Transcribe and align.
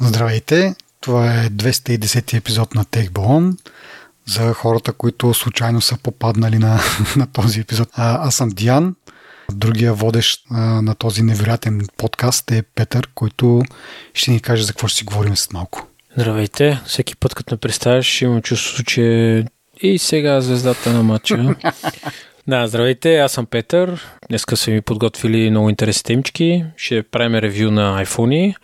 Здравейте! 0.00 0.74
Това 1.00 1.34
е 1.34 1.48
210 1.48 2.38
епизод 2.38 2.74
на 2.74 2.84
Балон. 3.12 3.56
За 4.26 4.52
хората, 4.52 4.92
които 4.92 5.34
случайно 5.34 5.80
са 5.80 5.98
попаднали 6.02 6.58
на, 6.58 6.80
на 7.16 7.26
този 7.26 7.60
епизод. 7.60 7.88
А, 7.92 8.26
аз 8.26 8.34
съм 8.34 8.48
Диан. 8.48 8.94
Другия 9.52 9.94
водещ 9.94 10.44
а, 10.50 10.60
на 10.60 10.94
този 10.94 11.22
невероятен 11.22 11.86
подкаст 11.96 12.50
е 12.50 12.62
Петър, 12.62 13.08
който 13.14 13.62
ще 14.14 14.30
ни 14.30 14.40
каже 14.40 14.64
за 14.64 14.72
какво 14.72 14.88
ще 14.88 14.98
си 14.98 15.04
говорим 15.04 15.36
след 15.36 15.52
малко. 15.52 15.86
Здравейте! 16.16 16.80
Всеки 16.86 17.16
път, 17.16 17.34
като 17.34 17.54
ме 17.54 17.58
представяш, 17.58 18.22
имам 18.22 18.42
чувство, 18.42 18.84
че 18.84 19.44
и 19.80 19.98
сега 19.98 20.40
звездата 20.40 20.92
на 20.92 21.02
матча. 21.02 21.54
Да, 22.46 22.66
здравейте, 22.66 23.16
аз 23.16 23.32
съм 23.32 23.46
Петър. 23.46 24.00
Днеска 24.28 24.56
са 24.56 24.70
ми 24.70 24.80
подготвили 24.80 25.50
много 25.50 25.70
интересни 25.70 26.02
темички. 26.02 26.64
Ще 26.76 27.02
правим 27.02 27.34
ревю 27.34 27.70
на 27.70 28.04
iPhone 28.04 28.54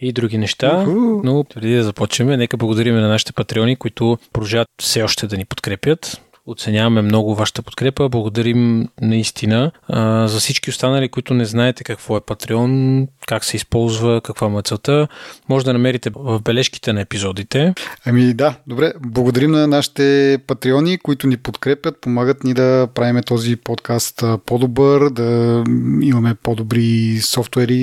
и 0.00 0.12
други 0.12 0.38
неща. 0.38 0.84
Но 1.24 1.44
преди 1.54 1.76
да 1.76 1.82
започнем, 1.82 2.28
нека 2.28 2.56
благодарим 2.56 2.94
на 2.94 3.08
нашите 3.08 3.32
патреони, 3.32 3.76
които 3.76 4.18
продължават 4.32 4.68
все 4.82 5.02
още 5.02 5.26
да 5.26 5.36
ни 5.36 5.44
подкрепят. 5.44 6.20
Оценяваме 6.48 7.02
много 7.02 7.34
вашата 7.34 7.62
подкрепа. 7.62 8.08
Благодарим 8.08 8.88
наистина. 9.00 9.70
А, 9.88 10.28
за 10.28 10.38
всички 10.38 10.70
останали, 10.70 11.08
които 11.08 11.34
не 11.34 11.44
знаете 11.44 11.84
какво 11.84 12.16
е 12.16 12.20
Patreon, 12.20 13.06
как 13.26 13.44
се 13.44 13.56
използва, 13.56 14.20
каква 14.20 14.48
му 14.48 14.58
е 14.58 14.62
целта, 14.62 15.08
може 15.48 15.64
да 15.64 15.72
намерите 15.72 16.10
в 16.14 16.40
бележките 16.40 16.92
на 16.92 17.00
епизодите. 17.00 17.74
Ами 18.06 18.34
да, 18.34 18.54
добре. 18.66 18.92
Благодарим 19.00 19.50
на 19.50 19.66
нашите 19.66 20.38
патреони, 20.46 20.98
които 20.98 21.26
ни 21.26 21.36
подкрепят, 21.36 22.00
помагат 22.00 22.44
ни 22.44 22.54
да 22.54 22.88
правим 22.94 23.22
този 23.26 23.56
подкаст 23.56 24.22
по-добър, 24.46 25.10
да 25.10 25.64
имаме 26.02 26.34
по-добри 26.34 27.18
софтуери 27.20 27.76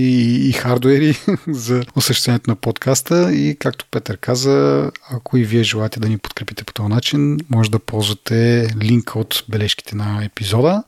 и 0.48 0.52
хардуери 0.52 1.18
за 1.48 1.84
осъществяването 1.96 2.50
на 2.50 2.56
подкаста 2.56 3.34
и 3.34 3.56
както 3.60 3.86
Петър 3.92 4.18
каза, 4.18 4.92
ако 5.12 5.38
и 5.38 5.44
вие 5.44 5.64
желаете 5.64 6.00
да 6.00 6.10
ни 6.10 6.18
подкрепите 6.18 6.64
по 6.64 6.74
този 6.74 6.90
начин, 6.90 7.38
може 7.50 7.72
да 7.72 7.80
ползвате 7.80 8.55
линк 8.82 9.16
от 9.16 9.44
бележките 9.50 9.96
на 9.96 10.26
епизода 10.26 10.84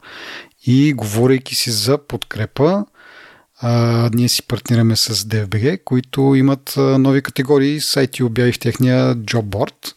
и 0.66 0.94
говорейки 0.94 1.56
си 1.56 1.72
за 1.72 1.98
подкрепа, 1.98 2.86
а, 3.62 4.10
ние 4.14 4.30
си 4.30 4.48
партнираме 4.48 4.96
с 4.96 5.16
DFBG, 5.16 5.84
които 5.84 6.36
имат 6.36 6.74
нови 6.78 7.22
категории. 7.22 7.82
Сайти 7.82 8.24
обяви 8.24 8.52
в 8.52 8.60
техния 8.60 9.16
Job 9.16 9.44
Board. 9.44 9.94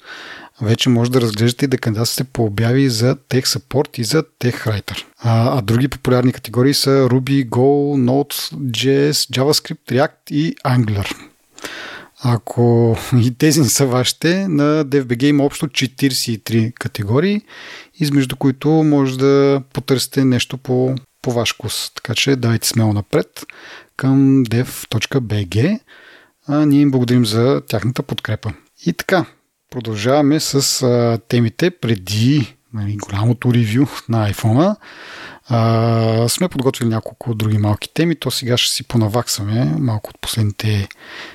Вече 0.62 0.88
може 0.88 1.10
да 1.10 1.20
разглеждате 1.20 1.64
и 1.64 1.68
да 1.68 1.78
кандидатствате 1.78 2.30
по 2.32 2.44
обяви 2.44 2.88
за 2.88 3.16
Tech 3.16 3.46
Support 3.46 3.98
и 3.98 4.04
за 4.04 4.22
Tech 4.22 4.66
Writer. 4.66 5.04
А, 5.18 5.58
а 5.58 5.62
други 5.62 5.88
популярни 5.88 6.32
категории 6.32 6.74
са 6.74 6.90
Ruby, 6.90 7.48
Go, 7.48 7.96
Node.js, 8.10 9.10
JavaScript, 9.10 9.92
React 9.92 10.30
и 10.30 10.54
Angular. 10.54 11.16
Ако 12.22 12.96
и 13.22 13.34
тези 13.34 13.60
не 13.60 13.68
са 13.68 13.86
вашите, 13.86 14.48
на 14.48 14.84
DFBG 14.84 15.24
има 15.24 15.44
общо 15.44 15.66
43 15.66 16.72
категории, 16.72 17.42
измежду 17.94 18.36
които 18.36 18.68
може 18.68 19.18
да 19.18 19.62
потърсите 19.72 20.24
нещо 20.24 20.58
по, 20.58 20.94
по 21.22 21.32
ваш 21.32 21.54
вкус. 21.54 21.90
Така 21.94 22.14
че 22.14 22.36
давайте 22.36 22.68
смело 22.68 22.92
напред 22.92 23.46
към 23.96 24.44
dev.bg. 24.44 25.80
А 26.48 26.66
ние 26.66 26.80
им 26.80 26.90
благодарим 26.90 27.26
за 27.26 27.62
тяхната 27.68 28.02
подкрепа. 28.02 28.52
И 28.86 28.92
така, 28.92 29.24
продължаваме 29.70 30.40
с 30.40 30.82
а, 30.82 31.18
темите 31.28 31.70
преди 31.70 32.56
нали, 32.74 32.96
голямото 32.96 33.54
ревю 33.54 33.86
на 34.08 34.32
iPhone. 34.32 34.76
Сме 36.28 36.48
подготвили 36.48 36.88
няколко 36.88 37.34
други 37.34 37.58
малки 37.58 37.94
теми, 37.94 38.16
то 38.16 38.30
сега 38.30 38.56
ще 38.56 38.72
си 38.72 38.84
понаваксаме 38.84 39.64
малко 39.78 40.10
от 40.10 40.20
последните 40.20 40.88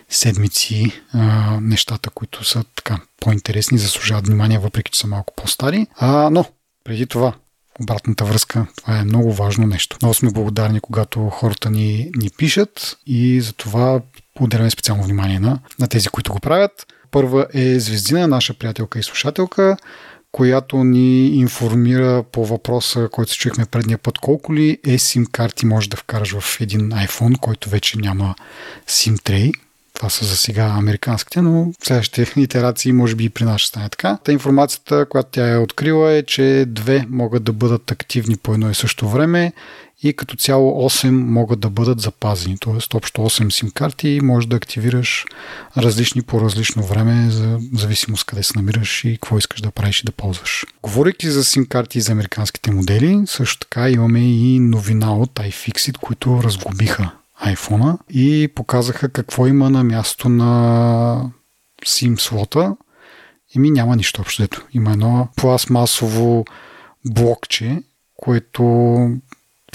седмици 0.10 1.02
а, 1.14 1.20
нещата, 1.62 2.10
които 2.10 2.44
са 2.44 2.64
така 2.76 3.00
по-интересни, 3.20 3.78
заслужават 3.78 4.28
внимание, 4.28 4.60
въпреки 4.60 4.92
че 4.92 5.00
са 5.00 5.08
малко 5.08 5.34
по-стари. 5.38 5.88
А, 5.98 6.30
но, 6.30 6.46
преди 6.84 7.06
това, 7.06 7.34
обратната 7.82 8.26
връзка. 8.26 8.68
Това 8.78 8.98
е 8.98 9.04
много 9.04 9.34
важно 9.34 9.68
нещо. 9.68 9.98
Много 10.02 10.14
сме 10.14 10.32
благодарни, 10.32 10.80
когато 10.80 11.30
хората 11.30 11.70
ни, 11.70 12.12
ни 12.16 12.30
пишат 12.38 12.98
и 13.06 13.42
за 13.42 13.54
това 13.54 14.02
отделяме 14.40 14.70
специално 14.70 15.04
внимание 15.04 15.40
на, 15.40 15.60
на 15.80 15.88
тези, 15.88 16.10
които 16.10 16.32
го 16.32 16.40
правят. 16.40 16.86
Първа 17.12 17.48
е 17.54 17.80
Звездина, 17.80 18.28
наша 18.28 18.54
приятелка 18.54 19.00
и 19.00 19.04
слушателка 19.04 19.78
която 20.36 20.84
ни 20.84 21.28
информира 21.28 22.24
по 22.32 22.46
въпроса, 22.46 23.10
който 23.12 23.32
се 23.32 23.38
чухме 23.38 23.66
предния 23.66 23.98
път, 23.98 24.18
колко 24.18 24.56
ли 24.56 24.78
eSIM 24.86 25.32
карти 25.32 25.66
можеш 25.66 25.88
да 25.88 25.98
вкараш 25.98 26.40
в 26.40 26.62
един 26.62 26.90
iPhone, 26.90 27.40
който 27.40 27.70
вече 27.70 27.98
няма 27.98 28.36
SIM 28.88 29.18
tray. 29.18 29.54
Това 29.94 30.10
са 30.10 30.26
за 30.26 30.38
сега 30.38 30.66
американските, 30.78 31.42
но 31.42 31.66
в 31.82 31.86
следващите 31.86 32.40
итерации 32.42 32.92
може 32.92 33.16
би 33.16 33.24
и 33.24 33.30
при 33.30 33.44
нас 33.44 33.62
ще 33.62 33.68
стане 33.68 33.90
така. 33.90 34.18
Та 34.24 34.32
информацията, 34.32 35.06
която 35.10 35.30
тя 35.32 35.52
е 35.52 35.58
открила 35.58 36.12
е, 36.14 36.24
че 36.24 36.66
две 36.68 37.06
могат 37.10 37.44
да 37.44 37.54
бъдат 37.54 37.92
активни 37.92 38.38
по 38.38 38.54
едно 38.54 38.70
и 38.70 38.76
също 38.76 39.10
време 39.10 39.54
и 40.06 40.14
като 40.14 40.36
цяло 40.36 40.90
8 40.90 41.10
могат 41.10 41.60
да 41.60 41.70
бъдат 41.70 42.02
запазени. 42.02 42.58
Тоест 42.60 42.94
общо 42.94 43.22
8 43.22 43.50
сим 43.50 43.72
карти 43.72 44.20
може 44.24 44.48
да 44.48 44.56
активираш 44.56 45.26
различни 45.78 46.22
по 46.22 46.42
различно 46.42 46.84
време, 46.84 47.30
за 47.30 47.60
зависимост 47.74 48.26
къде 48.26 48.44
се 48.44 48.54
намираш 48.56 49.04
и 49.04 49.14
какво 49.14 49.38
искаш 49.38 49.62
да 49.62 49.72
правиш 49.72 50.00
и 50.00 50.06
да 50.06 50.12
ползваш. 50.12 50.66
Говорейки 50.84 51.30
за 51.30 51.44
сим 51.44 51.66
карти 51.66 52.02
за 52.02 52.12
американските 52.12 52.72
модели, 52.72 53.24
също 53.26 53.60
така 53.60 53.90
имаме 53.90 54.20
и 54.20 54.60
новина 54.60 55.16
от 55.16 55.34
iFixit, 55.34 55.98
които 55.98 56.44
разгубиха 56.44 57.12
iPhone 57.46 57.98
и 58.10 58.48
показаха 58.56 59.10
какво 59.10 59.48
има 59.48 59.70
на 59.70 59.84
място 59.84 60.30
на 60.30 61.32
SIM 61.86 62.20
слота. 62.20 62.76
ми 63.56 63.72
няма 63.72 63.96
нищо 63.96 64.22
общо. 64.22 64.68
Има 64.74 64.92
едно 64.92 65.28
пластмасово 65.36 66.46
блокче, 67.06 67.84
което 68.16 68.64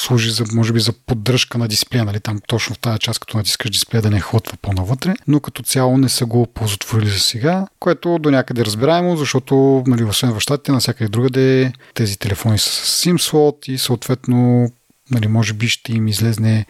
служи 0.00 0.31
за, 0.31 0.44
може 0.53 0.72
би, 0.72 0.81
за 0.81 0.93
поддръжка 0.93 1.59
на 1.59 1.69
дисплея, 1.69 2.05
нали, 2.05 2.21
там 2.21 2.41
точно 2.47 2.75
в 2.75 2.78
тази 2.78 2.99
част, 2.99 3.21
като 3.21 3.37
натискаш 3.37 3.71
дисплея 3.71 4.03
да 4.03 4.11
не 4.11 4.21
хотва 4.21 4.56
по-навътре, 4.62 5.15
но 5.27 5.41
като 5.41 5.62
цяло 5.62 5.99
не 5.99 6.09
са 6.09 6.27
го 6.27 6.47
ползотворили 6.47 7.11
за 7.11 7.19
сега, 7.19 7.66
което 7.78 8.19
до 8.19 8.31
някъде 8.31 8.65
разбираемо, 8.65 9.16
защото, 9.16 9.84
нали, 9.87 10.05
освен 10.05 10.33
в 10.33 10.41
щатите, 10.41 10.72
навсякъде 10.72 11.09
другаде 11.09 11.72
тези 11.94 12.19
телефони 12.19 12.59
са 12.59 12.71
с 12.71 13.05
SIM 13.05 13.19
слот 13.19 13.69
и 13.69 13.78
съответно, 13.78 14.71
нали, 15.10 15.28
може 15.28 15.53
би 15.53 15.69
ще 15.69 15.93
им 15.93 16.09
излезне 16.09 16.66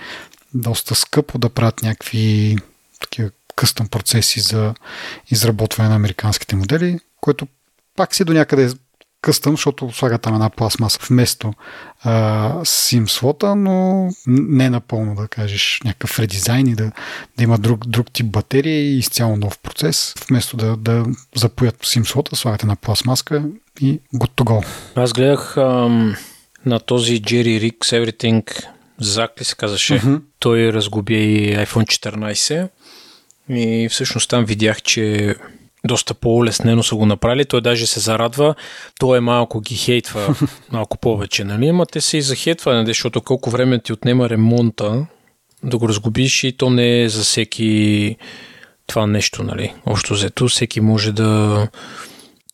доста 0.55 0.95
скъпо 0.95 1.39
да 1.39 1.49
правят 1.49 1.83
някакви 1.83 2.57
такива 3.01 3.31
къстъм 3.57 3.89
процеси 3.89 4.41
за 4.41 4.75
изработване 5.31 5.89
на 5.89 5.95
американските 5.95 6.57
модели, 6.57 6.99
което 7.21 7.47
пак 7.97 8.15
си 8.15 8.25
до 8.25 8.33
някъде 8.33 8.71
къстъм, 9.23 9.53
защото 9.53 9.91
слага 9.93 10.19
там 10.19 10.35
една 10.35 10.51
пластмаса 10.51 10.99
вместо 11.09 11.53
а, 12.03 12.55
SIM 12.55 13.07
слота, 13.07 13.55
но 13.55 14.09
не 14.27 14.71
напълно 14.71 15.15
да 15.15 15.29
кажеш 15.29 15.81
някакъв 15.85 16.19
редизайн 16.19 16.67
и 16.67 16.75
да, 16.75 16.93
да 17.37 17.45
има 17.45 17.59
друг, 17.59 17.87
друг 17.87 18.13
тип 18.13 18.27
батерия 18.27 18.81
и 18.81 18.99
изцяло 18.99 19.37
нов 19.37 19.59
процес. 19.59 20.15
Вместо 20.29 20.57
да, 20.57 20.77
да 20.77 21.05
запоят 21.37 21.77
SIM 21.77 22.05
слота, 22.05 22.37
слагате 22.37 22.67
една 22.67 22.77
пластмаска 22.77 23.45
и 23.81 24.01
good 24.15 24.31
to 24.31 24.45
go. 24.45 24.67
Аз 24.95 25.13
гледах 25.13 25.57
ам, 25.57 26.17
на 26.67 26.81
този 26.81 27.23
Jerry 27.23 27.71
Rick 27.71 27.79
Everything 27.79 28.65
Зак 29.01 29.41
ли 29.41 29.45
се 29.45 29.57
казаше? 29.57 29.95
Uh-huh. 29.95 30.21
Той 30.39 30.73
разгуби 30.73 31.15
и 31.15 31.57
iPhone 31.57 32.09
14 32.09 32.69
и 33.49 33.89
всъщност 33.91 34.31
там 34.31 34.45
видях, 34.45 34.83
че 34.83 35.35
доста 35.85 36.15
по-улеснено 36.15 36.83
са 36.83 36.95
го 36.95 37.07
направили. 37.07 37.45
Той 37.45 37.61
даже 37.61 37.87
се 37.87 38.01
зарадва. 38.01 38.55
Той 38.99 39.19
е 39.19 39.21
малко 39.21 39.61
ги 39.61 39.75
хейтва 39.75 40.35
малко 40.73 40.99
повече, 40.99 41.45
нали? 41.45 41.69
Ама 41.69 41.87
те 41.87 42.01
се 42.01 42.17
и 42.17 42.23
захейтва, 42.23 42.75
нали? 42.75 42.87
защото 42.87 43.21
колко 43.21 43.51
време 43.51 43.83
ти 43.83 43.93
отнема 43.93 44.31
ремонта 44.31 45.07
да 45.65 45.79
го 45.79 45.89
разгубиш 45.89 46.45
и 46.45 46.53
то 46.53 46.71
не 46.71 47.03
е 47.03 47.09
за 47.09 47.23
всеки 47.23 48.17
това 48.87 49.07
нещо, 49.07 49.43
нали? 49.43 49.75
Общо 49.87 50.15
взето, 50.15 50.49
всеки 50.49 50.81
може 50.81 51.13
да... 51.13 51.69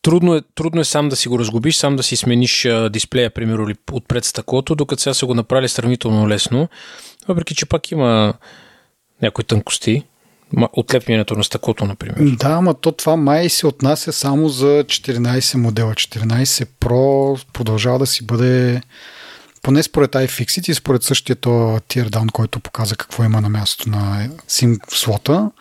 Трудно 0.01 0.35
е, 0.35 0.41
трудно 0.55 0.81
е 0.81 0.85
сам 0.85 1.09
да 1.09 1.15
си 1.15 1.27
го 1.27 1.39
разгубиш, 1.39 1.75
сам 1.75 1.95
да 1.95 2.03
си 2.03 2.15
смениш 2.15 2.67
дисплея, 2.89 3.29
примерно, 3.29 3.73
отпред 3.91 4.25
стъклото, 4.25 4.75
докато 4.75 5.01
сега 5.01 5.13
са 5.13 5.25
го 5.25 5.33
направили 5.33 5.69
сравнително 5.69 6.29
лесно. 6.29 6.69
Въпреки, 7.27 7.55
че 7.55 7.65
пак 7.65 7.91
има 7.91 8.33
някои 9.21 9.43
тънкости, 9.43 10.03
отлепването 10.73 11.35
на 11.35 11.43
стъклото, 11.43 11.85
например. 11.85 12.35
Да, 12.37 12.49
ама 12.49 12.73
то 12.73 12.91
това 12.91 13.15
май 13.15 13.49
се 13.49 13.67
отнася 13.67 14.11
само 14.11 14.49
за 14.49 14.65
14 14.65 15.57
модела. 15.57 15.93
14 15.93 16.67
Pro 16.79 17.45
продължава 17.53 17.99
да 17.99 18.05
си 18.05 18.25
бъде 18.25 18.81
поне 19.61 19.83
според 19.83 20.11
iFixit 20.11 20.69
и 20.69 20.73
според 20.73 21.03
същия 21.03 21.35
то 21.35 21.49
teardown, 21.89 22.31
който 22.31 22.59
показа 22.59 22.95
какво 22.95 23.23
има 23.23 23.41
на 23.41 23.49
мястото 23.49 23.89
на 23.89 24.29
SIM 24.49 24.79
слота, 24.89 25.51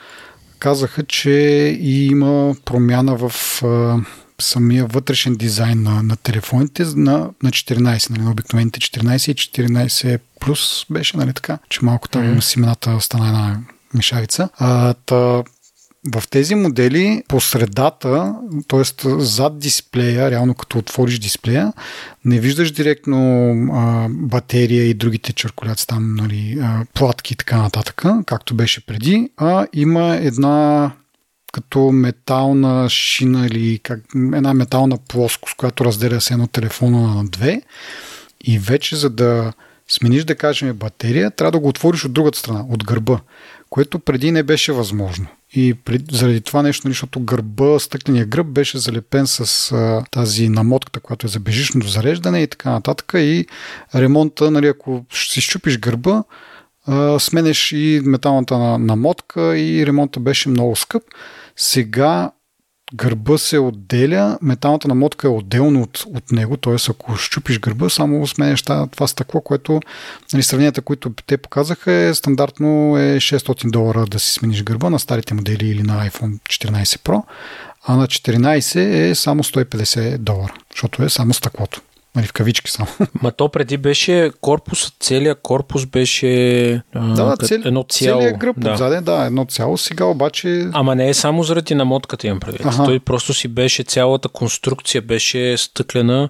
казаха, 0.59 1.03
че 1.03 1.31
и 1.81 2.07
има 2.07 2.55
промяна 2.65 3.17
в 3.17 3.33
а, 3.65 3.99
самия 4.41 4.87
вътрешен 4.87 5.35
дизайн 5.35 5.83
на, 5.83 6.03
на 6.03 6.17
телефоните 6.17 6.85
на, 6.85 7.31
на 7.43 7.51
14, 7.51 8.11
нали, 8.11 8.23
на 8.23 8.31
обикновените 8.31 8.81
14 8.81 9.31
и 9.31 9.35
14 9.35 10.21
плюс 10.41 10.87
беше, 10.91 11.17
нали 11.17 11.33
така, 11.33 11.59
че 11.69 11.85
малко 11.85 12.09
там 12.09 12.23
mm-hmm. 12.23 12.41
семената 12.41 13.01
стана 13.01 13.29
една 13.29 13.61
мешавица. 13.97 14.49
А, 14.59 14.95
та, 14.95 15.43
в 16.15 16.29
тези 16.31 16.55
модели 16.55 17.23
по 17.29 17.41
средата, 17.41 18.35
т.е. 18.69 19.09
зад 19.19 19.59
дисплея, 19.59 20.31
реално 20.31 20.55
като 20.55 20.79
отвориш 20.79 21.19
дисплея, 21.19 21.73
не 22.25 22.41
виждаш 22.41 22.71
директно 22.71 23.51
а, 23.73 24.09
батерия 24.11 24.85
и 24.85 24.95
другите 24.95 25.33
черкуляци 25.33 25.87
там, 25.87 26.15
нали, 26.15 26.59
а, 26.63 26.85
платки 26.95 27.33
и 27.33 27.37
така 27.37 27.57
нататък, 27.57 28.03
както 28.27 28.55
беше 28.55 28.87
преди, 28.87 29.31
а 29.37 29.67
има 29.73 30.17
една 30.17 30.91
като 31.53 31.93
метална 31.93 32.89
шина 32.89 33.47
или 33.47 33.79
как, 33.79 34.01
една 34.15 34.55
метална 34.55 34.99
плоскост, 35.09 35.57
която 35.57 35.85
разделя 35.85 36.21
се 36.21 36.35
едно 36.35 36.47
телефона 36.47 37.15
на 37.15 37.25
две 37.25 37.63
и 38.45 38.59
вече 38.59 38.97
за 38.97 39.11
да 39.11 39.53
смениш, 39.89 40.25
да 40.25 40.35
кажем, 40.35 40.75
батерия, 40.75 41.31
трябва 41.31 41.53
да 41.53 41.59
го 41.59 41.69
отвориш 41.69 42.05
от 42.05 42.13
другата 42.13 42.39
страна, 42.39 42.65
от 42.71 42.85
гърба, 42.85 43.21
което 43.71 43.99
преди 43.99 44.31
не 44.31 44.43
беше 44.43 44.73
възможно. 44.73 45.27
И 45.55 45.75
пред, 45.75 46.03
заради 46.13 46.41
това 46.41 46.63
нещо, 46.63 46.87
нали, 46.87 46.93
защото 46.93 47.21
гърба, 47.21 47.79
стъкления 47.79 48.27
гръб 48.27 48.47
беше 48.47 48.79
залепен 48.79 49.27
с 49.27 49.73
а, 49.73 50.05
тази 50.11 50.49
намотката, 50.49 51.01
която 51.01 51.27
е 51.27 51.31
за 51.31 51.41
бежичното 51.41 51.89
зареждане 51.89 52.43
и 52.43 52.47
така 52.47 52.71
нататък. 52.71 53.13
И 53.15 53.47
ремонта, 53.95 54.51
нали, 54.51 54.67
ако 54.67 55.05
си 55.13 55.41
щупиш 55.41 55.79
гърба, 55.79 56.23
а, 56.87 57.19
сменеш 57.19 57.73
и 57.73 58.01
металната 58.05 58.59
намотка 58.79 59.59
и 59.59 59.87
ремонта 59.87 60.21
беше 60.21 60.49
много 60.49 60.77
скъп. 60.77 61.03
Сега 61.57 62.31
гърба 62.97 63.39
се 63.39 63.59
отделя, 63.59 64.39
металната 64.43 64.89
намотка 64.89 65.27
е 65.27 65.31
отделно 65.31 65.83
от, 65.83 66.05
от 66.15 66.33
него, 66.33 66.57
т.е. 66.57 66.77
ако 66.91 67.17
щупиш 67.17 67.61
гърба, 67.61 67.89
само 67.89 68.27
сменяш 68.27 68.63
това 68.63 69.07
стъкло, 69.07 69.41
което 69.41 69.81
нали, 70.33 70.43
сравненията, 70.43 70.83
които 70.83 71.13
те 71.27 71.37
показаха, 71.37 71.93
е 71.93 72.15
стандартно 72.15 72.99
е 72.99 73.17
600 73.17 73.71
долара 73.71 74.07
да 74.07 74.19
си 74.19 74.33
смениш 74.33 74.63
гърба 74.63 74.91
на 74.91 74.99
старите 74.99 75.35
модели 75.35 75.69
или 75.69 75.83
на 75.83 76.11
iPhone 76.11 76.41
14 76.41 76.83
Pro, 76.85 77.23
а 77.85 77.97
на 77.97 78.07
14 78.07 79.11
е 79.11 79.15
само 79.15 79.43
150 79.43 80.19
долара, 80.19 80.55
защото 80.73 81.03
е 81.03 81.09
само 81.09 81.35
стъклото. 81.35 81.81
Нали, 82.17 82.27
в 82.27 82.33
кавички 82.33 82.71
само. 82.71 82.89
Ма 83.23 83.33
то 83.33 83.49
преди 83.49 83.77
беше 83.77 84.31
корпус, 84.41 84.93
целият 85.01 85.39
корпус 85.43 85.87
беше 85.87 86.83
да, 86.95 87.25
да, 87.25 87.37
цел, 87.37 87.61
едно 87.65 87.83
цяло. 87.83 88.21
Целият 88.21 88.39
гръб 88.39 88.61
да. 88.61 88.73
отзаде, 88.73 89.01
да, 89.01 89.25
едно 89.27 89.45
цяло. 89.45 89.79
Сега 89.79 90.05
обаче... 90.05 90.69
Ама 90.73 90.95
не 90.95 91.09
е 91.09 91.15
само 91.15 91.43
заради 91.43 91.75
намотката 91.75 92.27
им 92.27 92.41
предвид. 92.41 92.67
Ага. 92.67 92.85
Той 92.85 93.01
просто 93.01 93.35
си 93.35 93.49
беше, 93.49 93.83
цялата 93.83 94.29
конструкция 94.29 95.03
беше 95.03 95.57
стъклена 95.57 96.29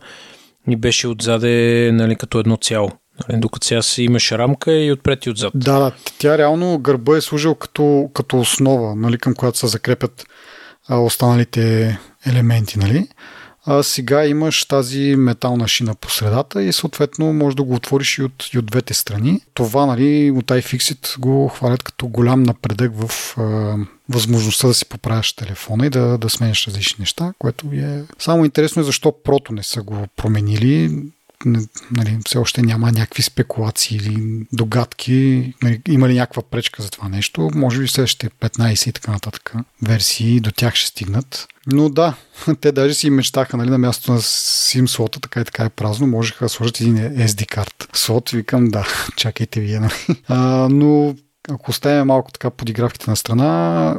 и 0.68 0.76
беше 0.76 1.08
отзаде 1.08 1.90
нали, 1.92 2.16
като 2.16 2.38
едно 2.38 2.56
цяло. 2.56 2.90
Нали, 3.28 3.40
докато 3.40 3.66
сега 3.66 3.82
си 3.82 4.02
имаш 4.02 4.32
рамка 4.32 4.72
и 4.72 4.92
отпред 4.92 5.26
и 5.26 5.30
отзад. 5.30 5.52
Да, 5.54 5.78
да. 5.78 5.92
Тя 6.18 6.38
реално 6.38 6.78
гърба 6.78 7.16
е 7.16 7.20
служил 7.20 7.54
като, 7.54 8.10
като 8.14 8.40
основа, 8.40 8.94
нали, 8.96 9.18
към 9.18 9.34
която 9.34 9.58
се 9.58 9.66
закрепят 9.66 10.26
а, 10.88 10.98
останалите 10.98 11.98
елементи. 12.26 12.78
Нали? 12.78 13.08
А 13.66 13.82
сега 13.82 14.26
имаш 14.26 14.64
тази 14.64 15.16
метална 15.16 15.68
шина 15.68 15.94
по 15.94 16.10
средата 16.10 16.62
и 16.62 16.72
съответно 16.72 17.32
можеш 17.32 17.54
да 17.54 17.62
го 17.62 17.74
отвориш 17.74 18.18
и 18.18 18.22
от, 18.22 18.44
и 18.54 18.58
от 18.58 18.66
двете 18.66 18.94
страни. 18.94 19.40
Това 19.54 19.86
нали, 19.86 20.30
от 20.30 20.44
iFixit 20.44 21.18
го 21.18 21.48
хвалят 21.48 21.82
като 21.82 22.06
голям 22.06 22.42
напредък 22.42 22.92
в 22.94 23.34
а, 23.38 23.76
възможността 24.08 24.68
да 24.68 24.74
си 24.74 24.84
поправяш 24.84 25.32
телефона 25.32 25.86
и 25.86 25.90
да, 25.90 26.18
да 26.18 26.30
сменяш 26.30 26.66
различни 26.66 27.02
неща, 27.02 27.32
което 27.38 27.66
е 27.72 28.04
само 28.18 28.44
интересно 28.44 28.82
е 28.82 28.84
защо 28.84 29.14
прото 29.24 29.52
не 29.52 29.62
са 29.62 29.82
го 29.82 30.06
променили 30.16 31.02
нали, 31.90 32.18
все 32.26 32.38
още 32.38 32.62
няма 32.62 32.92
някакви 32.92 33.22
спекулации 33.22 33.96
или 33.96 34.46
догадки, 34.52 35.52
нали, 35.62 35.82
има 35.88 36.08
ли 36.08 36.14
някаква 36.14 36.42
пречка 36.42 36.82
за 36.82 36.90
това 36.90 37.08
нещо. 37.08 37.50
Може 37.54 37.80
би 37.80 37.88
следващите 37.88 38.30
15 38.30 38.88
и 38.88 38.92
така 38.92 39.12
нататък 39.12 39.52
версии 39.82 40.40
до 40.40 40.52
тях 40.52 40.74
ще 40.74 40.88
стигнат. 40.88 41.48
Но 41.66 41.88
да, 41.88 42.14
те 42.60 42.72
даже 42.72 42.94
си 42.94 43.10
мечтаха 43.10 43.56
нали, 43.56 43.70
на 43.70 43.78
мястото 43.78 44.12
на 44.12 44.20
SIM 44.20 44.86
слота, 44.86 45.20
така 45.20 45.40
и 45.40 45.44
така 45.44 45.64
е 45.64 45.70
празно, 45.70 46.06
можеха 46.06 46.44
да 46.44 46.48
сложат 46.48 46.80
един 46.80 46.96
SD 46.96 47.46
карт. 47.46 47.88
Слот, 47.92 48.30
викам, 48.30 48.68
да, 48.68 48.86
чакайте 49.16 49.60
вие. 49.60 49.80
Нали. 49.80 50.22
А, 50.28 50.68
но 50.70 51.14
ако 51.48 51.70
оставим 51.70 52.06
малко 52.06 52.32
така 52.32 52.50
подигравките 52.50 53.10
на 53.10 53.16
страна, 53.16 53.94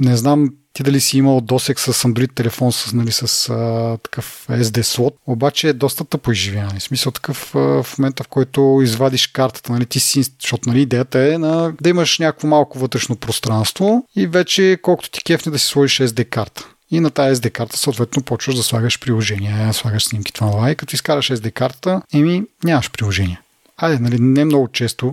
не 0.00 0.16
знам 0.16 0.50
ти 0.72 0.82
дали 0.82 1.00
си 1.00 1.18
имал 1.18 1.40
досек 1.40 1.80
с 1.80 1.92
Android 1.92 2.34
телефон 2.34 2.72
с, 2.72 2.92
нали, 2.92 3.12
с 3.12 3.48
а, 3.48 3.98
такъв 4.02 4.46
SD 4.50 4.82
слот, 4.82 5.16
обаче 5.26 5.68
е 5.68 5.72
доста 5.72 6.04
тъпо 6.04 6.32
изживяване. 6.32 6.78
В 6.78 6.82
смисъл 6.82 7.12
такъв 7.12 7.54
а, 7.54 7.82
в 7.82 7.98
момента, 7.98 8.24
в 8.24 8.28
който 8.28 8.80
извадиш 8.82 9.26
картата, 9.26 9.72
нали, 9.72 9.86
ти 9.86 10.00
си, 10.00 10.22
защото 10.22 10.68
нали, 10.68 10.80
идеята 10.80 11.34
е 11.34 11.38
на, 11.38 11.72
да 11.80 11.88
имаш 11.88 12.18
някакво 12.18 12.48
малко 12.48 12.78
вътрешно 12.78 13.16
пространство 13.16 14.06
и 14.16 14.26
вече 14.26 14.78
колкото 14.82 15.10
ти 15.10 15.24
кефне 15.24 15.52
да 15.52 15.58
си 15.58 15.66
сложиш 15.66 15.98
SD 15.98 16.28
карта. 16.28 16.68
И 16.90 17.00
на 17.00 17.10
тази 17.10 17.40
SD 17.40 17.50
карта 17.50 17.76
съответно 17.76 18.22
почваш 18.22 18.56
да 18.56 18.62
слагаш 18.62 19.00
приложения, 19.00 19.72
слагаш 19.72 20.04
снимки 20.04 20.32
това 20.32 20.70
и 20.70 20.76
като 20.76 20.96
изкараш 20.96 21.30
SD 21.30 21.52
карта, 21.52 22.02
еми 22.14 22.42
нямаш 22.64 22.90
приложение. 22.90 23.40
Айде, 23.76 23.98
нали, 23.98 24.16
не 24.20 24.44
много 24.44 24.68
често 24.68 25.12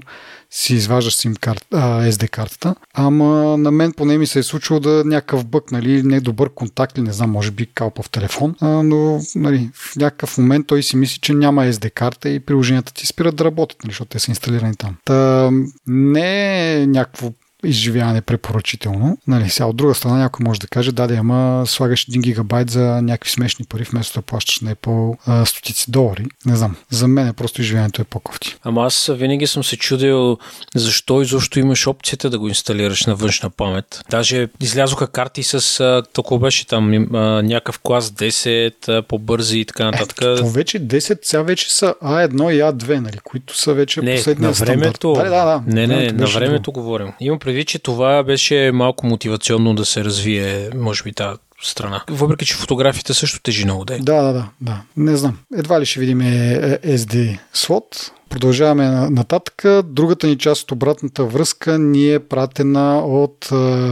си 0.51 0.75
изваждаш 0.75 1.15
SIM 1.15 1.39
карт, 1.39 1.65
а, 1.73 2.11
SD 2.11 2.29
картата, 2.29 2.75
ама 2.93 3.57
на 3.57 3.71
мен 3.71 3.93
поне 3.93 4.17
ми 4.17 4.27
се 4.27 4.39
е 4.39 4.43
случило 4.43 4.79
да 4.79 5.03
някакъв 5.05 5.45
бък, 5.45 5.71
нали, 5.71 6.03
не 6.03 6.19
добър 6.19 6.49
контакт 6.49 6.97
или 6.97 7.05
не 7.05 7.13
знам, 7.13 7.31
може 7.31 7.51
би 7.51 7.65
калпа 7.65 8.03
в 8.03 8.09
телефон, 8.09 8.55
а, 8.61 8.67
но 8.67 9.19
нали, 9.35 9.69
в 9.73 9.95
някакъв 9.95 10.37
момент 10.37 10.67
той 10.67 10.83
си 10.83 10.97
мисли, 10.97 11.19
че 11.21 11.33
няма 11.33 11.63
SD 11.65 11.91
карта 11.91 12.29
и 12.29 12.39
приложенията 12.39 12.93
ти 12.93 13.07
спират 13.07 13.35
да 13.35 13.45
работят, 13.45 13.83
нали, 13.83 13.91
защото 13.91 14.09
те 14.09 14.19
са 14.19 14.31
инсталирани 14.31 14.75
там. 14.75 14.95
Та, 15.05 15.49
не 15.87 16.73
е 16.73 16.87
някакво 16.87 17.31
изживяване 17.63 18.21
препоръчително. 18.21 19.17
Нали, 19.27 19.49
сега 19.49 19.65
от 19.65 19.75
друга 19.75 19.95
страна 19.95 20.17
някой 20.17 20.43
може 20.43 20.59
да 20.59 20.67
каже, 20.67 20.91
да, 20.91 21.07
да, 21.07 21.15
ама 21.15 21.63
слагаш 21.67 22.05
1 22.05 22.21
гигабайт 22.21 22.69
за 22.69 23.01
някакви 23.01 23.31
смешни 23.31 23.65
пари, 23.65 23.83
вместо 23.83 24.19
да 24.19 24.21
плащаш 24.21 24.59
на 24.59 24.75
Apple 24.75 25.17
а, 25.25 25.45
стотици 25.45 25.91
долари. 25.91 26.25
Не 26.45 26.55
знам. 26.55 26.75
За 26.89 27.07
мен 27.07 27.27
е 27.27 27.33
просто 27.33 27.61
изживяването 27.61 28.01
е 28.01 28.05
по-кофти. 28.05 28.55
Ама 28.63 28.85
аз 28.85 29.11
винаги 29.13 29.47
съм 29.47 29.63
се 29.63 29.77
чудил 29.77 30.37
защо 30.75 31.21
и 31.21 31.25
защо 31.25 31.59
имаш 31.59 31.87
опцията 31.87 32.29
да 32.29 32.39
го 32.39 32.47
инсталираш 32.47 33.05
на 33.05 33.15
външна 33.15 33.49
памет. 33.49 34.01
Даже 34.09 34.47
излязоха 34.59 35.07
карти 35.07 35.43
с 35.43 36.03
толкова 36.13 36.39
беше 36.39 36.67
там 36.67 36.93
а, 36.93 37.19
някакъв 37.41 37.79
клас 37.79 38.11
10, 38.11 39.01
по-бързи 39.01 39.59
и 39.59 39.65
така 39.65 39.85
нататък. 39.85 40.17
Е, 40.21 40.35
то 40.35 40.47
вече 40.47 40.79
10, 40.79 41.19
сега 41.21 41.41
вече 41.41 41.73
са 41.73 41.95
A1 42.03 42.53
и 42.53 42.61
A2, 42.61 42.99
нали, 42.99 43.17
които 43.23 43.57
са 43.57 43.73
вече 43.73 44.01
не, 44.01 44.15
последния 44.15 44.47
на 44.47 44.53
времето, 44.53 45.15
стандарт. 45.15 45.29
Да, 45.31 45.45
да, 45.45 45.45
да. 45.45 45.75
Не, 45.75 45.87
не, 45.87 46.11
на 46.11 46.27
времето 46.27 46.71
говорим. 46.71 47.13
Имам 47.19 47.39
предвид, 47.47 47.67
че 47.67 47.79
това 47.79 48.23
беше 48.23 48.71
малко 48.73 49.05
мотивационно 49.07 49.75
да 49.75 49.85
се 49.85 50.03
развие, 50.03 50.69
може 50.75 51.03
би, 51.03 51.13
тази 51.13 51.39
страна. 51.61 52.03
Въпреки, 52.09 52.45
че 52.45 52.55
фотографията 52.55 53.13
също 53.13 53.41
тежи 53.41 53.65
много, 53.65 53.85
да 53.85 53.97
Да, 53.99 54.21
да, 54.21 54.33
да, 54.33 54.49
да. 54.61 54.81
Не 54.97 55.17
знам. 55.17 55.37
Едва 55.55 55.81
ли 55.81 55.85
ще 55.85 55.99
видим 55.99 56.19
SD 56.19 57.39
слот. 57.53 58.11
Продължаваме 58.29 58.89
нататък. 59.09 59.63
Другата 59.83 60.27
ни 60.27 60.37
част 60.37 60.63
от 60.63 60.71
обратната 60.71 61.23
връзка 61.25 61.79
ни 61.79 62.13
е 62.13 62.19
пратена 62.19 62.99
от 62.99 63.47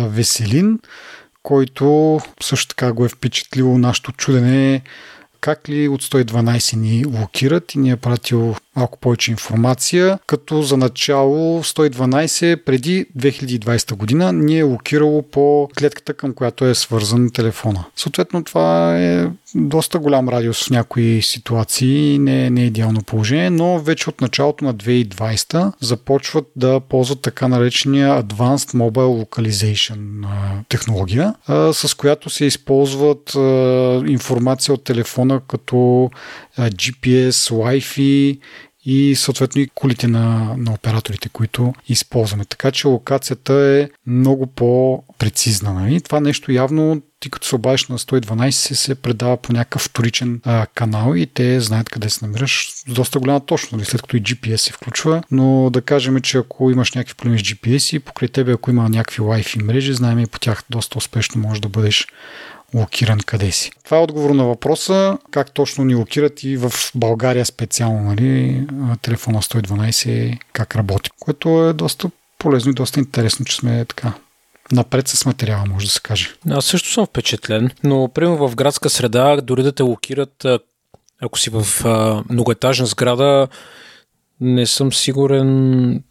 Веселин, 0.09 0.79
който 1.43 2.19
също 2.43 2.67
така 2.75 2.93
го 2.93 3.05
е 3.05 3.09
впечатлило 3.09 3.77
нашето 3.77 4.11
чудене 4.11 4.81
как 5.41 5.69
ли 5.69 5.87
от 5.87 6.03
112 6.03 6.75
ни 6.75 7.05
блокират 7.05 7.75
и 7.75 7.79
ни 7.79 7.91
е 7.91 7.95
пратил 7.95 8.55
малко 8.75 8.97
повече 8.99 9.31
информация, 9.31 10.19
като 10.27 10.61
за 10.61 10.77
начало 10.77 11.63
112 11.63 12.63
преди 12.63 13.05
2020 13.17 13.95
година 13.95 14.33
ни 14.33 14.59
е 14.59 14.63
локирало 14.63 15.21
по 15.21 15.69
клетката, 15.79 16.13
към 16.13 16.33
която 16.33 16.65
е 16.65 16.75
свързан 16.75 17.29
телефона. 17.29 17.85
Съответно 17.95 18.43
това 18.43 18.97
е 18.99 19.27
доста 19.55 19.99
голям 19.99 20.29
радиус 20.29 20.67
в 20.67 20.69
някои 20.69 21.21
ситуации, 21.21 22.19
не, 22.19 22.49
не 22.49 22.61
е 22.61 22.65
идеално 22.65 23.03
положение, 23.03 23.49
но 23.49 23.79
вече 23.79 24.09
от 24.09 24.21
началото 24.21 24.65
на 24.65 24.75
2020 24.75 25.71
започват 25.81 26.45
да 26.55 26.79
ползват 26.79 27.21
така 27.21 27.47
наречения 27.47 28.23
Advanced 28.23 28.75
Mobile 28.75 29.25
Localization 29.25 30.25
технология, 30.69 31.33
с 31.73 31.97
която 31.97 32.29
се 32.29 32.45
използват 32.45 33.33
информация 34.07 34.73
от 34.73 34.83
телефона 34.83 35.41
като 35.47 36.09
GPS, 36.57 37.31
Wi-Fi 37.31 38.39
и 38.85 39.15
съответно 39.15 39.61
и 39.61 39.69
колите 39.75 40.07
на, 40.07 40.55
на 40.57 40.73
операторите, 40.73 41.29
които 41.29 41.73
използваме. 41.89 42.45
Така 42.45 42.71
че 42.71 42.87
локацията 42.87 43.53
е 43.53 43.89
много 44.07 44.47
по-прецизна. 44.47 45.73
Нали? 45.73 46.01
Това 46.01 46.19
нещо 46.19 46.51
явно 46.51 47.01
ти 47.19 47.29
като 47.29 47.47
се 47.47 47.55
обадиш 47.55 47.87
на 47.87 47.97
112 47.97 48.49
се 48.49 48.95
предава 48.95 49.37
по 49.37 49.53
някакъв 49.53 49.81
вторичен 49.81 50.41
а, 50.43 50.65
канал 50.75 51.15
и 51.15 51.25
те 51.25 51.59
знаят 51.59 51.89
къде 51.89 52.09
се 52.09 52.25
намираш 52.25 52.69
с 52.69 52.93
доста 52.93 53.19
голяма 53.19 53.45
точност, 53.45 53.71
нали? 53.71 53.85
след 53.85 54.01
като 54.01 54.17
и 54.17 54.21
GPS 54.21 54.55
се 54.55 54.73
включва, 54.73 55.23
но 55.31 55.69
да 55.69 55.81
кажем, 55.81 56.21
че 56.21 56.37
ако 56.37 56.71
имаш 56.71 56.93
някакви 56.93 57.15
проблеми 57.15 57.39
с 57.39 57.41
GPS 57.41 57.95
и 57.95 57.99
покрай 57.99 58.29
тебе, 58.29 58.51
ако 58.51 58.69
има 58.69 58.89
някакви 58.89 59.21
Wi-Fi 59.21 59.63
мрежи, 59.63 59.93
знаем 59.93 60.19
и 60.19 60.27
по 60.27 60.39
тях 60.39 60.63
доста 60.69 60.97
успешно 60.97 61.41
можеш 61.41 61.61
да 61.61 61.69
бъдеш 61.69 62.07
локиран 62.75 63.19
къде 63.19 63.51
си. 63.51 63.71
Това 63.83 63.97
е 63.97 64.01
отговор 64.01 64.29
на 64.29 64.43
въпроса 64.45 65.17
как 65.31 65.51
точно 65.51 65.85
ни 65.85 65.95
локират 65.95 66.43
и 66.43 66.57
в 66.57 66.71
България 66.95 67.45
специално, 67.45 68.01
нали, 68.01 68.67
телефона 69.01 69.41
112 69.41 70.39
как 70.53 70.75
работи, 70.75 71.09
което 71.19 71.63
е 71.63 71.73
доста 71.73 72.09
полезно 72.39 72.71
и 72.71 72.75
доста 72.75 72.99
интересно, 72.99 73.45
че 73.45 73.55
сме 73.55 73.85
така 73.85 74.13
напред 74.71 75.07
с 75.07 75.25
материала, 75.25 75.65
може 75.65 75.85
да 75.85 75.91
се 75.91 76.01
каже. 76.01 76.29
Аз 76.49 76.65
също 76.65 76.91
съм 76.91 77.05
впечатлен, 77.05 77.71
но 77.83 78.07
примерно 78.07 78.47
в 78.47 78.55
градска 78.55 78.89
среда, 78.89 79.41
дори 79.41 79.63
да 79.63 79.71
те 79.71 79.83
локират, 79.83 80.45
ако 81.21 81.39
си 81.39 81.49
в 81.49 81.65
многоетажна 82.29 82.85
сграда, 82.85 83.47
не 84.41 84.65
съм 84.65 84.93
сигурен 84.93 86.03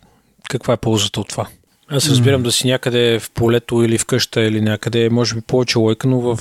каква 0.49 0.75
е 0.75 0.76
ползата 0.76 1.21
от 1.21 1.28
това. 1.28 1.49
Аз 1.88 2.08
разбирам 2.08 2.42
да 2.42 2.52
си 2.52 2.66
някъде 2.66 3.18
в 3.18 3.30
полето 3.30 3.82
или 3.82 3.98
в 3.98 4.06
къща 4.06 4.40
или 4.40 4.60
някъде, 4.60 5.10
може 5.10 5.34
би 5.34 5.40
повече 5.40 5.78
лойка, 5.78 6.08
но 6.08 6.20
в 6.20 6.38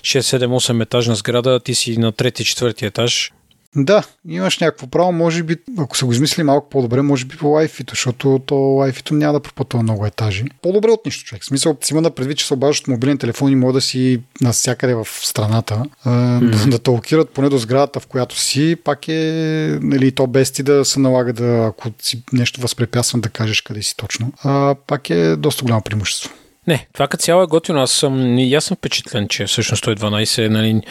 6-7-8 0.00 0.82
етажна 0.82 1.14
сграда 1.14 1.60
ти 1.60 1.74
си 1.74 1.98
на 1.98 2.12
трети, 2.12 2.44
четвърти 2.44 2.86
етаж 2.86 3.32
да, 3.76 4.04
имаш 4.28 4.58
някакво 4.58 4.86
право, 4.86 5.12
може 5.12 5.42
би, 5.42 5.56
ако 5.78 5.96
се 5.96 6.04
го 6.04 6.12
измисли 6.12 6.42
малко 6.42 6.68
по-добре, 6.68 7.02
може 7.02 7.24
би 7.24 7.36
по 7.36 7.46
Wi-Fi, 7.46 7.90
защото 7.90 8.40
то 8.46 8.54
Wi-Fi 8.54 9.10
няма 9.10 9.32
да 9.32 9.40
пропътва 9.40 9.82
много 9.82 10.06
етажи. 10.06 10.44
По-добре 10.62 10.90
от 10.90 11.06
нищо, 11.06 11.24
човек. 11.24 11.42
В 11.42 11.46
смисъл, 11.46 11.76
си 11.82 11.92
има 11.92 12.02
да 12.02 12.10
предвид, 12.10 12.38
че 12.38 12.46
се 12.46 12.54
обаждаш 12.54 12.80
от 12.80 12.88
мобилен 12.88 13.18
телефон 13.18 13.52
и 13.52 13.56
може 13.56 13.74
да 13.74 13.80
си 13.80 14.20
навсякъде 14.40 14.94
в 14.94 15.08
страната, 15.22 15.84
mm-hmm. 16.06 16.50
да, 16.50 16.66
да 16.66 16.78
те 16.78 16.90
локират 16.90 17.30
поне 17.30 17.48
до 17.48 17.58
сградата, 17.58 18.00
в 18.00 18.06
която 18.06 18.38
си, 18.38 18.76
пак 18.84 19.08
е, 19.08 19.78
нали, 19.82 20.12
то 20.12 20.26
без 20.26 20.50
ти 20.50 20.62
да 20.62 20.84
се 20.84 21.00
налага 21.00 21.32
да, 21.32 21.66
ако 21.68 21.88
си 22.02 22.22
нещо 22.32 22.60
възпрепятствам, 22.60 23.20
да 23.20 23.28
кажеш 23.28 23.60
къде 23.60 23.82
си 23.82 23.96
точно, 23.96 24.32
а, 24.42 24.74
пак 24.86 25.10
е 25.10 25.36
доста 25.36 25.64
голямо 25.64 25.82
преимущество. 25.82 26.30
Не, 26.66 26.86
това 26.92 27.08
като 27.08 27.22
цяло 27.22 27.42
е 27.42 27.46
готино. 27.46 27.80
Аз 27.80 27.90
съм, 27.90 28.38
и 28.38 28.54
аз 28.54 28.64
съм 28.64 28.76
впечатлен, 28.76 29.28
че 29.28 29.46
всъщност 29.46 29.84
112 29.84 30.48
нали, 30.48 30.82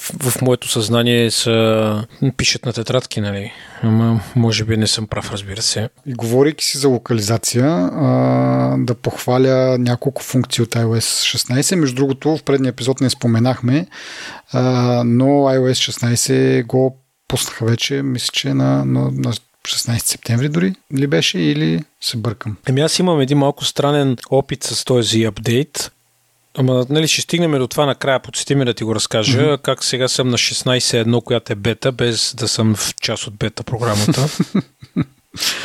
в, 0.00 0.30
в 0.30 0.42
моето 0.42 0.68
съзнание 0.68 1.30
са, 1.30 2.06
пишат 2.36 2.66
на 2.66 2.72
тетрадки, 2.72 3.20
нали. 3.20 3.52
Ама 3.82 4.20
може 4.36 4.64
би 4.64 4.76
не 4.76 4.86
съм 4.86 5.06
прав, 5.06 5.32
разбира 5.32 5.62
се. 5.62 5.88
И 6.06 6.14
говорейки 6.14 6.64
си 6.64 6.78
за 6.78 6.88
локализация, 6.88 7.66
а, 7.92 8.76
да 8.78 8.94
похваля 8.94 9.78
няколко 9.78 10.22
функции 10.22 10.62
от 10.62 10.74
iOS 10.74 11.36
16. 11.36 11.74
Между 11.74 11.96
другото, 11.96 12.36
в 12.36 12.42
предния 12.42 12.70
епизод 12.70 13.00
не 13.00 13.10
споменахме, 13.10 13.86
а, 14.52 14.62
но 15.04 15.26
iOS 15.26 15.92
16 15.92 16.66
го 16.66 16.98
пуснаха 17.28 17.64
вече, 17.64 18.02
мисля, 18.02 18.30
че 18.32 18.54
на, 18.54 18.84
на, 18.84 19.10
на 19.12 19.32
16 19.68 19.98
септември 19.98 20.48
дори 20.48 20.74
ли 20.94 21.06
беше 21.06 21.38
или 21.38 21.84
се 22.00 22.16
бъркам? 22.16 22.56
Еми 22.68 22.80
аз 22.80 22.98
имам 22.98 23.20
един 23.20 23.38
малко 23.38 23.64
странен 23.64 24.16
опит 24.30 24.64
с 24.64 24.84
този 24.84 25.24
апдейт. 25.24 25.92
Ама, 26.58 26.86
нали, 26.90 27.08
ще 27.08 27.20
стигнем 27.20 27.50
до 27.50 27.66
това 27.66 27.86
накрая. 27.86 28.20
Подсети 28.20 28.54
ми 28.54 28.64
да 28.64 28.74
ти 28.74 28.84
го 28.84 28.94
разкажа. 28.94 29.40
Mm-hmm. 29.40 29.62
Как 29.62 29.84
сега 29.84 30.08
съм 30.08 30.28
на 30.28 30.38
16.1, 30.38 31.22
която 31.22 31.52
е 31.52 31.56
бета, 31.56 31.92
без 31.92 32.34
да 32.34 32.48
съм 32.48 32.74
в 32.74 32.94
част 33.00 33.26
от 33.26 33.34
бета 33.34 33.62
програмата. 33.62 34.26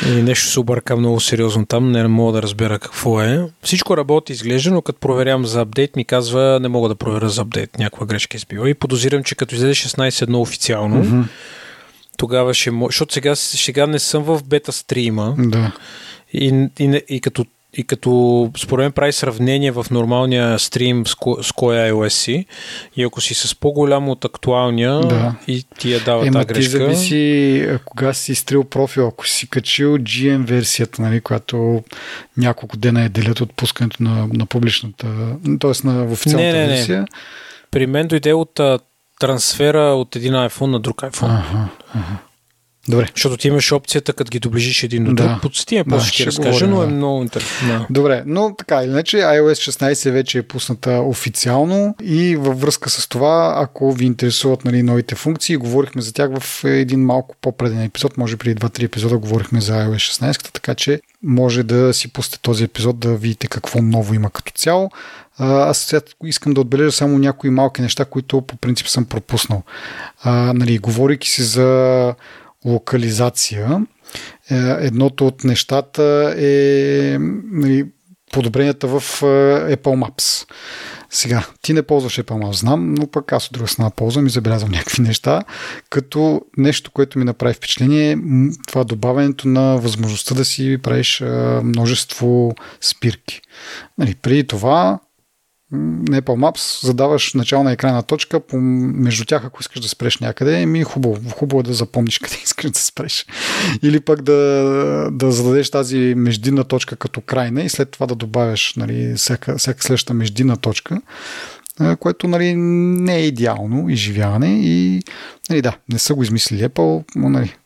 И 0.06 0.22
нещо 0.22 0.46
се 0.46 0.60
обърка 0.60 0.96
много 0.96 1.20
сериозно 1.20 1.66
там, 1.66 1.92
не 1.92 2.08
мога 2.08 2.32
да 2.32 2.42
разбера 2.42 2.78
какво 2.78 3.22
е. 3.22 3.46
Всичко 3.62 3.96
работи 3.96 4.32
изглежда, 4.32 4.70
но 4.70 4.82
като 4.82 5.00
проверявам 5.00 5.46
за 5.46 5.60
апдейт 5.60 5.96
ми 5.96 6.04
казва 6.04 6.58
не 6.62 6.68
мога 6.68 6.88
да 6.88 6.94
проверя 6.94 7.28
за 7.28 7.42
апдейт, 7.42 7.78
някаква 7.78 8.06
грешка 8.06 8.36
е 8.36 8.40
сбила. 8.40 8.70
И 8.70 8.74
подозирам, 8.74 9.24
че 9.24 9.34
като 9.34 9.54
излезе 9.54 9.88
16.1 9.88 10.36
официално, 10.36 11.04
mm-hmm 11.04 11.24
тогава 12.24 12.54
ще 12.54 12.70
може. 12.70 12.88
Защото 12.88 13.14
сега, 13.14 13.36
сега 13.36 13.86
не 13.86 13.98
съм 13.98 14.22
в 14.22 14.40
бета 14.44 14.72
стрима. 14.72 15.34
Да. 15.38 15.72
И, 16.32 16.68
и, 16.78 17.02
и 17.08 17.20
като 17.20 17.44
и 17.76 17.84
като 17.84 18.50
според 18.58 18.84
мен 18.84 18.92
прави 18.92 19.12
сравнение 19.12 19.70
в 19.70 19.86
нормалния 19.90 20.58
стрим 20.58 21.06
с, 21.06 21.14
ко, 21.14 21.42
с 21.42 21.52
кой 21.52 21.76
iOS 21.76 22.08
си 22.08 22.46
и 22.96 23.02
ако 23.02 23.20
си 23.20 23.34
с 23.34 23.54
по-голям 23.54 24.08
от 24.08 24.24
актуалния 24.24 25.00
да. 25.00 25.34
и 25.48 25.64
ти 25.78 25.92
я 25.92 26.00
дава 26.00 26.30
тази 26.30 26.46
грешка. 26.46 26.54
ти 26.54 26.62
зависи 26.62 27.68
кога 27.84 28.14
си 28.14 28.32
изтрил 28.32 28.64
профил, 28.64 29.08
ако 29.08 29.26
си 29.26 29.50
качил 29.50 29.98
GM 29.98 30.44
версията, 30.44 31.02
нали, 31.02 31.20
която 31.20 31.82
няколко 32.36 32.76
дена 32.76 33.04
е 33.04 33.08
делят 33.08 33.40
от 33.40 33.54
пускането 33.54 34.02
на, 34.02 34.28
на 34.32 34.46
публичната, 34.46 35.06
т.е. 35.60 35.86
на 35.86 36.04
официалната 36.04 36.56
не, 36.56 36.66
не, 36.66 36.68
версия. 36.68 37.00
Не. 37.00 37.06
При 37.70 37.86
мен 37.86 38.06
дойде 38.06 38.32
от 38.32 38.60
трансфера 39.20 39.80
от 39.80 40.16
един 40.16 40.32
iPhone 40.32 40.66
на 40.66 40.80
друг 40.80 40.96
iPhone. 40.96 41.24
Ага, 41.24 41.68
ага. 41.94 42.16
Добре. 42.88 43.06
Защото 43.14 43.36
ти 43.36 43.48
имаш 43.48 43.72
опцията, 43.72 44.12
като 44.12 44.30
ги 44.30 44.38
доближиш 44.38 44.82
един 44.82 45.04
до 45.04 45.12
друг. 45.12 45.28
Да. 45.28 45.38
Подсети 45.42 45.76
ме, 45.76 45.84
после 45.84 46.06
да, 46.06 46.12
ще 46.12 46.26
разкажа, 46.26 46.66
но 46.66 46.82
е 46.82 46.86
много 46.86 47.22
интересно. 47.22 47.68
Да. 47.68 47.86
Добре, 47.90 48.22
но 48.26 48.54
така 48.58 48.82
или 48.82 48.90
иначе 48.90 49.16
iOS 49.16 49.70
16 49.70 50.10
вече 50.10 50.38
е 50.38 50.42
пусната 50.42 50.90
официално 50.90 51.94
и 52.02 52.36
във 52.36 52.60
връзка 52.60 52.90
с 52.90 53.08
това, 53.08 53.54
ако 53.56 53.92
ви 53.92 54.04
интересуват 54.04 54.64
нали, 54.64 54.82
новите 54.82 55.14
функции, 55.14 55.56
говорихме 55.56 56.02
за 56.02 56.12
тях 56.12 56.30
в 56.40 56.64
един 56.64 57.04
малко 57.04 57.36
по-преден 57.40 57.82
епизод, 57.82 58.16
може 58.16 58.36
преди 58.36 58.56
2-3 58.56 58.82
епизода 58.82 59.18
говорихме 59.18 59.60
за 59.60 59.72
iOS 59.72 60.32
16, 60.32 60.52
така 60.52 60.74
че 60.74 61.00
може 61.22 61.62
да 61.62 61.94
си 61.94 62.12
пусте 62.12 62.38
този 62.38 62.64
епизод 62.64 62.98
да 62.98 63.14
видите 63.14 63.46
какво 63.46 63.82
ново 63.82 64.14
има 64.14 64.30
като 64.30 64.52
цяло. 64.52 64.90
Аз 65.38 65.78
сега 65.78 66.00
искам 66.24 66.54
да 66.54 66.60
отбележа 66.60 66.92
само 66.92 67.18
някои 67.18 67.50
малки 67.50 67.82
неща, 67.82 68.04
които 68.04 68.40
по 68.40 68.56
принцип 68.56 68.88
съм 68.88 69.04
пропуснал. 69.04 69.62
А, 70.22 70.52
нали, 70.52 70.78
говорейки 70.78 71.30
си 71.30 71.42
за 71.42 72.14
локализация, 72.64 73.86
е, 74.50 74.54
едното 74.86 75.26
от 75.26 75.44
нещата 75.44 76.34
е 76.38 77.16
нали, 77.52 77.86
подобренията 78.32 78.86
в 78.86 79.22
е, 79.22 79.76
Apple 79.76 80.06
Maps. 80.06 80.48
Сега, 81.10 81.46
ти 81.62 81.72
не 81.72 81.82
ползваш 81.82 82.18
Apple 82.18 82.44
Maps, 82.44 82.52
знам, 82.52 82.94
но 82.94 83.06
пък 83.06 83.32
аз 83.32 83.46
от 83.46 83.52
друга 83.52 83.68
страна 83.68 83.90
ползвам 83.90 84.26
и 84.26 84.30
забелязвам 84.30 84.70
някакви 84.70 85.02
неща, 85.02 85.42
като 85.90 86.40
нещо, 86.56 86.90
което 86.90 87.18
ми 87.18 87.24
направи 87.24 87.54
впечатление 87.54 88.12
е 88.12 88.16
това 88.68 88.84
добавянето 88.84 89.48
на 89.48 89.76
възможността 89.76 90.34
да 90.34 90.44
си 90.44 90.78
правиш 90.82 91.22
множество 91.62 92.54
спирки. 92.80 93.40
Нали, 93.98 94.14
преди 94.14 94.46
това 94.46 94.98
на 95.72 96.22
Apple 96.22 96.50
Maps 96.50 96.86
задаваш 96.86 97.34
начална 97.34 97.72
и 97.72 97.76
крайна 97.76 98.02
точка, 98.02 98.40
между 98.52 99.24
тях, 99.24 99.44
ако 99.44 99.60
искаш 99.60 99.80
да 99.80 99.88
спреш 99.88 100.18
някъде, 100.18 100.66
ми 100.66 100.84
хубаво, 100.84 101.30
хубаво 101.30 101.60
е 101.60 101.62
да 101.62 101.74
запомниш 101.74 102.18
къде 102.22 102.36
искаш 102.44 102.70
да 102.70 102.78
спреш. 102.78 103.26
Или 103.82 104.00
пък 104.00 104.22
да, 104.22 105.08
да 105.12 105.32
зададеш 105.32 105.70
тази 105.70 106.14
междинна 106.16 106.64
точка 106.64 106.96
като 106.96 107.20
крайна 107.20 107.62
и 107.62 107.68
след 107.68 107.90
това 107.90 108.06
да 108.06 108.14
добавяш 108.14 108.74
нали, 108.76 109.14
всяка, 109.16 109.58
всяка 109.58 109.82
следваща 109.82 110.14
междинна 110.14 110.56
точка, 110.56 111.00
което 112.00 112.28
нали, 112.28 112.54
не 112.56 113.16
е 113.16 113.26
идеално 113.26 113.88
изживяване 113.88 114.60
и 114.62 115.02
нали, 115.50 115.62
да, 115.62 115.76
не 115.92 115.98
са 115.98 116.14
го 116.14 116.22
измислили 116.22 116.64
Apple, 116.64 117.04
нали, 117.16 117.56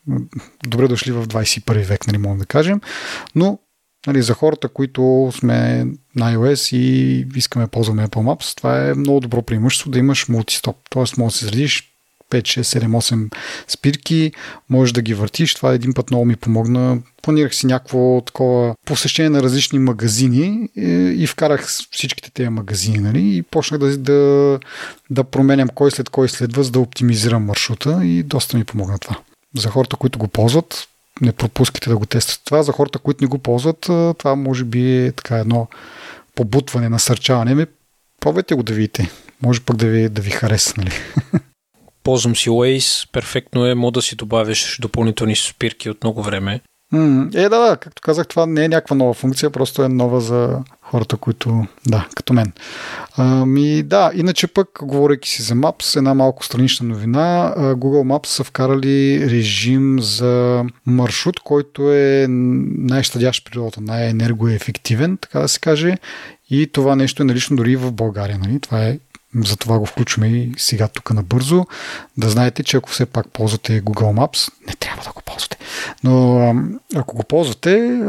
добре 0.66 0.88
дошли 0.88 1.12
в 1.12 1.26
21 1.26 1.84
век, 1.84 2.06
нали, 2.06 2.18
можем 2.18 2.38
да 2.38 2.46
кажем, 2.46 2.80
но 3.34 3.58
Нали, 4.08 4.22
за 4.22 4.34
хората, 4.34 4.68
които 4.68 5.30
сме 5.34 5.86
на 6.16 6.34
iOS 6.34 6.76
и 6.76 7.26
искаме 7.36 7.64
да 7.64 7.70
ползваме 7.70 8.08
Apple 8.08 8.08
Maps, 8.08 8.56
това 8.56 8.88
е 8.88 8.94
много 8.94 9.20
добро 9.20 9.42
преимущество 9.42 9.90
да 9.90 9.98
имаш 9.98 10.28
мултистоп. 10.28 10.76
Тоест, 10.90 11.18
може 11.18 11.32
да 11.32 11.38
се 11.38 11.44
заредиш 11.44 11.92
5, 12.30 12.42
6, 12.42 12.62
7, 12.62 12.86
8 12.86 13.34
спирки, 13.68 14.32
можеш 14.70 14.92
да 14.92 15.02
ги 15.02 15.14
въртиш. 15.14 15.54
Това 15.54 15.72
един 15.72 15.94
път 15.94 16.10
много 16.10 16.24
ми 16.24 16.36
помогна. 16.36 16.98
Планирах 17.22 17.54
си 17.54 17.66
някакво 17.66 18.20
такова 18.20 18.74
посещение 18.86 19.30
на 19.30 19.42
различни 19.42 19.78
магазини 19.78 20.68
и, 20.76 21.14
и 21.18 21.26
вкарах 21.26 21.66
всичките 21.90 22.30
тези 22.30 22.48
магазини 22.48 22.98
нали, 22.98 23.36
и 23.36 23.42
почнах 23.42 23.80
да, 23.80 23.98
да, 23.98 24.58
да 25.10 25.24
променям 25.24 25.68
кой 25.68 25.90
след 25.90 26.08
кой 26.08 26.28
следва, 26.28 26.64
за 26.64 26.70
да 26.70 26.80
оптимизирам 26.80 27.44
маршрута 27.44 28.00
и 28.04 28.22
доста 28.22 28.56
ми 28.56 28.64
помогна 28.64 28.98
това. 28.98 29.18
За 29.56 29.68
хората, 29.68 29.96
които 29.96 30.18
го 30.18 30.28
ползват, 30.28 30.88
не 31.20 31.32
пропускайте 31.32 31.90
да 31.90 31.96
го 31.96 32.06
тествате. 32.06 32.44
Това 32.44 32.62
за 32.62 32.72
хората, 32.72 32.98
които 32.98 33.24
не 33.24 33.28
го 33.28 33.38
ползват, 33.38 33.80
това 34.18 34.34
може 34.36 34.64
би 34.64 35.06
е 35.06 35.12
така 35.12 35.38
едно 35.38 35.68
побутване, 36.34 36.88
насърчаване. 36.88 37.54
Ми, 37.54 37.66
пробвайте 38.20 38.54
го 38.54 38.62
да 38.62 38.72
видите. 38.72 39.10
Може 39.42 39.60
пък 39.60 39.76
да 39.76 39.86
ви, 39.86 40.08
да 40.08 40.22
ви 40.22 40.30
хареса, 40.30 40.74
нали? 40.78 40.90
Ползвам 42.04 42.36
си 42.36 42.50
Waze, 42.50 43.08
перфектно 43.12 43.66
е, 43.66 43.74
мога 43.74 43.92
да 43.92 44.02
си 44.02 44.16
добавиш 44.16 44.78
допълнителни 44.80 45.36
спирки 45.36 45.90
от 45.90 46.04
много 46.04 46.22
време. 46.22 46.60
Е, 47.34 47.48
да, 47.48 47.58
да, 47.58 47.76
както 47.80 48.02
казах, 48.02 48.28
това 48.28 48.46
не 48.46 48.64
е 48.64 48.68
някаква 48.68 48.96
нова 48.96 49.14
функция, 49.14 49.50
просто 49.50 49.82
е 49.82 49.88
нова 49.88 50.20
за 50.20 50.58
хората, 50.90 51.16
които, 51.16 51.66
да, 51.86 52.06
като 52.14 52.32
мен. 52.32 52.52
Ами, 53.16 53.82
да, 53.82 54.10
иначе 54.14 54.46
пък, 54.46 54.68
говорейки 54.82 55.28
си 55.28 55.42
за 55.42 55.54
Maps, 55.54 55.96
една 55.96 56.14
малко 56.14 56.44
странична 56.44 56.88
новина, 56.88 57.54
Google 57.56 58.18
Maps 58.18 58.26
са 58.26 58.44
вкарали 58.44 59.26
режим 59.30 60.00
за 60.00 60.64
маршрут, 60.86 61.40
който 61.40 61.92
е 61.92 62.26
най-щадящ 62.28 63.50
природата, 63.50 63.80
най-енергоефективен, 63.80 65.16
така 65.16 65.40
да 65.40 65.48
се 65.48 65.60
каже, 65.60 65.94
и 66.50 66.72
това 66.72 66.96
нещо 66.96 67.22
е 67.22 67.26
налично 67.26 67.56
дори 67.56 67.76
в 67.76 67.92
България. 67.92 68.38
Нали? 68.38 68.60
Това 68.60 68.84
е 68.84 68.98
затова 69.34 69.78
го 69.78 69.86
включваме 69.86 70.28
и 70.28 70.52
сега 70.56 70.88
тук 70.88 71.10
набързо. 71.10 71.66
Да 72.16 72.28
знаете, 72.28 72.62
че 72.62 72.76
ако 72.76 72.90
все 72.90 73.06
пак 73.06 73.28
ползвате 73.32 73.82
Google 73.82 74.26
Maps, 74.26 74.52
не 74.66 74.74
трябва 74.74 75.02
да 75.02 75.12
го. 75.12 75.22
Но 76.04 76.38
ако 76.94 77.16
го 77.16 77.22
ползвате, 77.22 78.00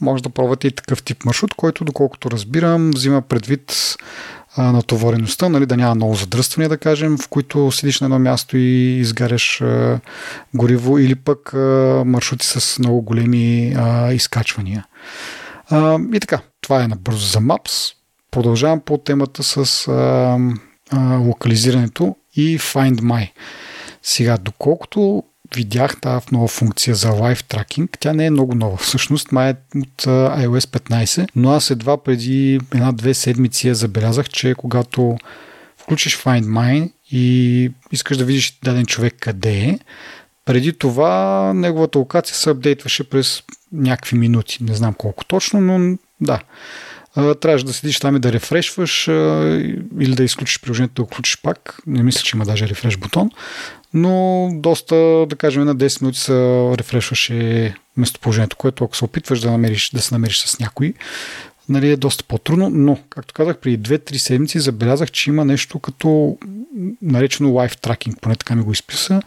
може 0.00 0.22
да 0.22 0.28
пробвате 0.28 0.66
и 0.66 0.70
такъв 0.70 1.02
тип 1.02 1.24
маршрут, 1.24 1.54
който, 1.54 1.84
доколкото 1.84 2.30
разбирам, 2.30 2.90
взима 2.90 3.22
предвид 3.22 3.96
натовареността, 4.58 5.48
нали, 5.48 5.66
да 5.66 5.76
няма 5.76 5.94
много 5.94 6.14
задръствания, 6.14 6.68
да 6.68 6.78
кажем, 6.78 7.18
в 7.18 7.28
които 7.28 7.70
седиш 7.70 8.00
на 8.00 8.04
едно 8.04 8.18
място 8.18 8.56
и 8.56 8.98
изгаряш 8.98 9.62
гориво, 10.54 10.98
или 10.98 11.14
пък 11.14 11.52
маршрути 12.06 12.46
с 12.46 12.78
много 12.78 13.02
големи 13.02 13.76
изкачвания. 14.12 14.84
И 16.12 16.20
така, 16.20 16.40
това 16.60 16.82
е 16.84 16.88
набързо 16.88 17.26
за 17.26 17.38
Maps 17.38 17.94
продължавам 18.30 18.80
по 18.80 18.98
темата 18.98 19.42
с 19.42 19.88
а, 19.88 20.38
а, 20.90 21.16
локализирането 21.16 22.16
и 22.34 22.58
Find 22.58 23.00
My. 23.00 23.30
Сега, 24.02 24.38
доколкото 24.38 25.22
видях 25.54 26.00
тази 26.00 26.26
нова 26.32 26.48
функция 26.48 26.94
за 26.94 27.10
лайв 27.10 27.44
тракинг. 27.44 27.96
Тя 28.00 28.12
не 28.12 28.26
е 28.26 28.30
много 28.30 28.54
нова. 28.54 28.76
Всъщност, 28.76 29.32
май 29.32 29.50
е 29.50 29.54
от 29.78 30.02
iOS 30.06 30.78
15, 30.78 31.28
но 31.36 31.50
аз 31.50 31.70
едва 31.70 32.02
преди 32.02 32.60
една-две 32.74 33.14
седмици 33.14 33.68
я 33.68 33.74
забелязах, 33.74 34.28
че 34.28 34.54
когато 34.54 35.16
включиш 35.76 36.18
Find 36.18 36.44
My 36.44 36.92
и 37.10 37.70
искаш 37.92 38.16
да 38.16 38.24
видиш 38.24 38.58
даден 38.64 38.86
човек 38.86 39.14
къде 39.20 39.58
е, 39.58 39.78
преди 40.44 40.72
това 40.72 41.52
неговата 41.54 41.98
локация 41.98 42.36
се 42.36 42.50
апдейтваше 42.50 43.10
през 43.10 43.42
някакви 43.72 44.18
минути. 44.18 44.64
Не 44.64 44.74
знам 44.74 44.94
колко 44.94 45.24
точно, 45.24 45.60
но 45.60 45.98
да. 46.20 46.40
Трябваше 47.40 47.64
да 47.64 47.72
седиш 47.72 48.00
там 48.00 48.16
и 48.16 48.20
да 48.20 48.32
рефрешваш 48.32 49.08
или 50.00 50.14
да 50.14 50.24
изключиш 50.24 50.60
приложението, 50.60 50.94
да 50.94 51.02
го 51.02 51.08
включиш 51.08 51.38
пак. 51.42 51.80
Не 51.86 52.02
мисля, 52.02 52.22
че 52.22 52.36
има 52.36 52.44
даже 52.44 52.68
рефреш 52.68 52.96
бутон. 52.96 53.30
Но 53.94 54.48
доста, 54.54 54.96
да 55.28 55.36
кажем, 55.36 55.64
на 55.64 55.76
10 55.76 56.02
минути 56.02 56.20
се 56.20 56.32
рефрешваше 56.78 57.74
местоположението, 57.96 58.56
което 58.56 58.84
ако 58.84 58.96
се 58.96 59.04
опитваш 59.04 59.40
да, 59.40 59.50
намериш, 59.50 59.90
да 59.90 60.02
се 60.02 60.14
намериш 60.14 60.38
с 60.38 60.58
някой, 60.58 60.94
нали, 61.68 61.90
е 61.90 61.96
доста 61.96 62.24
по-трудно, 62.24 62.70
но, 62.70 62.98
както 63.10 63.34
казах, 63.34 63.58
преди 63.58 63.78
2-3 63.78 64.16
седмици 64.16 64.60
забелязах, 64.60 65.10
че 65.10 65.30
има 65.30 65.44
нещо 65.44 65.78
като 65.78 66.38
наречено 67.02 67.52
лайф 67.52 67.76
тракинг, 67.76 68.20
поне 68.20 68.36
така 68.36 68.54
ми 68.54 68.62
го 68.62 68.72
изписа. 68.72 69.22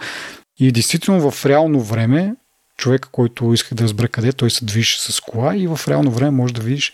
И 0.60 0.72
действително 0.72 1.32
в 1.32 1.46
реално 1.46 1.82
време, 1.82 2.36
човека, 2.78 3.10
който 3.12 3.54
иска 3.54 3.76
да 3.76 3.84
разбере 3.84 4.08
къде, 4.08 4.32
той 4.32 4.50
се 4.50 4.66
движи 4.66 4.98
с 5.00 5.20
кола 5.20 5.56
и 5.56 5.68
в 5.68 5.80
реално 5.88 6.12
време 6.12 6.32
може 6.32 6.54
да 6.54 6.62
видиш 6.62 6.94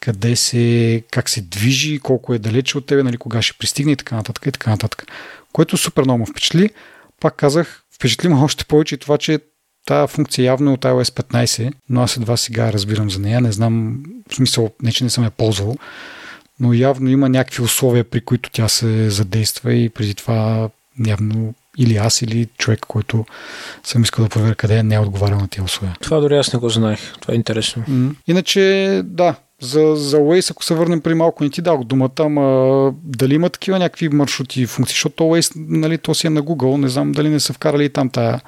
къде 0.00 0.36
се, 0.36 1.02
как 1.10 1.28
се 1.28 1.40
движи, 1.40 1.98
колко 1.98 2.34
е 2.34 2.38
далече 2.38 2.78
от 2.78 2.86
тебе, 2.86 3.02
нали, 3.02 3.16
кога 3.16 3.42
ще 3.42 3.58
пристигне 3.58 3.92
и 3.92 3.96
така 3.96 4.16
нататък 4.16 4.46
и 4.46 4.52
така 4.52 4.70
нататък. 4.70 5.06
Което 5.52 5.76
супер 5.76 6.02
много 6.02 6.18
ме 6.18 6.26
впечатли. 6.26 6.70
Пак 7.24 7.36
казах, 7.36 7.82
впечатли 7.94 8.28
още 8.28 8.64
повече 8.64 8.94
и 8.94 8.98
това, 8.98 9.18
че 9.18 9.38
Тая 9.86 10.06
функция 10.06 10.44
явно 10.44 10.70
е 10.70 10.74
от 10.74 10.80
iOS 10.80 11.22
15, 11.22 11.72
но 11.88 12.02
аз 12.02 12.16
едва 12.16 12.36
сега 12.36 12.72
разбирам 12.72 13.10
за 13.10 13.20
нея. 13.20 13.40
Не 13.40 13.52
знам, 13.52 14.02
в 14.30 14.34
смисъл, 14.34 14.70
не 14.82 14.92
че 14.92 15.04
не 15.04 15.10
съм 15.10 15.24
я 15.24 15.30
ползвал, 15.30 15.76
но 16.60 16.72
явно 16.72 17.10
има 17.10 17.28
някакви 17.28 17.62
условия, 17.62 18.04
при 18.04 18.20
които 18.20 18.50
тя 18.52 18.68
се 18.68 19.10
задейства 19.10 19.74
и 19.74 19.88
преди 19.88 20.14
това 20.14 20.68
явно 21.06 21.54
или 21.78 21.96
аз, 21.96 22.22
или 22.22 22.48
човек, 22.58 22.80
който 22.80 23.26
съм 23.84 24.02
искал 24.02 24.24
да 24.24 24.28
проверя 24.28 24.54
къде 24.54 24.78
е, 24.78 24.82
не 24.82 24.94
е 24.94 24.98
отговарял 24.98 25.38
на 25.38 25.48
тези 25.48 25.64
условия. 25.64 25.96
Това 26.00 26.20
дори 26.20 26.36
аз 26.36 26.52
не 26.52 26.58
го 26.58 26.68
знаех. 26.68 27.00
Това 27.20 27.34
е 27.34 27.36
интересно. 27.36 27.84
Иначе, 28.26 29.02
да, 29.04 29.34
за, 29.64 29.96
за 29.96 30.16
Waze, 30.16 30.50
ако 30.50 30.64
се 30.64 30.74
върнем 30.74 31.00
при 31.00 31.14
малко, 31.14 31.44
не 31.44 31.50
ти 31.50 31.62
дал 31.62 31.84
думата, 31.84 32.10
ама 32.18 32.92
дали 33.04 33.34
има 33.34 33.50
такива 33.50 33.78
някакви 33.78 34.08
маршрути 34.08 34.62
и 34.62 34.66
функции, 34.66 34.94
защото 34.94 35.24
Waze, 35.24 35.52
нали, 35.56 35.98
то 35.98 36.14
си 36.14 36.26
е 36.26 36.30
на 36.30 36.42
Google, 36.42 36.76
не 36.76 36.88
знам 36.88 37.12
дали 37.12 37.28
не 37.28 37.40
са 37.40 37.52
вкарали 37.52 37.84
и 37.84 37.88
там 37.88 38.10
тая 38.10 38.40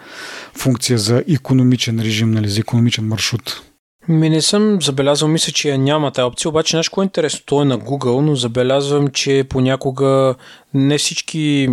функция 0.55 0.99
за 0.99 1.25
економичен 1.35 2.01
режим, 2.01 2.31
нали, 2.31 2.49
за 2.49 2.61
економичен 2.61 3.07
маршрут. 3.07 3.63
Ми 4.09 4.31
не 4.31 4.43
съм 4.43 4.83
забелязал, 4.83 5.29
мисля, 5.29 5.53
че 5.53 5.69
я 5.69 5.79
няма 5.79 6.11
тази 6.11 6.25
опция, 6.25 6.49
обаче 6.49 6.77
нещо, 6.77 7.03
е 7.03 7.05
интересно, 7.05 7.41
то 7.47 7.63
е 7.63 7.65
на 7.65 7.79
Google, 7.79 8.21
но 8.21 8.35
забелязвам, 8.35 9.09
че 9.09 9.45
понякога 9.49 10.35
не 10.75 10.99
всички 10.99 11.69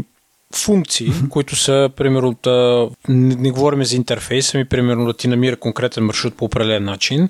функции, 0.55 1.11
mm-hmm. 1.11 1.29
които 1.29 1.55
са, 1.55 1.89
примерно, 1.95 2.35
да, 2.43 2.89
не, 3.07 3.35
не 3.35 3.51
говорим 3.51 3.83
за 3.83 3.95
интерфейс, 3.95 4.55
ами 4.55 4.65
примерно 4.65 5.05
да 5.05 5.13
ти 5.13 5.27
намира 5.27 5.55
конкретен 5.55 6.05
маршрут 6.05 6.37
по 6.37 6.45
определен 6.45 6.83
начин 6.83 7.29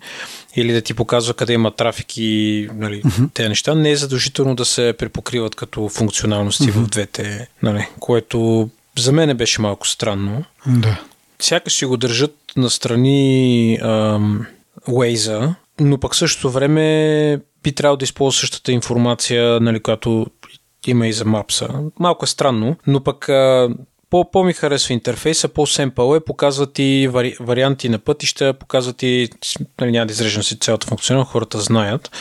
или 0.56 0.74
да 0.74 0.82
ти 0.82 0.94
показва 0.94 1.34
къде 1.34 1.54
има 1.54 1.72
трафик 1.72 2.18
и 2.18 2.70
нали, 2.74 3.02
mm-hmm. 3.02 3.34
тези 3.34 3.50
неща, 3.50 3.76
не 3.76 3.92
е 3.92 3.96
задължително 3.96 4.56
да 4.56 4.66
се 4.66 4.94
препокриват 4.98 5.56
като 5.56 5.90
функционалности 5.90 6.64
mm-hmm. 6.64 6.86
в 6.86 6.90
двете, 6.90 7.48
нали, 7.64 7.88
което 8.00 8.70
за 9.00 9.12
мен 9.12 9.38
беше 9.38 9.62
малко 9.62 9.88
странно. 9.88 10.44
Да. 10.68 11.02
Сякаш 11.40 11.74
си 11.74 11.86
го 11.86 11.98
държат 11.98 12.36
на 12.58 12.70
страни 12.70 13.80
ам, 13.82 14.46
Waze, 14.88 15.54
но 15.80 15.98
пък 15.98 16.16
същото 16.16 16.52
време 16.52 17.40
би 17.64 17.72
трябвало 17.72 17.98
да 17.98 18.04
използва 18.04 18.40
същата 18.40 18.72
информация, 18.72 19.60
нали, 19.60 19.80
която 19.80 20.28
има 20.88 21.08
и 21.08 21.14
за 21.14 21.26
Мапса. 21.26 21.70
Малко 22.00 22.26
е 22.26 22.28
странно, 22.28 22.76
но 22.88 23.04
пък 23.04 23.30
по, 24.14 24.32
по-ми 24.32 24.54
харесва 24.54 24.94
интерфейса, 24.94 25.48
по-семпъл 25.48 26.16
е, 26.16 26.20
показват 26.20 26.80
и 26.80 27.10
вари, 27.12 27.36
варианти 27.40 27.90
на 27.90 28.00
пътища, 28.00 28.54
показват 28.54 29.04
и, 29.04 29.30
нали, 29.82 29.92
няма 29.92 30.06
да 30.06 30.12
изреждам 30.12 30.44
си 30.44 30.60
цялата 30.60 30.88
функционал, 30.88 31.24
хората 31.24 31.60
знаят. 31.60 32.12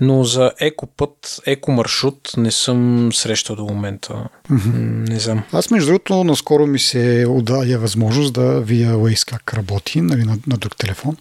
Но 0.00 0.24
за 0.24 0.52
екопът, 0.60 1.40
екомаршрут 1.46 2.32
не 2.36 2.50
съм 2.50 3.10
срещал 3.12 3.56
до 3.56 3.64
момента. 3.64 4.28
Mm-hmm. 4.50 5.08
Не 5.08 5.18
знам. 5.18 5.42
Аз, 5.52 5.70
между 5.70 5.86
другото, 5.86 6.24
наскоро 6.24 6.66
ми 6.66 6.78
се 6.78 7.26
отдая 7.28 7.78
възможност 7.78 8.34
да 8.34 8.60
видя 8.60 8.92
Waze 8.92 9.28
как 9.28 9.54
работи 9.54 10.00
нали, 10.00 10.24
на, 10.24 10.38
на 10.46 10.56
друг 10.56 10.76
телефон. 10.76 11.16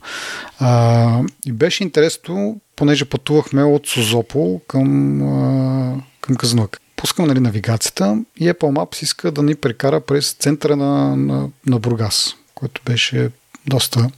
А, 0.59 1.19
и 1.45 1.51
беше 1.51 1.83
интересно, 1.83 2.61
понеже 2.75 3.05
пътувахме 3.05 3.63
от 3.63 3.87
Созопол 3.87 4.61
към, 4.67 5.21
а, 5.21 6.01
към 6.21 6.35
Казанлък 6.35 6.79
пускам 7.03 7.27
нали, 7.27 7.39
навигацията 7.39 8.23
и 8.37 8.49
Apple 8.49 8.73
Maps 8.73 9.03
иска 9.03 9.31
да 9.31 9.43
ни 9.43 9.55
прекара 9.55 10.01
през 10.01 10.31
центъра 10.31 10.75
на, 10.75 11.15
на, 11.15 11.49
на 11.65 11.79
Бургас, 11.79 12.35
което 12.55 12.81
беше 12.85 13.29
доста 13.67 14.09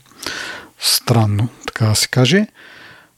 странно, 0.80 1.48
така 1.66 1.86
да 1.86 1.94
се 1.94 2.08
каже. 2.08 2.46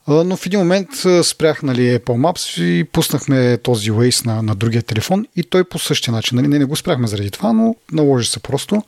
Но 0.07 0.37
в 0.37 0.45
един 0.45 0.59
момент 0.59 0.89
спрях 1.23 1.63
нали, 1.63 1.99
Apple 1.99 1.99
Maps 1.99 2.63
и 2.63 2.83
пуснахме 2.83 3.57
този 3.57 3.91
Waze 3.91 4.25
на, 4.25 4.41
на 4.41 4.55
другия 4.55 4.81
телефон 4.81 5.25
и 5.35 5.43
той 5.43 5.63
по 5.63 5.79
същия 5.79 6.11
начин. 6.11 6.35
Нали, 6.35 6.47
не, 6.47 6.59
не 6.59 6.65
го 6.65 6.75
спряхме 6.75 7.07
заради 7.07 7.31
това, 7.31 7.53
но 7.53 7.75
наложи 7.91 8.29
се 8.29 8.39
просто. 8.39 8.83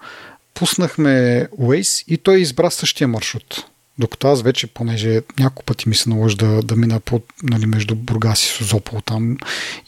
Пуснахме 0.54 1.48
Waze 1.60 2.04
и 2.08 2.18
той 2.18 2.40
избра 2.40 2.72
същия 2.72 3.08
маршрут. 3.08 3.66
Докато 4.02 4.28
аз 4.28 4.42
вече, 4.42 4.68
понеже 4.68 5.22
няколко 5.40 5.64
пъти 5.64 5.90
ми 5.90 5.96
се 5.96 6.10
наложи 6.10 6.36
да, 6.36 6.62
да 6.62 6.76
мина 6.76 7.00
по, 7.00 7.22
нали, 7.44 7.66
между 7.66 7.96
Бургас 7.96 8.44
и 8.44 8.48
Созопол 8.48 9.02
там 9.02 9.38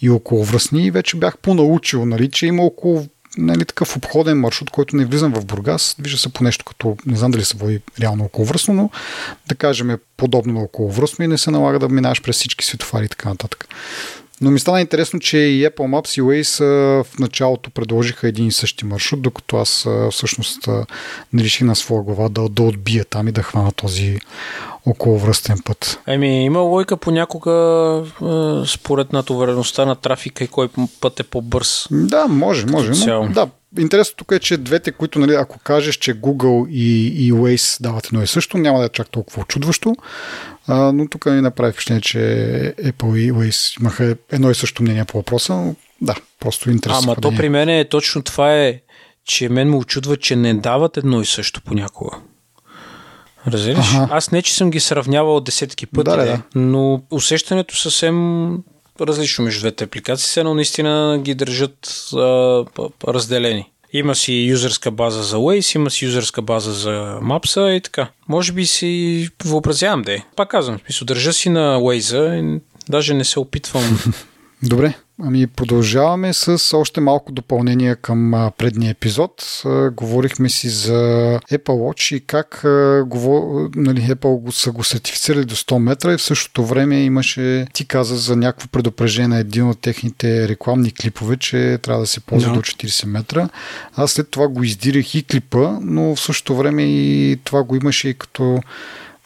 и 0.02 0.10
около 0.10 0.44
връзни, 0.44 0.92
вече 0.92 1.18
бях 1.18 1.38
понаучил, 1.38 2.06
нали, 2.06 2.32
че 2.32 2.46
има 2.46 2.64
около 2.64 3.08
нали, 3.38 3.66
такъв 3.66 3.98
обходен 3.98 4.40
маршрут, 4.40 4.70
който 4.70 4.96
не 4.96 5.06
влизам 5.06 5.34
в 5.34 5.46
Бургас. 5.46 5.96
Вижда 6.00 6.18
се 6.18 6.34
по 6.34 6.44
нещо 6.44 6.66
като, 6.66 6.98
не 7.06 7.18
знам 7.18 7.32
дали 7.32 7.46
се 7.46 7.58
води 7.58 7.82
реално 8.00 8.24
околовръстно, 8.24 8.74
но 8.74 8.90
да 9.48 9.56
кажем 9.56 9.90
е 9.90 9.98
подобно 10.18 10.54
на 10.54 10.60
околовръстно 10.60 11.26
и 11.26 11.28
не 11.28 11.38
се 11.38 11.52
налага 11.52 11.80
да 11.80 11.90
минаваш 11.90 12.22
през 12.22 12.36
всички 12.36 12.66
светофари 12.66 13.06
и 13.06 13.10
така 13.10 13.30
нататък. 13.30 13.68
Но 14.44 14.52
ми 14.52 14.60
стана 14.60 14.82
интересно, 14.82 15.20
че 15.20 15.38
и 15.38 15.68
Apple 15.68 15.78
Maps 15.78 16.20
и 16.20 16.22
Waze 16.22 16.64
в 17.04 17.20
началото 17.20 17.70
предложиха 17.70 18.28
един 18.28 18.48
и 18.48 18.52
същи 18.52 18.86
маршрут, 18.86 19.22
докато 19.22 19.58
аз 19.58 19.88
всъщност 20.12 20.68
не 21.34 21.44
реших 21.44 21.62
на 21.62 21.76
своя 21.76 22.04
глава 22.04 22.30
да, 22.30 22.50
да 22.50 22.64
отбия 22.64 23.06
там 23.06 23.28
и 23.28 23.32
да 23.32 23.44
хвана 23.44 23.72
този 23.72 24.20
околовръстен 24.86 25.58
път. 25.66 26.00
Еми, 26.08 26.46
има 26.46 26.60
лойка 26.60 26.98
понякога 26.98 27.52
според 28.68 29.14
натовареността 29.14 29.86
на 29.86 29.96
трафика 29.96 30.44
и 30.44 30.48
кой 30.48 30.70
път 31.02 31.20
е 31.20 31.24
по-бърз. 31.24 31.88
Да, 31.92 32.28
може, 32.28 32.66
може. 32.66 33.08
Но, 33.08 33.28
да, 33.28 33.48
Интересно 33.80 34.16
тук 34.18 34.32
е, 34.32 34.40
че 34.40 34.58
двете, 34.58 34.92
които, 34.92 35.20
нали, 35.20 35.34
ако 35.34 35.60
кажеш, 35.60 35.96
че 35.96 36.22
Google 36.22 36.70
и, 36.70 37.08
и 37.08 37.34
Waze 37.34 37.82
дават 37.82 38.06
едно 38.08 38.24
и 38.24 38.28
също, 38.28 38.58
няма 38.58 38.80
да 38.80 38.86
е 38.86 38.90
чак 38.90 39.10
толкова 39.10 39.42
очудващо. 39.42 39.96
А, 40.68 40.92
но 40.92 41.08
тук 41.08 41.26
ми 41.26 41.42
направи 41.42 41.72
впечатление, 41.72 42.02
че 42.02 42.18
Apple 42.80 43.18
и 43.18 43.32
Waze 43.32 43.82
имаха 43.82 44.16
едно 44.32 44.52
и 44.52 44.56
също 44.56 44.84
мнение 44.84 45.06
по 45.06 45.18
въпроса. 45.18 45.54
Но, 45.54 45.76
да, 46.02 46.16
просто 46.40 46.72
интересно. 46.72 47.02
Ама 47.04 47.16
то 47.16 47.36
при 47.36 47.50
мен 47.50 47.70
е 47.70 47.86
точно 47.90 48.24
това 48.24 48.56
е, 48.56 48.80
че 49.26 49.50
мен 49.50 49.70
ме 49.70 49.76
очудва, 49.76 50.18
че 50.18 50.36
не 50.36 50.54
дават 50.54 50.98
едно 50.98 51.22
и 51.22 51.26
също 51.26 51.62
понякога. 51.62 52.18
Разбираш? 53.48 53.96
Ага. 53.96 54.08
Аз 54.12 54.32
не, 54.32 54.42
че 54.42 54.56
съм 54.56 54.72
ги 54.72 54.80
сравнявал 54.80 55.40
десетки 55.40 55.86
пъти, 55.86 56.10
да, 56.10 56.18
да. 56.18 56.42
но 56.56 57.02
усещането 57.12 57.76
съвсем 57.78 58.58
различно 59.02 59.44
между 59.46 59.60
двете 59.60 59.84
апликации, 59.84 60.44
но 60.44 60.54
наистина 60.54 61.20
ги 61.22 61.36
държат 61.36 62.10
а, 62.14 62.66
разделени. 63.08 63.70
Има 63.94 64.16
си 64.16 64.34
юзерска 64.34 64.92
база 64.92 65.24
за 65.24 65.38
Waze, 65.38 65.76
има 65.76 65.90
си 65.90 66.06
юзерска 66.06 66.42
база 66.42 66.72
за 66.74 67.20
Maps 67.24 67.70
и 67.70 67.82
така. 67.82 68.08
Може 68.28 68.52
би 68.52 68.66
си 68.66 69.30
въобразявам 69.46 70.02
де. 70.02 70.24
Пак 70.36 70.50
казвам, 70.50 70.80
смисъл, 70.86 71.06
държа 71.06 71.34
си 71.34 71.50
на 71.50 71.80
Waze 71.80 72.60
даже 72.90 73.14
не 73.14 73.24
се 73.24 73.40
опитвам 73.40 74.00
Добре, 74.64 74.94
ами 75.26 75.48
продължаваме 75.48 76.34
с 76.34 76.78
още 76.78 77.02
малко 77.02 77.32
допълнение 77.32 77.96
към 77.96 78.52
предния 78.58 78.92
епизод. 78.92 79.64
Говорихме 79.92 80.50
си 80.50 80.70
за 80.70 80.94
Apple 81.52 81.66
Watch 81.66 82.16
и 82.16 82.20
как 82.20 82.62
нали, 83.76 84.02
Apple 84.02 84.40
го 84.40 84.52
са 84.52 84.72
го 84.72 84.84
сертифицирали 84.84 85.46
до 85.46 85.56
100 85.56 85.78
метра 85.78 86.14
и 86.14 86.18
в 86.18 86.22
същото 86.22 86.66
време 86.66 87.04
имаше, 87.04 87.68
ти 87.74 87.88
каза 87.88 88.16
за 88.16 88.36
някакво 88.36 88.68
предупреждение 88.68 89.28
на 89.28 89.38
един 89.38 89.70
от 89.70 89.82
техните 89.82 90.48
рекламни 90.48 90.92
клипове, 90.92 91.38
че 91.38 91.80
трябва 91.82 92.02
да 92.02 92.08
се 92.08 92.20
ползва 92.20 92.52
no. 92.52 92.54
до 92.54 92.62
40 92.62 93.06
метра. 93.06 93.50
Аз 93.96 94.12
след 94.12 94.30
това 94.30 94.48
го 94.48 94.64
издирах 94.64 95.16
и 95.16 95.24
клипа, 95.24 95.78
но 95.82 96.16
в 96.16 96.22
същото 96.22 96.56
време 96.56 96.84
и 96.84 97.38
това 97.44 97.64
го 97.64 97.76
имаше 97.76 98.10
и 98.10 98.14
като 98.14 98.60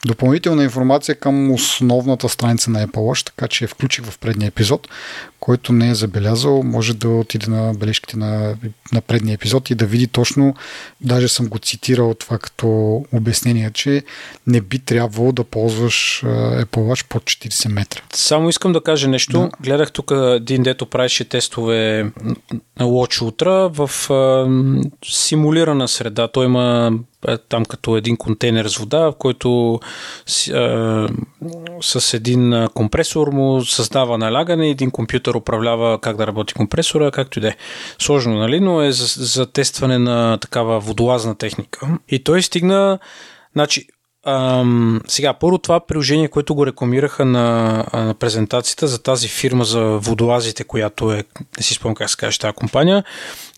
допълнителна 0.06 0.64
информация 0.64 1.14
към 1.14 1.50
основната 1.52 2.28
страница 2.28 2.70
на 2.70 2.86
Apple 2.86 2.96
Watch, 2.96 3.26
така 3.26 3.48
че 3.48 3.64
я 3.64 3.68
включих 3.68 4.04
в 4.04 4.18
предния 4.18 4.48
епизод. 4.48 4.88
Който 5.40 5.72
не 5.72 5.90
е 5.90 5.94
забелязал, 5.94 6.62
може 6.62 6.94
да 6.94 7.08
отиде 7.08 7.50
на 7.50 7.74
бележките 7.74 8.16
на, 8.16 8.56
на 8.92 9.00
предния 9.00 9.34
епизод 9.34 9.70
и 9.70 9.74
да 9.74 9.86
види 9.86 10.06
точно, 10.06 10.54
даже 11.00 11.28
съм 11.28 11.48
го 11.48 11.58
цитирал 11.58 12.14
това 12.14 12.38
като 12.38 12.68
обяснение, 13.12 13.70
че 13.70 14.02
не 14.46 14.60
би 14.60 14.78
трябвало 14.78 15.32
да 15.32 15.44
ползваш 15.44 16.22
Apple 16.24 16.66
Watch 16.66 17.06
под 17.08 17.22
40 17.22 17.68
метра. 17.72 18.00
Само 18.14 18.48
искам 18.48 18.72
да 18.72 18.80
кажа 18.80 19.08
нещо. 19.08 19.38
Да. 19.38 19.50
Гледах 19.60 19.92
тук 19.92 20.12
един 20.36 20.62
дето 20.62 20.86
правеше 20.86 21.24
тестове 21.24 22.02
на 22.78 22.86
Watch 22.86 23.22
Ultra 23.22 23.68
в 23.68 24.10
а, 24.10 24.48
симулирана 25.04 25.88
среда. 25.88 26.28
Той 26.28 26.44
има 26.44 26.92
там 27.48 27.64
като 27.64 27.96
един 27.96 28.16
контейнер 28.16 28.68
с 28.68 28.76
вода, 28.76 28.98
в 28.98 29.14
който 29.18 29.80
а, 30.54 31.08
с 31.80 32.14
един 32.14 32.68
компресор 32.74 33.28
му 33.28 33.64
създава 33.64 34.18
налягане, 34.18 34.68
един 34.68 34.90
компютър 34.90 35.34
управлява 35.34 36.00
как 36.00 36.16
да 36.16 36.26
работи 36.26 36.54
компресора, 36.54 37.10
както 37.10 37.38
и 37.38 37.42
да 37.42 37.48
е. 37.48 37.56
Сложно, 37.98 38.34
нали? 38.34 38.60
Но 38.60 38.82
е 38.82 38.92
за, 38.92 39.24
за 39.24 39.46
тестване 39.46 39.98
на 39.98 40.38
такава 40.38 40.80
водолазна 40.80 41.34
техника. 41.34 41.98
И 42.08 42.24
той 42.24 42.42
стигна, 42.42 42.98
значи, 43.52 43.86
Ам, 44.26 45.00
сега, 45.06 45.34
първо 45.34 45.58
това 45.58 45.80
приложение, 45.80 46.28
което 46.28 46.54
го 46.54 46.66
рекламираха 46.66 47.24
на, 47.24 47.84
на 47.92 48.14
презентацията 48.14 48.86
за 48.86 49.02
тази 49.02 49.28
фирма 49.28 49.64
за 49.64 49.80
водолазите, 49.84 50.64
която 50.64 51.12
е, 51.12 51.24
не 51.56 51.62
си 51.62 51.74
спомням 51.74 51.94
как 51.94 52.10
се 52.10 52.16
каже 52.16 52.38
тази 52.38 52.52
компания, 52.52 53.04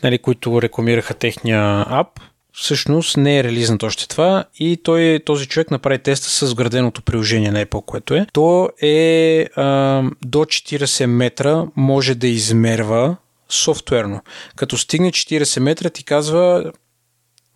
нали, 0.02 0.18
които 0.18 0.62
рекламираха 0.62 1.14
техния 1.14 1.84
ап, 1.88 2.20
всъщност 2.52 3.16
не 3.16 3.38
е 3.38 3.44
релизнат 3.44 3.82
още 3.82 4.08
това 4.08 4.44
и 4.58 4.76
той, 4.82 5.20
този 5.26 5.46
човек 5.46 5.70
направи 5.70 5.98
теста 5.98 6.28
с 6.28 6.52
вграденото 6.52 7.02
приложение 7.02 7.50
на 7.50 7.66
Apple, 7.66 7.84
което 7.84 8.14
е. 8.14 8.26
То 8.32 8.68
е 8.82 9.46
а, 9.56 10.02
до 10.24 10.38
40 10.38 11.06
метра 11.06 11.66
може 11.76 12.14
да 12.14 12.26
измерва 12.26 13.16
софтуерно. 13.48 14.20
Като 14.56 14.78
стигне 14.78 15.10
40 15.10 15.60
метра 15.60 15.90
ти 15.90 16.04
казва 16.04 16.72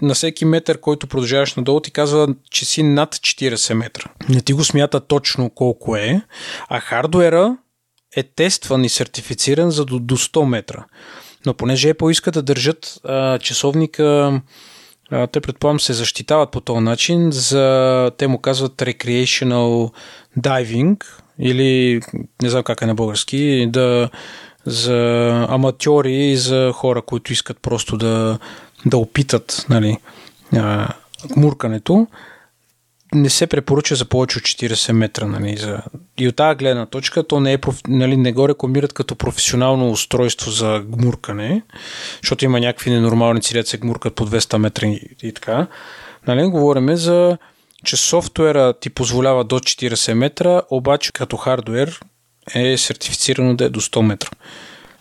на 0.03 0.15
всеки 0.15 0.45
метър, 0.45 0.81
който 0.81 1.07
продължаваш 1.07 1.55
надолу, 1.55 1.81
ти 1.81 1.91
казва, 1.91 2.29
че 2.51 2.65
си 2.65 2.83
над 2.83 3.15
40 3.15 3.75
метра. 3.75 4.05
Не 4.29 4.41
ти 4.41 4.53
го 4.53 4.65
смята 4.65 5.01
точно 5.01 5.51
колко 5.51 5.97
е, 5.97 6.23
а 6.69 6.81
хардуера 6.81 7.57
е 8.17 8.23
тестван 8.23 8.85
и 8.85 8.89
сертифициран 8.89 9.71
за 9.71 9.85
до, 9.85 9.99
до 9.99 10.17
100 10.17 10.45
метра. 10.45 10.85
Но 11.47 11.55
понеже 11.55 11.95
Apple 11.95 12.11
иска 12.11 12.33
да 12.33 12.43
държат 12.43 13.01
а, 13.05 13.39
часовника 13.39 14.41
те 15.33 15.41
предполагам 15.41 15.81
се 15.81 15.93
защитават 15.93 16.51
по 16.51 16.61
този 16.61 16.81
начин 16.81 17.33
за, 17.33 18.11
те 18.19 18.27
му 18.27 18.39
казват 18.39 18.73
recreational 18.73 19.93
diving 20.39 21.05
или 21.39 22.01
не 22.43 22.49
знам 22.49 22.63
как 22.63 22.83
е 22.83 22.87
на 22.87 22.95
български, 22.95 23.67
да, 23.71 24.11
за 24.67 25.31
аматьори 25.49 26.15
и 26.15 26.37
за 26.37 26.73
хора, 26.75 27.03
които 27.03 27.33
искат 27.33 27.59
просто 27.63 27.97
да, 27.97 28.39
да 28.87 28.99
опитат 28.99 29.67
нали, 29.69 29.99
муркането 31.37 32.07
не 33.15 33.31
се 33.31 33.47
препоръча 33.47 33.95
за 33.95 34.05
повече 34.05 34.39
от 34.39 34.45
40 34.45 34.93
метра. 34.93 35.27
Нали, 35.27 35.57
за... 35.57 35.83
И 36.19 36.29
от 36.29 36.37
тази 36.37 36.57
гледна 36.57 36.87
точка 36.87 37.27
то 37.27 37.41
не, 37.41 37.53
е, 37.53 37.59
нали, 37.89 38.17
не 38.17 38.33
го 38.33 38.49
рекламират 38.49 38.93
като 38.93 39.17
професионално 39.17 39.91
устройство 39.91 40.51
за 40.51 40.83
гмуркане, 40.87 41.63
защото 42.23 42.45
има 42.45 42.61
някакви 42.61 42.91
ненормални 42.91 43.43
цили, 43.43 43.67
се 43.67 43.79
гмуркат 43.79 44.15
по 44.15 44.27
200 44.27 44.57
метра 44.57 44.87
и, 44.87 45.01
и 45.23 45.33
така. 45.33 45.67
Нали, 46.27 46.43
говориме 46.43 46.97
за 46.97 47.39
че 47.85 47.97
софтуера 47.97 48.73
ти 48.81 48.91
позволява 48.91 49.45
до 49.45 49.59
40 49.59 50.15
метра, 50.15 50.63
обаче 50.71 51.13
като 51.13 51.37
хардуер 51.37 52.01
е 52.55 52.77
сертифицирано 52.79 53.57
да 53.57 53.65
е 53.65 53.69
до 53.69 53.81
100 53.81 54.03
метра. 54.03 54.31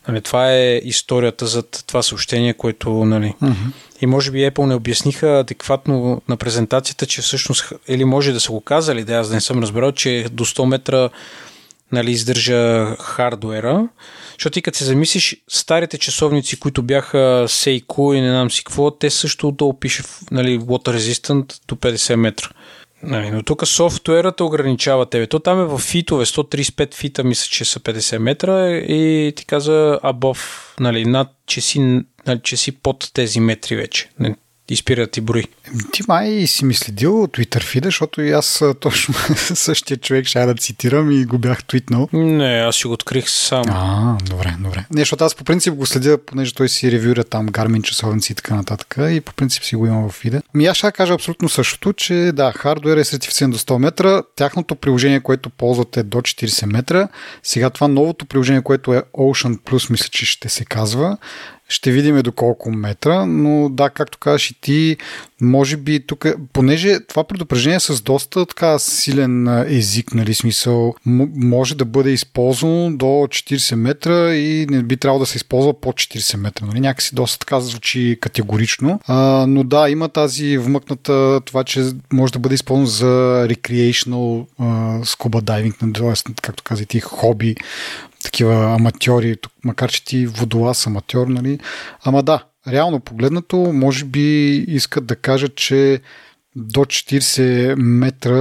Нали, 0.07 0.21
това 0.21 0.53
е 0.53 0.81
историята 0.83 1.45
за 1.45 1.63
това 1.63 2.03
съобщение, 2.03 2.53
което 2.53 3.05
нали, 3.05 3.33
uh-huh. 3.41 3.71
И 4.01 4.05
може 4.05 4.31
би 4.31 4.37
Apple 4.37 4.65
не 4.65 4.75
обясниха 4.75 5.39
адекватно 5.39 6.21
на 6.27 6.37
презентацията, 6.37 7.05
че 7.05 7.21
всъщност, 7.21 7.73
или 7.87 8.05
може 8.05 8.31
да 8.31 8.39
са 8.39 8.51
го 8.51 8.61
казали, 8.61 9.03
да 9.03 9.13
аз 9.13 9.29
не 9.29 9.41
съм 9.41 9.61
разбрал, 9.61 9.91
че 9.91 10.25
до 10.31 10.45
100 10.45 10.65
метра 10.65 11.09
нали, 11.91 12.11
издържа 12.11 12.95
хардуера. 12.99 13.87
Защото 14.31 14.53
ти 14.53 14.61
като 14.61 14.77
се 14.77 14.85
замислиш, 14.85 15.35
старите 15.47 15.97
часовници, 15.97 16.59
които 16.59 16.83
бяха 16.83 17.45
Seiko 17.47 18.13
и 18.13 18.21
не 18.21 18.29
знам 18.29 18.51
си 18.51 18.63
какво, 18.63 18.91
те 18.91 19.09
също 19.09 19.51
долу 19.51 19.73
пише 19.73 20.03
нали, 20.31 20.59
Water 20.59 20.97
Resistant 20.97 21.59
до 21.67 21.75
50 21.75 22.15
метра. 22.15 22.49
Нали, 23.03 23.31
но 23.31 23.43
тук 23.43 23.67
софтуерата 23.67 24.45
ограничава 24.45 25.05
тебе. 25.05 25.27
То 25.27 25.39
там 25.39 25.61
е 25.61 25.65
в 25.65 25.77
фитове, 25.79 26.25
135 26.25 26.93
фита 26.93 27.23
мисля, 27.23 27.47
че 27.51 27.65
са 27.65 27.79
50 27.79 28.17
метра 28.17 28.69
и 28.71 29.33
ти 29.35 29.45
каза 29.45 29.99
above, 30.03 30.79
нали, 30.79 31.05
над, 31.05 31.27
че 31.45 31.61
си 31.61 32.01
че 32.43 32.57
си 32.57 32.71
под 32.71 33.11
тези 33.13 33.39
метри 33.39 33.75
вече. 33.75 34.09
Не, 34.73 34.75
изпира 34.75 35.07
ти 35.07 35.21
брои. 35.21 35.43
Ти 35.91 36.03
май 36.07 36.47
си 36.47 36.65
ми 36.65 36.73
следил 36.73 37.11
Twitter 37.11 37.63
фида, 37.63 37.87
защото 37.87 38.21
и 38.21 38.31
аз 38.31 38.63
точно 38.79 39.13
същия 39.37 39.97
човек 39.97 40.25
ще 40.25 40.45
да 40.45 40.55
цитирам 40.55 41.11
и 41.11 41.25
го 41.25 41.37
бях 41.37 41.63
твитнал. 41.63 42.09
Не, 42.13 42.59
аз 42.59 42.75
си 42.75 42.87
го 42.87 42.93
открих 42.93 43.29
сам. 43.29 43.63
А, 43.67 44.17
добре, 44.29 44.55
добре. 44.59 44.85
Не, 44.91 45.01
защото 45.01 45.23
аз 45.23 45.35
по 45.35 45.43
принцип 45.43 45.73
го 45.73 45.85
следя, 45.85 46.17
понеже 46.25 46.53
той 46.53 46.69
си 46.69 46.91
ревюра 46.91 47.23
там 47.23 47.49
Garmin 47.49 47.81
часовници 47.81 48.31
и 48.31 48.35
така 48.35 48.55
нататък 48.55 48.95
и 48.99 49.21
по 49.21 49.33
принцип 49.33 49.63
си 49.63 49.75
го 49.75 49.87
имам 49.87 50.09
в 50.09 50.13
фида. 50.13 50.41
Ми 50.53 50.65
аз 50.65 50.77
ще 50.77 50.91
кажа 50.91 51.13
абсолютно 51.13 51.49
същото, 51.49 51.93
че 51.93 52.31
да, 52.33 52.51
хардуер 52.51 52.97
е 52.97 53.03
сертифициран 53.03 53.51
до 53.51 53.57
100 53.57 53.77
метра, 53.77 54.23
тяхното 54.35 54.75
приложение, 54.75 55.19
което 55.19 55.49
ползвате 55.49 55.99
е 55.99 56.03
до 56.03 56.17
40 56.17 56.65
метра. 56.65 57.07
Сега 57.43 57.69
това 57.69 57.87
новото 57.87 58.25
приложение, 58.25 58.61
което 58.61 58.93
е 58.93 59.03
Ocean 59.17 59.57
Plus, 59.59 59.91
мисля, 59.91 60.07
че 60.11 60.25
ще 60.25 60.49
се 60.49 60.65
казва, 60.65 61.17
ще 61.73 61.91
видим 61.91 62.21
до 62.21 62.31
колко 62.31 62.71
метра, 62.71 63.25
но 63.25 63.69
да, 63.69 63.89
както 63.89 64.17
казваш 64.17 64.51
и 64.51 64.61
ти, 64.61 64.97
може 65.41 65.77
би 65.77 65.99
тук, 65.99 66.25
понеже 66.53 66.99
това 66.99 67.23
предупреждение 67.23 67.75
е 67.75 67.79
с 67.79 68.01
доста 68.01 68.45
така 68.45 68.79
силен 68.79 69.47
език, 69.67 70.13
нали, 70.13 70.33
смисъл, 70.33 70.93
може 71.35 71.75
да 71.75 71.85
бъде 71.85 72.11
използвано 72.11 72.97
до 72.97 73.05
40 73.05 73.75
метра 73.75 74.35
и 74.35 74.65
не 74.69 74.83
би 74.83 74.97
трябвало 74.97 75.19
да 75.19 75.25
се 75.25 75.37
използва 75.37 75.81
под 75.81 75.95
40 75.95 76.37
метра. 76.37 76.65
Нали? 76.65 76.79
Някакси 76.79 77.15
доста 77.15 77.39
така 77.39 77.59
звучи 77.59 78.17
категорично. 78.21 78.99
А, 79.07 79.45
но 79.47 79.63
да, 79.63 79.89
има 79.89 80.09
тази 80.09 80.57
вмъкната 80.57 81.41
това, 81.45 81.63
че 81.63 81.91
може 82.13 82.33
да 82.33 82.39
бъде 82.39 82.55
използвано 82.55 82.87
за 82.87 83.45
recreational 83.49 84.45
скуба 85.05 85.41
дайвинг, 85.41 85.75
както 86.41 86.63
казах 86.63 86.87
ти, 86.87 86.99
хоби, 86.99 87.55
такива 88.23 88.73
аматьори, 88.73 89.35
макар 89.63 89.91
че 89.91 90.05
ти 90.05 90.27
водолаз 90.27 90.87
аматьор, 90.87 91.27
нали? 91.27 91.59
Ама 92.03 92.23
да, 92.23 92.43
реално 92.67 92.99
погледнато, 92.99 93.57
може 93.57 94.05
би 94.05 94.55
искат 94.67 95.05
да 95.05 95.15
кажат, 95.15 95.55
че 95.55 96.01
до 96.55 96.79
40 96.79 97.75
метра, 97.75 98.33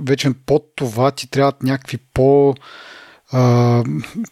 вече 0.00 0.30
под 0.46 0.62
това 0.76 1.10
ти 1.10 1.30
трябват 1.30 1.62
някакви 1.62 1.98
по 2.14 2.54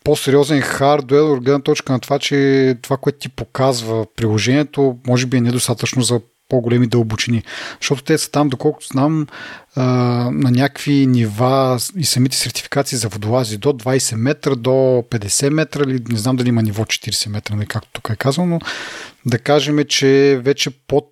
по-сериозен 0.04 0.60
хардуер 0.60 1.22
от 1.22 1.44
гледна 1.44 1.60
точка 1.60 1.92
на 1.92 2.00
това, 2.00 2.18
че 2.18 2.78
това, 2.82 2.96
което 2.96 3.18
ти 3.18 3.28
показва 3.28 4.06
приложението, 4.16 4.98
може 5.06 5.26
би 5.26 5.36
е 5.36 5.40
недостатъчно 5.40 6.02
за 6.02 6.20
по-големи 6.48 6.86
дълбочини. 6.86 7.42
Защото 7.80 8.02
те 8.02 8.18
са 8.18 8.30
там, 8.30 8.48
доколкото 8.48 8.86
знам, 8.86 9.26
на 9.76 10.50
някакви 10.50 11.06
нива 11.06 11.78
и 11.96 12.04
самите 12.04 12.36
сертификации 12.36 12.98
за 12.98 13.08
водолази 13.08 13.58
до 13.58 13.72
20 13.72 14.14
метра, 14.14 14.54
до 14.54 14.70
50 14.70 15.48
метра, 15.48 15.82
или 15.82 16.02
не 16.08 16.18
знам 16.18 16.36
дали 16.36 16.48
има 16.48 16.62
ниво 16.62 16.84
40 16.84 17.28
метра, 17.28 17.54
не 17.54 17.56
нали, 17.56 17.66
както 17.66 17.88
тук 17.92 18.10
е 18.10 18.16
казано, 18.16 18.46
но 18.46 18.60
да 19.26 19.38
кажем, 19.38 19.84
че 19.88 20.40
вече 20.42 20.70
под 20.70 21.06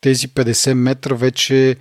тези 0.00 0.28
50 0.28 0.74
метра 0.74 1.14
вече 1.14 1.76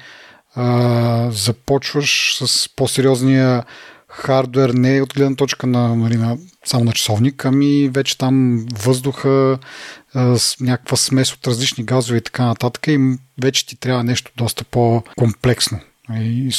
а, 0.55 1.31
започваш 1.31 2.37
с 2.41 2.69
по-сериозния 2.75 3.63
хардвер, 4.09 4.69
не 4.69 5.01
от 5.01 5.13
гледна 5.13 5.35
точка 5.35 5.67
на, 5.67 5.95
нали, 5.95 6.17
на 6.17 6.37
само 6.65 6.83
на 6.83 6.93
часовник, 6.93 7.45
ами 7.45 7.89
вече 7.89 8.17
там 8.17 8.65
въздуха, 8.73 9.59
с 10.15 10.55
някаква 10.59 10.97
смес 10.97 11.33
от 11.33 11.47
различни 11.47 11.83
газове 11.83 12.17
и 12.17 12.21
така 12.21 12.45
нататък 12.45 12.87
и 12.87 13.17
вече 13.41 13.65
ти 13.65 13.75
трябва 13.75 14.03
нещо 14.03 14.31
доста 14.37 14.63
по-комплексно 14.63 15.79
и 16.19 16.49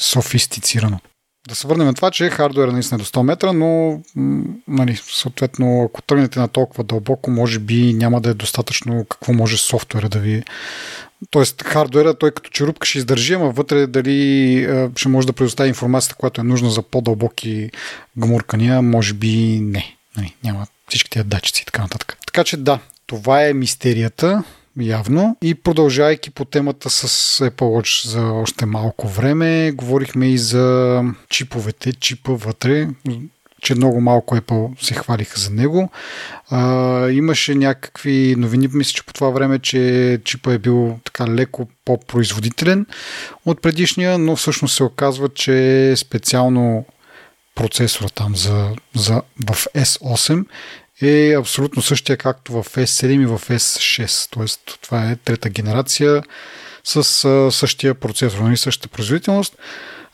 софистицирано. 0.00 0.98
Да 1.48 1.54
се 1.54 1.68
върнем 1.68 1.86
на 1.86 1.94
това, 1.94 2.10
че 2.10 2.30
хардуер 2.30 2.68
е 2.68 2.72
наистина 2.72 2.98
до 2.98 3.04
100 3.04 3.22
метра, 3.22 3.52
но 3.52 4.02
нали, 4.68 5.00
съответно, 5.02 5.82
ако 5.82 6.02
тръгнете 6.02 6.40
на 6.40 6.48
толкова 6.48 6.84
дълбоко, 6.84 7.30
може 7.30 7.58
би 7.58 7.94
няма 7.94 8.20
да 8.20 8.30
е 8.30 8.34
достатъчно 8.34 9.04
какво 9.04 9.32
може 9.32 9.56
софтуера 9.56 10.08
да 10.08 10.18
ви... 10.18 10.42
Тоест, 11.30 11.62
хардуера, 11.62 12.14
той 12.14 12.30
като 12.30 12.50
черупка 12.50 12.86
ще 12.86 12.98
издържи, 12.98 13.34
ама 13.34 13.50
вътре 13.50 13.86
дали 13.86 14.68
ще 14.96 15.08
може 15.08 15.26
да 15.26 15.32
предостави 15.32 15.68
информацията, 15.68 16.14
която 16.14 16.40
е 16.40 16.44
нужна 16.44 16.70
за 16.70 16.82
по-дълбоки 16.82 17.70
гмуркания, 18.16 18.82
може 18.82 19.14
би 19.14 19.60
не. 19.62 19.96
Нали, 20.16 20.34
няма 20.44 20.66
всички 20.88 21.10
тези 21.10 21.28
датчици 21.28 21.62
и 21.62 21.64
така 21.64 21.82
нататък. 21.82 22.18
Така 22.26 22.44
че 22.44 22.56
да, 22.56 22.78
това 23.06 23.46
е 23.46 23.54
мистерията. 23.54 24.44
явно. 24.80 25.36
И 25.42 25.54
продължайки 25.54 26.30
по 26.30 26.44
темата 26.44 26.90
с 26.90 27.06
Apple 27.38 27.50
Watch 27.50 28.08
за 28.08 28.22
още 28.22 28.66
малко 28.66 29.08
време, 29.08 29.72
говорихме 29.72 30.28
и 30.28 30.38
за 30.38 31.02
чиповете, 31.28 31.92
чипа 31.92 32.32
вътре, 32.32 32.88
че 33.60 33.74
много 33.74 34.00
малко 34.00 34.36
Apple 34.36 34.84
се 34.84 34.94
хвалиха 34.94 35.40
за 35.40 35.50
него. 35.50 35.90
А, 36.50 37.08
имаше 37.10 37.54
някакви 37.54 38.34
новини, 38.38 38.68
мисля, 38.72 38.92
че 38.92 39.06
по 39.06 39.12
това 39.12 39.30
време, 39.30 39.58
че 39.58 40.20
чипа 40.24 40.52
е 40.52 40.58
бил 40.58 40.98
така 41.04 41.28
леко 41.28 41.68
по-производителен 41.84 42.86
от 43.46 43.62
предишния, 43.62 44.18
но 44.18 44.36
всъщност 44.36 44.76
се 44.76 44.82
оказва, 44.82 45.28
че 45.28 45.94
специално 45.96 46.84
процесора 47.54 48.08
там 48.08 48.36
за, 48.36 48.68
за, 48.94 49.22
в 49.46 49.66
S8 49.74 50.44
е 51.02 51.34
абсолютно 51.38 51.82
същия 51.82 52.16
както 52.16 52.52
в 52.52 52.64
S7 52.64 53.22
и 53.22 53.26
в 53.26 53.40
S6. 53.48 54.28
Тоест, 54.30 54.60
това 54.82 55.10
е 55.10 55.16
трета 55.16 55.48
генерация 55.48 56.22
с 56.84 57.04
същия 57.52 57.94
процесор, 57.94 58.38
нали, 58.38 58.56
същата 58.56 58.88
производителност. 58.88 59.56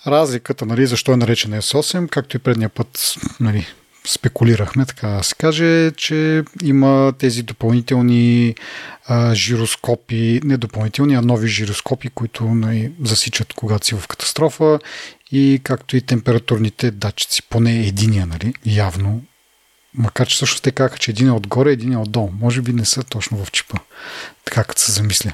Разликата, 0.07 0.67
нали, 0.67 0.87
защо 0.87 1.13
е 1.13 1.17
наречен 1.17 1.51
S8, 1.51 2.09
както 2.09 2.37
и 2.37 2.41
предния 2.41 2.69
път 2.69 3.15
нали, 3.41 3.67
спекулирахме, 4.07 4.87
така 4.87 5.09
да 5.09 5.23
се 5.23 5.35
каже, 5.35 5.93
че 5.97 6.43
има 6.63 7.13
тези 7.19 7.43
допълнителни 7.43 8.55
а, 9.07 9.35
жироскопи, 9.35 10.41
не 10.45 10.57
допълнителни, 10.57 11.15
а 11.15 11.23
нови 11.23 11.49
жироскопи, 11.49 12.09
които 12.09 12.45
нали, 12.45 12.93
засичат 13.03 13.53
когато 13.53 13.87
си 13.87 13.95
в 13.95 14.09
катастрофа 14.09 14.79
и 15.33 15.61
както 15.65 15.97
и 15.97 16.01
температурните 16.01 16.91
датчици, 16.91 17.43
поне 17.43 17.87
единия, 17.87 18.27
нали, 18.27 18.55
явно. 18.65 19.23
Макар 19.95 20.27
че 20.27 20.39
също 20.39 20.63
те 20.63 20.71
казаха, 20.71 20.99
че 20.99 21.11
един 21.11 21.29
е 21.29 21.33
отгоре, 21.33 21.73
един 21.73 21.93
е 21.93 21.97
отдолу. 21.97 22.31
Може 22.41 22.63
би 22.63 22.73
не 22.73 22.85
са 22.85 23.03
точно 23.05 23.45
в 23.45 23.53
чипа, 23.53 23.79
така 24.45 24.65
като 24.65 24.81
се 24.81 24.93
замисля. 24.93 25.33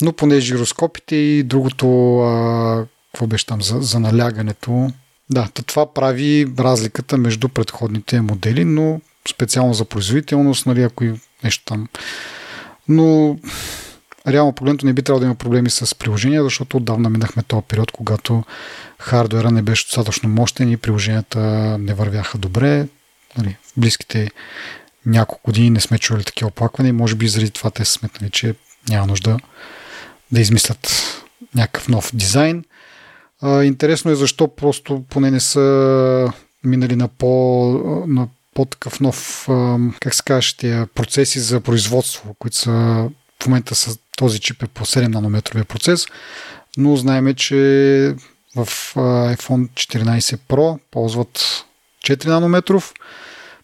Но 0.00 0.12
поне 0.12 0.40
жироскопите 0.40 1.16
и 1.16 1.42
другото, 1.42 2.18
а, 2.18 2.86
какво 3.12 3.26
беше 3.26 3.46
там, 3.46 3.62
за, 3.62 3.80
за 3.80 4.00
налягането, 4.00 4.90
да, 5.30 5.48
това 5.66 5.94
прави 5.94 6.46
разликата 6.58 7.18
между 7.18 7.48
предходните 7.48 8.20
модели, 8.20 8.64
но 8.64 9.00
специално 9.30 9.74
за 9.74 9.84
производителност, 9.84 10.66
нали, 10.66 10.82
ако 10.82 11.04
и 11.04 11.20
нещо 11.44 11.64
там. 11.64 11.88
Но 12.88 13.38
реално 14.28 14.52
погледното 14.52 14.86
не 14.86 14.92
би 14.92 15.02
трябвало 15.02 15.20
да 15.20 15.26
има 15.26 15.34
проблеми 15.34 15.70
с 15.70 15.98
приложения, 15.98 16.42
защото 16.42 16.76
отдавна 16.76 17.10
минахме 17.10 17.42
този 17.42 17.62
период, 17.68 17.92
когато 17.92 18.44
хардуера 18.98 19.50
не 19.50 19.62
беше 19.62 19.86
достатъчно 19.86 20.28
мощен 20.28 20.70
и 20.70 20.76
приложенията 20.76 21.40
не 21.78 21.94
вървяха 21.94 22.38
добре. 22.38 22.86
Нали, 23.38 23.56
в 23.62 23.72
близките 23.76 24.30
няколко 25.06 25.40
години 25.44 25.70
не 25.70 25.80
сме 25.80 25.98
чули 25.98 26.24
такива 26.24 26.48
оплаквания 26.48 26.94
може 26.94 27.14
би 27.14 27.28
заради 27.28 27.50
това 27.50 27.70
те 27.70 27.84
сметнали, 27.84 28.30
че 28.30 28.54
няма 28.88 29.06
нужда 29.06 29.38
да 30.32 30.40
измислят 30.40 30.90
някакъв 31.54 31.88
нов 31.88 32.10
дизайн. 32.14 32.64
А, 33.42 33.64
интересно 33.64 34.10
е 34.10 34.14
защо 34.14 34.48
просто 34.48 35.04
поне 35.10 35.30
не 35.30 35.40
са 35.40 36.32
минали 36.64 36.96
на 36.96 37.08
по, 37.08 37.26
на 38.06 38.28
по-такъв 38.54 39.00
нов, 39.00 39.48
как 40.00 40.14
се 40.14 40.22
каже, 40.22 40.56
тия 40.56 40.86
процеси 40.86 41.40
за 41.40 41.60
производство, 41.60 42.34
които 42.38 42.56
са 42.56 42.70
в 43.42 43.46
момента 43.46 43.74
с 43.74 43.98
този 44.16 44.40
чип 44.40 44.62
е 44.62 44.66
по 44.66 44.84
7 44.84 45.06
нанометровия 45.06 45.64
процес, 45.64 46.06
но 46.76 46.96
знаеме, 46.96 47.34
че 47.34 47.54
в 48.56 48.66
iPhone 48.96 49.68
14 49.68 50.20
Pro 50.20 50.78
ползват 50.90 51.64
4 52.04 52.26
нанометров 52.26 52.94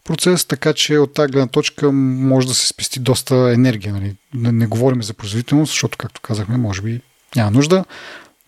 процес, 0.04 0.44
така 0.44 0.72
че 0.72 0.98
от 0.98 1.14
тази 1.14 1.32
гледна 1.32 1.46
точка 1.46 1.92
може 1.92 2.46
да 2.46 2.54
се 2.54 2.66
спести 2.66 3.00
доста 3.00 3.36
енергия. 3.36 3.92
Нали? 3.92 4.16
Не, 4.34 4.52
не 4.52 4.66
говорим 4.66 5.02
за 5.02 5.14
производителност, 5.14 5.70
защото, 5.70 5.98
както 5.98 6.20
казахме, 6.20 6.56
може 6.56 6.82
би 6.82 7.00
няма 7.36 7.50
нужда, 7.50 7.84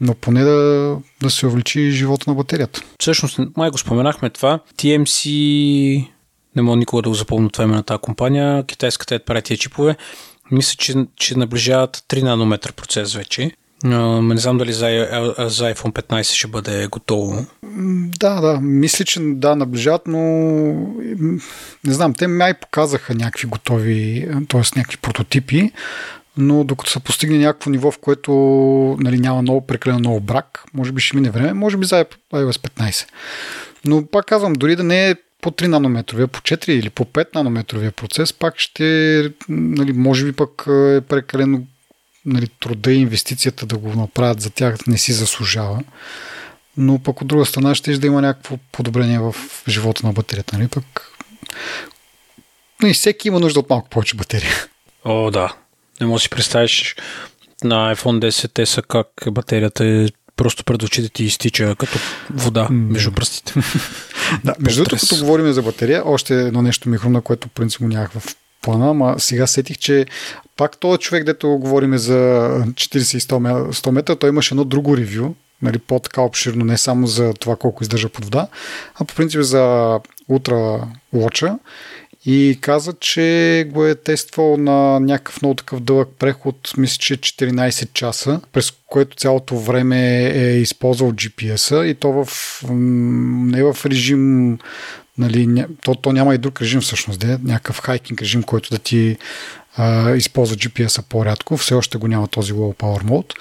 но 0.01 0.15
поне 0.15 0.45
да, 0.45 0.97
да 1.23 1.31
се 1.31 1.47
увеличи 1.47 1.91
живота 1.91 2.31
на 2.31 2.37
батерията. 2.37 2.83
Всъщност, 3.01 3.39
май 3.57 3.71
го 3.71 3.79
споменахме 3.79 4.31
това. 4.31 4.61
TMC, 4.79 6.09
не 6.57 6.63
мога 6.63 6.77
никога 6.77 7.03
да 7.03 7.09
го 7.09 7.15
запомня 7.15 7.51
това 7.51 7.65
име 7.65 7.75
на 7.75 7.83
тази 7.83 8.01
компания, 8.01 8.65
китайската 8.67 9.15
е 9.15 9.19
прави 9.19 9.43
тия 9.43 9.57
чипове. 9.57 9.97
Мисля, 10.51 10.77
че, 10.79 10.95
че 11.17 11.39
наближават 11.39 12.05
3 12.09 12.23
нанометра 12.23 12.73
процес 12.73 13.15
вече. 13.15 13.51
Не 13.85 14.37
знам 14.37 14.59
дали 14.59 14.73
за, 14.73 14.87
за 15.39 15.75
iPhone 15.75 15.93
15 15.93 16.23
ще 16.23 16.49
бъде 16.49 16.87
готово. 16.87 17.47
Да, 18.21 18.41
да. 18.41 18.61
Мисля, 18.61 19.05
че 19.05 19.21
да, 19.23 19.57
наближават, 19.57 20.03
но 20.07 20.21
не 21.85 21.93
знам, 21.93 22.15
те 22.15 22.27
май 22.27 22.55
показаха 22.55 23.15
някакви 23.15 23.47
готови, 23.49 24.29
т.е. 24.49 24.61
някакви 24.77 24.97
прототипи, 24.97 25.73
но 26.41 26.65
докато 26.65 26.91
се 26.91 27.01
постигне 27.01 27.39
някакво 27.39 27.71
ниво, 27.71 27.91
в 27.91 27.99
което 27.99 28.33
нали, 29.01 29.19
няма 29.19 29.43
много 29.43 29.67
прекалено 29.67 29.99
много 29.99 30.21
брак, 30.21 30.65
може 30.75 30.93
би 30.93 31.01
ще 31.01 31.17
мине 31.17 31.31
време, 31.31 31.53
може 31.53 31.77
би 31.77 31.87
за 31.87 32.05
iOS 32.33 32.53
15. 32.53 33.09
Но 33.85 34.07
пак 34.07 34.27
казвам, 34.27 34.53
дори 34.53 34.77
да 34.77 34.85
не 34.85 35.11
е 35.11 35.15
по 35.41 35.51
3 35.51 35.67
нанометровия, 35.67 36.29
по 36.29 36.41
4 36.41 36.69
или 36.71 36.91
по 36.91 37.05
5 37.05 37.35
нанометровия 37.35 37.93
процес, 37.93 38.33
пак 38.33 38.59
ще, 38.59 39.31
нали, 39.49 39.93
може 39.93 40.25
би 40.25 40.33
пък 40.33 40.63
е 40.69 41.01
прекалено 41.01 41.63
нали, 42.27 42.49
труда 42.61 42.93
и 42.93 43.01
инвестицията 43.01 43.67
да 43.67 43.79
го 43.79 43.89
направят 43.95 44.41
за 44.41 44.51
тях 44.51 44.87
не 44.87 44.99
си 44.99 45.13
заслужава. 45.13 45.83
Но 46.77 46.99
пък 46.99 47.21
от 47.21 47.29
друга 47.29 47.47
страна 47.47 47.75
ще 47.75 47.99
да 47.99 48.07
има 48.07 48.23
някакво 48.23 48.57
подобрение 48.73 49.19
в 49.19 49.35
живота 49.69 50.07
на 50.07 50.13
батерията. 50.13 50.59
Нали? 50.59 50.69
Пък... 50.69 50.85
Но 52.83 52.89
и 52.89 52.95
всеки 52.95 53.29
има 53.29 53.41
нужда 53.41 53.61
от 53.61 53.71
малко 53.71 53.89
повече 53.89 54.17
батерия. 54.17 54.53
О, 55.05 55.31
да. 55.31 55.55
Не 56.01 56.07
можеш 56.07 56.23
да 56.23 56.25
си 56.25 56.31
представиш 56.31 56.97
на 57.65 57.95
iPhone 57.95 58.31
10 58.31 58.65
са 58.65 58.83
как 58.83 59.09
батерията 59.31 59.87
е 59.87 60.07
просто 60.37 60.65
пред 60.65 60.83
очите 60.83 61.09
ти 61.09 61.25
изтича 61.25 61.75
като 61.79 61.99
вода 62.31 62.69
между 62.71 63.13
пръстите. 63.13 63.55
да, 64.45 64.55
между 64.61 64.85
другото, 64.85 65.07
като 65.11 65.17
говорим 65.21 65.53
за 65.53 65.63
батерия, 65.63 66.03
още 66.05 66.35
едно 66.35 66.63
нещо 66.63 66.89
ми 66.89 66.99
хрумна, 66.99 67.21
което 67.21 67.49
принцип 67.49 67.81
нямах 67.81 68.11
в 68.11 68.37
плана, 68.63 68.91
ама 68.91 69.15
сега 69.19 69.47
сетих, 69.47 69.79
че 69.79 70.07
пак 70.57 70.79
този 70.79 70.99
човек, 70.99 71.25
дето 71.25 71.49
говорим 71.49 71.99
за 71.99 72.15
40 72.15 73.17
и 73.17 73.21
100 73.21 73.91
метра, 73.91 74.17
той 74.17 74.29
имаше 74.29 74.55
едно 74.55 74.65
друго 74.65 74.97
ревю, 74.97 75.35
нали, 75.63 75.79
по-така 75.79 76.23
обширно, 76.23 76.65
не 76.65 76.79
само 76.79 77.07
за 77.07 77.35
това 77.35 77.57
колко 77.57 77.83
издържа 77.83 78.09
под 78.09 78.25
вода, 78.25 78.47
а 78.95 79.05
по 79.05 79.15
принцип 79.15 79.41
за 79.41 79.99
ултра 80.29 80.89
лоча 81.13 81.59
и 82.25 82.59
каза, 82.61 82.93
че 83.01 83.69
го 83.73 83.87
е 83.87 83.95
тествал 83.95 84.57
на 84.57 85.01
някакъв 85.01 85.43
много 85.43 85.55
такъв 85.55 85.81
дълъг 85.81 86.09
преход, 86.19 86.73
мисля, 86.77 86.99
че 86.99 87.17
14 87.17 87.93
часа, 87.93 88.41
през 88.53 88.73
което 88.87 89.17
цялото 89.17 89.59
време 89.59 90.27
е 90.27 90.57
използвал 90.57 91.13
GPS-а 91.13 91.87
и 91.87 91.95
то 91.95 92.25
в, 92.25 92.29
не 92.71 93.63
в 93.63 93.77
режим 93.87 94.59
нали, 95.19 95.65
то, 95.83 95.95
то 95.95 96.13
няма 96.13 96.35
и 96.35 96.39
друг 96.39 96.61
режим 96.61 96.81
всъщност, 96.81 97.21
де, 97.21 97.39
някакъв 97.45 97.81
хайкинг 97.81 98.23
режим, 98.23 98.43
който 98.43 98.71
да 98.71 98.79
ти 98.79 99.17
а, 99.77 100.11
използва 100.15 100.57
GPS-а 100.57 101.03
по-рядко, 101.03 101.57
все 101.57 101.75
още 101.75 101.99
го 101.99 102.09
няма 102.09 102.29
този 102.29 102.53
low 102.53 102.77
power 102.77 103.05
mode, 103.05 103.35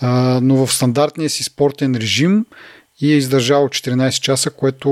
а, 0.00 0.40
но 0.42 0.66
в 0.66 0.72
стандартния 0.72 1.30
си 1.30 1.42
спортен 1.42 1.94
режим 1.94 2.46
и 3.00 3.12
е 3.12 3.16
издържал 3.16 3.68
14 3.68 4.20
часа, 4.20 4.50
което 4.50 4.90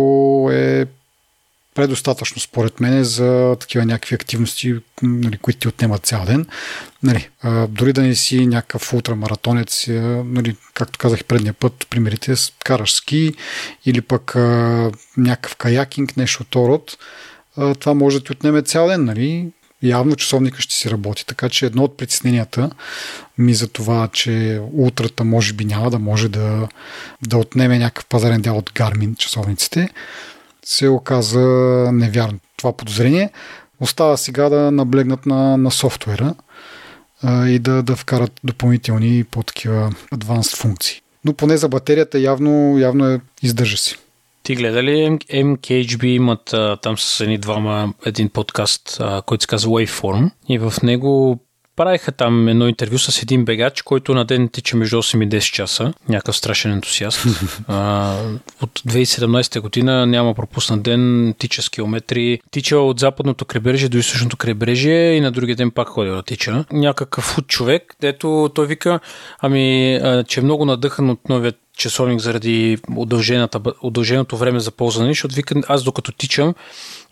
е 0.53 0.87
предостатъчно 1.75 2.41
според 2.41 2.81
мен 2.81 3.05
за 3.05 3.57
такива 3.61 3.85
някакви 3.85 4.15
активности, 4.15 4.75
нали, 5.03 5.39
които 5.39 5.59
ти 5.59 5.69
отнемат 5.69 6.07
цял 6.07 6.25
ден. 6.25 6.47
Нали, 7.03 7.29
а, 7.43 7.67
дори 7.67 7.93
да 7.93 8.03
не 8.03 8.15
си 8.15 8.47
някакъв 8.47 8.93
ултрамаратонец, 8.93 9.87
нали, 10.25 10.57
както 10.75 10.99
казах 10.99 11.25
предния 11.25 11.53
път, 11.53 11.87
примерите, 11.91 12.35
караш 12.65 12.93
ски 12.93 13.33
или 13.87 14.01
пък 14.01 14.37
а, 14.37 14.91
някакъв 15.17 15.57
каякинг, 15.57 16.17
нещо 16.17 16.43
от 16.43 16.57
род, 16.57 16.97
а, 17.57 17.75
това 17.75 17.95
може 17.95 18.19
да 18.19 18.25
ти 18.25 18.33
отнеме 18.33 18.63
цял 18.63 18.87
ден. 18.87 19.05
Нали? 19.05 19.49
Явно 19.83 20.17
часовника 20.17 20.63
ще 20.63 20.75
си 20.75 20.91
работи, 20.91 21.27
така 21.27 21.49
че 21.49 21.67
едно 21.67 21.85
от 21.85 21.97
притесненията 21.97 22.71
ми 23.39 23.55
за 23.55 23.69
това, 23.69 24.09
че 24.13 24.61
утрата 24.79 25.25
може 25.25 25.53
би 25.53 25.65
няма 25.65 25.91
да 25.91 25.99
може 25.99 26.29
да, 26.29 26.69
да 27.27 27.39
отнеме 27.39 27.79
някакъв 27.79 28.07
пазарен 28.07 28.41
дял 28.41 28.59
от 28.59 28.71
Garmin 28.71 29.17
часовниците, 29.17 29.89
се 30.65 30.89
оказа 30.89 31.41
невярно 31.93 32.39
това 32.57 32.73
подозрение. 32.73 33.31
Остава 33.81 34.17
сега 34.17 34.49
да 34.49 34.71
наблегнат 34.71 35.27
на, 35.27 35.57
на 35.57 35.71
софтуера 35.71 36.35
а, 37.23 37.49
и 37.49 37.59
да, 37.59 37.83
да 37.83 37.97
вкарат 37.97 38.33
допълнителни 38.45 39.25
по-такива 39.25 39.93
адванс 40.13 40.55
функции. 40.55 41.01
Но 41.25 41.33
поне 41.33 41.57
за 41.57 41.69
батерията 41.69 42.19
явно, 42.19 42.79
явно 42.79 43.11
е, 43.11 43.21
издържа 43.43 43.77
си. 43.77 43.97
Ти 44.43 44.55
гледа 44.55 44.83
ли 44.83 45.19
MKHB 45.31 46.05
имат 46.05 46.53
а, 46.53 46.77
там 46.77 46.99
с 46.99 47.21
едни 47.21 47.39
двама 47.39 47.93
един 48.07 48.29
подкаст, 48.29 48.97
а, 49.01 49.23
който 49.23 49.43
се 49.43 49.49
казва 49.49 49.71
Waveform 49.71 50.31
и 50.49 50.59
в 50.59 50.73
него 50.83 51.39
правиха 51.77 52.13
там 52.13 52.49
едно 52.49 52.69
интервю 52.69 52.99
с 52.99 53.23
един 53.23 53.45
бегач, 53.45 53.83
който 53.83 54.15
на 54.15 54.25
ден 54.25 54.49
тича 54.49 54.77
между 54.77 54.97
8 54.97 55.25
и 55.25 55.29
10 55.29 55.53
часа. 55.53 55.93
Някакъв 56.09 56.37
страшен 56.37 56.73
ентусиаст. 56.73 57.27
а, 57.69 58.17
от 58.63 58.71
2017 58.71 59.61
година 59.61 60.07
няма 60.07 60.35
пропуснат 60.35 60.83
ден, 60.83 61.35
тича 61.39 61.63
с 61.63 61.71
километри. 61.71 62.41
Тича 62.51 62.79
от 62.79 63.01
западното 63.01 63.45
крайбрежие 63.45 63.89
до 63.89 63.99
източното 63.99 64.37
крайбрежие 64.37 65.13
и 65.13 65.21
на 65.21 65.33
другия 65.33 65.57
ден 65.57 65.71
пак 65.71 65.89
ходи 65.89 66.11
да 66.11 66.23
тича. 66.23 66.65
Някакъв 66.73 67.35
худ 67.35 67.47
човек, 67.47 67.97
дето 68.01 68.51
той 68.55 68.67
вика, 68.67 69.01
ами, 69.39 70.01
че 70.29 70.41
е 70.41 70.43
много 70.43 70.65
надъхан 70.65 71.11
от 71.11 71.29
новият 71.29 71.57
часовник 71.77 72.21
заради 72.21 72.79
удълженото 73.83 74.37
време 74.37 74.61
за 74.61 74.71
ползване, 74.71 75.11
защото 75.11 75.35
вика, 75.35 75.55
аз 75.69 75.83
докато 75.83 76.13
тичам 76.13 76.55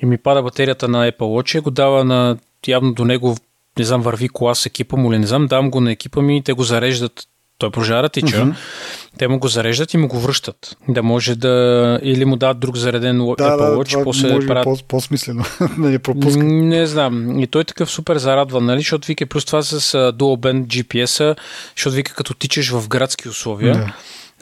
и 0.03 0.07
ми 0.07 0.19
пада 0.19 0.43
батерията 0.43 0.89
на 0.89 1.13
Apple 1.13 1.19
Watch, 1.19 1.61
го 1.61 1.71
дава 1.71 2.05
на 2.05 2.37
явно 2.67 2.95
до 2.95 3.05
него 3.05 3.37
не 3.79 3.85
знам, 3.85 4.03
върви 4.03 4.29
кола 4.29 4.55
с 4.55 4.67
екипа 4.67 4.97
му 4.97 5.13
или 5.13 5.19
не 5.19 5.27
знам, 5.27 5.47
дам 5.47 5.71
го 5.71 5.81
на 5.81 5.93
екипа 5.93 6.23
ми 6.23 6.37
и 6.37 6.43
те 6.43 6.53
го 6.53 6.63
зареждат. 6.63 7.13
Той 7.59 7.71
прожара 7.71 8.09
тича. 8.09 8.37
Mm-hmm. 8.37 8.55
Те 9.19 9.29
му 9.29 9.39
го 9.39 9.49
зареждат 9.49 9.95
и 9.95 9.97
му 9.97 10.09
го 10.09 10.21
връщат. 10.21 10.77
Да 10.89 11.03
може 11.03 11.35
да... 11.37 11.99
Или 12.03 12.25
му 12.25 12.37
дадат 12.37 12.61
друг 12.61 12.77
зареден 12.77 13.19
да, 13.19 13.25
Apple 13.25 13.77
Watch, 13.77 13.99
да, 13.99 14.05
после 14.05 14.33
може 14.33 14.47
правят... 14.47 14.65
по- 14.65 14.87
по-смислено 14.89 15.45
да 15.79 15.89
не 15.89 15.99
пропуска. 15.99 16.43
Не 16.43 16.87
знам. 16.87 17.41
И 17.41 17.47
той 17.47 17.65
такъв 17.65 17.91
супер 17.91 18.17
зарадван, 18.17 18.65
нали? 18.65 18.81
Защото 18.81 19.07
вика 19.07 19.27
плюс 19.27 19.45
това 19.45 19.63
с 19.63 19.81
uh, 19.81 20.13
Dual 20.13 20.41
Band 20.41 20.67
GPS-а, 20.67 21.37
защото 21.77 21.97
вика 21.97 22.15
като 22.15 22.35
тичаш 22.35 22.71
в 22.71 22.89
градски 22.89 23.29
условия, 23.29 23.75
да. 23.75 23.93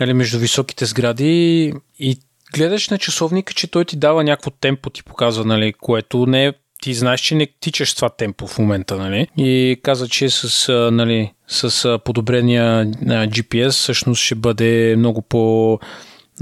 нали, 0.00 0.12
между 0.12 0.38
високите 0.38 0.84
сгради 0.84 1.74
и 1.98 2.18
гледаш 2.54 2.88
на 2.88 2.98
часовника, 2.98 3.54
че 3.54 3.70
той 3.70 3.84
ти 3.84 3.96
дава 3.96 4.24
някакво 4.24 4.50
темпо, 4.50 4.90
ти 4.90 5.02
показва, 5.02 5.44
нали, 5.44 5.72
което 5.80 6.26
не 6.26 6.46
е 6.46 6.52
ти 6.80 6.94
знаеш, 6.94 7.20
че 7.20 7.34
не 7.34 7.46
тичаш 7.60 7.94
това 7.94 8.08
темпо 8.08 8.46
в 8.46 8.58
момента, 8.58 8.96
нали? 8.96 9.26
И 9.36 9.80
каза, 9.82 10.08
че 10.08 10.30
с, 10.30 10.72
нали, 10.92 11.32
с 11.48 11.98
подобрения 12.04 12.86
GPS 13.06 13.70
всъщност 13.70 14.22
ще 14.22 14.34
бъде 14.34 14.94
много 14.98 15.22
по 15.22 15.78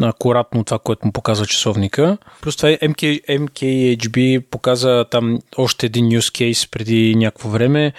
акуратно 0.03 0.64
това, 0.64 0.79
което 0.79 1.07
му 1.07 1.12
показва 1.12 1.46
часовника. 1.46 2.18
Плюс 2.40 2.57
това 2.57 2.68
MK, 2.68 3.27
MKHB 3.27 4.40
показа 4.40 5.05
там 5.05 5.38
още 5.57 5.87
един 5.87 6.07
use 6.07 6.53
case 6.53 6.70
преди 6.70 7.14
някакво 7.14 7.48
време 7.48 7.92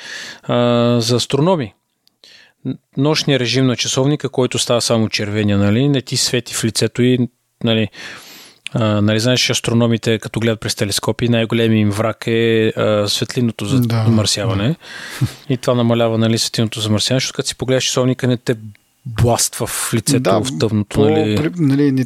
а, 0.44 0.56
за 1.02 1.16
астрономи. 1.16 1.74
Нощния 2.98 3.40
режим 3.40 3.66
на 3.66 3.76
часовника, 3.76 4.30
който 4.30 4.60
става 4.60 4.82
само 4.82 5.10
червения, 5.10 5.58
нали? 5.58 5.90
Не 5.90 6.02
ти 6.02 6.18
свети 6.18 6.54
в 6.54 6.64
лицето 6.64 7.02
и 7.02 7.28
нали, 7.64 7.88
а, 8.74 9.02
нали 9.02 9.20
знаеш, 9.20 9.50
астрономите, 9.50 10.20
като 10.20 10.40
гледат 10.40 10.60
през 10.60 10.76
телескопи, 10.76 11.30
най-големият 11.30 11.82
им 11.82 11.90
враг 11.90 12.24
е 12.28 12.68
а, 12.68 13.08
светлиното 13.08 13.66
замърсяване. 13.66 14.68
Да, 14.68 14.76
да. 15.22 15.54
И 15.54 15.58
това 15.58 15.74
намалява 15.76 16.18
нали, 16.18 16.38
светлиното 16.38 16.80
замърсяване, 16.80 17.20
защото 17.20 17.36
като 17.36 17.48
си 17.48 17.56
погледаш 17.56 17.84
часовника, 17.84 18.28
не 18.28 18.38
те 18.38 18.56
бластва 19.06 19.68
в 19.68 19.94
лицето 19.94 20.20
да, 20.20 20.40
в 20.40 20.58
тъмното. 20.60 20.96
По, 20.96 21.10
нали? 21.10 21.36
При, 21.36 21.52
нали, 21.56 21.92
не, 21.92 22.06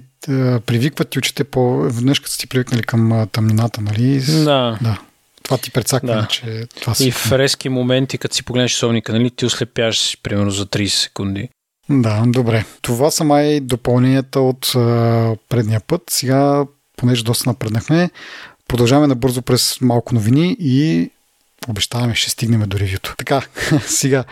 привикват 0.59 1.09
ти 1.09 1.19
очите 1.19 1.43
по 1.43 1.81
веднъж, 1.81 2.19
като 2.19 2.33
си 2.33 2.47
привикнали 2.47 2.83
към 2.83 3.27
тъмнината, 3.31 3.81
нали? 3.81 4.19
Да. 4.19 4.77
да. 4.81 4.99
Това 5.43 5.57
ти 5.57 5.71
прецаква, 5.71 6.15
да. 6.15 6.27
че 6.29 6.67
това 6.79 6.93
си... 6.93 7.07
И 7.07 7.11
в 7.11 7.31
резки 7.31 7.69
моменти, 7.69 8.17
като 8.17 8.35
си 8.35 8.43
погледнеш 8.43 8.71
часовника, 8.71 9.13
нали, 9.13 9.31
ти 9.31 9.45
ослепяш 9.45 10.17
примерно 10.23 10.51
за 10.51 10.65
30 10.65 10.87
секунди. 10.87 11.49
Да, 11.89 12.23
добре. 12.27 12.65
Това 12.81 13.11
са 13.11 13.23
май 13.23 13.59
допълненията 13.59 14.39
от 14.39 14.75
а, 14.75 15.35
предния 15.49 15.81
път. 15.81 16.01
Сега, 16.09 16.65
понеже 16.97 17.23
доста 17.23 17.49
напреднахме, 17.49 18.09
продължаваме 18.67 19.07
набързо 19.07 19.41
през 19.41 19.81
малко 19.81 20.15
новини 20.15 20.55
и 20.59 21.09
обещаваме, 21.69 22.15
ще 22.15 22.29
стигнем 22.29 22.63
до 22.67 22.79
ревюто. 22.79 23.15
Така, 23.17 23.41
сега, 23.87 24.23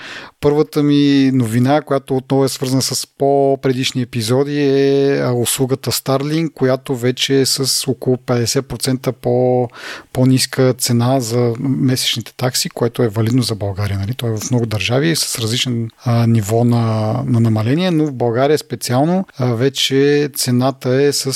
първата 0.41 0.83
ми 0.83 1.31
новина, 1.33 1.81
която 1.81 2.17
отново 2.17 2.45
е 2.45 2.49
свързана 2.49 2.81
с 2.81 3.07
по-предишни 3.07 4.01
епизоди 4.01 4.61
е 4.61 5.25
услугата 5.35 5.91
Starlink, 5.91 6.53
която 6.53 6.95
вече 6.95 7.41
е 7.41 7.45
с 7.45 7.87
около 7.87 8.15
50% 8.15 9.11
по, 9.11 9.67
по-ниска 10.13 10.73
цена 10.77 11.19
за 11.19 11.53
месечните 11.59 12.33
такси, 12.37 12.69
което 12.69 13.03
е 13.03 13.07
валидно 13.07 13.41
за 13.41 13.55
България. 13.55 13.99
Нали? 13.99 14.13
Той 14.13 14.29
е 14.29 14.37
в 14.37 14.51
много 14.51 14.65
държави 14.65 15.15
с 15.15 15.39
различен 15.39 15.89
а, 16.03 16.27
ниво 16.27 16.63
на, 16.63 17.13
на 17.25 17.39
намаление, 17.39 17.91
но 17.91 18.05
в 18.05 18.13
България 18.13 18.57
специално 18.57 19.25
а, 19.37 19.45
вече 19.45 20.29
цената 20.35 21.03
е 21.03 21.13
с 21.13 21.25
а, 21.25 21.31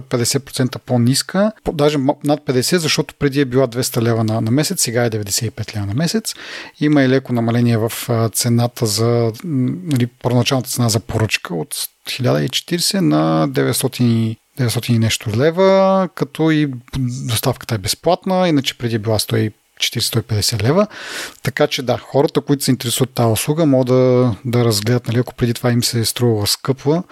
50% 0.00 0.78
по-ниска, 0.78 1.52
даже 1.72 1.98
над 2.24 2.40
50, 2.40 2.76
защото 2.76 3.14
преди 3.18 3.40
е 3.40 3.44
била 3.44 3.68
200 3.68 4.02
лева 4.02 4.24
на, 4.24 4.40
на 4.40 4.50
месец, 4.50 4.82
сега 4.82 5.04
е 5.04 5.10
95 5.24 5.76
лева 5.76 5.86
на 5.86 5.94
месец. 5.94 6.34
Има 6.80 7.02
и 7.02 7.08
леко 7.08 7.32
намаление 7.32 7.76
в 7.76 7.92
цената 8.32 8.86
за 8.86 9.32
нали, 9.44 10.06
първоначалната 10.06 10.70
цена 10.70 10.88
за 10.88 11.00
поръчка 11.00 11.54
от 11.54 11.74
1040 12.08 13.00
на 13.00 13.48
900 13.48 14.36
900 14.58 14.90
и 14.90 14.98
нещо 14.98 15.30
лева, 15.36 16.08
като 16.14 16.50
и 16.50 16.70
доставката 16.98 17.74
е 17.74 17.78
безплатна, 17.78 18.48
иначе 18.48 18.78
преди 18.78 18.98
била 18.98 19.18
140-150 19.18 20.62
лева. 20.62 20.86
Така 21.42 21.66
че 21.66 21.82
да, 21.82 21.98
хората, 21.98 22.40
които 22.40 22.64
се 22.64 22.70
интересуват 22.70 23.10
тази 23.10 23.32
услуга, 23.32 23.66
могат 23.66 23.86
да, 23.86 24.34
да 24.44 24.64
разгледат, 24.64 25.08
нали, 25.08 25.18
ако 25.18 25.34
преди 25.34 25.54
това 25.54 25.72
им 25.72 25.82
се 25.82 26.00
е 26.00 26.04
струвала 26.04 26.46
скъпа, 26.46 27.02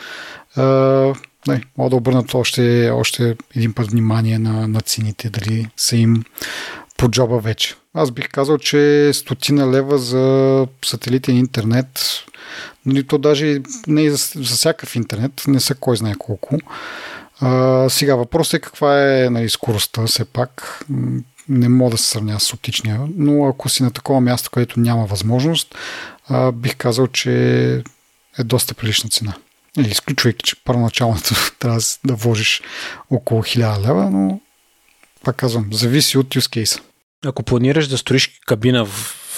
е, 0.57 0.61
могат 1.79 1.91
да 1.91 1.97
обърнат 1.97 2.35
още, 2.35 2.91
още 2.91 3.37
един 3.57 3.75
път 3.75 3.91
внимание 3.91 4.39
на, 4.39 4.69
на 4.69 4.81
цените, 4.81 5.31
дали 5.31 5.69
са 5.77 5.97
им 5.97 6.25
по 6.97 7.11
джоба 7.11 7.39
вече. 7.39 7.75
Аз 7.95 8.11
бих 8.11 8.29
казал, 8.29 8.59
че 8.59 9.11
стотина 9.15 9.71
лева 9.71 9.99
за 9.99 10.67
сателитен 10.85 11.37
интернет, 11.37 12.01
нали, 12.87 13.07
то 13.07 13.19
даже 13.19 13.63
не 13.87 14.03
и 14.03 14.11
за, 14.11 14.17
за 14.17 14.55
всякакъв 14.55 14.97
интернет, 14.97 15.43
не 15.47 15.61
са 15.61 15.75
кой 15.75 15.97
знае 15.97 16.15
колко. 16.19 16.59
А, 17.41 17.89
сега 17.89 18.15
въпросът 18.15 18.55
е 18.55 18.61
каква 18.61 19.03
е 19.03 19.31
нали, 19.31 19.49
скоростта, 19.49 20.07
все 20.07 20.25
пак 20.25 20.85
не 21.49 21.69
мога 21.69 21.91
да 21.91 21.99
се 21.99 22.09
сравня 22.09 22.41
с 22.41 22.53
оптичния, 22.53 23.01
но 23.17 23.47
ако 23.47 23.69
си 23.69 23.83
на 23.83 23.91
такова 23.91 24.21
място, 24.21 24.51
където 24.51 24.81
няма 24.81 25.07
възможност, 25.07 25.75
а, 26.29 26.53
бих 26.53 26.77
казал, 26.77 27.07
че 27.07 27.33
е 28.39 28.45
доста 28.45 28.75
прилична 28.75 29.11
цена. 29.11 29.35
Или 29.79 29.89
изключвайки, 29.89 30.43
че 30.45 30.65
първоначалното 30.65 31.35
трябва 31.59 31.81
да 32.05 32.15
вложиш 32.15 32.63
около 33.11 33.43
1000 33.43 33.89
лева, 33.89 34.11
но 34.11 34.41
пак 35.25 35.37
казвам, 35.37 35.69
зависи 35.73 36.19
от 36.19 36.27
use 36.27 36.65
case. 36.65 36.81
Ако 37.25 37.43
планираш 37.43 37.89
да 37.89 37.99
строиш 37.99 38.41
кабина 38.47 38.85
в, 38.85 38.89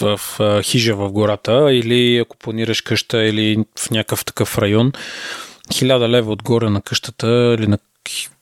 в, 0.00 0.20
в 0.38 0.62
хижа 0.62 0.94
в 0.94 1.12
гората 1.12 1.72
или 1.72 2.18
ако 2.18 2.36
планираш 2.36 2.80
къща 2.80 3.24
или 3.24 3.64
в 3.78 3.90
някакъв 3.90 4.24
такъв 4.24 4.58
район, 4.58 4.92
хиляда 5.72 6.08
лева 6.08 6.32
отгоре 6.32 6.70
на 6.70 6.82
къщата 6.82 7.56
или 7.58 7.66
на, 7.66 7.78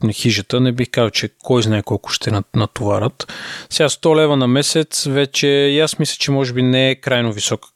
на 0.03 0.13
хижата, 0.13 0.61
не 0.61 0.73
бих 0.73 0.91
казал, 0.91 1.11
че 1.11 1.31
кой 1.39 1.63
знае 1.63 1.83
колко 1.83 2.11
ще 2.11 2.43
натоварат. 2.55 3.33
Сега 3.71 3.89
100 3.89 4.17
лева 4.17 4.37
на 4.37 4.47
месец 4.47 5.05
вече, 5.05 5.47
и 5.47 5.81
аз 5.81 5.99
мисля, 5.99 6.17
че 6.19 6.31
може 6.31 6.53
би 6.53 6.63
не 6.63 6.91
е 6.91 6.95
крайно 6.95 7.33
висока 7.33 7.69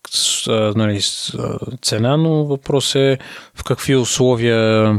нали, 0.77 1.01
цена, 1.83 2.17
но 2.17 2.45
въпрос 2.45 2.95
е 2.95 3.19
в 3.55 3.65
какви 3.65 3.97
условия 3.97 4.95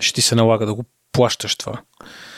ще 0.00 0.14
ти 0.14 0.22
се 0.22 0.34
налага 0.34 0.66
да 0.66 0.74
го 0.74 0.84
плащаш 1.12 1.56
това. 1.56 1.80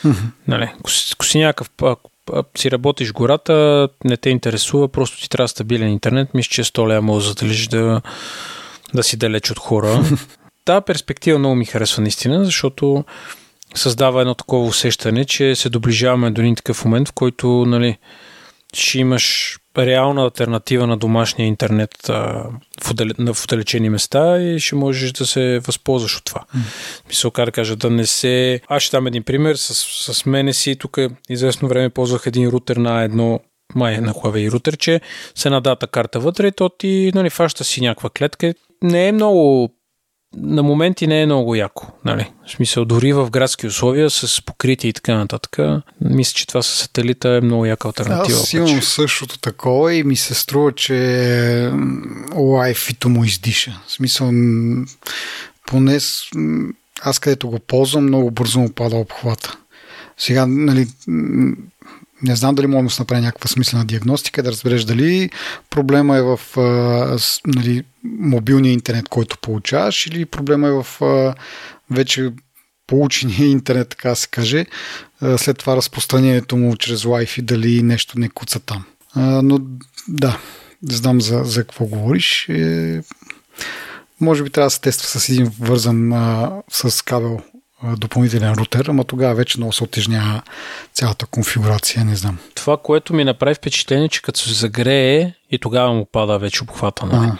Mm-hmm. 0.04 0.30
Нали, 0.48 0.70
ако 1.12 1.24
си 1.24 1.38
някакъв, 1.38 1.70
ако 1.82 2.10
си 2.56 2.70
работиш 2.70 3.12
гората, 3.12 3.88
не 4.04 4.16
те 4.16 4.30
интересува, 4.30 4.88
просто 4.88 5.20
ти 5.20 5.28
трябва 5.28 5.48
стабилен 5.48 5.88
интернет, 5.88 6.34
мисля, 6.34 6.50
че 6.50 6.64
100 6.64 6.88
лева 6.88 7.02
може 7.02 7.34
да 7.34 7.46
да, 7.70 8.00
да 8.94 9.02
си 9.02 9.16
далеч 9.16 9.50
от 9.50 9.58
хора. 9.58 10.04
Та 10.64 10.80
перспектива 10.80 11.38
много 11.38 11.54
ми 11.54 11.64
харесва 11.64 12.02
наистина, 12.02 12.44
защото 12.44 13.04
създава 13.74 14.20
едно 14.20 14.34
такова 14.34 14.66
усещане, 14.66 15.24
че 15.24 15.54
се 15.54 15.68
доближаваме 15.68 16.30
до 16.30 16.40
един 16.40 16.56
такъв 16.56 16.84
момент, 16.84 17.08
в 17.08 17.12
който 17.12 17.48
нали, 17.66 17.98
ще 18.74 18.98
имаш 18.98 19.58
реална 19.86 20.22
альтернатива 20.22 20.86
на 20.86 20.96
домашния 20.96 21.46
интернет 21.46 22.08
а, 22.08 22.44
в, 22.82 22.90
отдале, 22.90 23.12
в 23.32 23.44
отдалечени 23.44 23.88
места 23.90 24.42
и 24.42 24.60
ще 24.60 24.74
можеш 24.74 25.12
да 25.12 25.26
се 25.26 25.58
възползваш 25.58 26.16
от 26.16 26.24
това. 26.24 26.40
Mm. 26.40 26.58
Мисля, 27.08 27.30
да 27.44 27.52
кажа, 27.52 27.76
да 27.76 27.90
не 27.90 28.06
се... 28.06 28.60
Аз 28.68 28.82
ще 28.82 28.96
дам 28.96 29.06
един 29.06 29.22
пример. 29.22 29.54
С, 29.54 29.74
с 30.14 30.26
мене 30.26 30.52
си 30.52 30.76
тук 30.76 30.98
известно 31.28 31.68
време 31.68 31.90
ползвах 31.90 32.26
един 32.26 32.48
рутер 32.48 32.76
на 32.76 33.02
едно 33.02 33.40
май 33.74 34.00
на 34.00 34.14
Huawei 34.14 34.50
рутерче, 34.50 35.00
с 35.34 35.46
една 35.46 35.60
дата 35.60 35.86
карта 35.86 36.20
вътре 36.20 36.52
то 36.52 36.68
ти 36.68 37.12
нали, 37.14 37.30
фаща 37.30 37.64
си 37.64 37.80
някаква 37.80 38.10
клетка. 38.10 38.54
Не 38.82 39.08
е 39.08 39.12
много 39.12 39.70
на 40.36 40.62
моменти 40.62 41.06
не 41.06 41.22
е 41.22 41.26
много 41.26 41.54
яко. 41.54 41.86
Нали? 42.04 42.30
В 42.46 42.50
смисъл, 42.50 42.84
дори 42.84 43.12
в 43.12 43.30
градски 43.30 43.66
условия 43.66 44.10
с 44.10 44.42
покритие 44.44 44.90
и 44.90 44.92
така 44.92 45.14
нататък, 45.14 45.58
мисля, 46.00 46.34
че 46.34 46.46
това 46.46 46.62
с 46.62 46.66
сателита 46.66 47.28
е 47.28 47.40
много 47.40 47.66
яка 47.66 47.88
альтернатива. 47.88 48.38
Аз 48.38 48.52
имам 48.52 48.82
същото 48.82 49.38
такова 49.38 49.94
и 49.94 50.02
ми 50.02 50.16
се 50.16 50.34
струва, 50.34 50.72
че 50.72 51.72
лайфито 52.34 53.08
му 53.08 53.24
издиша. 53.24 53.80
В 53.86 53.92
смисъл, 53.92 54.32
поне 55.66 55.98
аз 57.02 57.18
където 57.18 57.48
го 57.48 57.58
ползвам, 57.58 58.04
много 58.04 58.30
бързо 58.30 58.60
му 58.60 58.72
пада 58.72 58.96
обхвата. 58.96 59.56
Сега, 60.18 60.46
нали, 60.46 60.86
не 62.22 62.36
знам 62.36 62.54
дали 62.54 62.66
мога 62.66 62.84
да 62.84 62.90
се 62.90 63.02
направи 63.02 63.22
някаква 63.22 63.48
смислена 63.48 63.84
диагностика, 63.84 64.42
да 64.42 64.50
разбереш 64.52 64.84
дали 64.84 65.30
проблема 65.70 66.16
е 66.16 66.22
в 66.22 66.40
а, 66.56 67.18
с, 67.18 67.40
нали, 67.46 67.84
мобилния 68.04 68.72
интернет, 68.72 69.08
който 69.08 69.38
получаваш, 69.38 70.06
или 70.06 70.26
проблема 70.26 70.68
е 70.68 70.70
в 70.70 71.02
а, 71.02 71.34
вече 71.90 72.32
получения 72.86 73.48
интернет, 73.50 73.88
така 73.88 74.14
се 74.14 74.28
каже, 74.28 74.66
а, 75.20 75.38
след 75.38 75.58
това 75.58 75.76
разпространението 75.76 76.56
му 76.56 76.76
чрез 76.76 77.02
Wi-Fi, 77.02 77.42
дали 77.42 77.82
нещо 77.82 78.18
не 78.18 78.28
куца 78.28 78.60
там. 78.60 78.84
А, 79.14 79.42
но 79.42 79.58
да, 80.08 80.38
знам 80.82 81.20
за, 81.20 81.42
за 81.44 81.60
какво 81.60 81.84
говориш. 81.84 82.48
Е, 82.48 83.02
може 84.20 84.42
би 84.42 84.50
трябва 84.50 84.66
да 84.66 84.70
се 84.70 84.80
тества 84.80 85.20
с 85.20 85.28
един 85.28 85.52
вързан 85.60 86.12
а, 86.12 86.52
с 86.70 87.04
кабел 87.04 87.40
допълнителен 87.96 88.52
рутер, 88.52 88.84
ама 88.88 89.04
тогава 89.04 89.34
вече 89.34 89.58
много 89.58 89.72
се 89.72 89.84
отежнява 89.84 90.42
цялата 90.92 91.26
конфигурация, 91.26 92.04
не 92.04 92.16
знам. 92.16 92.38
Това, 92.54 92.76
което 92.76 93.14
ми 93.14 93.24
направи 93.24 93.54
впечатление, 93.54 94.08
че 94.08 94.22
като 94.22 94.40
се 94.40 94.54
загрее 94.54 95.32
и 95.50 95.58
тогава 95.58 95.92
му 95.92 96.06
пада 96.12 96.38
вече 96.38 96.62
обхвата. 96.62 97.06
Нали? 97.06 97.26
Ага. 97.26 97.36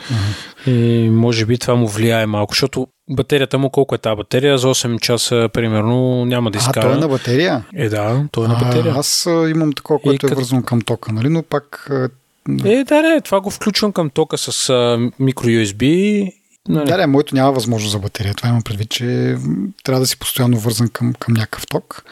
И 0.71 1.11
може 1.11 1.47
би 1.47 1.59
това 1.59 1.75
му 1.75 1.89
влияе 1.89 2.27
малко, 2.27 2.55
защото 2.55 2.87
батерията 3.11 3.59
му, 3.59 3.71
колко 3.71 3.95
е 3.95 3.99
тази 3.99 4.17
батерия, 4.17 4.59
за 4.59 4.69
8 4.69 5.01
часа 5.01 5.49
примерно 5.53 6.25
няма 6.25 6.51
да 6.51 6.59
изкара. 6.59 6.87
А, 6.87 6.91
той 6.91 6.99
е 6.99 7.01
на 7.01 7.09
батерия? 7.09 7.65
Е, 7.75 7.89
да, 7.89 8.25
той 8.33 8.45
е 8.45 8.49
на 8.49 8.55
батерия. 8.55 8.93
А, 8.97 8.99
аз 8.99 9.29
имам 9.51 9.73
такова, 9.73 9.99
което 9.99 10.27
е, 10.27 10.31
е 10.31 10.35
вързано 10.35 10.63
към 10.63 10.81
тока, 10.81 11.13
нали? 11.13 11.29
но 11.29 11.43
пак 11.43 11.89
е, 11.91 12.09
да, 12.85 13.03
не, 13.03 13.21
това 13.21 13.41
го 13.41 13.51
включвам 13.51 13.93
към 13.93 14.11
тока 14.11 14.39
с 14.39 14.71
а, 14.71 15.11
микро 15.19 15.47
USB 15.47 16.33
Нали? 16.69 16.87
Да, 16.87 16.97
да, 16.97 17.07
моето 17.07 17.35
няма 17.35 17.53
възможност 17.53 17.93
за 17.93 17.99
батерия. 17.99 18.35
Това 18.35 18.49
имам 18.49 18.63
предвид, 18.63 18.91
че 18.91 19.37
трябва 19.85 20.01
да 20.01 20.07
си 20.07 20.19
постоянно 20.19 20.59
вързан 20.59 20.89
към, 20.89 21.15
към 21.15 21.35
някакъв 21.35 21.67
ток. 21.67 22.05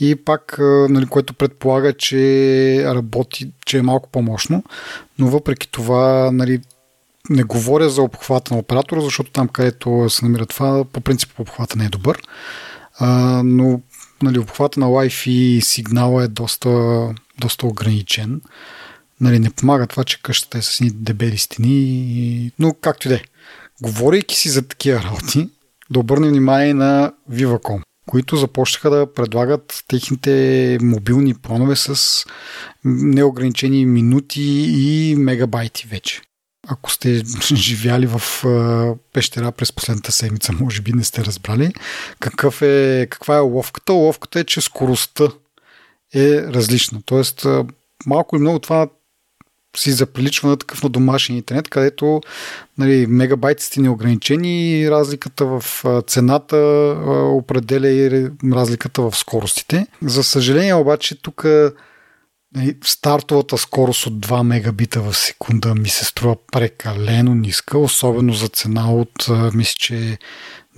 И 0.00 0.16
пак, 0.16 0.56
нали, 0.88 1.06
което 1.06 1.34
предполага, 1.34 1.92
че 1.92 2.84
работи, 2.84 3.50
че 3.66 3.78
е 3.78 3.82
малко 3.82 4.08
по-мощно, 4.08 4.64
но 5.18 5.26
въпреки 5.26 5.70
това, 5.70 6.30
нали, 6.32 6.60
не 7.30 7.42
говоря 7.42 7.90
за 7.90 8.02
обхвата 8.02 8.54
на 8.54 8.60
оператора, 8.60 9.00
защото 9.00 9.30
там, 9.30 9.48
където 9.48 10.10
се 10.10 10.24
намира 10.24 10.46
това, 10.46 10.84
по 10.84 11.00
принцип 11.00 11.40
обхвата 11.40 11.78
не 11.78 11.84
е 11.84 11.88
добър. 11.88 12.22
А, 12.98 13.42
но 13.44 13.80
нали, 14.22 14.38
обхвата 14.38 14.80
на 14.80 14.86
Wi-Fi 14.86 15.60
сигнала 15.60 16.24
е 16.24 16.28
доста, 16.28 16.70
доста 17.38 17.66
ограничен. 17.66 18.40
Нали, 19.20 19.38
не 19.38 19.50
помага 19.50 19.86
това, 19.86 20.04
че 20.04 20.22
къщата 20.22 20.58
е 20.58 20.62
с 20.62 20.84
дебели 20.92 21.38
стени, 21.38 22.52
но 22.58 22.74
както 22.80 23.08
и 23.08 23.10
да 23.10 23.14
е 23.14 23.22
говорейки 23.82 24.36
си 24.36 24.48
за 24.48 24.68
такива 24.68 25.02
работи, 25.02 25.48
да 25.90 25.98
обърнем 25.98 26.30
внимание 26.30 26.74
на 26.74 27.12
Viva.com, 27.30 27.82
които 28.06 28.36
започнаха 28.36 28.90
да 28.90 29.12
предлагат 29.12 29.84
техните 29.88 30.78
мобилни 30.82 31.34
планове 31.34 31.76
с 31.76 32.24
неограничени 32.84 33.86
минути 33.86 34.42
и 34.68 35.14
мегабайти 35.18 35.86
вече. 35.86 36.22
Ако 36.68 36.90
сте 36.90 37.22
живяли 37.54 38.06
в 38.06 38.22
пещера 39.12 39.52
през 39.52 39.72
последната 39.72 40.12
седмица, 40.12 40.52
може 40.52 40.82
би 40.82 40.92
не 40.92 41.04
сте 41.04 41.24
разбрали 41.24 41.72
какъв 42.20 42.62
е, 42.62 43.06
каква 43.10 43.36
е 43.36 43.40
ловката. 43.40 43.92
Ловката 43.92 44.40
е, 44.40 44.44
че 44.44 44.60
скоростта 44.60 45.24
е 46.14 46.42
различна. 46.42 47.00
Тоест, 47.04 47.46
малко 48.06 48.36
или 48.36 48.40
много 48.40 48.58
това 48.58 48.88
си 49.76 49.92
заприличва 49.92 50.48
на 50.48 50.56
такъв 50.56 50.82
на 50.82 50.88
домашен 50.88 51.36
интернет, 51.36 51.68
където 51.68 52.20
нали, 52.78 53.06
мегабайт 53.06 53.60
сте 53.60 53.80
неограничени 53.80 54.80
и 54.80 54.90
разликата 54.90 55.46
в 55.46 55.84
цената 56.06 56.56
определя 57.32 57.88
и 57.88 58.30
разликата 58.52 59.02
в 59.02 59.16
скоростите. 59.16 59.86
За 60.02 60.24
съжаление 60.24 60.74
обаче 60.74 61.22
тук 61.22 61.44
нали, 62.54 62.76
стартовата 62.84 63.58
скорост 63.58 64.06
от 64.06 64.26
2 64.26 64.42
мегабита 64.42 65.00
в 65.00 65.16
секунда 65.16 65.74
ми 65.74 65.88
се 65.88 66.04
струва 66.04 66.36
прекалено 66.52 67.34
ниска, 67.34 67.78
особено 67.78 68.32
за 68.32 68.48
цена 68.48 68.92
от, 68.92 69.28
мисля, 69.54 69.74
че 69.78 70.18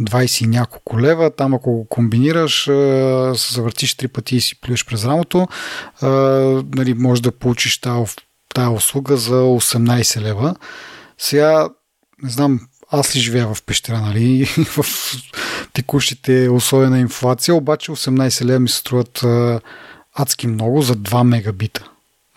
20 0.01 0.45
и 0.45 0.47
няколко 0.47 1.01
лева. 1.01 1.31
Там 1.31 1.55
ако 1.55 1.73
го 1.73 1.87
комбинираш, 1.89 2.65
се 3.35 3.55
завъртиш 3.55 3.95
три 3.95 4.09
пъти 4.09 4.37
и 4.37 4.41
си 4.41 4.61
плюеш 4.61 4.87
през 4.87 5.05
рамото, 5.05 5.49
нали, 6.75 6.95
можеш 6.95 7.23
да 7.23 7.33
получиш 7.33 7.81
тази 7.81 8.01
тая 8.55 8.71
услуга 8.71 9.17
за 9.17 9.35
18 9.35 10.21
лева. 10.21 10.55
Сега, 11.19 11.69
не 12.23 12.31
знам, 12.31 12.61
аз 12.91 13.17
ли 13.17 13.21
живея 13.21 13.55
в 13.55 13.63
пещера, 13.63 14.01
нали, 14.01 14.45
в 14.67 14.85
текущите 15.73 16.49
условия 16.49 16.91
на 16.91 17.01
инфлация, 17.01 17.55
обаче 17.55 17.93
18 17.93 18.45
лева 18.45 18.61
ми 18.61 18.69
се 18.69 18.77
струват 18.77 19.25
адски 20.15 20.47
много 20.47 20.83
за 20.83 20.97
2 20.97 21.23
мегабита. 21.23 21.91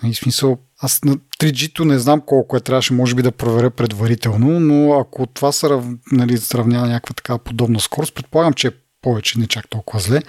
И 0.03 0.05
нали, 0.05 0.15
смисъл, 0.15 0.57
аз 0.79 1.03
на 1.03 1.17
3G-то 1.39 1.85
не 1.85 1.99
знам 1.99 2.21
колко 2.25 2.57
е, 2.57 2.59
трябваше 2.59 2.93
може 2.93 3.15
би 3.15 3.21
да 3.21 3.31
проверя 3.31 3.69
предварително, 3.69 4.59
но 4.59 4.99
ако 4.99 5.25
това 5.25 5.51
се 5.51 5.67
нали, 6.11 6.37
сравнява 6.37 6.87
някаква 6.87 7.13
така 7.13 7.37
подобна 7.37 7.79
скорост, 7.79 8.15
предполагам, 8.15 8.53
че 8.53 8.67
е 8.67 8.71
повече, 9.01 9.39
не 9.39 9.47
чак 9.47 9.69
толкова 9.69 9.99
зле. 9.99 10.21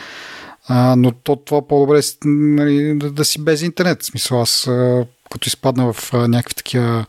А, 0.68 0.97
но 0.97 1.12
то, 1.12 1.37
това 1.37 1.68
по-добре 1.68 2.01
нали, 2.24 2.99
да, 2.99 3.11
да 3.11 3.24
си 3.24 3.45
без 3.45 3.62
интернет. 3.62 4.03
В 4.03 4.07
смисъл, 4.07 4.43
аз 4.43 4.70
като 5.35 5.49
изпадна 5.49 5.93
в 5.93 6.12
някакви 6.12 6.55
такива 6.55 7.07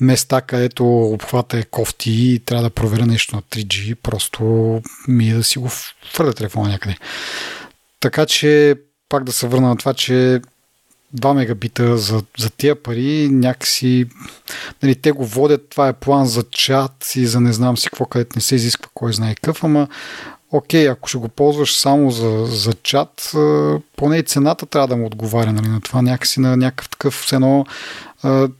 места, 0.00 0.40
където 0.40 0.86
обхвата 0.86 1.58
е 1.58 1.62
кофти 1.62 2.10
и 2.12 2.38
трябва 2.38 2.62
да 2.62 2.70
проверя 2.70 3.06
нещо 3.06 3.36
на 3.36 3.42
3G, 3.42 3.94
просто 3.94 4.42
ми 5.08 5.30
е 5.30 5.34
да 5.34 5.44
си 5.44 5.58
го 5.58 5.68
фърля 6.12 6.32
телефона 6.32 6.68
някъде. 6.68 6.96
Така 8.00 8.26
че 8.26 8.74
пак 9.08 9.24
да 9.24 9.32
се 9.32 9.46
върна 9.46 9.68
на 9.68 9.76
това, 9.76 9.94
че 9.94 10.40
2 11.16 11.32
мегабита 11.32 11.98
за, 11.98 12.22
за 12.38 12.50
тия 12.50 12.82
пари 12.82 13.28
някакси 13.32 14.06
нали, 14.82 14.94
те 14.94 15.12
го 15.12 15.26
водят, 15.26 15.68
това 15.68 15.88
е 15.88 15.92
план 15.92 16.26
за 16.26 16.44
чат 16.50 17.12
и 17.16 17.26
за 17.26 17.40
не 17.40 17.52
знам 17.52 17.76
си 17.76 17.88
какво, 17.88 18.06
където 18.06 18.32
не 18.36 18.42
се 18.42 18.54
изисква 18.54 18.90
кой 18.94 19.12
знае 19.12 19.34
какъв, 19.34 19.64
ама 19.64 19.88
окей, 20.56 20.88
ако 20.88 21.08
ще 21.08 21.18
го 21.18 21.28
ползваш 21.28 21.76
само 21.76 22.10
за, 22.10 22.46
за 22.46 22.72
чат, 22.72 23.32
поне 23.96 24.18
и 24.18 24.22
цената 24.22 24.66
трябва 24.66 24.88
да 24.88 24.96
му 24.96 25.06
отговаря 25.06 25.52
нали, 25.52 25.68
на 25.68 25.80
това. 25.80 26.02
Някакси 26.02 26.40
на 26.40 26.56
някакъв 26.56 26.88
такъв, 26.88 27.14
все 27.14 27.34
едно, 27.34 27.66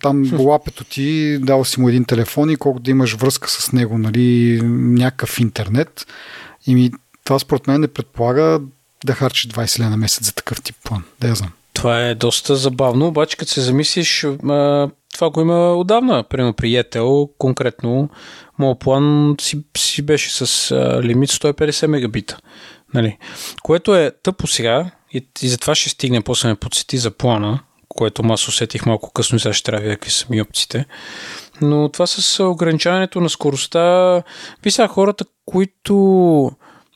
там 0.03 0.41
лапето 0.41 0.85
ти, 0.85 1.39
дал 1.39 1.65
си 1.65 1.81
му 1.81 1.89
един 1.89 2.05
телефон 2.05 2.51
и 2.51 2.57
колко 2.57 2.81
да 2.81 2.91
имаш 2.91 3.17
връзка 3.17 3.51
с 3.51 3.73
него, 3.73 3.99
нали, 3.99 4.61
някакъв 4.65 5.41
интернет. 5.41 6.07
И 6.67 6.75
ми, 6.75 6.91
това 7.25 7.39
според 7.39 7.67
мен 7.67 7.81
не 7.81 7.89
предполага 7.89 8.61
да 9.05 9.13
харчиш 9.15 9.49
20 9.51 9.79
лена 9.81 9.91
на 9.91 9.97
месец 9.97 10.27
за 10.27 10.33
такъв 10.33 10.63
тип 10.63 10.77
план. 10.85 11.05
Да 11.21 11.29
я 11.29 11.35
знам. 11.35 11.51
Това 11.75 12.01
е 12.01 12.15
доста 12.15 12.57
забавно, 12.57 13.07
обаче 13.07 13.37
като 13.37 13.51
се 13.51 13.61
замислиш, 13.61 14.27
това 15.15 15.31
го 15.31 15.41
има 15.41 15.75
отдавна. 15.75 16.25
Примерно 16.25 16.53
при 16.53 16.67
Yetel, 16.67 17.31
конкретно, 17.39 18.09
моят 18.59 18.79
план 18.79 19.37
си, 19.41 19.65
си 19.77 20.03
беше 20.03 20.47
с 20.47 20.71
а, 20.71 21.03
лимит 21.03 21.31
150 21.31 21.87
мегабита. 21.87 22.39
Нали? 22.95 23.19
Което 23.63 23.97
е 23.97 24.11
тъпо 24.23 24.47
сега 24.47 24.91
и, 25.13 25.29
и 25.43 25.49
затова 25.49 25.75
ще 25.75 25.89
стигне 25.89 26.21
после 26.21 26.49
ме 26.49 26.55
подсети 26.55 26.99
за 26.99 27.11
плана, 27.11 27.61
което 27.89 28.23
аз 28.23 28.49
усетих 28.49 28.87
малко 28.87 29.13
късно 29.13 29.37
и 29.37 29.41
сега 29.41 29.53
ще 29.53 29.65
трябва 29.65 29.81
да 29.81 29.85
видя 29.85 29.97
какви 29.97 30.11
са 30.11 30.27
ми 30.31 30.43
опциите. 30.43 30.87
Но 31.61 31.89
това 31.89 32.07
с 32.07 32.45
ограничаването 32.45 33.21
на 33.21 33.31
скоростта, 33.31 34.23
ви 34.63 34.71
сега 34.71 34.89
хората, 34.89 35.25
които 35.47 36.51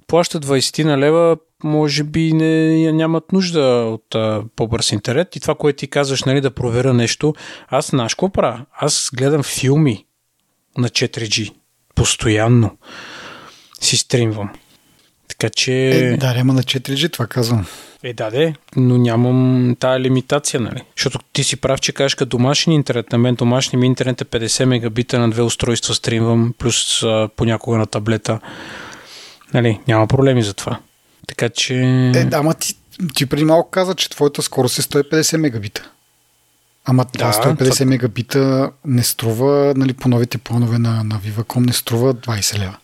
плащат 0.06 0.46
20 0.46 0.84
на 0.84 0.98
лева, 0.98 1.36
може 1.64 2.04
би 2.04 2.32
не, 2.32 2.92
нямат 2.92 3.32
нужда 3.32 3.60
от 3.94 4.14
а, 4.14 4.42
по-бърз 4.56 4.92
интернет. 4.92 5.36
И 5.36 5.40
това, 5.40 5.54
което 5.54 5.76
ти 5.76 5.86
казваш, 5.86 6.24
нали, 6.24 6.40
да 6.40 6.50
проверя 6.50 6.94
нещо, 6.94 7.34
аз 7.68 7.90
знаеш 7.90 8.14
какво 8.14 8.28
правя? 8.28 8.64
Аз 8.78 9.10
гледам 9.14 9.42
филми 9.42 10.04
на 10.78 10.88
4G. 10.88 11.52
Постоянно 11.94 12.78
си 13.80 13.96
стримвам. 13.96 14.50
Така 15.28 15.50
че... 15.50 15.88
Е, 15.88 16.16
да, 16.16 16.34
няма 16.34 16.52
на 16.52 16.62
4G, 16.62 17.12
това 17.12 17.26
казвам. 17.26 17.66
Е, 18.02 18.12
да, 18.12 18.30
де, 18.30 18.54
но 18.76 18.98
нямам 18.98 19.76
тая 19.80 20.00
лимитация, 20.00 20.60
нали? 20.60 20.82
Защото 20.96 21.18
ти 21.32 21.44
си 21.44 21.56
прав, 21.56 21.80
че 21.80 21.92
кажеш 21.92 22.14
като 22.14 22.28
домашен 22.28 22.72
интернет. 22.72 23.12
На 23.12 23.18
мен 23.18 23.34
домашния 23.34 23.80
ми 23.80 23.86
интернет 23.86 24.20
е 24.20 24.24
50 24.24 24.64
мегабита 24.64 25.18
на 25.18 25.30
две 25.30 25.42
устройства 25.42 25.94
стримвам, 25.94 26.54
плюс 26.58 27.02
а, 27.02 27.28
понякога 27.36 27.78
на 27.78 27.86
таблета. 27.86 28.40
Нали, 29.54 29.80
няма 29.88 30.06
проблеми 30.06 30.42
за 30.42 30.54
това. 30.54 30.78
Така 31.28 31.48
че... 31.48 31.74
Е, 32.14 32.24
да, 32.24 32.36
ама 32.36 32.54
ти, 32.54 32.74
ти 33.14 33.26
преди 33.26 33.44
малко 33.44 33.70
каза, 33.70 33.94
че 33.94 34.10
твоята 34.10 34.42
скорост 34.42 34.78
е 34.78 34.82
150 34.82 35.36
мегабита. 35.36 35.90
Ама 36.84 37.06
да, 37.18 37.32
150 37.32 37.72
това... 37.72 37.86
мегабита 37.86 38.70
не 38.84 39.02
струва, 39.02 39.74
нали, 39.76 39.92
по 39.92 40.08
новите 40.08 40.38
планове 40.38 40.78
на, 40.78 41.04
на 41.04 41.20
Viva.com 41.20 41.66
не 41.66 41.72
струва 41.72 42.14
20 42.14 42.58
лева. 42.58 42.76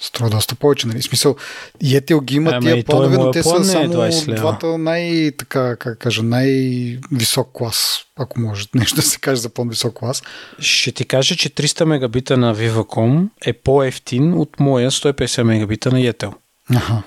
Струва 0.00 0.30
доста 0.30 0.54
повече, 0.54 0.86
нали? 0.86 1.00
В 1.00 1.04
смисъл, 1.04 1.36
Yetel 1.84 2.24
ги 2.24 2.36
има 2.36 2.60
тия 2.60 2.84
планове, 2.84 3.16
но 3.16 3.30
те 3.30 3.42
са 3.42 3.56
е 3.60 3.64
само 3.64 4.10
двата 4.26 4.78
най, 4.78 5.32
така, 5.38 5.76
как 5.76 5.98
кажа, 5.98 6.22
най-висок 6.22 7.50
клас, 7.52 7.98
ако 8.16 8.40
може 8.40 8.66
нещо 8.74 8.96
да 8.96 9.02
се 9.02 9.18
каже 9.18 9.40
за 9.40 9.48
по-висок 9.48 9.94
клас. 9.94 10.22
Ще 10.58 10.92
ти 10.92 11.04
кажа, 11.04 11.36
че 11.36 11.50
300 11.50 11.84
мегабита 11.84 12.36
на 12.36 12.56
Viva.com 12.56 13.28
е 13.46 13.52
по-ефтин 13.52 14.34
от 14.34 14.60
моя 14.60 14.90
150 14.90 15.42
мегабита 15.42 15.92
на 15.92 15.98
Yetel. 15.98 16.32
Аха. 16.74 17.02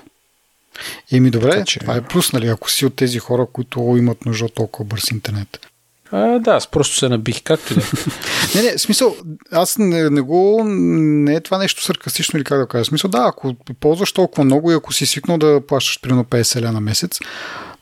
Еми 1.12 1.30
добре, 1.30 1.50
така, 1.50 1.64
че... 1.64 1.78
това 1.78 1.96
е 1.96 2.00
плюс, 2.00 2.32
нали, 2.32 2.48
ако 2.48 2.70
си 2.70 2.86
от 2.86 2.96
тези 2.96 3.18
хора, 3.18 3.46
които 3.52 3.80
имат 3.98 4.26
нужда 4.26 4.44
от 4.44 4.54
толкова 4.54 4.84
бърз 4.84 5.10
интернет. 5.10 5.66
А, 6.12 6.38
да, 6.38 6.50
аз 6.50 6.66
просто 6.66 6.96
се 6.96 7.08
набих, 7.08 7.42
както 7.42 7.74
да. 7.74 7.80
не, 8.54 8.62
не, 8.62 8.78
смисъл, 8.78 9.16
аз 9.52 9.78
не, 9.78 10.10
не 10.10 10.20
го, 10.20 10.62
не 10.64 11.34
е 11.34 11.40
това 11.40 11.58
нещо 11.58 11.82
саркастично 11.82 12.36
или 12.36 12.44
как 12.44 12.58
да 12.58 12.66
кажа. 12.66 12.84
Смисъл, 12.84 13.10
да, 13.10 13.24
ако 13.28 13.54
ползваш 13.80 14.12
толкова 14.12 14.44
много 14.44 14.70
и 14.70 14.74
ако 14.74 14.92
си 14.92 15.06
свикнал 15.06 15.38
да 15.38 15.60
плащаш 15.68 16.00
примерно 16.00 16.24
50 16.24 16.62
ля 16.62 16.72
на 16.72 16.80
месец, 16.80 17.18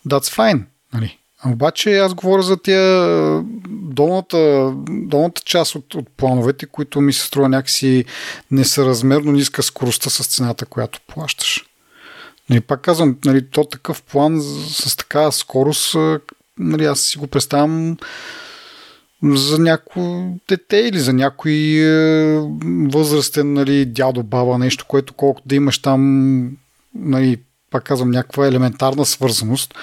that's 0.08 0.36
fine, 0.36 0.62
нали. 0.94 1.18
Обаче 1.46 1.98
аз 1.98 2.14
говоря 2.14 2.42
за 2.42 2.56
тия 2.56 3.42
долната, 3.68 4.72
долната 4.88 5.42
част 5.44 5.74
от, 5.74 5.94
от 5.94 6.08
плановете, 6.16 6.66
които 6.66 7.00
ми 7.00 7.12
се 7.12 7.26
струва 7.26 7.48
някакси 7.48 8.04
несъразмерно 8.50 9.32
ниска 9.32 9.62
скоростта 9.62 10.10
с 10.10 10.26
цената, 10.26 10.66
която 10.66 11.00
плащаш. 11.06 11.64
Нали, 12.50 12.60
пак 12.60 12.80
казвам, 12.80 13.16
нали, 13.24 13.46
то 13.50 13.64
такъв 13.64 14.02
план 14.02 14.40
с, 14.40 14.90
с 14.90 14.96
такава 14.96 15.32
скорост, 15.32 15.96
нали, 16.58 16.84
аз 16.84 17.00
си 17.00 17.18
го 17.18 17.26
представям 17.26 17.96
за 19.22 19.58
някой 19.58 20.02
дете 20.48 20.76
или 20.76 20.98
за 20.98 21.12
някой 21.12 21.52
е, 21.52 22.40
възрастен 22.64 23.52
нали, 23.52 23.86
дядо, 23.86 24.22
баба, 24.22 24.58
нещо, 24.58 24.84
което 24.88 25.14
колкото 25.14 25.48
да 25.48 25.54
имаш 25.54 25.78
там 25.78 26.50
нали, 26.94 27.38
пак 27.70 27.84
казвам, 27.84 28.10
някаква 28.10 28.46
елементарна 28.46 29.04
свързаност, 29.04 29.74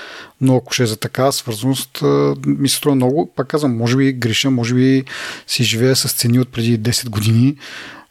но 0.41 0.55
ако 0.55 0.74
ще 0.74 0.84
е 0.84 0.86
за 0.86 0.97
такава 0.97 1.34
свързаност, 1.34 2.03
ми 2.45 2.70
се 2.70 2.76
струва 2.76 2.95
много, 2.95 3.34
пак 3.36 3.47
казвам, 3.47 3.78
може 3.78 3.97
би 3.97 4.13
греша, 4.13 4.51
може 4.51 4.76
би 4.76 5.03
си 5.47 5.63
живея 5.63 5.95
с 5.95 6.13
цени 6.13 6.39
от 6.39 6.51
преди 6.51 6.80
10 6.80 7.09
години, 7.09 7.55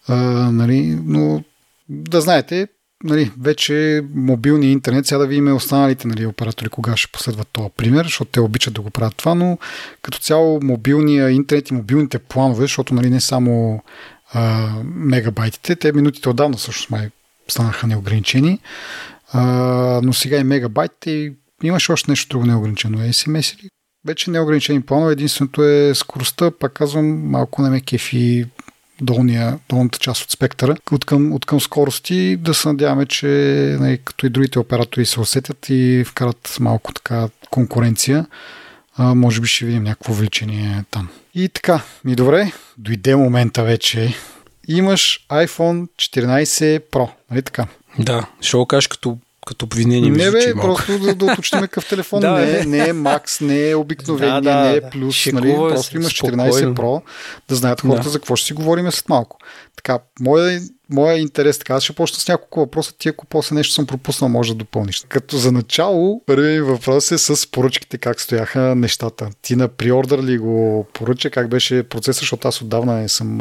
а, 0.09 0.17
нали, 0.51 0.99
но 1.05 1.45
да 1.89 2.21
знаете, 2.21 2.69
нали, 3.05 3.33
вече 3.41 4.05
мобилния 4.15 4.71
интернет, 4.71 5.07
сега 5.07 5.19
да 5.19 5.27
видим 5.27 5.57
останалите 5.57 6.09
нали, 6.09 6.27
оператори 6.27 6.69
кога 6.69 6.97
ще 6.97 7.13
последват 7.13 7.49
този 7.53 7.69
пример, 7.77 8.05
защото 8.05 8.31
те 8.31 8.41
обичат 8.41 8.75
да 8.75 8.81
го 8.81 8.91
правят 8.91 9.17
това, 9.17 9.35
но 9.35 9.59
като 10.03 10.19
цяло 10.19 10.61
мобилния 10.63 11.31
интернет 11.31 11.71
и 11.71 11.75
мобилните 11.75 12.19
планове, 12.19 12.65
защото 12.65 12.95
нали, 12.95 13.11
не 13.11 13.21
само 13.21 13.83
а, 14.33 14.73
мегабайтите, 14.85 15.77
те 15.77 15.93
минутите 15.93 16.29
отдавна 16.29 16.57
всъщност 16.57 16.91
май 16.91 17.11
станаха 17.49 17.87
неограничени, 17.87 18.59
а, 19.33 19.43
но 20.03 20.13
сега 20.13 20.39
и 20.39 20.45
мегабайтите 20.45 21.11
и 21.11 21.33
имаше 21.63 21.93
още 21.93 22.11
нещо 22.11 22.29
друго 22.29 22.47
неограничено. 22.47 22.99
SMS 22.99 23.61
или 23.61 23.69
вече 24.07 24.31
неограничени 24.31 24.83
планове. 24.83 25.13
Единственото 25.13 25.63
е 25.63 25.93
скоростта, 25.95 26.51
пак 26.51 26.73
казвам, 26.73 27.31
малко 27.31 27.63
не 27.63 27.71
ме 27.71 27.81
кефи 27.81 28.47
долния, 29.01 29.59
долната 29.69 29.99
част 29.99 30.23
от 30.23 30.31
спектъра, 30.31 30.77
от 30.93 31.05
към, 31.05 31.33
от 31.33 31.45
към 31.45 31.61
скорости, 31.61 32.37
да 32.37 32.55
се 32.55 32.69
надяваме, 32.69 33.07
че 33.07 33.27
нали, 33.81 33.99
като 34.05 34.27
и 34.27 34.31
другите 34.31 34.59
оператори 34.59 35.07
се 35.07 35.21
усетят 35.21 35.67
и 35.69 36.05
вкарат 36.07 36.57
малко 36.61 36.93
така 36.93 37.29
конкуренция, 37.51 38.27
а, 38.97 39.15
може 39.15 39.41
би 39.41 39.47
ще 39.47 39.65
видим 39.65 39.83
някакво 39.83 40.13
увеличение 40.13 40.85
там. 40.91 41.09
И 41.35 41.49
така, 41.49 41.83
ми 42.05 42.15
добре, 42.15 42.53
дойде 42.79 43.17
момента 43.17 43.63
вече. 43.63 44.15
Имаш 44.69 45.27
iPhone 45.31 45.89
14 45.97 46.81
Pro, 46.91 47.11
нали 47.31 47.43
така? 47.43 47.67
Да, 47.99 48.27
ще 48.41 48.57
го 48.57 48.67
кажеш 48.67 48.87
като 48.89 49.19
като 49.47 49.65
обвинение 49.65 50.11
Не 50.11 50.31
бе, 50.31 50.55
просто 50.55 50.99
да, 50.99 51.15
да 51.15 51.25
уточним 51.25 51.61
какъв 51.61 51.89
телефон. 51.89 52.21
да, 52.21 52.31
не, 52.33 52.59
е, 52.59 52.65
не 52.65 52.79
е 52.79 52.93
Max, 52.93 53.41
не 53.41 53.71
е 53.71 53.75
обикновения, 53.75 54.41
да, 54.41 54.51
да, 54.51 54.61
не 54.61 54.77
е. 54.77 54.81
Да, 54.81 55.33
нали? 55.33 55.55
Просто 55.55 55.97
имаш 55.97 56.13
14 56.13 56.51
Pro, 56.75 57.03
да 57.49 57.55
знаят 57.55 57.81
хората 57.81 58.03
да. 58.03 58.11
за 58.11 58.19
какво 58.19 58.37
ще 58.37 58.47
си 58.47 58.53
говорим 58.53 58.93
след 58.93 59.09
малко. 59.09 59.39
Така, 59.77 59.99
моя, 60.21 60.61
моя 60.91 61.19
интерес, 61.19 61.59
така, 61.59 61.75
аз 61.75 61.83
ще 61.85 61.93
почна 61.93 62.19
с 62.19 62.29
няколко 62.29 62.61
въпроса, 62.61 62.93
ти 62.99 63.09
ако 63.09 63.27
после 63.27 63.55
нещо 63.55 63.75
съм 63.75 63.87
пропуснал, 63.87 64.29
може 64.31 64.53
да 64.53 64.59
допълниш. 64.59 65.05
Като 65.09 65.37
за 65.37 65.53
начало, 65.53 66.23
първият 66.27 66.67
въпрос 66.67 67.11
е 67.11 67.19
с 67.19 67.51
поръчките, 67.51 67.99
как 67.99 68.21
стояха 68.21 68.61
нещата. 68.61 69.29
Ти 69.43 69.57
на 69.57 69.69
приордър 69.69 70.23
ли 70.23 70.39
го 70.39 70.87
поръча, 70.93 71.31
как 71.31 71.49
беше 71.49 71.83
процесът, 71.83 72.21
защото 72.21 72.49
аз 72.49 72.63
отдавна 72.63 72.95
не 72.95 73.09
съм 73.09 73.41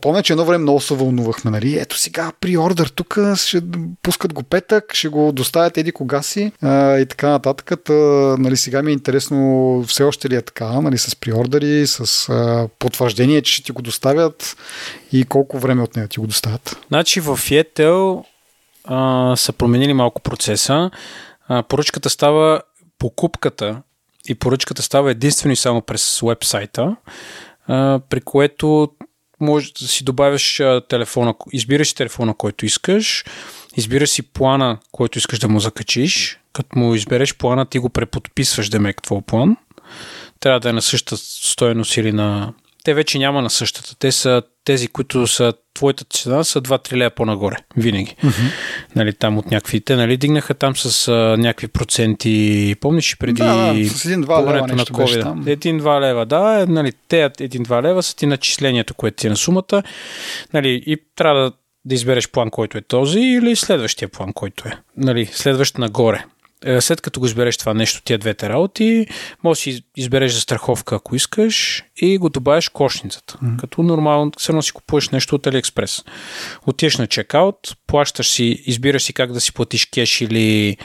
Помня, 0.00 0.22
че 0.22 0.32
едно 0.32 0.44
време 0.44 0.62
много 0.62 0.80
се 0.80 0.94
вълнувахме, 0.94 1.50
нали? 1.50 1.78
Ето 1.78 1.98
сега 1.98 2.32
при 2.40 2.58
ордер 2.58 2.86
тук 2.86 3.18
ще 3.36 3.60
пускат 4.02 4.32
го 4.32 4.42
петък, 4.42 4.94
ще 4.94 5.08
го 5.08 5.32
доставят 5.32 5.78
еди 5.78 5.92
кога 5.92 6.22
си 6.22 6.52
а, 6.62 6.98
и 6.98 7.06
така 7.06 7.28
нататък. 7.28 7.72
Та, 7.84 7.92
нали, 8.38 8.56
сега 8.56 8.82
ми 8.82 8.90
е 8.90 8.94
интересно 8.94 9.84
все 9.88 10.02
още 10.02 10.30
ли 10.30 10.36
е 10.36 10.42
така, 10.42 10.80
нали, 10.80 10.98
с 10.98 11.16
приордери, 11.16 11.86
с 11.86 12.28
а, 12.28 12.68
потвърждение, 12.78 13.42
че 13.42 13.52
ще 13.52 13.62
ти 13.62 13.72
го 13.72 13.82
доставят 13.82 14.56
и 15.12 15.24
колко 15.24 15.58
време 15.58 15.82
от 15.82 15.96
нея 15.96 16.08
ти 16.08 16.20
го 16.20 16.26
доставят. 16.26 16.78
Значи 16.88 17.20
в 17.20 17.38
Yetel 17.38 18.24
а, 18.84 19.36
са 19.36 19.52
променили 19.52 19.92
малко 19.92 20.22
процеса. 20.22 20.90
А, 21.48 21.62
поръчката 21.62 22.10
става 22.10 22.60
покупката 22.98 23.82
и 24.28 24.34
поръчката 24.34 24.82
става 24.82 25.10
единствено 25.10 25.52
и 25.52 25.56
само 25.56 25.82
през 25.82 26.20
вебсайта, 26.20 26.96
при 28.08 28.20
което 28.24 28.88
може 29.42 29.72
да 29.80 29.88
си 29.88 30.04
добавяш 30.04 30.60
телефона, 30.88 31.34
избираш 31.52 31.92
телефона, 31.92 32.34
който 32.34 32.66
искаш, 32.66 33.24
избираш 33.76 34.10
си 34.10 34.22
плана, 34.22 34.78
който 34.92 35.18
искаш 35.18 35.38
да 35.38 35.48
му 35.48 35.60
закачиш, 35.60 36.38
като 36.52 36.78
му 36.78 36.94
избереш 36.94 37.34
плана, 37.34 37.66
ти 37.66 37.78
го 37.78 37.88
преподписваш 37.88 38.68
демек 38.68 39.02
твой 39.02 39.22
план. 39.22 39.56
Трябва 40.40 40.60
да 40.60 40.68
е 40.68 40.72
на 40.72 40.82
същата 40.82 41.16
стоеност 41.16 41.96
или 41.96 42.12
на... 42.12 42.52
Те 42.84 42.94
вече 42.94 43.18
няма 43.18 43.42
на 43.42 43.50
същата. 43.50 43.98
Те 43.98 44.12
са 44.12 44.42
тези, 44.64 44.88
които 44.88 45.26
са 45.26 45.52
твоята 45.74 46.04
цена, 46.04 46.44
са 46.44 46.62
2-3 46.62 46.96
лея 46.96 47.10
по-нагоре. 47.10 47.56
Винаги. 47.76 48.16
Mm-hmm. 48.24 48.52
Нали, 48.96 49.12
там 49.12 49.38
от 49.38 49.50
някакви... 49.50 49.80
Те 49.80 49.96
нали, 49.96 50.16
дигнаха 50.16 50.54
там 50.54 50.76
с 50.76 51.08
а, 51.08 51.36
някакви 51.38 51.68
проценти. 51.68 52.76
Помниш 52.80 53.16
преди 53.18 53.42
да, 53.42 53.72
да, 53.72 53.84
с 53.88 54.04
1-2 54.04 54.54
лева 54.54 54.66
на 54.66 54.84
COVID. 54.84 55.50
Един-два 55.50 56.00
лева, 56.00 56.26
да. 56.26 56.66
Нали, 56.68 56.92
те 57.08 57.30
1-2 57.30 57.82
лева 57.82 58.02
са 58.02 58.16
ти 58.16 58.26
начислението, 58.26 58.94
което 58.94 59.16
ти 59.16 59.26
е 59.26 59.30
на 59.30 59.36
сумата. 59.36 59.82
Нали, 60.52 60.82
и 60.86 60.96
трябва 61.16 61.40
да 61.40 61.52
да 61.84 61.94
избереш 61.94 62.30
план, 62.30 62.50
който 62.50 62.78
е 62.78 62.82
този 62.82 63.20
или 63.20 63.56
следващия 63.56 64.08
план, 64.08 64.32
който 64.32 64.68
е. 64.68 64.72
Нали, 64.96 65.26
следващ 65.26 65.78
нагоре. 65.78 66.24
Е, 66.64 66.80
след 66.80 67.00
като 67.00 67.20
го 67.20 67.26
избереш 67.26 67.56
това 67.56 67.74
нещо, 67.74 68.02
тия 68.02 68.18
двете 68.18 68.48
работи, 68.48 69.06
може 69.44 69.72
да 69.72 69.80
избереш 69.96 70.32
за 70.32 70.40
страховка, 70.40 70.94
ако 70.94 71.16
искаш, 71.16 71.84
и 71.96 72.18
го 72.18 72.28
добавиш 72.28 72.68
кошницата. 72.68 73.34
Mm-hmm. 73.34 73.60
Като 73.60 73.82
нормално, 73.82 74.32
все 74.38 74.62
си 74.62 74.72
купуваш 74.72 75.08
нещо 75.08 75.34
от 75.34 75.46
AliExpress. 75.46 76.06
Отиеш 76.66 76.98
на 76.98 77.06
чекаут, 77.06 77.76
плащаш 77.86 78.30
си, 78.30 78.62
избираш 78.66 79.02
си 79.02 79.12
как 79.12 79.32
да 79.32 79.40
си 79.40 79.52
платиш 79.52 79.86
кеш 79.86 80.20
или 80.20 80.76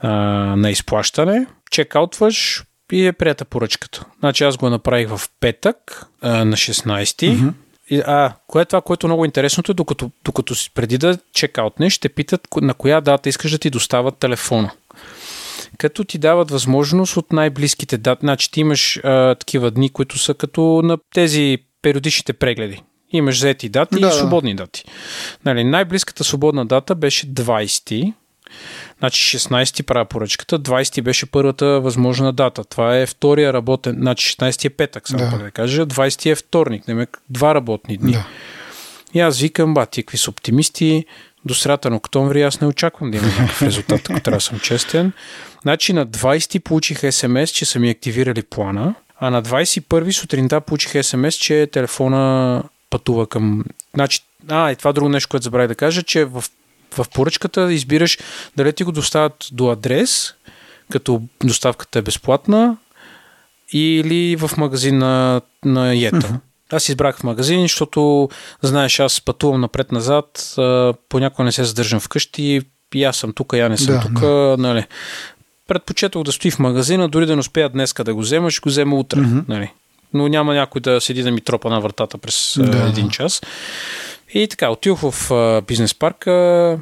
а, 0.00 0.10
на 0.56 0.70
изплащане, 0.70 1.46
чекаутваш 1.70 2.64
и 2.92 3.06
е 3.06 3.12
прията 3.12 3.44
поръчката. 3.44 4.04
Значи 4.20 4.44
аз 4.44 4.56
го 4.56 4.70
направих 4.70 5.08
в 5.08 5.20
петък 5.40 6.06
а, 6.20 6.44
на 6.44 6.56
16 6.56 7.04
mm-hmm. 7.04 7.52
А, 8.06 8.32
кое 8.46 8.62
е 8.62 8.64
това, 8.64 8.80
което 8.80 9.06
е 9.06 9.08
много 9.08 9.24
интересното, 9.24 9.72
е, 9.72 9.74
докато, 9.74 10.10
докато 10.24 10.54
преди 10.74 10.98
да 10.98 11.18
чекаутнеш, 11.32 11.92
ще 11.92 12.08
питат 12.08 12.48
на 12.60 12.74
коя 12.74 13.00
дата 13.00 13.28
искаш 13.28 13.50
да 13.50 13.58
ти 13.58 13.70
доставят 13.70 14.18
телефона 14.18 14.70
като 15.78 16.04
ти 16.04 16.18
дават 16.18 16.50
възможност 16.50 17.16
от 17.16 17.32
най-близките 17.32 17.98
дати. 17.98 18.20
Значи 18.20 18.50
ти 18.50 18.60
имаш 18.60 19.00
а, 19.04 19.34
такива 19.34 19.70
дни, 19.70 19.90
които 19.90 20.18
са 20.18 20.34
като 20.34 20.80
на 20.84 20.98
тези 21.14 21.58
периодичните 21.82 22.32
прегледи. 22.32 22.82
Имаш 23.12 23.40
заети 23.40 23.68
дати 23.68 24.00
да, 24.00 24.08
и 24.08 24.12
свободни 24.12 24.54
дати. 24.54 24.84
Нали, 25.44 25.64
най-близката 25.64 26.24
свободна 26.24 26.66
дата 26.66 26.94
беше 26.94 27.26
20 27.26 28.12
Значи 28.98 29.38
16 29.38 29.74
ти 29.74 29.82
правя 29.82 30.04
поръчката, 30.04 30.58
20 30.60 31.02
беше 31.02 31.26
първата 31.26 31.66
възможна 31.66 32.32
дата. 32.32 32.64
Това 32.64 32.98
е 32.98 33.06
втория 33.06 33.52
работен, 33.52 33.96
значи 33.98 34.36
16 34.36 34.64
е 34.64 34.70
петък, 34.70 35.08
само 35.08 35.30
да. 35.30 35.38
да 35.38 35.50
кажа, 35.50 35.86
20 35.86 36.30
е 36.30 36.34
вторник, 36.34 36.88
не 36.88 37.06
два 37.30 37.54
работни 37.54 37.96
дни. 37.96 38.12
Да. 38.12 38.26
И 39.14 39.20
аз 39.20 39.40
викам, 39.40 39.74
ба, 39.74 39.86
ти 39.86 40.02
какви 40.02 40.18
са 40.18 40.30
оптимисти, 40.30 41.04
до 41.44 41.54
средата 41.54 41.90
на 41.90 41.96
октомври 41.96 42.42
аз 42.42 42.60
не 42.60 42.66
очаквам 42.66 43.10
да 43.10 43.16
има 43.16 43.26
някакъв 43.26 43.62
резултат, 43.62 44.00
ако 44.10 44.20
трябва 44.20 44.36
да 44.36 44.40
съм 44.40 44.60
честен. 44.60 45.12
Значи 45.64 45.92
на 45.92 46.06
20 46.06 46.58
получих 46.58 47.14
СМС, 47.14 47.50
че 47.50 47.64
са 47.64 47.78
ми 47.78 47.90
активирали 47.90 48.42
плана, 48.42 48.94
а 49.20 49.30
на 49.30 49.42
21 49.42 50.10
сутринта 50.10 50.60
получих 50.60 51.04
СМС, 51.04 51.34
че 51.34 51.66
телефона 51.72 52.62
пътува 52.90 53.26
към... 53.26 53.64
Значи, 53.94 54.20
а, 54.48 54.70
и 54.70 54.76
това 54.76 54.92
друго 54.92 55.08
нещо, 55.08 55.28
което 55.28 55.44
забравя 55.44 55.68
да 55.68 55.74
кажа, 55.74 56.02
че 56.02 56.24
в, 56.24 56.44
в 56.90 57.06
поръчката 57.14 57.72
избираш 57.72 58.18
дали 58.56 58.72
ти 58.72 58.84
го 58.84 58.92
доставят 58.92 59.48
до 59.52 59.70
адрес, 59.70 60.34
като 60.90 61.22
доставката 61.44 61.98
е 61.98 62.02
безплатна, 62.02 62.76
или 63.72 64.36
в 64.36 64.50
магазин 64.56 64.98
на, 64.98 65.40
на 65.64 65.96
Ета. 65.96 66.40
Аз 66.72 66.88
избрах 66.88 67.18
в 67.18 67.24
магазин, 67.24 67.62
защото, 67.62 68.28
знаеш, 68.62 69.00
аз 69.00 69.20
пътувам 69.20 69.60
напред-назад, 69.60 70.54
понякога 71.08 71.44
не 71.44 71.52
се 71.52 71.64
задържам 71.64 72.00
вкъщи, 72.00 72.62
и 72.94 73.04
аз 73.04 73.16
съм 73.16 73.32
тук, 73.32 73.52
я 73.52 73.68
не 73.68 73.76
съм 73.76 73.94
да, 73.94 74.00
тук, 74.00 74.20
да. 74.20 74.56
нали. 74.58 74.86
Предпочетох 75.68 76.22
да 76.22 76.32
стои 76.32 76.50
в 76.50 76.58
магазина, 76.58 77.08
дори 77.08 77.26
да 77.26 77.36
не 77.36 77.40
успея 77.40 77.68
днес 77.68 77.94
да 77.94 78.14
го 78.14 78.20
взема, 78.20 78.50
ще 78.50 78.60
го 78.60 78.68
взема 78.68 78.96
утре, 78.96 79.18
mm-hmm. 79.18 79.44
нали. 79.48 79.72
Но 80.12 80.28
няма 80.28 80.54
някой 80.54 80.80
да 80.80 81.00
седи 81.00 81.22
да 81.22 81.30
ми 81.30 81.40
тропа 81.40 81.70
на 81.70 81.80
вратата 81.80 82.18
през 82.18 82.58
да. 82.58 82.88
един 82.88 83.10
час. 83.10 83.42
И 84.34 84.48
така, 84.48 84.70
отидох 84.70 85.00
в 85.00 85.62
бизнес 85.66 85.94
парка, 85.94 86.78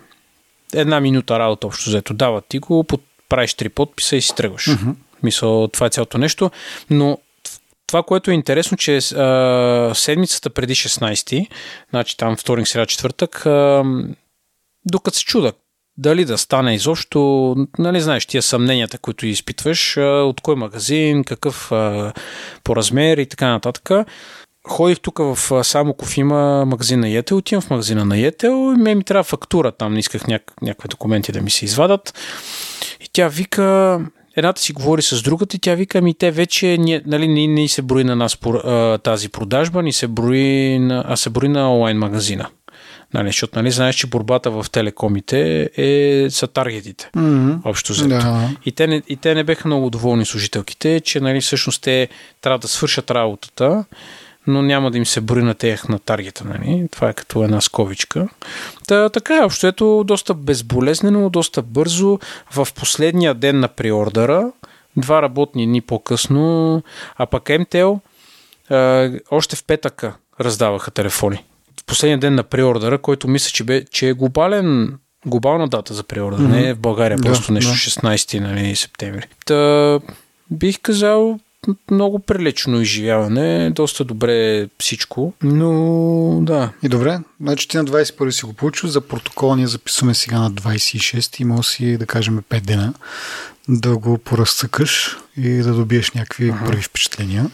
една 0.75 1.01
минута 1.01 1.39
работа 1.39 1.67
общо 1.67 1.91
взето. 1.91 2.15
Дават 2.15 2.45
ти 2.49 2.59
го, 2.59 2.87
правиш 3.29 3.55
три 3.55 3.69
подписа 3.69 4.17
и 4.17 4.23
си 4.23 4.35
тръгваш. 4.35 4.65
Mm-hmm. 4.65 4.95
Мисъл, 5.23 5.69
това 5.69 5.87
е 5.87 5.91
цялото 5.91 6.19
нещо. 6.19 6.51
Но 6.91 7.19
това, 7.87 8.03
което 8.03 8.31
е 8.31 8.35
интересно, 8.35 8.77
че 8.77 8.97
а, 8.97 9.93
седмицата 9.95 10.51
преди 10.51 10.75
16, 10.75 11.47
значи 11.91 12.17
там 12.17 12.37
вторник, 12.37 12.69
среда, 12.69 12.87
четвъртък, 12.87 13.47
а, 13.47 13.85
докато 14.85 15.17
се 15.17 15.25
чудак 15.25 15.57
дали 15.97 16.25
да 16.25 16.39
стане 16.39 16.75
изобщо, 16.75 17.55
нали 17.79 18.01
знаеш 18.01 18.27
тия 18.27 18.43
съмненията, 18.43 18.99
които 18.99 19.27
изпитваш, 19.27 19.97
от 19.99 20.41
кой 20.41 20.57
магазин, 20.57 21.25
какъв 21.25 21.69
по 22.65 22.77
размер 22.77 23.19
и 23.19 23.27
така 23.27 23.49
нататък. 23.49 23.91
Ходих 24.69 25.01
тук 25.01 25.19
в 25.19 25.65
Самоков 25.65 26.17
има 26.17 26.65
магазин 26.65 27.01
на 27.01 27.09
Етел, 27.09 27.37
отивам 27.37 27.63
в 27.63 27.71
магазина 27.71 28.05
на 28.05 28.19
Етел 28.19 28.75
и 28.77 28.83
ме 28.83 28.95
ми 28.95 29.05
трябва 29.05 29.25
фактура, 29.25 29.73
там 29.73 29.93
не 29.93 29.99
исках 29.99 30.23
няк- 30.23 30.53
някакви 30.63 30.89
документи 30.89 31.33
да 31.33 31.41
ми 31.41 31.51
се 31.51 31.65
извадат. 31.65 32.15
И 33.01 33.09
тя 33.13 33.29
вика, 33.29 34.01
едната 34.37 34.61
си 34.61 34.73
говори 34.73 35.03
с 35.03 35.23
другата 35.23 35.57
и 35.57 35.61
тя 35.61 35.75
вика, 35.75 36.03
ми 36.03 36.15
те 36.15 36.31
вече 36.31 36.79
нали, 37.07 37.29
не, 37.29 37.47
не 37.47 37.69
се 37.69 37.83
брои 37.83 38.05
на 38.05 38.17
нас 38.17 38.39
тази 39.03 39.29
продажба, 39.29 39.83
ни 39.83 39.93
се 39.93 40.09
брои 40.09 40.79
на, 40.79 41.05
а 41.09 41.17
се 41.17 41.31
брои 41.31 41.49
на 41.49 41.75
онлайн 41.75 41.99
магазина. 41.99 42.49
Нали, 43.15 43.29
защото 43.29 43.59
нали, 43.59 43.71
знаеш, 43.71 43.97
че 43.97 44.07
борбата 44.07 44.51
в 44.51 44.67
телекомите 44.73 45.71
е, 45.77 46.27
са 46.31 46.47
таргетите. 46.47 47.11
Mm-hmm. 47.17 47.59
Общо 47.65 47.93
взето. 47.93 48.09
Да. 48.09 48.51
И, 48.65 48.73
те 48.73 48.87
не, 48.87 49.03
и 49.09 49.17
те 49.17 49.35
не 49.35 49.45
беха 49.45 49.69
много 49.69 49.91
доволни 49.91 50.27
служителките, 50.27 51.01
че 51.01 51.21
нали, 51.21 51.41
всъщност 51.41 51.83
те 51.83 52.09
трябва 52.41 52.59
да 52.59 52.69
свършат 52.69 53.11
работата, 53.11 53.85
но 54.47 54.63
няма 54.63 54.91
да 54.91 54.99
им 54.99 55.07
се 55.07 55.21
брои 55.21 55.43
на 55.43 55.55
тех 55.55 55.89
на 55.89 55.99
таргета. 55.99 56.45
Нали? 56.45 56.89
Това 56.93 57.09
е 57.09 57.15
като 57.15 57.45
една 57.45 57.61
сковичка. 57.61 58.29
Та, 58.87 59.09
така 59.09 59.37
е, 59.37 59.45
общо 59.45 59.67
ето 59.67 60.05
доста 60.07 60.35
безболезнено, 60.35 61.31
доста 61.31 61.63
бързо. 61.63 62.19
В 62.51 62.69
последния 62.75 63.35
ден 63.35 63.61
на 63.61 63.69
приордъра, 63.69 64.53
два 64.97 65.23
работни 65.23 65.67
дни 65.67 65.81
по-късно, 65.81 66.83
а 67.17 67.27
пък 67.27 67.49
МТЛ 67.49 67.95
още 69.31 69.57
в 69.57 69.65
петъка 69.67 70.15
раздаваха 70.41 70.91
телефони 70.91 71.45
последния 71.87 72.19
ден 72.19 72.35
на 72.35 72.43
преордера, 72.43 72.99
който 72.99 73.29
мисля, 73.29 73.51
че, 73.51 73.65
бе, 73.65 73.85
че 73.85 74.09
е 74.09 74.13
глобален, 74.13 74.99
глобална 75.27 75.69
дата 75.69 75.95
за 75.95 76.03
преордер, 76.03 76.43
mm-hmm. 76.43 76.51
не 76.51 76.69
е 76.69 76.75
в 76.75 76.79
България, 76.79 77.19
да, 77.19 77.23
просто 77.23 77.53
нещо 77.53 77.71
да. 77.71 77.77
16 77.77 78.41
нали, 78.41 78.77
септември. 78.77 79.27
Та, 79.47 80.01
бих 80.51 80.81
казал, 80.81 81.39
много 81.91 82.19
прилично 82.19 82.81
изживяване, 82.81 83.71
доста 83.71 84.05
добре 84.05 84.69
всичко, 84.79 85.33
но 85.43 86.41
да. 86.43 86.73
И 86.83 86.89
добре, 86.89 87.21
значи 87.41 87.69
ти 87.69 87.77
на 87.77 87.85
21 87.85 88.31
си 88.31 88.45
го 88.45 88.53
получил, 88.53 88.89
за 88.89 89.01
протокол 89.01 89.57
ние 89.57 89.67
записваме 89.67 90.15
сега 90.15 90.39
на 90.39 90.53
26 90.53 91.41
и 91.41 91.45
може 91.45 91.69
си 91.69 91.97
да 91.97 92.07
кажем 92.07 92.43
5 92.51 92.61
дена 92.61 92.95
да 93.69 93.97
го 93.97 94.19
поразцъкаш 94.19 95.19
и 95.37 95.51
да 95.51 95.75
добиеш 95.75 96.11
някакви 96.11 96.55
първи 96.67 96.83
впечатления. 96.83 97.51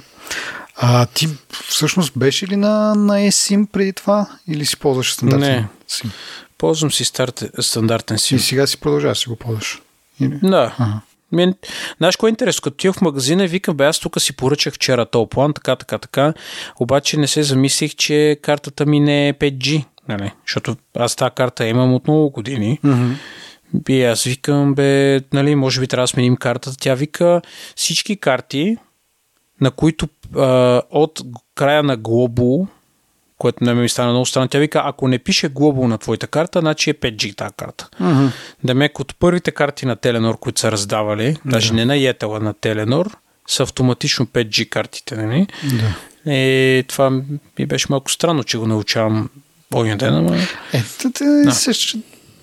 А 0.81 1.07
ти 1.07 1.29
всъщност 1.69 2.13
беше 2.17 2.47
ли 2.47 2.57
на, 2.57 2.95
на 2.95 3.19
eSIM 3.19 3.67
преди 3.67 3.93
това 3.93 4.31
или 4.49 4.67
си 4.67 4.77
ползваш 4.77 5.13
стандартен 5.13 5.55
Не. 5.55 5.69
SIM? 5.89 6.11
Ползвам 6.59 6.93
си 6.93 7.05
старте, 7.05 7.51
стандартен 7.61 8.17
SIM. 8.17 8.37
И 8.37 8.39
сега 8.39 8.67
си 8.67 8.81
продължаваш 8.81 9.19
си 9.19 9.29
го 9.29 9.37
ползваш? 9.37 9.83
Или? 10.21 10.39
Да. 10.43 10.75
Ага. 10.79 11.01
Мен, 11.33 11.55
знаеш 11.99 12.17
кое 12.17 12.29
е 12.29 12.31
интересно? 12.31 12.63
Като 12.63 12.77
тия 12.77 12.93
в 12.93 13.01
магазина 13.01 13.45
и 13.45 13.49
викам, 13.49 13.77
бе, 13.77 13.87
аз 13.87 13.99
тук 13.99 14.21
си 14.21 14.37
поръчах 14.37 14.75
вчера 14.75 15.07
този 15.07 15.29
план, 15.29 15.55
така, 15.55 15.77
така, 15.77 15.99
така, 15.99 16.35
обаче 16.81 17.17
не 17.17 17.27
се 17.27 17.43
замислих, 17.43 17.95
че 17.95 18.39
картата 18.43 18.87
ми 18.87 19.01
не 19.01 19.29
е 19.29 19.35
5G, 19.35 19.85
нали? 20.09 20.33
Защото 20.47 20.77
аз 20.97 21.17
тази 21.17 21.31
карта 21.37 21.67
имам 21.67 21.95
от 21.95 22.09
много 22.09 22.31
години. 22.31 22.81
Mm-hmm. 22.85 23.15
И 23.89 24.05
аз 24.05 24.25
викам, 24.25 24.75
бе, 24.75 25.21
нали, 25.33 25.55
може 25.55 25.81
би 25.81 25.87
трябва 25.87 26.05
да 26.05 26.09
сменим 26.09 26.37
картата. 26.37 26.77
Тя 26.81 26.95
вика, 26.95 27.43
всички 27.77 28.17
карти, 28.17 28.77
на 29.61 29.71
които 29.71 30.09
а, 30.37 30.83
от 30.91 31.21
края 31.55 31.83
на 31.83 31.99
Global, 31.99 32.67
което 33.39 33.65
не 33.65 33.75
ми 33.75 33.89
стана 33.89 34.11
много 34.11 34.27
странно, 34.27 34.49
тя 34.49 34.59
вика, 34.59 34.83
ако 34.85 35.09
не 35.09 35.19
пише 35.19 35.51
Global 35.51 35.87
на 35.87 35.99
твоята 35.99 36.27
карта, 36.27 36.61
значи 36.61 36.91
е 36.91 36.95
5G 36.95 37.37
тази 37.37 37.55
карта. 37.57 37.89
Uh-huh. 38.01 38.31
Демек 38.65 39.01
от 39.01 39.17
първите 39.19 39.51
карти 39.51 39.87
на 39.87 39.97
Теленор, 39.97 40.39
които 40.39 40.61
са 40.61 40.73
раздавали, 40.73 41.23
uh-huh. 41.23 41.51
даже 41.51 41.73
не 41.73 41.85
на 41.85 41.95
Yetela, 41.95 42.39
на 42.41 42.55
Теленор, 42.55 43.17
са 43.49 43.63
автоматично 43.63 44.27
5G 44.27 44.69
картите. 44.69 45.17
Нали? 45.17 45.47
Да. 45.65 45.95
Е, 46.33 46.83
това 46.83 47.11
ми 47.59 47.67
беше 47.67 47.87
малко 47.91 48.11
странно, 48.11 48.45
че 48.45 48.59
го 48.59 48.67
научавам 48.67 49.31
огня 49.75 49.97
ден, 49.97 50.15
ама... 50.15 50.37
Е, 50.73 50.83
да. 51.45 51.53
също 51.53 51.99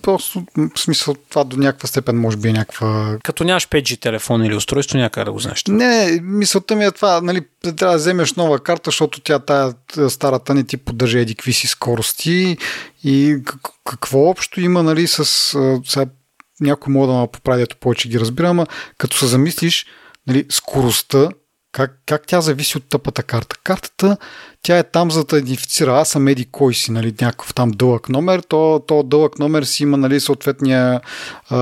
просто 0.06 0.46
в 0.76 0.80
смисъл 0.80 1.16
това 1.30 1.44
до 1.44 1.58
някаква 1.58 1.88
степен 1.88 2.18
може 2.18 2.38
би 2.38 2.50
е 2.50 2.54
някаква... 2.54 3.18
Като 3.24 3.44
нямаш 3.44 3.68
5G 3.68 4.02
телефон 4.02 4.46
или 4.46 4.56
устройство, 4.56 4.98
някъде 4.98 5.26
да 5.26 5.32
го 5.32 5.40
знаеш. 5.40 5.64
Не, 5.68 6.20
мисълта 6.24 6.76
ми 6.76 6.86
е 6.86 6.92
това, 6.92 7.22
нали, 7.22 7.42
трябва 7.62 7.94
да 7.94 7.98
вземеш 7.98 8.34
нова 8.34 8.60
карта, 8.60 8.88
защото 8.88 9.22
тя 9.22 9.40
тая 9.40 9.74
старата 10.10 10.54
не 10.54 10.64
ти 10.64 10.78
поддържа 10.78 11.20
еди 11.20 11.36
какви 11.36 11.54
си 11.54 11.68
скорости 11.68 12.58
и 13.04 13.38
какво 13.86 14.20
общо 14.20 14.62
има, 14.62 14.84
нали, 14.84 15.08
с... 15.08 15.26
Сега, 15.86 16.06
някой 16.62 16.94
мога 16.94 17.08
да 17.08 17.20
ме 17.20 17.28
поправи, 17.32 17.62
ето 17.62 17.78
повече 17.78 18.10
ги 18.10 18.20
разбирам, 18.20 18.52
ама 18.52 18.68
като 18.98 19.18
се 19.18 19.26
замислиш, 19.26 19.86
нали, 20.28 20.46
скоростта 20.50 21.30
как, 21.76 22.00
как 22.06 22.28
тя 22.28 22.42
зависи 22.42 22.78
от 22.78 22.90
тъпата 22.90 23.24
карта? 23.24 23.56
Картата, 23.64 24.18
тя 24.62 24.78
е 24.78 24.84
там 24.84 25.12
за 25.12 25.24
да 25.24 25.38
идентифицира. 25.38 26.00
Аз 26.00 26.10
съм 26.10 26.28
еди 26.28 26.46
кой 26.46 26.74
си, 26.74 26.92
нали, 26.92 27.14
някакъв 27.22 27.54
там 27.54 27.72
дълъг 27.72 28.10
номер. 28.10 28.40
То, 28.40 28.84
то 28.88 29.04
дълъг 29.04 29.40
номер 29.40 29.64
си 29.64 29.84
има 29.84 29.98
нали, 29.98 30.20
съответния 30.20 31.02
а, 31.50 31.58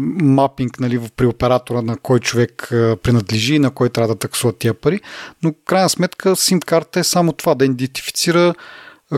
мапинг 0.00 0.80
нали, 0.80 1.00
при 1.16 1.26
оператора 1.26 1.82
на 1.82 1.96
кой 1.96 2.20
човек 2.20 2.72
а, 2.72 2.96
принадлежи 3.02 3.54
и 3.54 3.58
на 3.58 3.70
кой 3.70 3.88
трябва 3.88 4.14
да 4.14 4.18
таксува 4.18 4.52
тия 4.52 4.74
пари. 4.74 5.00
Но 5.42 5.54
крайна 5.66 5.88
сметка 5.88 6.36
сим 6.36 6.60
карта 6.60 7.00
е 7.00 7.04
само 7.04 7.32
това, 7.32 7.54
да 7.54 7.64
идентифицира 7.64 8.54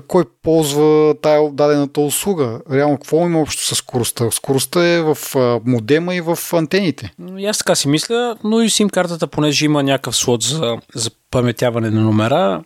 кой 0.09 0.25
ползва 0.43 1.15
тая 1.23 1.51
дадената 1.53 2.01
услуга. 2.01 2.61
Реално, 2.73 2.97
какво 2.97 3.27
има 3.27 3.41
общо 3.41 3.63
с 3.63 3.75
скоростта? 3.75 4.31
Скоростта 4.31 4.85
е 4.85 5.01
в 5.01 5.17
модема 5.65 6.15
и 6.15 6.21
в 6.21 6.39
антените. 6.53 7.13
И 7.39 7.47
аз 7.47 7.59
така 7.59 7.75
си 7.75 7.89
мисля, 7.89 8.37
но 8.45 8.61
и 8.61 8.71
сим 8.71 8.91
картата, 8.91 9.27
понеже 9.27 9.65
има 9.65 9.83
някакъв 9.83 10.17
слот 10.17 10.43
за, 10.43 10.79
за 10.95 11.11
паметяване 11.31 11.91
на 11.91 12.01
номера, 12.01 12.63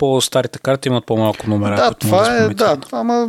по-старите 0.00 0.58
карти 0.58 0.88
имат 0.88 1.06
по-малко 1.06 1.50
номера. 1.50 1.76
Да, 1.76 1.94
това 1.94 2.28
да 2.28 2.44
е, 2.44 2.48
да, 2.48 2.76
това, 2.76 2.98
ама 2.98 3.28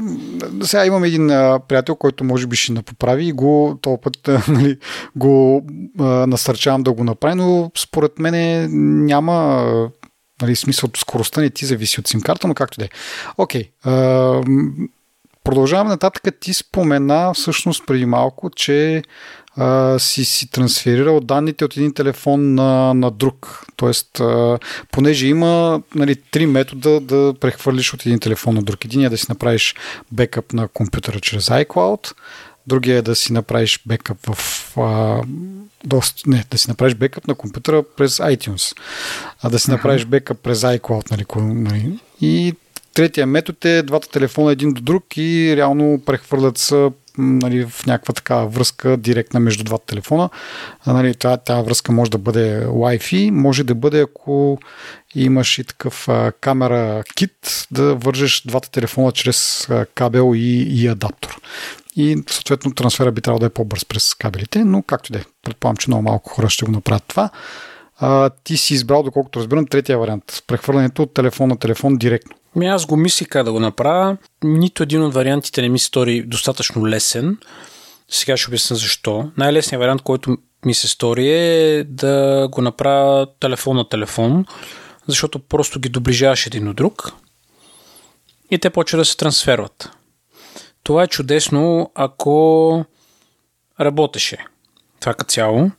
сега 0.63 0.85
имам 0.85 1.03
един 1.03 1.31
а, 1.31 1.59
приятел, 1.67 1.95
който 1.95 2.23
може 2.23 2.47
би 2.47 2.55
ще 2.55 2.73
напоправи 2.73 3.27
и 3.27 3.31
го 3.31 3.77
този 3.81 3.97
път 4.01 4.27
а, 4.27 4.41
нали, 4.51 4.77
го 5.15 5.65
а, 5.99 6.03
насърчавам 6.03 6.83
да 6.83 6.91
го 6.93 7.03
направи, 7.03 7.35
но 7.35 7.71
според 7.77 8.19
мен 8.19 8.67
няма 9.05 9.65
Нали, 10.41 10.55
смисъл, 10.55 10.89
скоростта 10.97 11.41
не 11.41 11.49
ти 11.49 11.65
зависи 11.65 11.99
от 11.99 12.07
сим 12.07 12.21
карта, 12.21 12.47
но 12.47 12.53
както 12.53 12.79
да 12.79 12.85
е. 12.85 12.89
Окей. 13.37 13.69
Продължаваме 15.43 15.89
нататък. 15.89 16.23
Ти 16.39 16.53
спомена 16.53 17.33
всъщност 17.33 17.85
преди 17.87 18.05
малко, 18.05 18.49
че 18.49 19.03
а, 19.55 19.99
си, 19.99 20.25
си 20.25 20.51
трансферирал 20.51 21.19
данните 21.19 21.65
от 21.65 21.77
един 21.77 21.93
телефон 21.93 22.55
на, 22.55 22.93
на 22.93 23.11
друг. 23.11 23.65
Тоест, 23.75 24.19
а, 24.19 24.59
понеже 24.91 25.27
има 25.27 25.81
нали, 25.95 26.15
три 26.15 26.45
метода 26.45 26.99
да 26.99 27.33
прехвърлиш 27.39 27.93
от 27.93 28.05
един 28.05 28.19
телефон 28.19 28.55
на 28.55 28.63
друг. 28.63 28.85
Един 28.85 29.03
е 29.05 29.09
да 29.09 29.17
си 29.17 29.25
направиш 29.29 29.75
бекъп 30.11 30.53
на 30.53 30.67
компютъра 30.67 31.19
чрез 31.19 31.45
iCloud, 31.45 32.13
другия 32.67 32.97
е 32.97 33.01
да 33.01 33.15
си 33.15 33.33
направиш 33.33 33.79
бекъп 33.85 34.17
в 34.35 34.37
а, 34.77 35.21
доста, 35.83 36.29
не, 36.29 36.45
да 36.51 36.57
си 36.57 36.69
направиш 36.69 36.95
бекъп 36.95 37.27
на 37.27 37.35
компютъра 37.35 37.83
през 37.97 38.17
iTunes, 38.17 38.77
а 39.41 39.49
да 39.49 39.59
си 39.59 39.71
направиш 39.71 40.05
бекъп 40.05 40.39
през 40.39 40.61
iCloud, 40.61 41.11
нали, 41.11 41.25
нали. 41.53 41.99
И 42.21 42.53
третия 42.93 43.27
метод 43.27 43.69
е 43.69 43.83
двата 43.83 44.09
телефона 44.09 44.51
един 44.51 44.73
до 44.73 44.81
друг 44.81 45.17
и 45.17 45.53
реално 45.57 46.01
прехвърлят 46.05 46.57
се 46.57 46.89
нали, 47.17 47.65
в 47.65 47.85
някаква 47.85 48.13
такава 48.13 48.47
връзка 48.47 48.97
директна 48.97 49.39
между 49.39 49.63
двата 49.63 49.85
телефона. 49.85 50.29
Нали, 50.87 51.15
тази, 51.15 51.41
тази 51.45 51.65
връзка 51.65 51.91
може 51.91 52.11
да 52.11 52.17
бъде 52.17 52.65
Wi-Fi, 52.65 53.29
може 53.29 53.63
да 53.63 53.75
бъде 53.75 54.01
ако 54.01 54.59
имаш 55.15 55.59
и 55.59 55.63
такъв 55.63 56.09
а, 56.09 56.31
камера 56.41 57.03
кит, 57.15 57.67
да 57.71 57.95
вържеш 57.95 58.43
двата 58.45 58.71
телефона 58.71 59.11
чрез 59.11 59.69
а, 59.69 59.85
кабел 59.95 60.31
и, 60.35 60.81
и 60.81 60.87
адаптор 60.87 61.41
и 61.95 62.23
съответно 62.29 62.73
трансфера 62.73 63.11
би 63.11 63.21
трябвало 63.21 63.39
да 63.39 63.45
е 63.45 63.49
по-бърз 63.49 63.85
през 63.85 64.13
кабелите, 64.13 64.63
но 64.65 64.83
както 64.83 65.11
и 65.11 65.13
да 65.13 65.19
е. 65.19 65.23
Предполагам, 65.43 65.77
че 65.77 65.89
много 65.89 66.03
малко 66.03 66.29
хора 66.29 66.49
ще 66.49 66.65
го 66.65 66.71
направят 66.71 67.03
това. 67.07 67.29
А, 67.97 68.29
ти 68.43 68.57
си 68.57 68.73
избрал, 68.73 69.03
доколкото 69.03 69.39
разбирам, 69.39 69.67
третия 69.67 69.97
вариант. 69.97 70.43
Прехвърлянето 70.47 71.03
от 71.03 71.13
телефон 71.13 71.49
на 71.49 71.57
телефон 71.57 71.97
директно. 71.97 72.35
Ми 72.55 72.67
аз 72.67 72.85
го 72.85 72.97
мислих 72.97 73.27
как 73.27 73.43
да 73.43 73.51
го 73.51 73.59
направя. 73.59 74.17
Нито 74.43 74.83
един 74.83 75.03
от 75.03 75.13
вариантите 75.13 75.61
не 75.61 75.69
ми 75.69 75.79
стори 75.79 76.23
достатъчно 76.23 76.87
лесен. 76.87 77.37
Сега 78.09 78.37
ще 78.37 78.49
обясня 78.49 78.75
защо. 78.75 79.31
Най-лесният 79.37 79.79
вариант, 79.79 80.01
който 80.01 80.37
ми 80.65 80.73
се 80.73 80.87
стори 80.87 81.29
е 81.29 81.83
да 81.83 82.47
го 82.51 82.61
направя 82.61 83.27
телефон 83.39 83.75
на 83.75 83.89
телефон, 83.89 84.45
защото 85.07 85.39
просто 85.39 85.79
ги 85.79 85.89
доближаваш 85.89 86.47
един 86.47 86.67
от 86.67 86.75
друг 86.75 87.11
и 88.51 88.57
те 88.57 88.69
почват 88.69 89.01
да 89.01 89.05
се 89.05 89.17
трансферват. 89.17 89.89
Това 90.91 91.03
е 91.03 91.07
чудесно, 91.07 91.91
ако 91.95 92.85
работеше. 93.79 94.37
Това 94.99 95.13
като 95.13 95.31
цяло. 95.31 95.71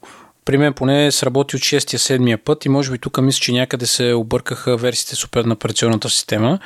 При 0.45 0.59
мен 0.59 0.73
поне 0.73 1.13
сработи 1.13 1.57
от 1.57 1.63
6-7 1.63 2.37
път 2.37 2.65
и 2.65 2.69
може 2.69 2.91
би 2.91 2.99
тук 2.99 3.19
мисля, 3.23 3.41
че 3.41 3.53
някъде 3.53 3.87
се 3.87 4.13
объркаха 4.13 4.77
версиите 4.77 5.17
с 5.17 5.25
операционната 5.25 6.11
система, 6.11 6.59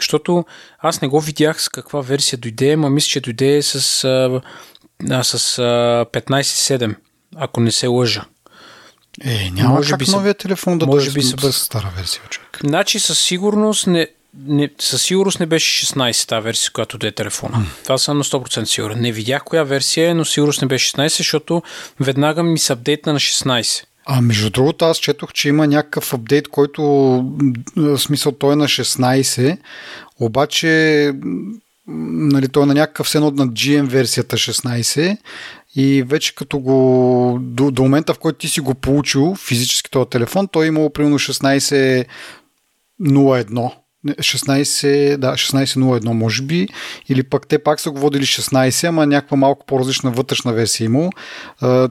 защото 0.00 0.44
аз 0.78 1.02
не 1.02 1.08
го 1.08 1.20
видях 1.20 1.62
с 1.62 1.68
каква 1.68 2.00
версия 2.00 2.38
дойде, 2.38 2.72
ама 2.72 2.90
мисля, 2.90 3.08
че 3.08 3.20
дойде 3.20 3.62
с, 3.62 4.04
а, 4.04 5.24
с 5.24 5.58
а, 5.58 5.62
15.7, 6.12 6.94
ако 7.36 7.60
не 7.60 7.72
се 7.72 7.86
лъжа. 7.86 8.24
Е, 9.24 9.50
няма 9.50 9.74
може 9.74 9.90
как 9.90 9.98
би 9.98 10.04
новия 10.10 10.34
телефон 10.34 10.78
да 10.78 10.86
може 10.86 11.12
би 11.12 11.22
се 11.22 11.36
бър... 11.36 11.50
стара 11.50 11.92
версия, 11.96 12.22
човек. 12.30 12.58
Значи 12.64 12.98
със 12.98 13.18
сигурност 13.20 13.86
не, 13.86 14.08
не, 14.38 14.70
със 14.78 15.02
сигурност 15.02 15.40
не 15.40 15.46
беше 15.46 15.86
16-та 15.86 16.40
версия, 16.40 16.72
която 16.72 16.98
да 16.98 17.06
е 17.06 17.12
телефона. 17.12 17.56
Mm. 17.56 17.82
Това 17.82 17.98
съм 17.98 18.18
на 18.18 18.24
100% 18.24 18.64
сигурен. 18.64 19.00
Не 19.00 19.12
видях 19.12 19.44
коя 19.44 19.62
версия 19.62 20.10
е, 20.10 20.14
но 20.14 20.24
сигурност 20.24 20.62
не 20.62 20.68
беше 20.68 20.92
16, 20.92 21.16
защото 21.16 21.62
веднага 22.00 22.42
ми 22.42 22.58
се 22.58 22.72
апдейтна 22.72 23.12
на 23.12 23.20
16. 23.20 23.84
А 24.06 24.20
между 24.20 24.50
другото, 24.50 24.84
аз 24.84 24.98
четох, 24.98 25.32
че 25.32 25.48
има 25.48 25.66
някакъв 25.66 26.14
апдейт, 26.14 26.48
който 26.48 26.82
в 27.76 27.98
смисъл 27.98 28.32
той 28.32 28.52
е 28.52 28.56
на 28.56 28.64
16, 28.64 29.58
обаче 30.20 31.12
нали, 31.86 32.48
той 32.48 32.62
е 32.62 32.66
на 32.66 32.74
някакъв 32.74 33.08
сен 33.08 33.22
на 33.22 33.30
GM 33.30 33.82
версията 33.82 34.36
16 34.36 35.16
и 35.76 36.02
вече 36.02 36.34
като 36.34 36.58
го 36.58 37.38
до, 37.40 37.70
до 37.70 37.82
момента, 37.82 38.14
в 38.14 38.18
който 38.18 38.38
ти 38.38 38.48
си 38.48 38.60
го 38.60 38.74
получил 38.74 39.34
физически 39.34 39.90
този 39.90 40.10
телефон, 40.10 40.48
той 40.48 40.64
е 40.64 40.68
имал 40.68 40.90
примерно 40.90 41.18
16.01 41.18 43.72
16, 44.14 45.16
да, 45.16 45.32
16.01 45.32 46.12
може 46.12 46.42
би, 46.42 46.68
или 47.08 47.22
пък 47.22 47.46
те 47.46 47.58
пак 47.58 47.80
са 47.80 47.90
го 47.90 47.98
водили 47.98 48.24
16, 48.24 48.88
ама 48.88 49.06
някаква 49.06 49.36
малко 49.36 49.66
по-различна 49.66 50.10
вътрешна 50.10 50.52
версия 50.52 50.84
имал. 50.84 51.10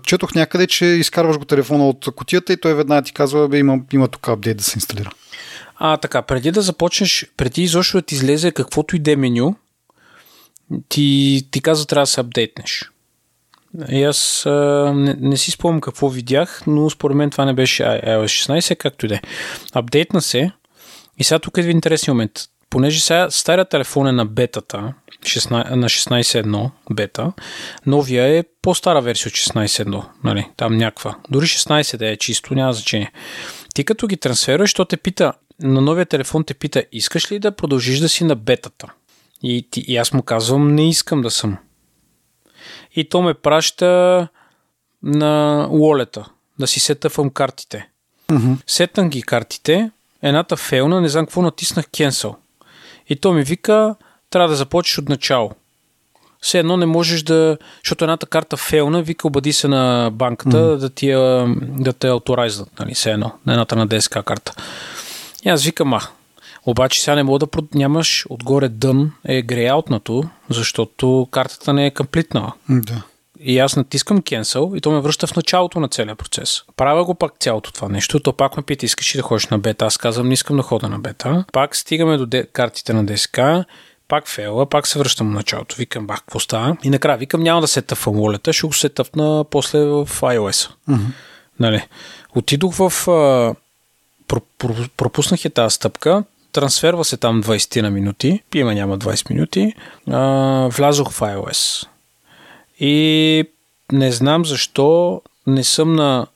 Четох 0.03 0.35
някъде, 0.35 0.67
че 0.67 0.85
изкарваш 0.85 1.37
го 1.37 1.45
телефона 1.45 1.89
от 1.89 2.07
котията 2.15 2.53
и 2.53 2.57
той 2.57 2.73
веднага 2.73 3.01
ти 3.01 3.13
казва, 3.13 3.47
бе, 3.47 3.57
има, 3.57 3.79
има 3.93 4.07
тук 4.07 4.27
апдейт 4.27 4.57
да 4.57 4.63
се 4.63 4.77
инсталира. 4.77 5.11
А, 5.75 5.97
така, 5.97 6.21
преди 6.21 6.51
да 6.51 6.61
започнеш, 6.61 7.25
преди 7.37 7.63
изобщо 7.63 7.97
да 7.97 8.01
ти 8.01 8.15
излезе 8.15 8.51
каквото 8.51 8.95
и 8.95 8.99
да 8.99 9.11
е 9.11 9.15
меню, 9.15 9.55
ти, 10.89 11.41
ти 11.51 11.61
казва 11.61 11.85
трябва 11.85 12.03
да 12.03 12.07
се 12.07 12.21
апдейтнеш. 12.21 12.91
И 13.89 14.03
аз 14.03 14.45
а, 14.45 14.51
не, 14.95 15.15
не 15.19 15.37
си 15.37 15.51
спомням 15.51 15.81
какво 15.81 16.09
видях, 16.09 16.61
но 16.67 16.89
според 16.89 17.17
мен 17.17 17.29
това 17.29 17.45
не 17.45 17.53
беше 17.53 17.83
iOS 17.83 18.59
16, 18.59 18.75
както 18.77 19.05
и 19.05 19.09
да 19.09 19.15
е. 19.15 19.21
Апдейтна 19.73 20.21
се, 20.21 20.51
и 21.17 21.23
сега 21.23 21.39
тук 21.39 21.57
е 21.57 21.61
интересен 21.61 22.13
момент. 22.13 22.31
Понеже 22.69 22.99
сега 22.99 23.29
стария 23.29 23.65
телефон 23.65 24.07
е 24.07 24.11
на 24.11 24.25
бетата, 24.25 24.93
16, 25.21 25.69
на 25.69 25.89
16.1 25.89 26.69
бета, 26.91 27.33
новия 27.85 28.37
е 28.37 28.43
по-стара 28.61 29.01
версия 29.01 29.29
от 29.29 29.33
16.1, 29.33 30.05
нали, 30.23 30.47
там 30.57 30.77
някаква. 30.77 31.15
Дори 31.29 31.45
16 31.45 31.97
да 31.97 32.09
е 32.09 32.17
чисто, 32.17 32.55
няма 32.55 32.73
значение. 32.73 33.11
Ти 33.73 33.83
като 33.83 34.07
ги 34.07 34.17
трансферваш, 34.17 34.73
то 34.73 34.85
те 34.85 34.97
пита, 34.97 35.33
на 35.61 35.81
новия 35.81 36.05
телефон 36.05 36.43
те 36.43 36.53
пита, 36.53 36.83
искаш 36.91 37.31
ли 37.31 37.39
да 37.39 37.51
продължиш 37.55 37.99
да 37.99 38.09
си 38.09 38.23
на 38.23 38.35
бетата? 38.35 38.93
И, 39.43 39.67
ти, 39.71 39.79
и 39.87 39.97
аз 39.97 40.13
му 40.13 40.23
казвам, 40.23 40.75
не 40.75 40.89
искам 40.89 41.21
да 41.21 41.31
съм. 41.31 41.57
И 42.95 43.09
то 43.09 43.21
ме 43.21 43.33
праща 43.33 44.27
на 45.03 45.67
уолета, 45.71 46.25
да 46.59 46.67
си 46.67 46.79
сетъфам 46.79 47.29
картите. 47.29 47.89
Mm-hmm. 48.27 48.57
Сетам 48.67 49.09
ги 49.09 49.21
картите, 49.21 49.91
едната 50.25 50.57
фейлна, 50.57 51.01
не 51.01 51.09
знам 51.09 51.25
какво 51.25 51.41
натиснах 51.41 51.85
cancel. 51.85 52.35
И 53.09 53.15
то 53.15 53.33
ми 53.33 53.43
вика, 53.43 53.95
трябва 54.29 54.49
да 54.49 54.55
започнеш 54.55 54.97
от 54.97 55.09
начало. 55.09 55.51
Все 56.41 56.59
едно 56.59 56.77
не 56.77 56.85
можеш 56.85 57.23
да, 57.23 57.57
защото 57.83 58.05
едната 58.05 58.25
карта 58.25 58.57
фейлна, 58.57 59.01
вика 59.01 59.27
обади 59.27 59.53
се 59.53 59.67
на 59.67 60.09
банката 60.13 60.57
mm. 60.57 60.77
да, 60.77 60.89
ти, 60.89 61.11
да 61.83 61.93
те 61.93 62.07
ауторайзнат, 62.07 62.79
нали, 62.79 62.93
все 62.93 63.11
едно, 63.11 63.31
на 63.45 63.53
едната 63.53 63.75
на 63.75 63.87
ДСК 63.87 64.23
карта. 64.25 64.53
И 65.45 65.49
аз 65.49 65.63
викам, 65.63 65.93
а, 65.93 66.01
обаче 66.65 67.01
сега 67.01 67.15
не 67.15 67.23
мога 67.23 67.39
да 67.39 67.47
прод... 67.47 67.75
нямаш 67.75 68.25
отгоре 68.29 68.69
дън 68.69 69.11
е 69.25 69.41
греяутнато, 69.41 70.23
защото 70.49 71.27
картата 71.31 71.73
не 71.73 71.85
е 71.85 71.91
комплитнала. 71.91 72.53
Да. 72.69 73.01
И 73.47 73.59
аз 73.59 73.75
натискам 73.75 74.21
cancel 74.21 74.77
и 74.77 74.81
то 74.81 74.91
ме 74.91 74.99
връща 74.99 75.27
в 75.27 75.35
началото 75.35 75.79
на 75.79 75.87
целия 75.87 76.15
процес. 76.15 76.63
Правя 76.77 77.05
го 77.05 77.15
пак 77.15 77.33
цялото 77.39 77.73
това 77.73 77.89
нещо, 77.89 78.19
то 78.19 78.33
пак 78.33 78.57
ме 78.57 78.63
пита, 78.63 78.85
искаш 78.85 79.15
ли 79.15 79.19
да 79.19 79.23
ходиш 79.23 79.47
на 79.47 79.59
бета? 79.59 79.85
Аз 79.85 79.97
казвам, 79.97 80.27
не 80.27 80.33
искам 80.33 80.57
да 80.57 80.63
хода 80.63 80.89
на 80.89 80.99
бета. 80.99 81.45
Пак 81.53 81.75
стигаме 81.75 82.17
до 82.17 82.25
де... 82.25 82.45
картите 82.45 82.93
на 82.93 83.05
ДСК, 83.05 83.39
пак 84.07 84.27
фейла, 84.27 84.69
пак 84.69 84.87
се 84.87 84.99
връщам 84.99 85.31
в 85.31 85.33
началото. 85.33 85.75
Викам, 85.75 86.07
бах, 86.07 86.19
какво 86.19 86.39
става? 86.39 86.77
И 86.83 86.89
накрая 86.89 87.17
викам, 87.17 87.43
няма 87.43 87.61
да 87.61 87.67
се 87.67 87.81
тъфа 87.81 88.11
волята, 88.11 88.53
ще 88.53 88.67
го 88.67 88.73
се 88.73 88.89
тъпна 88.89 89.45
после 89.49 89.79
в 89.79 90.05
iOS. 90.05 90.71
Mm-hmm. 90.89 90.99
Нали? 91.59 91.87
Отидох 92.35 92.75
в... 92.75 93.09
А, 93.09 93.55
пропуснах 94.97 95.45
я 95.45 95.51
тази 95.51 95.75
стъпка, 95.75 96.23
трансферва 96.51 97.05
се 97.05 97.17
там 97.17 97.43
20 97.43 97.81
на 97.81 97.91
минути, 97.91 98.43
има 98.55 98.73
няма 98.73 98.97
20 98.97 99.29
минути, 99.29 99.73
а, 100.11 100.21
влязох 100.71 101.11
в 101.11 101.19
iOS. 101.19 101.87
И 102.79 103.45
не 103.91 104.11
знам 104.11 104.45
защо 104.45 105.21
не 105.47 105.63
съм 105.63 105.95
на 105.95 106.27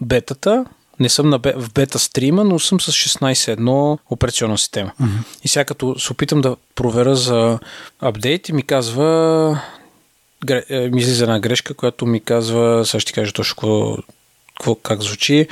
бетата, 0.00 0.64
не 1.00 1.08
съм 1.08 1.30
на, 1.30 1.38
в 1.38 1.72
бета 1.74 1.98
стрима, 1.98 2.44
но 2.44 2.58
съм 2.58 2.80
с 2.80 2.92
16.1 2.92 3.98
операционна 4.10 4.58
система. 4.58 4.92
Mm-hmm. 5.00 5.44
И 5.44 5.48
сега 5.48 5.64
като 5.64 5.98
се 5.98 6.12
опитам 6.12 6.40
да 6.40 6.56
проверя 6.74 7.16
за 7.16 7.58
апдейт 8.00 8.48
и 8.48 8.52
ми 8.52 8.62
казва 8.62 9.60
е, 10.68 10.88
ми 10.88 11.00
излиза 11.00 11.24
една 11.24 11.40
грешка, 11.40 11.74
която 11.74 12.06
ми 12.06 12.20
казва, 12.20 12.86
сега 12.86 13.00
ще 13.00 13.12
кажа 13.12 13.32
точно 13.32 13.98
какво, 14.56 14.74
как 14.74 15.02
звучи, 15.02 15.48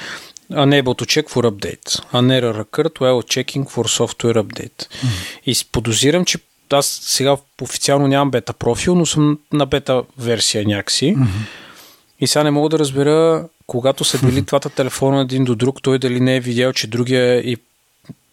Unable 0.51 0.95
to 1.01 1.05
check 1.07 1.27
for 1.31 1.45
update. 1.51 1.89
An 2.13 2.31
error 2.31 2.57
occurred 2.65 2.97
while 3.01 3.23
checking 3.23 3.65
for 3.65 3.85
software 3.85 4.39
update. 4.45 4.87
Mm-hmm. 4.87 5.41
И 5.47 5.55
подозирам, 5.73 6.25
че 6.25 6.39
аз 6.73 7.01
сега 7.03 7.37
официално 7.63 8.09
нямам 8.09 8.31
бета 8.31 8.53
профил, 8.53 8.95
но 8.95 9.07
съм 9.07 9.39
на 9.53 9.67
бета 9.67 10.03
версия 10.19 10.65
някакси. 10.67 11.17
Mm-hmm. 11.17 11.27
И 12.21 12.27
сега 12.27 12.43
не 12.43 12.51
мога 12.51 12.69
да 12.69 12.79
разбера, 12.79 13.49
когато 13.67 14.05
са 14.05 14.27
били 14.27 14.41
двата 14.43 14.71
телефона 14.71 15.21
един 15.21 15.45
до 15.45 15.55
друг, 15.55 15.83
той 15.83 15.99
дали 15.99 16.21
не 16.21 16.37
е 16.37 16.41
видял, 16.41 16.73
че 16.73 16.87
другия 16.87 17.39
и 17.39 17.57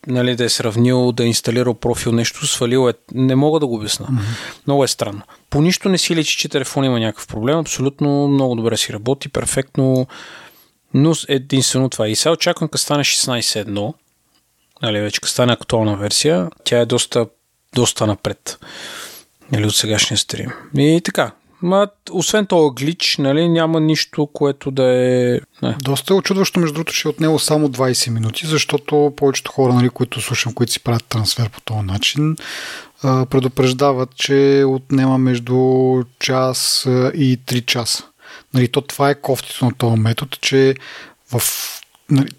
нали, 0.07 0.35
да 0.35 0.43
е 0.43 0.49
сравнил, 0.49 1.11
да 1.11 1.23
е 1.23 1.27
инсталирал 1.27 1.73
профил, 1.73 2.11
нещо 2.11 2.47
свалил 2.47 2.89
е. 2.89 2.93
Не 3.13 3.35
мога 3.35 3.59
да 3.59 3.67
го 3.67 3.75
обясна. 3.75 4.07
Mm-hmm. 4.07 4.67
Много 4.67 4.83
е 4.83 4.87
странно. 4.87 5.21
По 5.49 5.61
нищо 5.61 5.89
не 5.89 5.97
си 5.97 6.15
личи, 6.15 6.37
че 6.37 6.49
телефон 6.49 6.85
има 6.85 6.99
някакъв 6.99 7.27
проблем. 7.27 7.57
Абсолютно 7.57 8.27
много 8.27 8.55
добре 8.55 8.77
си 8.77 8.93
работи, 8.93 9.29
перфектно. 9.29 10.07
Но 10.93 11.13
единствено 11.27 11.89
това. 11.89 12.07
И 12.07 12.15
сега 12.15 12.33
очаквам, 12.33 12.69
като 12.69 12.83
стане 12.83 13.03
16.1, 13.03 13.93
нали, 14.81 14.99
вече 14.99 15.21
като 15.21 15.31
стане 15.31 15.53
актуална 15.53 15.97
версия, 15.97 16.49
тя 16.63 16.79
е 16.79 16.85
доста 16.85 17.25
доста 17.75 18.07
напред. 18.07 18.59
Нали, 19.51 19.65
от 19.65 19.75
сегашния 19.75 20.17
стрим. 20.17 20.51
И 20.77 21.01
така. 21.05 21.31
Ма, 21.61 21.87
освен 22.11 22.45
това 22.45 22.71
глич, 22.73 23.17
нали, 23.17 23.49
няма 23.49 23.79
нищо, 23.79 24.27
което 24.33 24.71
да 24.71 24.83
е... 24.83 25.39
Не. 25.61 25.75
Доста 25.81 26.13
е 26.13 26.17
очудващо, 26.17 26.59
между 26.59 26.73
другото, 26.73 26.93
че 26.93 27.07
е 27.07 27.09
отнело 27.09 27.39
само 27.39 27.69
20 27.69 28.09
минути, 28.09 28.47
защото 28.47 29.13
повечето 29.17 29.51
хора, 29.51 29.73
нали, 29.73 29.89
които 29.89 30.21
слушам, 30.21 30.53
които 30.53 30.73
си 30.73 30.79
правят 30.79 31.05
трансфер 31.05 31.49
по 31.49 31.61
този 31.61 31.79
начин, 31.79 32.35
предупреждават, 33.01 34.15
че 34.15 34.63
отнема 34.67 35.17
между 35.17 35.55
час 36.19 36.83
и 37.15 37.39
3 37.45 37.65
часа. 37.65 38.03
Нали, 38.53 38.67
то 38.67 38.81
това 38.81 39.09
е 39.09 39.21
кофтито 39.21 39.65
на 39.65 39.73
този 39.73 39.99
метод, 40.01 40.37
че 40.41 40.75
в 41.31 41.41
нали, 42.09 42.29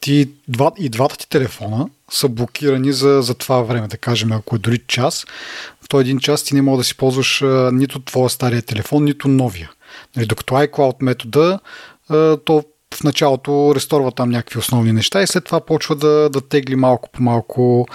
ти, 0.00 0.28
два, 0.48 0.72
и 0.78 0.88
двата 0.88 1.18
ти 1.18 1.28
телефона 1.28 1.88
са 2.10 2.28
блокирани 2.28 2.92
за, 2.92 3.22
за 3.22 3.34
това 3.34 3.62
време, 3.62 3.88
да 3.88 3.96
кажем, 3.96 4.32
ако 4.32 4.56
е 4.56 4.58
дори 4.58 4.78
час, 4.78 5.26
в 5.84 5.88
този 5.88 6.00
един 6.00 6.18
час 6.18 6.42
ти 6.42 6.54
не 6.54 6.62
мога 6.62 6.78
да 6.78 6.84
си 6.84 6.96
ползваш 6.96 7.42
а, 7.42 7.70
нито 7.72 8.00
твоя 8.00 8.30
стария 8.30 8.62
телефон, 8.62 9.04
нито 9.04 9.28
новия. 9.28 9.70
Нали, 10.16 10.26
докато 10.26 10.54
iCloud 10.54 11.02
метода, 11.02 11.58
а, 12.08 12.36
то 12.36 12.64
в 12.94 13.04
началото 13.04 13.72
ресторва 13.74 14.12
там 14.12 14.30
някакви 14.30 14.58
основни 14.58 14.92
неща 14.92 15.22
и 15.22 15.26
след 15.26 15.44
това 15.44 15.60
почва 15.60 15.96
да, 15.96 16.30
да 16.30 16.40
тегли 16.40 16.76
малко 16.76 17.08
по 17.12 17.22
малко 17.22 17.86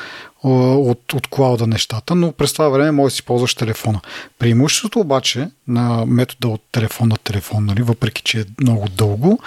от, 0.51 1.13
от 1.13 1.27
клауда 1.27 1.67
нещата, 1.67 2.15
но 2.15 2.31
през 2.31 2.53
това 2.53 2.69
време 2.69 2.91
може 2.91 3.11
да 3.11 3.15
си 3.15 3.23
ползваш 3.23 3.55
телефона. 3.55 4.01
Преимуществото 4.39 4.99
обаче 4.99 5.49
на 5.67 6.05
метода 6.05 6.47
от 6.47 6.61
телефон 6.71 7.07
на 7.07 7.17
телефон, 7.17 7.65
нали, 7.65 7.81
въпреки 7.81 8.21
че 8.21 8.39
е 8.39 8.45
много 8.61 8.87
дълго, 8.89 9.39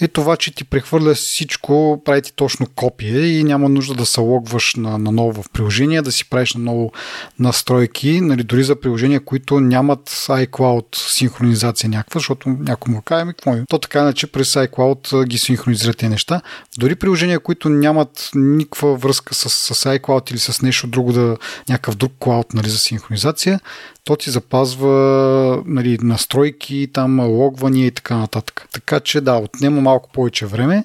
е 0.00 0.08
това, 0.08 0.36
че 0.36 0.54
ти 0.54 0.64
прехвърля 0.64 1.14
всичко, 1.14 2.02
прави 2.04 2.22
ти 2.22 2.32
точно 2.32 2.66
копие 2.74 3.20
и 3.20 3.44
няма 3.44 3.68
нужда 3.68 3.94
да 3.94 4.06
се 4.06 4.20
логваш 4.20 4.74
на, 4.74 4.98
на 4.98 5.12
ново 5.12 5.42
в 5.42 5.50
приложение, 5.50 6.02
да 6.02 6.12
си 6.12 6.30
правиш 6.30 6.54
на 6.54 6.60
ново 6.60 6.92
настройки, 7.38 8.20
нали, 8.20 8.42
дори 8.42 8.64
за 8.64 8.80
приложения, 8.80 9.20
които 9.20 9.60
нямат 9.60 10.10
iCloud 10.28 10.96
синхронизация 10.96 11.90
някаква, 11.90 12.18
защото 12.18 12.48
някой 12.48 12.94
му 12.94 13.02
каже, 13.02 13.26
какво 13.26 13.54
е? 13.54 13.64
То 13.68 13.78
така 13.78 13.98
иначе 13.98 14.26
през 14.26 14.54
iCloud 14.54 15.26
ги 15.26 15.38
синхронизира 15.38 15.94
тези 15.94 16.10
неща. 16.10 16.40
Дори 16.78 16.94
приложения, 16.94 17.40
които 17.40 17.68
нямат 17.68 18.30
никаква 18.34 18.96
връзка 18.96 19.34
с, 19.34 19.50
с 19.50 19.84
iCloud 19.84 20.30
или 20.30 20.37
или 20.38 20.52
с 20.52 20.62
нещо 20.62 20.86
друго, 20.86 21.12
да, 21.12 21.36
някакъв 21.68 21.94
друг 21.94 22.12
клауд 22.18 22.54
нали, 22.54 22.68
за 22.68 22.78
синхронизация, 22.78 23.60
то 24.04 24.16
ти 24.16 24.30
запазва 24.30 25.62
нали, 25.66 25.98
настройки, 26.02 26.88
там 26.92 27.20
логвания 27.20 27.86
и 27.86 27.90
така 27.90 28.16
нататък. 28.16 28.68
Така 28.72 29.00
че 29.00 29.20
да, 29.20 29.34
отнема 29.34 29.80
малко 29.80 30.10
повече 30.12 30.46
време, 30.46 30.84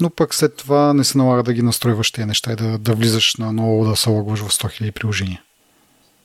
но 0.00 0.10
пък 0.10 0.34
след 0.34 0.56
това 0.56 0.94
не 0.94 1.04
се 1.04 1.18
налага 1.18 1.42
да 1.42 1.52
ги 1.52 1.62
настройваш 1.62 2.10
тези 2.10 2.26
неща 2.26 2.52
и 2.52 2.56
да, 2.56 2.78
да 2.78 2.94
влизаш 2.94 3.34
на 3.36 3.52
ново 3.52 3.84
да 3.84 3.96
се 3.96 4.10
логваш 4.10 4.40
в 4.40 4.48
100 4.48 4.82
000 4.82 4.90
приложения. 4.90 5.42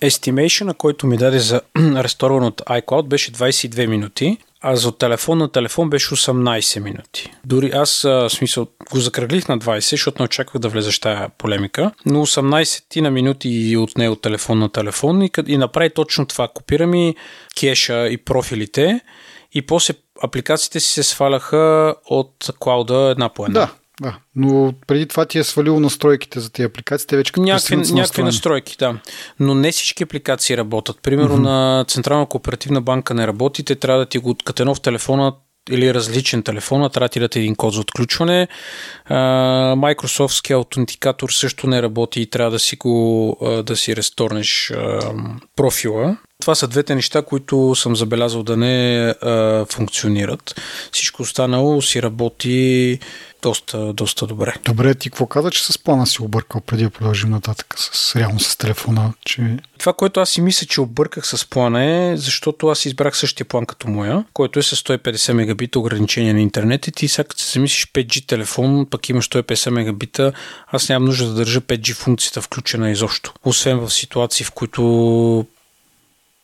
Estimation, 0.01 0.73
който 0.73 1.07
ми 1.07 1.17
даде 1.17 1.39
за 1.39 1.61
ресторан 1.77 2.43
от 2.43 2.61
iCloud, 2.61 3.07
беше 3.07 3.31
22 3.31 3.87
минути, 3.87 4.37
а 4.61 4.75
за 4.75 4.97
телефон 4.97 5.37
на 5.37 5.51
телефон 5.51 5.89
беше 5.89 6.15
18 6.15 6.79
минути. 6.79 7.31
Дори 7.45 7.71
аз, 7.73 8.01
в 8.03 8.29
смисъл, 8.29 8.67
го 8.91 8.99
закръглих 8.99 9.47
на 9.47 9.59
20, 9.59 9.79
защото 9.79 10.21
не 10.21 10.25
очаквах 10.25 10.61
да 10.61 10.69
влезе 10.69 10.91
в 10.91 10.99
тая 10.99 11.29
полемика, 11.37 11.91
но 12.05 12.25
18 12.25 12.83
ти 12.89 13.01
на 13.01 13.11
минути 13.11 13.77
от 13.77 13.97
него 13.97 14.15
телефон 14.15 14.59
на 14.59 14.69
телефон 14.69 15.21
и, 15.21 15.31
и 15.47 15.57
направи 15.57 15.89
точно 15.89 16.25
това. 16.25 16.47
Копира 16.47 16.87
ми 16.87 17.15
кеша 17.59 18.07
и 18.07 18.17
профилите 18.17 19.01
и 19.51 19.61
после 19.61 19.93
апликациите 20.23 20.79
си 20.79 20.93
се 20.93 21.03
сваляха 21.03 21.95
от 22.05 22.49
клауда 22.59 22.95
една 22.95 23.29
по 23.29 23.45
една. 23.45 23.59
Да, 23.59 23.73
да, 24.01 24.17
но 24.35 24.73
преди 24.87 25.05
това 25.05 25.25
ти 25.25 25.39
е 25.39 25.43
свалило 25.43 25.79
настройките 25.79 26.39
за 26.39 26.51
тези 26.51 26.65
апликации, 26.65 27.07
те 27.07 27.17
вече 27.17 27.31
като 27.31 27.43
някакви, 27.43 27.75
някакви 27.75 28.23
настройки, 28.23 28.75
да. 28.79 28.99
Но 29.39 29.55
не 29.55 29.71
всички 29.71 30.03
апликации 30.03 30.57
работят. 30.57 30.99
Примерно 31.01 31.37
mm-hmm. 31.37 31.77
на 31.77 31.85
Централна 31.87 32.25
кооперативна 32.25 32.81
банка 32.81 33.13
не 33.13 33.27
работи, 33.27 33.63
те 33.63 33.75
трябва 33.75 33.99
да 33.99 34.05
ти 34.05 34.17
го 34.17 34.35
като 34.45 34.63
едно 34.63 34.75
в 34.75 34.81
телефона 34.81 35.33
или 35.71 35.93
различен 35.93 36.43
телефон, 36.43 36.89
трябва 36.89 37.07
да 37.07 37.09
ти 37.09 37.19
дадат 37.19 37.35
един 37.35 37.55
код 37.55 37.73
за 37.73 37.81
отключване. 37.81 38.47
Microsoftския 39.09 40.55
аутентикатор 40.55 41.29
също 41.29 41.67
не 41.67 41.81
работи 41.81 42.21
и 42.21 42.29
трябва 42.29 42.51
да 42.51 42.59
си 42.59 42.75
го 42.75 43.37
да 43.65 43.75
си 43.75 43.95
ресторнеш 43.95 44.73
профила. 45.55 46.17
Това 46.41 46.55
са 46.55 46.67
двете 46.67 46.95
неща, 46.95 47.21
които 47.21 47.75
съм 47.75 47.95
забелязал 47.95 48.43
да 48.43 48.57
не 48.57 48.97
а, 49.21 49.65
функционират. 49.65 50.61
Всичко 50.91 51.21
останало 51.21 51.81
си 51.81 52.01
работи 52.01 52.99
доста, 53.41 53.93
доста 53.93 54.27
добре. 54.27 54.53
Добре, 54.65 54.95
ти 54.95 55.09
какво 55.09 55.25
каза, 55.25 55.51
че 55.51 55.65
с 55.65 55.77
плана 55.77 56.07
си 56.07 56.21
объркал 56.21 56.61
преди 56.61 56.83
да 56.83 56.89
продължим 56.89 57.29
нататък 57.29 57.75
с, 57.77 58.15
реално 58.15 58.39
с 58.39 58.57
телефона? 58.57 59.13
Че... 59.25 59.57
Това, 59.77 59.93
което 59.93 60.19
аз 60.19 60.29
си 60.29 60.41
мисля, 60.41 60.67
че 60.67 60.81
обърках 60.81 61.27
с 61.27 61.49
плана 61.49 61.83
е, 61.83 62.17
защото 62.17 62.67
аз 62.67 62.85
избрах 62.85 63.17
същия 63.17 63.45
план 63.45 63.65
като 63.65 63.87
моя, 63.87 64.25
който 64.33 64.59
е 64.59 64.63
с 64.63 64.75
150 64.75 65.33
мегабита 65.33 65.79
ограничение 65.79 66.33
на 66.33 66.41
интернет 66.41 66.87
и 66.87 66.91
ти 66.91 67.07
сега 67.07 67.27
като 67.27 67.41
се 67.41 67.51
замислиш 67.51 67.87
5G 67.87 68.27
телефон, 68.27 68.87
пък 68.89 68.98
имаш 69.07 69.29
150 69.29 69.69
мегабита, 69.69 70.33
аз 70.67 70.89
нямам 70.89 71.05
нужда 71.05 71.27
да 71.27 71.33
държа 71.33 71.61
5G 71.61 71.95
функцията 71.95 72.41
включена 72.41 72.91
изобщо. 72.91 73.33
Освен 73.43 73.79
в 73.79 73.89
ситуации, 73.89 74.45
в 74.45 74.51
които 74.51 75.45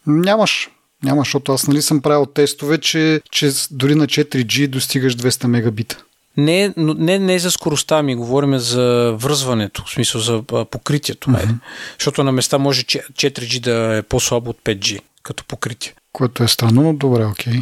Нямаш. 0.07 0.69
Няма, 1.03 1.21
защото 1.21 1.53
аз 1.53 1.67
нали 1.67 1.81
съм 1.81 2.01
правил 2.01 2.25
тестове, 2.25 2.77
че, 2.77 3.21
че 3.31 3.51
дори 3.71 3.95
на 3.95 4.07
4G 4.07 4.67
достигаш 4.67 5.15
200 5.15 5.45
мегабита. 5.47 6.03
Не, 6.37 6.73
не, 6.77 7.19
не 7.19 7.39
за 7.39 7.51
скоростта 7.51 8.03
ми, 8.03 8.15
говорим 8.15 8.57
за 8.57 9.15
връзването, 9.17 9.83
в 9.85 9.89
смисъл 9.89 10.21
за 10.21 10.43
покритието. 10.71 11.29
Mm-hmm. 11.29 11.55
Защото 11.99 12.23
на 12.23 12.31
места 12.31 12.57
може 12.57 12.83
4G 12.83 13.59
да 13.59 13.97
е 13.97 14.01
по-слабо 14.01 14.49
от 14.49 14.57
5G 14.63 14.99
като 15.23 15.43
покритие. 15.43 15.93
Което 16.11 16.43
е 16.43 16.47
странно, 16.47 16.81
но 16.81 16.93
добре, 16.93 17.25
окей. 17.25 17.53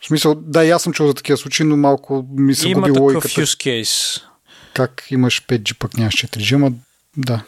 В 0.00 0.06
смисъл, 0.06 0.34
да, 0.34 0.64
и 0.64 0.70
аз 0.70 0.82
съм 0.82 0.92
чул 0.92 1.06
за 1.06 1.14
такива 1.14 1.36
случаи, 1.36 1.66
но 1.66 1.76
малко 1.76 2.26
ми 2.30 2.54
се 2.54 2.68
Има 2.68 2.88
губи 2.88 3.00
логиката. 3.00 3.40
Има 3.40 3.46
use 3.46 3.82
case. 3.82 4.22
Как 4.74 5.06
имаш 5.10 5.46
5G, 5.46 5.78
пък 5.78 5.96
нямаш 5.96 6.14
4G, 6.14 6.54
ама 6.54 6.72
да. 7.16 7.44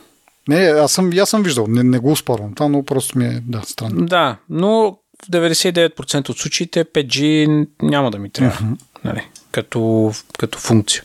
Не, 0.48 0.56
аз 0.56 0.92
съм, 0.92 1.12
аз 1.18 1.30
съм 1.30 1.42
виждал, 1.42 1.66
не, 1.66 1.82
не 1.82 1.98
го 1.98 2.16
спорвам 2.16 2.54
това, 2.54 2.68
но 2.68 2.84
просто 2.84 3.18
ми 3.18 3.24
е, 3.24 3.42
да, 3.46 3.62
странно. 3.62 4.06
Да, 4.06 4.36
но 4.50 4.98
в 5.24 5.30
99% 5.30 6.28
от 6.28 6.38
случаите 6.38 6.84
5G 6.84 7.66
няма 7.82 8.10
да 8.10 8.18
ми 8.18 8.30
трябва, 8.30 8.60
uh-huh. 8.60 8.76
нали, 9.04 9.28
като, 9.52 10.12
като 10.38 10.58
функция. 10.58 11.02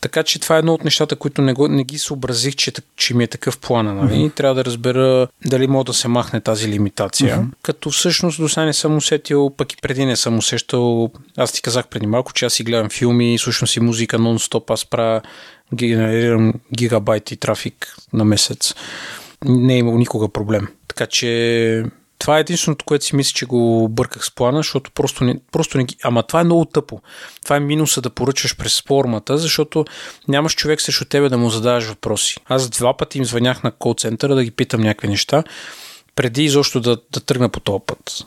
Така 0.00 0.22
че 0.22 0.38
това 0.38 0.56
е 0.56 0.58
едно 0.58 0.74
от 0.74 0.84
нещата, 0.84 1.16
които 1.16 1.42
не, 1.42 1.52
го, 1.52 1.68
не 1.68 1.84
ги 1.84 1.98
съобразих, 1.98 2.54
че, 2.54 2.72
че 2.96 3.14
ми 3.14 3.24
е 3.24 3.26
такъв 3.26 3.58
план. 3.58 3.96
Нали? 3.96 4.14
Uh-huh. 4.14 4.34
Трябва 4.34 4.54
да 4.54 4.64
разбера 4.64 5.28
дали 5.46 5.66
мога 5.66 5.84
да 5.84 5.94
се 5.94 6.08
махне 6.08 6.40
тази 6.40 6.68
лимитация. 6.68 7.36
Uh-huh. 7.36 7.46
Като 7.62 7.90
всъщност 7.90 8.40
до 8.40 8.48
сега 8.48 8.64
не 8.64 8.72
съм 8.72 8.96
усетил, 8.96 9.50
пък 9.50 9.72
и 9.72 9.76
преди 9.82 10.04
не 10.04 10.16
съм 10.16 10.38
усещал. 10.38 11.10
Аз 11.36 11.52
ти 11.52 11.62
казах 11.62 11.88
преди 11.88 12.06
малко, 12.06 12.32
че 12.32 12.44
аз 12.44 12.52
си 12.52 12.64
гледам 12.64 12.90
филми, 12.90 13.38
слушам 13.38 13.68
си 13.68 13.80
музика 13.80 14.18
нон-стоп, 14.18 14.72
аз 14.72 14.84
правя 14.84 15.20
генерирам 15.74 16.54
гигабайти 16.74 17.36
трафик 17.36 17.96
на 18.12 18.24
месец. 18.24 18.74
Не 19.44 19.74
е 19.74 19.78
имал 19.78 19.98
никога 19.98 20.28
проблем. 20.28 20.68
Така 20.88 21.06
че 21.06 21.84
това 22.18 22.36
е 22.36 22.40
единственото, 22.40 22.84
което 22.84 23.04
си 23.04 23.16
мисля, 23.16 23.32
че 23.34 23.46
го 23.46 23.88
бърках 23.88 24.24
с 24.24 24.30
плана, 24.30 24.58
защото 24.58 24.90
просто 24.90 25.24
не, 25.24 25.40
просто 25.52 25.78
не 25.78 25.84
ги... 25.84 25.96
Ама 26.02 26.22
това 26.22 26.40
е 26.40 26.44
много 26.44 26.64
тъпо. 26.64 27.00
Това 27.44 27.56
е 27.56 27.60
минуса 27.60 28.00
да 28.00 28.10
поръчаш 28.10 28.56
през 28.56 28.82
формата, 28.82 29.38
защото 29.38 29.84
нямаш 30.28 30.54
човек 30.54 30.80
срещу 30.80 31.04
тебе 31.04 31.28
да 31.28 31.38
му 31.38 31.50
задаваш 31.50 31.84
въпроси. 31.84 32.36
Аз 32.46 32.70
два 32.70 32.96
пъти 32.96 33.18
им 33.18 33.24
звънях 33.24 33.62
на 33.62 33.70
кол 33.70 33.94
центъра 33.94 34.34
да 34.34 34.44
ги 34.44 34.50
питам 34.50 34.80
някакви 34.80 35.08
неща, 35.08 35.44
преди 36.16 36.44
изобщо 36.44 36.80
да, 36.80 36.96
да 37.12 37.20
тръгна 37.20 37.48
по 37.48 37.60
този 37.60 37.82
път. 37.86 38.26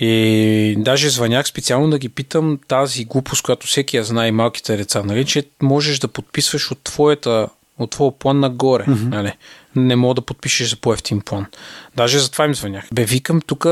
И 0.00 0.74
даже 0.78 1.10
звънях 1.10 1.48
специално 1.48 1.90
да 1.90 1.98
ги 1.98 2.08
питам 2.08 2.58
тази 2.68 3.04
глупост, 3.04 3.42
която 3.42 3.66
всеки 3.66 3.96
я 3.96 4.04
знае 4.04 4.28
и 4.28 4.32
малките 4.32 4.76
деца, 4.76 5.02
нали, 5.02 5.24
че 5.24 5.44
можеш 5.62 5.98
да 5.98 6.08
подписваш 6.08 6.70
от 6.70 6.78
твоята 6.84 7.48
от 7.78 7.90
твоя 7.90 8.18
план 8.18 8.40
нагоре. 8.40 8.84
Mm-hmm. 8.84 9.08
Нали? 9.08 9.32
Не 9.76 9.96
мога 9.96 10.14
да 10.14 10.20
подпишеш 10.20 10.70
за 10.70 10.76
по-ефтин 10.76 11.20
план. 11.20 11.46
Даже 11.96 12.18
затова 12.18 12.44
им 12.44 12.54
звънях. 12.54 12.88
Бе, 12.92 13.04
викам, 13.04 13.40
тук 13.40 13.66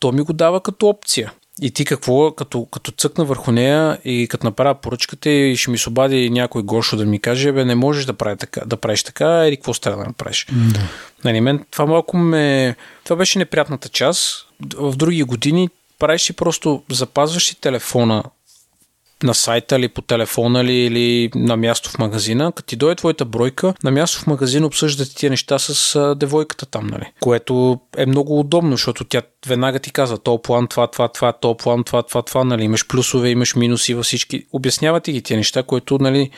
то 0.00 0.12
ми 0.12 0.22
го 0.22 0.32
дава 0.32 0.60
като 0.60 0.88
опция. 0.88 1.32
И 1.62 1.70
ти 1.70 1.84
какво, 1.84 2.32
като, 2.32 2.64
като 2.64 2.90
цъкна 2.90 3.24
върху 3.24 3.52
нея 3.52 3.98
и 4.04 4.28
като 4.30 4.46
направя 4.46 4.74
поръчката 4.74 5.30
и 5.30 5.56
ще 5.56 5.70
ми 5.70 5.78
се 5.78 5.88
обади 5.88 6.30
някой 6.30 6.62
гошо 6.62 6.96
да 6.96 7.06
ми 7.06 7.18
каже, 7.18 7.52
бе, 7.52 7.64
не 7.64 7.74
можеш 7.74 8.04
да, 8.04 8.12
прави 8.12 8.36
така, 8.36 8.60
да 8.66 8.76
правиш 8.76 9.02
така, 9.02 9.46
или 9.48 9.56
какво 9.56 9.72
трябва 9.72 10.02
да 10.02 10.08
направиш. 10.08 10.46
Да. 10.52 10.80
Нали, 11.24 11.40
мен 11.40 11.64
това 11.70 11.86
малко 11.86 12.16
ме... 12.16 12.76
Това 13.04 13.16
беше 13.16 13.38
неприятната 13.38 13.88
част. 13.88 14.46
В 14.76 14.96
други 14.96 15.22
години 15.22 15.68
правиш 15.98 16.22
си 16.22 16.32
просто, 16.32 16.82
запазваш 16.90 17.46
си 17.46 17.60
телефона 17.60 18.24
на 19.22 19.34
сайта 19.34 19.76
или 19.76 19.88
по 19.88 20.02
телефона 20.02 20.64
ли, 20.64 20.72
или 20.74 21.30
на 21.34 21.56
място 21.56 21.90
в 21.90 21.98
магазина, 21.98 22.52
като 22.52 22.68
ти 22.68 22.76
дойде 22.76 22.94
твоята 22.94 23.24
бройка, 23.24 23.74
на 23.84 23.90
място 23.90 24.18
в 24.18 24.26
магазина 24.26 24.66
обсъждате 24.66 25.14
тия 25.14 25.30
неща 25.30 25.58
с 25.58 25.96
а, 25.96 26.14
девойката 26.14 26.66
там, 26.66 26.86
нали? 26.86 27.12
Което 27.20 27.80
е 27.96 28.06
много 28.06 28.40
удобно, 28.40 28.70
защото 28.70 29.04
тя 29.04 29.22
веднага 29.46 29.78
ти 29.78 29.92
казва, 29.92 30.18
то 30.18 30.42
план, 30.42 30.66
това, 30.66 30.86
това, 30.86 31.08
това, 31.08 31.32
то 31.32 31.56
план, 31.56 31.84
това, 31.84 32.02
това, 32.02 32.22
това, 32.22 32.44
нали? 32.44 32.64
Имаш 32.64 32.86
плюсове, 32.86 33.28
имаш 33.28 33.54
минуси 33.56 33.94
във 33.94 34.04
всички. 34.04 34.46
Обяснява 34.52 35.00
ти 35.00 35.12
ги 35.12 35.22
тия 35.22 35.36
неща, 35.36 35.62
което, 35.62 35.98
нали, 35.98 36.30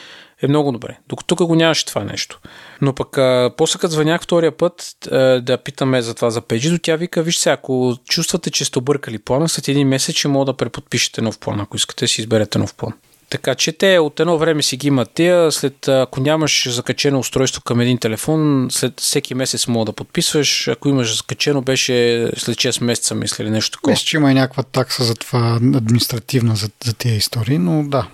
е 0.43 0.49
много 0.49 0.73
добре. 0.73 0.99
Докато 1.09 1.37
тук 1.37 1.47
го 1.49 1.55
нямаше 1.55 1.87
това 1.87 2.05
нещо. 2.05 2.41
Но 2.81 2.95
пък 2.95 3.19
а, 3.19 3.51
после 3.57 3.79
като 3.79 3.93
звънях 3.93 4.23
втория 4.23 4.53
път 4.53 4.95
а, 5.11 5.17
да 5.41 5.59
питаме 5.59 6.03
за 6.03 6.15
това 6.15 6.31
за 6.31 6.41
педжи, 6.41 6.71
до 6.71 6.79
тя 6.79 6.97
вика, 6.97 7.23
виж 7.23 7.37
сега, 7.37 7.55
ако 7.55 7.97
чувствате, 8.09 8.51
че 8.51 8.65
сте 8.65 8.79
объркали 8.79 9.19
плана, 9.19 9.49
след 9.49 9.69
един 9.69 9.89
месец 9.89 10.17
ще 10.17 10.29
мога 10.29 10.45
да 10.45 10.57
преподпишете 10.57 11.23
нов 11.23 11.39
план, 11.39 11.61
ако 11.61 11.77
искате 11.77 12.07
си 12.07 12.21
изберете 12.21 12.59
нов 12.59 12.75
план. 12.75 12.93
Така 13.31 13.55
че 13.55 13.73
те 13.73 13.99
от 13.99 14.21
едно 14.21 14.39
време 14.39 14.63
си 14.63 14.77
ги 14.77 14.89
имат 14.89 15.11
тия, 15.11 15.53
след 15.53 15.89
ако 15.89 16.21
нямаш 16.21 16.69
закачено 16.71 17.19
устройство 17.19 17.63
към 17.63 17.81
един 17.81 17.99
телефон, 17.99 18.69
след 18.71 19.01
всеки 19.01 19.35
месец 19.35 19.67
мога 19.67 19.85
да 19.85 19.93
подписваш, 19.93 20.69
ако 20.69 20.89
имаш 20.89 21.17
закачено 21.17 21.63
беше 21.63 22.29
след 22.37 22.57
6 22.57 22.85
месеца, 22.85 23.15
мисля 23.15 23.45
или 23.45 23.51
нещо 23.51 23.71
такова. 23.71 23.93
Мисля, 23.93 24.05
че 24.05 24.17
има 24.17 24.31
и 24.31 24.35
някаква 24.35 24.63
такса 24.63 25.05
за 25.05 25.15
това 25.15 25.59
административна 25.75 26.57
за, 26.57 26.71
за 26.85 26.95
тези 26.95 27.17
истории, 27.17 27.59
но 27.59 27.83
да. 27.83 28.09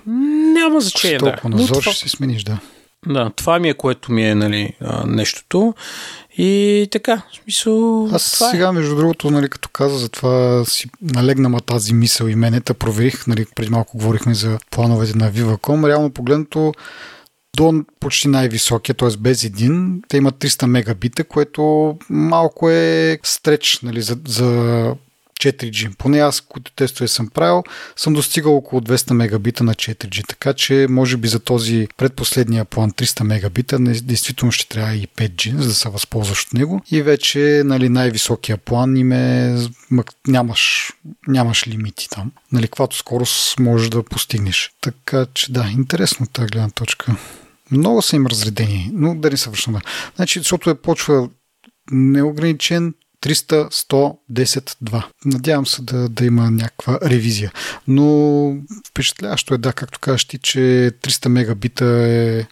Няма 0.56 0.80
значение, 0.80 1.18
да. 1.18 1.36
Назор 1.44 1.76
това... 1.76 1.92
ще 1.92 2.08
си 2.08 2.16
смениш, 2.16 2.42
да. 2.42 2.58
Да, 3.08 3.30
това 3.36 3.58
ми 3.58 3.68
е 3.68 3.74
което 3.74 4.12
ми 4.12 4.28
е 4.28 4.34
нали, 4.34 4.72
нещото. 5.06 5.74
И 6.38 6.88
така, 6.90 7.22
в 7.32 7.36
смисъл. 7.42 8.08
Аз 8.12 8.32
това 8.32 8.48
е. 8.48 8.50
сега, 8.50 8.72
между 8.72 8.96
другото, 8.96 9.30
нали, 9.30 9.48
като 9.48 9.68
каза 9.68 9.98
за 9.98 10.08
това, 10.08 10.64
си 10.64 10.88
налегна 11.02 11.48
ма 11.48 11.60
тази 11.60 11.94
мисъл 11.94 12.26
и 12.26 12.34
мене, 12.34 12.60
та 12.60 12.74
проверих, 12.74 13.26
нали, 13.26 13.46
преди 13.54 13.70
малко 13.70 13.98
говорихме 13.98 14.34
за 14.34 14.58
плановете 14.70 15.18
на 15.18 15.32
Viva.com. 15.32 15.88
Реално 15.88 16.10
погледнато, 16.10 16.72
до 17.56 17.74
почти 18.00 18.28
най-високия, 18.28 18.94
т.е. 18.94 19.08
без 19.18 19.44
един, 19.44 20.02
те 20.08 20.16
имат 20.16 20.34
300 20.34 20.66
мегабита, 20.66 21.24
което 21.24 21.96
малко 22.10 22.70
е 22.70 23.18
стреч 23.22 23.80
нали, 23.82 24.02
за, 24.02 24.16
за 24.28 24.94
4G. 25.40 25.96
Поне 25.96 26.18
аз, 26.18 26.40
които 26.40 26.72
тестове 26.72 27.08
съм 27.08 27.28
правил, 27.28 27.64
съм 27.96 28.14
достигал 28.14 28.56
около 28.56 28.82
200 28.82 29.12
мегабита 29.12 29.64
на 29.64 29.74
4G, 29.74 30.28
така 30.28 30.52
че 30.52 30.86
може 30.90 31.16
би 31.16 31.28
за 31.28 31.40
този 31.40 31.88
предпоследния 31.96 32.64
план 32.64 32.90
300 32.90 33.22
мегабита 33.22 33.78
не, 33.78 33.92
действително 33.92 34.52
ще 34.52 34.68
трябва 34.68 34.94
и 34.94 35.08
5G, 35.08 35.56
за 35.56 35.68
да 35.68 35.74
се 35.74 35.88
възползваш 35.88 36.46
от 36.46 36.52
него. 36.52 36.82
И 36.90 37.02
вече 37.02 37.62
нали, 37.64 37.88
най-високия 37.88 38.56
план 38.56 38.96
им 38.96 39.12
е 39.12 39.56
нямаш, 40.28 40.92
нямаш 41.28 41.66
лимити 41.66 42.08
там. 42.10 42.32
Нали, 42.52 42.66
каквато 42.66 42.96
скорост 42.96 43.58
можеш 43.58 43.88
да 43.88 44.02
постигнеш. 44.02 44.72
Така 44.80 45.26
че 45.34 45.52
да, 45.52 45.68
интересно 45.72 46.26
тази 46.26 46.48
гледна 46.48 46.70
точка. 46.70 47.16
Много 47.70 48.02
са 48.02 48.16
им 48.16 48.26
разредени, 48.26 48.90
но 48.92 49.14
да 49.14 49.30
не 49.30 49.36
съвършено. 49.36 49.80
Значи, 50.16 50.38
защото 50.38 50.70
е 50.70 50.74
почва 50.74 51.28
неограничен 51.90 52.94
300, 53.22 53.70
100, 53.70 54.16
10, 54.32 54.76
2. 54.84 55.04
Надявам 55.24 55.66
се 55.66 55.82
да, 55.82 56.08
да 56.08 56.24
има 56.24 56.50
някаква 56.50 56.98
ревизия. 57.02 57.52
Но 57.88 58.54
впечатляващо 58.88 59.54
е, 59.54 59.58
да, 59.58 59.72
както 59.72 59.98
кажеш 60.00 60.24
ти, 60.24 60.38
че 60.38 60.58
300 60.58 61.28
мегабита 61.28 61.84
е 61.84 62.46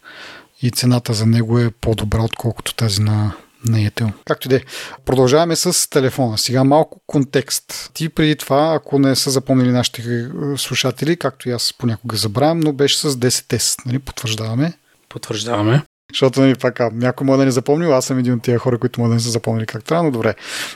и 0.62 0.70
цената 0.70 1.14
за 1.14 1.26
него 1.26 1.58
е 1.58 1.70
по-добра, 1.70 2.22
отколкото 2.22 2.74
тази 2.74 3.02
на, 3.02 3.34
на 3.64 3.78
Yetel. 3.78 4.12
Както 4.24 4.54
е. 4.54 4.64
Продължаваме 5.04 5.56
с 5.56 5.90
телефона. 5.90 6.38
Сега 6.38 6.64
малко 6.64 7.00
контекст. 7.06 7.90
Ти 7.94 8.08
преди 8.08 8.36
това, 8.36 8.74
ако 8.74 8.98
не 8.98 9.16
са 9.16 9.30
запомнили 9.30 9.70
нашите 9.70 10.02
е, 10.02 10.28
слушатели, 10.56 11.16
както 11.16 11.48
и 11.48 11.52
аз 11.52 11.74
понякога 11.78 12.16
забравям, 12.16 12.60
но 12.60 12.72
беше 12.72 12.98
с 12.98 13.10
10S. 13.10 13.86
Нали? 13.86 13.98
Потвърждаваме. 13.98 14.72
Потвърждаваме. 15.08 15.82
Защото 16.14 16.40
нали, 16.40 16.54
пак, 16.54 16.80
някой 16.92 17.26
може 17.26 17.38
да 17.38 17.44
не 17.44 17.50
запомнил, 17.50 17.94
аз 17.94 18.04
съм 18.04 18.18
един 18.18 18.32
от 18.32 18.42
тия 18.42 18.58
хора, 18.58 18.78
които 18.78 19.00
може 19.00 19.08
да 19.08 19.14
не 19.14 19.20
са 19.20 19.30
запомнили 19.30 19.66
как 19.66 19.84
трябва, 19.84 20.04
но 20.04 20.10
добре. 20.10 20.34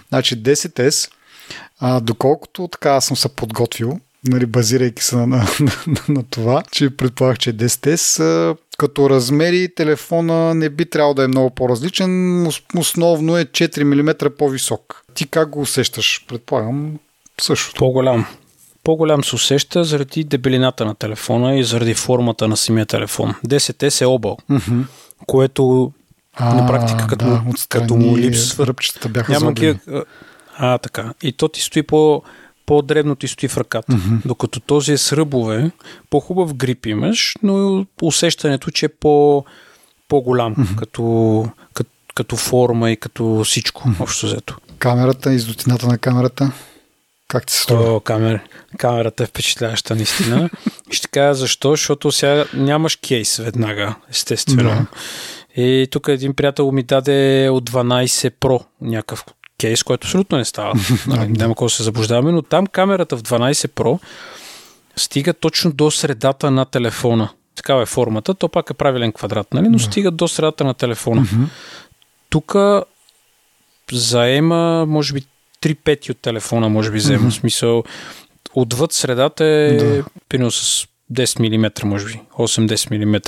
Значи 0.08 0.42
10S, 0.42 1.10
а, 1.80 2.00
доколкото 2.00 2.68
така 2.68 3.00
съм 3.00 3.16
се 3.16 3.28
подготвил, 3.28 4.00
нали, 4.24 4.46
базирайки 4.46 5.02
се 5.02 5.16
на, 5.16 5.26
на, 5.26 5.46
на, 5.86 6.00
на 6.08 6.22
това, 6.30 6.62
че 6.70 6.96
предполагах, 6.96 7.38
че 7.38 7.56
10S 7.56 8.22
а, 8.22 8.56
като 8.78 9.10
размери 9.10 9.74
телефона 9.74 10.54
не 10.54 10.68
би 10.68 10.90
трябвало 10.90 11.14
да 11.14 11.24
е 11.24 11.28
много 11.28 11.50
по-различен, 11.50 12.46
основно 12.76 13.38
е 13.38 13.44
4 13.44 13.82
мм 13.82 14.30
по-висок. 14.30 15.04
Ти 15.14 15.26
как 15.26 15.48
го 15.48 15.60
усещаш? 15.60 16.24
Предполагам 16.28 16.98
също. 17.40 17.74
По-голям. 17.78 18.26
По-голям 18.88 19.24
се 19.24 19.34
усеща 19.34 19.84
заради 19.84 20.24
дебелината 20.24 20.84
на 20.84 20.94
телефона 20.94 21.56
и 21.56 21.64
заради 21.64 21.94
формата 21.94 22.48
на 22.48 22.56
самия 22.56 22.86
телефон. 22.86 23.34
10S 23.46 24.02
е 24.02 24.06
объл. 24.06 24.36
Mm-hmm 24.50 24.84
което 25.26 25.92
а, 26.34 26.54
на 26.54 26.66
практика 26.66 27.06
като, 27.06 27.24
да, 27.24 27.42
като 27.68 27.96
му 27.96 28.18
липсва. 28.18 28.66
Ръбчетата 28.66 29.08
бяха 29.08 29.32
Няма 29.32 29.52
ги, 29.52 29.78
а, 30.56 30.78
така. 30.78 31.14
И 31.22 31.32
то 31.32 31.48
ти 31.48 31.60
стои 31.60 31.82
по, 31.82 32.22
по-дребно 32.66 33.16
ти 33.16 33.28
стои 33.28 33.48
в 33.48 33.56
ръката. 33.56 33.92
Mm-hmm. 33.92 34.26
Докато 34.26 34.60
този 34.60 34.92
е 34.92 34.98
с 34.98 35.16
ръбове, 35.16 35.70
по-хубав 36.10 36.54
грип 36.54 36.86
имаш, 36.86 37.36
но 37.42 37.86
усещането, 38.02 38.70
че 38.70 38.86
е 38.86 38.88
по, 38.88 39.44
по-голям 40.08 40.56
mm-hmm. 40.56 40.76
като, 40.76 41.44
като, 41.74 41.90
като 42.14 42.36
форма 42.36 42.90
и 42.90 42.96
като 42.96 43.42
всичко, 43.44 43.88
mm-hmm. 43.88 44.02
общо 44.02 44.26
взето. 44.26 44.56
Камерата, 44.78 45.32
издотината 45.32 45.86
на 45.86 45.98
камерата? 45.98 46.52
Как 47.28 47.46
ти 47.46 47.52
се 47.52 47.62
струва? 47.62 48.00
камер, 48.00 48.40
камерата 48.78 49.22
е 49.22 49.26
впечатляваща, 49.26 49.94
наистина. 49.94 50.50
Ще 50.90 51.08
кажа 51.08 51.34
защо, 51.34 51.70
защото 51.70 52.12
сега 52.12 52.44
нямаш 52.54 52.96
кейс 52.96 53.36
веднага, 53.36 53.94
естествено. 54.10 54.70
Да. 54.70 54.86
И 55.62 55.88
тук 55.90 56.08
един 56.08 56.34
приятел 56.34 56.72
ми 56.72 56.82
даде 56.82 57.48
от 57.52 57.70
12 57.70 58.30
Pro 58.30 58.64
някакъв 58.80 59.24
кейс, 59.60 59.82
който 59.82 60.06
абсолютно 60.06 60.38
не 60.38 60.44
става. 60.44 60.74
Нали, 61.06 61.28
няма 61.28 61.54
какво 61.54 61.66
да 61.66 61.70
се 61.70 61.82
заблуждаваме, 61.82 62.32
но 62.32 62.42
там 62.42 62.66
камерата 62.66 63.16
в 63.16 63.22
12 63.22 63.52
Pro 63.52 63.98
стига 64.96 65.34
точно 65.34 65.72
до 65.72 65.90
средата 65.90 66.50
на 66.50 66.64
телефона. 66.64 67.28
Такава 67.54 67.82
е 67.82 67.86
формата. 67.86 68.34
То 68.34 68.48
пак 68.48 68.70
е 68.70 68.74
правилен 68.74 69.12
квадрат, 69.12 69.54
нали? 69.54 69.68
но 69.68 69.78
стига 69.78 70.10
до 70.10 70.28
средата 70.28 70.64
на 70.64 70.74
телефона. 70.74 71.26
Тук 72.30 72.56
заема, 73.92 74.86
може 74.86 75.12
би, 75.12 75.24
3 75.62 75.76
пети 75.84 76.10
от 76.10 76.18
телефона, 76.18 76.68
може 76.68 76.90
би, 76.90 76.98
взема. 76.98 77.30
Mm-hmm. 77.30 77.40
смисъл, 77.40 77.84
отвъд 78.54 78.92
средата 78.92 79.44
е 79.44 79.76
да. 79.76 80.04
пино 80.28 80.50
с 80.50 80.86
10 81.12 81.56
мм, 81.58 81.88
може 81.88 82.06
би, 82.06 82.20
8-10 82.38 83.04
мм. 83.04 83.20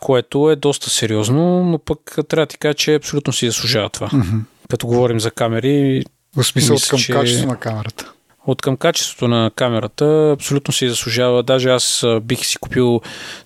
Което 0.00 0.50
е 0.50 0.56
доста 0.56 0.90
сериозно, 0.90 1.64
но 1.64 1.78
пък 1.78 2.18
трябва 2.28 2.46
да 2.46 2.50
ти 2.50 2.58
кажа, 2.58 2.74
че 2.74 2.94
абсолютно 2.94 3.32
си 3.32 3.46
заслужава 3.46 3.88
това. 3.88 4.08
Mm-hmm. 4.08 4.40
Като 4.70 4.86
говорим 4.86 5.20
за 5.20 5.30
камери. 5.30 6.04
В 6.36 6.44
смисъл 6.44 6.74
мисля, 6.74 6.84
от 6.84 6.90
към 6.90 6.98
че... 6.98 7.12
качество 7.12 7.46
на 7.46 7.56
камерата. 7.56 8.12
От 8.46 8.62
към 8.62 8.76
качеството 8.76 9.28
на 9.28 9.50
камерата 9.56 10.30
абсолютно 10.34 10.72
си 10.74 10.88
заслужава. 10.88 11.42
Даже 11.42 11.68
аз 11.68 12.04
бих 12.22 12.46
си 12.46 12.58
купил 12.58 13.00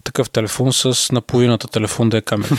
такъв 0.05 0.31
телефон 0.31 0.73
с 0.73 1.13
наполовината 1.13 1.69
телефон 1.69 2.09
да 2.09 2.17
е 2.17 2.21
камера. 2.21 2.49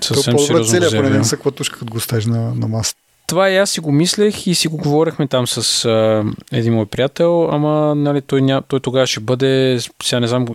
Съвсем 0.00 0.36
То 0.36 0.46
по-добре 0.46 0.64
целият, 0.64 0.96
поне 0.96 1.10
не 1.10 1.24
са 1.24 1.36
клатушка, 1.36 1.78
като 1.78 1.92
го 1.92 2.00
стежи 2.00 2.28
на, 2.28 2.54
на 2.54 2.68
масата 2.68 3.00
това 3.28 3.50
и 3.50 3.56
аз 3.56 3.70
си 3.70 3.80
го 3.80 3.92
мислех 3.92 4.46
и 4.46 4.54
си 4.54 4.68
го 4.68 4.76
говорихме 4.76 5.26
там 5.26 5.46
с 5.46 5.84
а, 5.84 6.24
един 6.52 6.74
мой 6.74 6.86
приятел, 6.86 7.48
ама 7.52 7.94
нали, 7.94 8.22
той, 8.22 8.42
ня, 8.42 8.62
той 8.68 8.80
тогава 8.80 9.06
ще 9.06 9.20
бъде, 9.20 9.78
сега 10.02 10.20
не 10.20 10.26
знам 10.26 10.46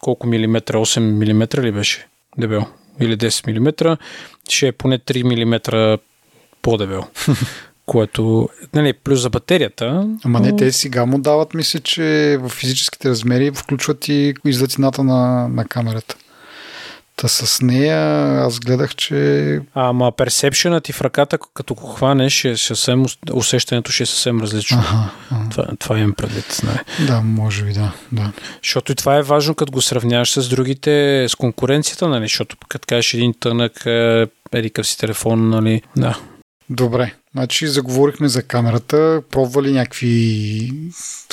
колко 0.00 0.26
милиметра, 0.26 0.78
8 0.78 1.00
милиметра 1.00 1.62
ли 1.62 1.72
беше 1.72 2.06
дебел 2.38 2.64
или 3.00 3.16
10 3.16 3.46
милиметра, 3.46 3.96
ще 4.48 4.68
е 4.68 4.72
поне 4.72 4.98
3 4.98 5.22
милиметра 5.22 5.98
по-дебел. 6.62 7.04
което, 7.86 8.48
нали, 8.74 8.92
плюс 8.92 9.20
за 9.20 9.30
батерията. 9.30 10.08
Ама 10.24 10.40
но... 10.40 10.46
не, 10.46 10.56
те 10.56 10.72
сега 10.72 11.06
му 11.06 11.18
дават, 11.18 11.54
мисля, 11.54 11.80
че 11.80 12.38
в 12.40 12.48
физическите 12.48 13.08
размери 13.08 13.50
включват 13.54 14.08
и 14.08 14.34
излътината 14.44 15.04
на, 15.04 15.48
на 15.48 15.64
камерата. 15.64 16.16
Та 17.16 17.28
с 17.28 17.62
нея 17.62 17.98
аз 18.40 18.60
гледах, 18.60 18.94
че... 18.94 19.60
Ама 19.74 20.12
персепшена 20.12 20.80
ти 20.80 20.92
в 20.92 21.00
ръката, 21.00 21.38
като 21.54 21.74
го 21.74 21.86
хванеш, 21.86 22.44
е 22.44 22.56
съвсем, 22.56 23.06
усещането 23.32 23.92
ще 23.92 24.02
е 24.02 24.06
съвсем 24.06 24.40
различно. 24.40 24.78
Ага, 24.78 25.10
ага. 25.30 25.50
Това, 25.50 25.66
това 25.78 25.98
имам 25.98 26.12
предвид. 26.12 26.60
Не. 26.64 27.06
Да, 27.06 27.20
може 27.20 27.64
би, 27.64 27.72
да, 27.72 27.92
да. 28.12 28.32
Защото 28.62 28.92
и 28.92 28.94
това 28.94 29.16
е 29.16 29.22
важно, 29.22 29.54
като 29.54 29.72
го 29.72 29.82
сравняваш 29.82 30.32
с 30.32 30.48
другите, 30.48 31.26
с 31.28 31.34
конкуренцията, 31.34 32.08
нали? 32.08 32.24
Защото 32.24 32.56
като 32.68 32.86
кажеш 32.86 33.14
един 33.14 33.34
тънък, 33.40 33.86
е, 33.86 34.26
еди 34.52 34.70
си 34.82 34.98
телефон, 34.98 35.48
нали? 35.48 35.82
Да. 35.96 36.18
Добре, 36.70 37.14
значи 37.32 37.66
заговорихме 37.66 38.28
за 38.28 38.42
камерата. 38.42 39.22
Пробва 39.30 39.62
ли 39.62 39.72
някакви 39.72 40.72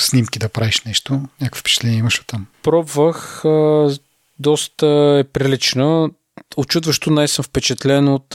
снимки 0.00 0.38
да 0.38 0.48
правиш 0.48 0.82
нещо? 0.82 1.20
Някакво 1.40 1.60
впечатление 1.60 1.98
имаш 1.98 2.20
от 2.20 2.26
там? 2.26 2.46
Пробвах 2.62 3.42
доста 4.38 4.86
е 5.20 5.24
прилична. 5.24 6.10
Очудващо 6.56 7.10
най 7.10 7.28
съм 7.28 7.42
впечатлен 7.42 8.08
от 8.08 8.34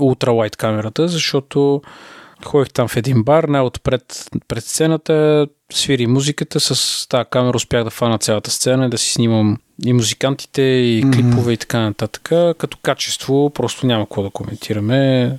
ултралайт 0.00 0.56
камерата, 0.56 1.08
защото 1.08 1.82
ходих 2.44 2.72
там 2.72 2.88
в 2.88 2.96
един 2.96 3.22
бар, 3.22 3.44
най-отпред 3.44 4.30
пред 4.48 4.64
сцената, 4.64 5.46
свири 5.72 6.06
музиката, 6.06 6.60
с 6.60 7.08
тази 7.08 7.28
камера 7.30 7.56
успях 7.56 7.84
да 7.84 7.90
фана 7.90 8.18
цялата 8.18 8.50
сцена 8.50 8.86
и 8.86 8.90
да 8.90 8.98
си 8.98 9.12
снимам 9.12 9.58
и 9.86 9.92
музикантите, 9.92 10.62
и 10.62 11.02
клипове 11.12 11.52
mm-hmm. 11.52 11.54
и 11.54 11.56
така 11.56 11.80
нататък. 11.80 12.22
Като 12.58 12.78
качество 12.82 13.50
просто 13.50 13.86
няма 13.86 14.04
какво 14.04 14.22
да 14.22 14.30
коментираме 14.30 15.38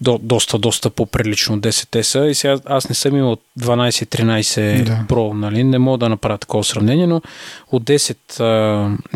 до, 0.00 0.18
доста, 0.22 0.58
доста 0.58 0.90
по-прилично 0.90 1.58
10S 1.58 2.24
и 2.24 2.34
сега 2.34 2.58
аз 2.66 2.88
не 2.88 2.94
съм 2.94 3.16
имал 3.16 3.36
12-13 3.60 4.84
да. 4.84 5.04
Pro, 5.08 5.32
нали? 5.32 5.64
не 5.64 5.78
мога 5.78 5.98
да 5.98 6.08
направя 6.08 6.38
такова 6.38 6.64
сравнение, 6.64 7.06
но 7.06 7.22
от 7.72 7.84
10, 7.84 8.16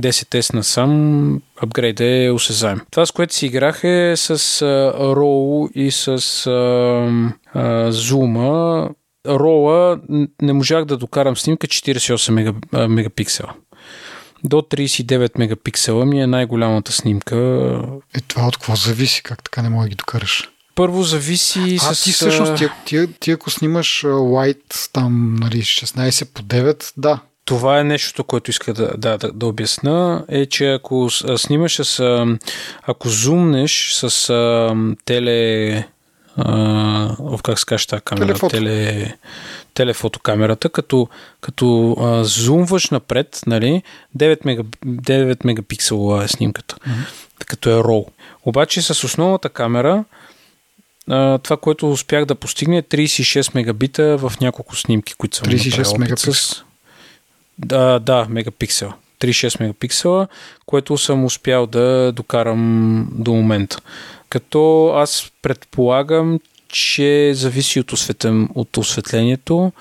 10S 0.01 0.55
насам 0.55 1.41
апгрейд 1.63 2.01
е 2.01 2.31
осезаем. 2.35 2.81
Това, 2.91 3.07
с 3.07 3.11
което 3.11 3.35
си 3.35 3.47
играх 3.47 3.85
е 3.85 4.15
с 4.17 4.37
RAW 4.95 5.73
и 5.73 5.91
с 5.91 6.19
uh, 6.19 7.33
uh, 7.57 7.91
Zoom. 7.91 8.89
RAW 9.27 10.29
не 10.43 10.53
можах 10.53 10.85
да 10.85 10.97
докарам 10.97 11.37
снимка 11.37 11.67
48 11.67 12.31
мега, 12.31 12.89
мегапиксела. 12.89 13.53
До 14.45 14.57
39 14.57 15.39
мегапиксела 15.39 16.07
ми 16.07 16.23
е 16.23 16.27
най-голямата 16.27 16.93
снимка. 16.93 17.37
Е, 18.15 18.21
това 18.21 18.47
от 18.47 18.57
какво 18.57 18.75
зависи? 18.77 19.23
Как 19.23 19.43
така 19.45 19.63
не 19.63 19.69
мога 19.69 19.85
да 19.85 19.89
ги 19.89 19.95
докараш? 19.95 20.52
Първо 20.75 21.03
зависи 21.03 21.79
а, 21.83 21.95
с... 21.95 22.05
ти 22.05 22.13
всъщност, 22.13 22.57
ти, 22.57 22.69
ти, 22.85 23.07
ти 23.21 23.31
ако 23.31 23.51
снимаш 23.51 24.03
White 24.03 24.93
там, 24.93 25.37
нали, 25.41 25.63
16 25.63 26.25
по 26.33 26.43
9, 26.43 26.93
да. 26.97 27.21
Това 27.45 27.81
е 27.81 27.85
нещото, 27.85 28.25
което 28.25 28.51
иска 28.51 28.75
да, 28.75 28.93
да, 28.97 29.19
да, 29.19 29.33
да 29.33 29.47
обясна, 29.47 30.25
е, 30.29 30.47
че 30.47 30.73
ако 30.73 31.11
снимаш 31.37 31.77
с... 31.77 32.27
Ако 32.83 33.09
зумнеш 33.09 33.93
с 33.93 34.31
а, 34.31 34.77
теле... 35.05 35.85
А, 36.37 37.37
как 37.43 37.59
се 37.59 37.67
каже 37.67 37.87
тази 37.87 38.03
камера? 38.03 38.27
Телефото. 38.27 38.57
Теле, 38.57 39.15
телефотокамерата, 39.75 40.69
като, 40.69 41.09
като 41.41 41.97
а, 42.01 42.25
зумваш 42.25 42.91
напред, 42.91 43.41
нали, 43.47 43.83
9, 44.19 44.39
мега, 44.45 44.63
9 44.87 45.45
мегапиксела 45.45 46.25
е 46.25 46.29
снимката, 46.29 46.77
mm-hmm. 46.77 47.45
като 47.47 47.71
е 47.71 47.75
RAW. 47.75 48.07
Обаче 48.45 48.83
с 48.83 49.05
основната 49.05 49.49
камера 49.49 50.05
това, 51.43 51.57
което 51.61 51.91
успях 51.91 52.25
да 52.25 52.35
постигне 52.35 52.79
е 52.79 52.83
36 52.83 53.55
мегабита 53.55 54.19
в 54.19 54.33
няколко 54.41 54.77
снимки, 54.77 55.15
които 55.15 55.37
съм 55.37 55.47
36 55.47 55.99
мегапиксела? 55.99 56.65
Да, 57.59 57.99
да, 57.99 58.27
мегапиксел. 58.29 58.93
36 59.21 59.61
мегапиксела, 59.61 60.29
което 60.67 60.99
съм 60.99 61.25
успял 61.25 61.67
да 61.67 62.13
докарам 62.13 63.09
до 63.13 63.33
момента. 63.33 63.79
Като 64.29 64.93
аз 64.97 65.33
предполагам, 65.43 66.41
че 66.69 67.33
зависи 67.35 67.81
от, 67.81 67.93
осветен, 67.93 68.49
от 68.55 68.77
осветлението 68.77 69.73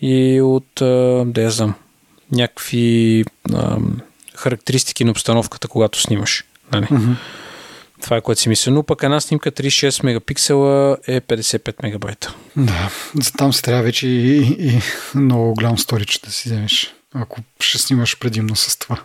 и 0.00 0.40
от, 0.40 0.68
да 1.32 1.42
я 1.42 1.50
знам, 1.50 1.74
някакви 2.32 3.24
характеристики 4.34 5.04
на 5.04 5.10
обстановката, 5.10 5.68
когато 5.68 6.00
снимаш. 6.00 6.44
Нали? 6.72 6.86
Mm-hmm. 6.86 7.14
Това 8.02 8.16
е 8.16 8.20
което 8.20 8.40
си 8.40 8.48
мисля. 8.48 8.72
Но 8.72 8.82
пък 8.82 9.02
една 9.02 9.20
снимка 9.20 9.52
36 9.52 10.04
мегапиксела 10.04 10.96
е 11.06 11.20
55 11.20 11.82
мегабайта. 11.82 12.34
Да, 12.56 12.90
за 13.22 13.32
там 13.32 13.52
си 13.52 13.62
трябва 13.62 13.82
вече 13.82 14.06
и, 14.06 14.38
и 14.58 14.80
много 15.14 15.54
голям 15.54 15.78
сторич 15.78 16.18
да 16.18 16.30
си 16.30 16.48
вземеш, 16.48 16.94
ако 17.14 17.40
ще 17.60 17.78
снимаш 17.78 18.18
предимно 18.18 18.56
с 18.56 18.78
това. 18.78 18.98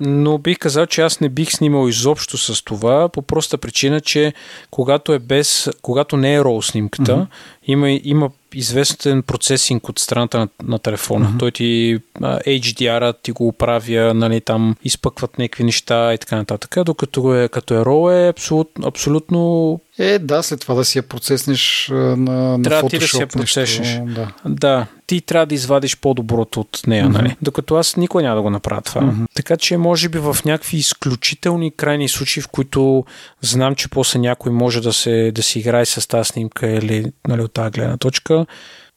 Но 0.00 0.38
бих 0.38 0.58
казал, 0.58 0.86
че 0.86 1.00
аз 1.00 1.20
не 1.20 1.28
бих 1.28 1.50
снимал 1.52 1.88
изобщо 1.88 2.38
с 2.38 2.64
това, 2.64 3.08
по 3.08 3.22
проста 3.22 3.58
причина, 3.58 4.00
че 4.00 4.32
когато 4.70 5.12
е 5.12 5.18
без, 5.18 5.70
когато 5.82 6.16
не 6.16 6.34
е 6.34 6.40
RAW 6.40 6.70
снимката, 6.70 7.12
mm-hmm. 7.12 7.26
Има, 7.66 7.90
има 7.90 8.30
известен 8.54 9.22
процесинг 9.22 9.88
от 9.88 9.98
страната 9.98 10.38
на, 10.38 10.48
на 10.62 10.78
телефона. 10.78 11.26
Mm-hmm. 11.26 11.38
Той 11.38 11.50
ти 11.50 11.98
HDR-а 12.20 13.12
ти 13.12 13.32
го 13.32 13.48
оправя, 13.48 14.14
нали, 14.14 14.40
там 14.40 14.76
изпъкват 14.84 15.38
някакви 15.38 15.64
неща 15.64 16.14
и 16.14 16.18
така 16.18 16.36
нататък. 16.36 16.76
Докато 16.84 17.34
е, 17.34 17.48
като 17.48 17.74
е 17.74 17.78
RAW 17.78 18.26
е 18.26 18.28
абсолютно, 18.28 18.86
абсолютно 18.86 19.80
е, 19.98 20.18
да, 20.18 20.42
след 20.42 20.60
това 20.60 20.74
да 20.74 20.84
си 20.84 20.98
я 20.98 21.02
процеснеш 21.02 21.88
на, 21.92 22.16
на 22.16 22.62
трябва 22.62 22.82
Photoshop. 22.82 22.90
ти 22.90 22.98
да 22.98 23.08
си 23.08 23.20
я 23.20 23.26
процеснеш. 23.26 23.78
Нещо, 23.78 24.04
да. 24.04 24.32
да, 24.48 24.86
ти 25.06 25.20
трябва 25.20 25.46
да 25.46 25.54
извадиш 25.54 25.96
по-доброто 25.96 26.60
от 26.60 26.82
нея, 26.86 27.06
mm-hmm. 27.06 27.12
нали? 27.12 27.36
Докато 27.42 27.74
аз 27.74 27.96
никой 27.96 28.22
няма 28.22 28.36
да 28.36 28.42
го 28.42 28.50
направя 28.50 28.82
това. 28.82 29.00
Mm-hmm. 29.00 29.26
Така 29.34 29.56
че, 29.56 29.76
може 29.76 30.08
би 30.08 30.18
в 30.18 30.36
някакви 30.44 30.76
изключителни 30.76 31.70
крайни 31.70 32.08
случаи, 32.08 32.42
в 32.42 32.48
които 32.48 33.04
знам, 33.42 33.74
че 33.74 33.88
после 33.88 34.18
някой 34.18 34.52
може 34.52 34.80
да 34.80 34.92
се, 34.92 35.32
да 35.34 35.42
си 35.42 35.58
играе 35.58 35.86
с 35.86 36.08
тази 36.08 36.28
снимка 36.28 36.66
или 36.66 37.12
нали, 37.28 37.42
от 37.42 37.53
тази 37.54 37.70
гледна 37.70 37.96
точка, 37.96 38.46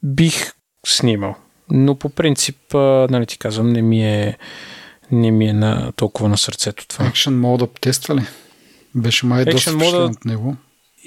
бих 0.03 0.53
снимал. 0.85 1.35
Но 1.69 1.95
по 1.95 2.09
принцип, 2.09 2.57
нали 3.09 3.25
ти 3.25 3.37
казвам, 3.37 3.69
не 3.69 3.81
ми 3.81 4.05
е, 4.05 4.37
не 5.11 5.31
ми 5.31 5.47
е 5.47 5.53
на, 5.53 5.91
толкова 5.91 6.29
на 6.29 6.37
сърцето 6.37 6.87
това. 6.87 7.05
Action 7.05 7.35
мода 7.35 7.67
тества 7.81 8.15
ли? 8.15 8.21
Беше 8.95 9.25
май 9.25 9.45
Action 9.45 9.51
доста 9.51 9.73
мода... 9.73 9.97
от 9.97 10.25
него 10.25 10.57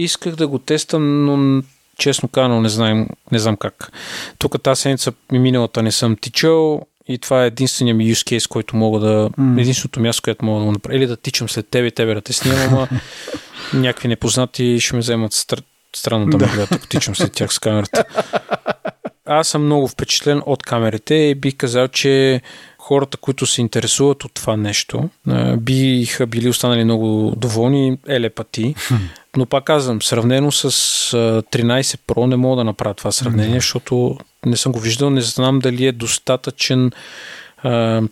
исках 0.03 0.37
да 0.37 0.49
го 0.49 0.59
тествам, 0.59 1.25
но 1.25 1.63
честно 1.99 2.29
казано 2.29 2.61
не 2.61 2.69
знам, 2.69 3.09
не 3.33 3.39
знам 3.39 3.57
как. 3.57 3.93
Тук 4.39 4.63
тази 4.63 4.81
седмица 4.81 5.13
ми 5.33 5.39
миналата 5.39 5.83
не 5.83 5.93
съм 5.93 6.17
тичал 6.17 6.87
и 7.09 7.19
това 7.19 7.45
е 7.45 7.47
единствения 7.47 7.95
ми 7.95 8.15
use 8.15 8.37
case, 8.37 8.49
който 8.49 8.77
мога 8.77 9.01
да... 9.01 9.31
Mm. 9.31 9.61
Единственото 9.61 10.01
място, 10.01 10.23
което 10.23 10.45
мога 10.45 10.61
да 10.61 10.67
го 10.67 10.73
направя. 10.73 10.97
Или 10.97 11.07
да 11.07 11.17
тичам 11.17 11.49
след 11.49 11.69
тебе 11.69 11.87
и 11.87 11.91
тебе 11.91 12.15
да 12.15 12.21
те 12.21 12.33
снимам, 12.33 12.89
някакви 13.75 14.09
непознати 14.09 14.81
ще 14.81 14.95
ме 14.95 15.01
вземат 15.01 15.33
стр... 15.33 15.59
странно 15.97 16.27
да. 16.27 16.39
ме 16.39 16.53
гледат, 16.53 16.73
ако 16.73 16.87
тичам 16.87 17.17
след 17.17 17.33
тях 17.33 17.53
с 17.53 17.59
камерата. 17.59 18.05
Аз 19.27 19.49
съм 19.49 19.65
много 19.65 19.89
впечатлен 19.89 20.43
от 20.47 20.63
камерите 20.63 21.15
и 21.15 21.35
бих 21.35 21.57
казал, 21.57 21.89
че 21.89 22.41
хората, 22.79 23.17
които 23.17 23.47
се 23.47 23.61
интересуват 23.61 24.25
от 24.25 24.35
това 24.35 24.57
нещо, 24.57 25.09
биха 25.57 26.27
били 26.27 26.49
останали 26.49 26.85
много 26.85 27.35
доволни, 27.37 27.99
еле 28.09 28.31
пъти. 28.31 28.75
Но 29.37 29.47
пак 29.47 29.65
казвам, 29.65 30.03
сравнено 30.03 30.53
с 30.53 30.71
13 30.71 31.83
Pro 31.83 32.27
не 32.27 32.37
мога 32.37 32.57
да 32.57 32.65
направя 32.65 32.95
това 32.95 33.13
сравнение, 33.13 33.55
защото 33.55 34.19
не 34.47 34.57
съм 34.57 34.73
го 34.73 34.79
виждал, 34.79 35.11
не 35.11 35.21
знам 35.21 35.59
дали 35.59 35.87
е 35.87 35.93
достатъчен 35.93 36.93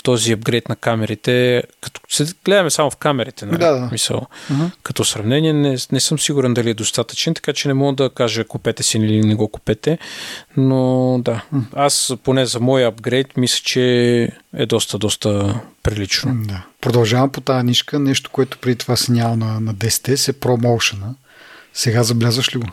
този 0.03 0.33
апгрейд 0.33 0.69
на 0.69 0.77
камерите, 0.77 1.63
като 1.81 2.01
се 2.09 2.27
гледаме 2.45 2.71
само 2.71 2.91
в 2.91 2.97
камерите, 2.97 3.47
нали? 3.47 3.59
да, 3.59 3.73
да. 3.73 3.89
мисъл. 3.93 4.27
Uh-huh. 4.53 4.71
Като 4.83 5.05
сравнение 5.05 5.53
не, 5.53 5.77
не 5.93 6.01
съм 6.01 6.19
сигурен 6.19 6.55
дали 6.55 6.71
е 6.71 6.75
достатъчен, 6.75 7.35
така 7.35 7.53
че 7.53 7.69
не 7.69 7.75
мога 7.75 7.93
да 7.93 8.11
кажа 8.11 8.45
купете 8.45 8.83
си 8.83 8.99
или 8.99 9.27
не 9.27 9.35
го 9.35 9.49
купете, 9.49 9.99
но 10.57 11.21
да, 11.25 11.45
uh-huh. 11.55 11.63
аз 11.73 12.13
поне 12.25 12.47
за 12.47 12.61
моя 12.61 12.89
апгрейд 12.89 13.37
мисля, 13.37 13.61
че 13.65 13.83
е 14.57 14.67
доста, 14.67 14.99
доста 14.99 15.61
прилично. 15.83 16.35
Да. 16.35 16.65
Продължавам 16.81 17.31
по 17.31 17.41
тази 17.41 17.67
нишка, 17.67 17.99
нещо, 17.99 18.31
което 18.31 18.59
преди 18.59 18.77
това 18.77 18.97
си 18.97 19.13
няма 19.13 19.37
на, 19.37 19.61
на 19.61 19.75
10 19.75 20.29
е 20.29 20.33
ProMotion. 20.33 20.99
Сега 21.75 22.03
забелязваш 22.03 22.55
ли 22.55 22.59
го? 22.59 22.67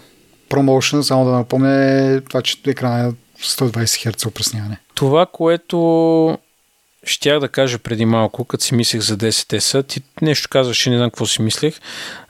ProMotion, 0.49 1.01
само 1.01 1.26
да 1.26 1.32
напомня, 1.32 1.73
е 1.73 2.21
това, 2.21 2.41
че 2.41 2.57
екрана 2.67 3.07
е 3.07 3.11
120 3.43 3.76
Hz 3.76 4.28
опресняване. 4.28 4.78
Това, 4.95 5.26
което 5.26 6.38
щях 7.05 7.39
да 7.39 7.47
кажа 7.47 7.79
преди 7.79 8.05
малко, 8.05 8.45
като 8.45 8.63
си 8.63 8.75
мислех 8.75 9.01
за 9.01 9.17
10S, 9.17 9.87
ти 9.87 10.01
нещо 10.21 10.49
казваш 10.49 10.85
и 10.85 10.89
не 10.89 10.97
знам 10.97 11.09
какво 11.09 11.25
си 11.25 11.41
мислех. 11.41 11.79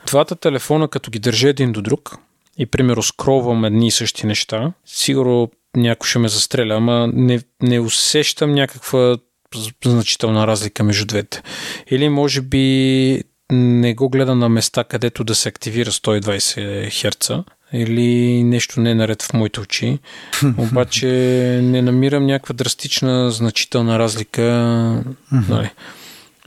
Двата 0.06 0.36
телефона, 0.36 0.88
като 0.88 1.10
ги 1.10 1.18
държа 1.18 1.48
един 1.48 1.72
до 1.72 1.82
друг 1.82 2.16
и, 2.58 2.66
примерно, 2.66 3.02
скровам 3.02 3.64
едни 3.64 3.86
и 3.86 3.90
същи 3.90 4.26
неща, 4.26 4.72
сигурно 4.86 5.50
някой 5.76 6.08
ще 6.08 6.18
ме 6.18 6.28
застреля, 6.28 6.74
ама 6.74 7.10
не, 7.12 7.40
не 7.62 7.80
усещам 7.80 8.54
някаква 8.54 9.16
значителна 9.84 10.46
разлика 10.46 10.84
между 10.84 11.06
двете. 11.06 11.42
Или 11.90 12.08
може 12.08 12.40
би 12.40 13.22
не 13.52 13.94
го 13.94 14.08
гледа 14.08 14.34
на 14.34 14.48
места, 14.48 14.84
където 14.84 15.24
да 15.24 15.34
се 15.34 15.48
активира 15.48 15.90
120 15.90 16.88
Hz 16.88 17.44
или 17.72 18.42
нещо 18.42 18.80
не 18.80 18.90
е 18.90 18.94
наред 18.94 19.22
в 19.22 19.32
моите 19.32 19.60
очи. 19.60 19.98
Обаче 20.58 21.06
не 21.62 21.82
намирам 21.82 22.26
някаква 22.26 22.52
драстична, 22.52 23.30
значителна 23.30 23.98
разлика. 23.98 24.42
Нали. 25.48 25.70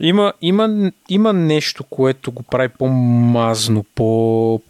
Има, 0.00 0.32
има, 0.42 0.90
има 1.08 1.32
нещо, 1.32 1.84
което 1.84 2.32
го 2.32 2.42
прави 2.42 2.68
по-мазно, 2.68 3.84
по, 3.94 4.60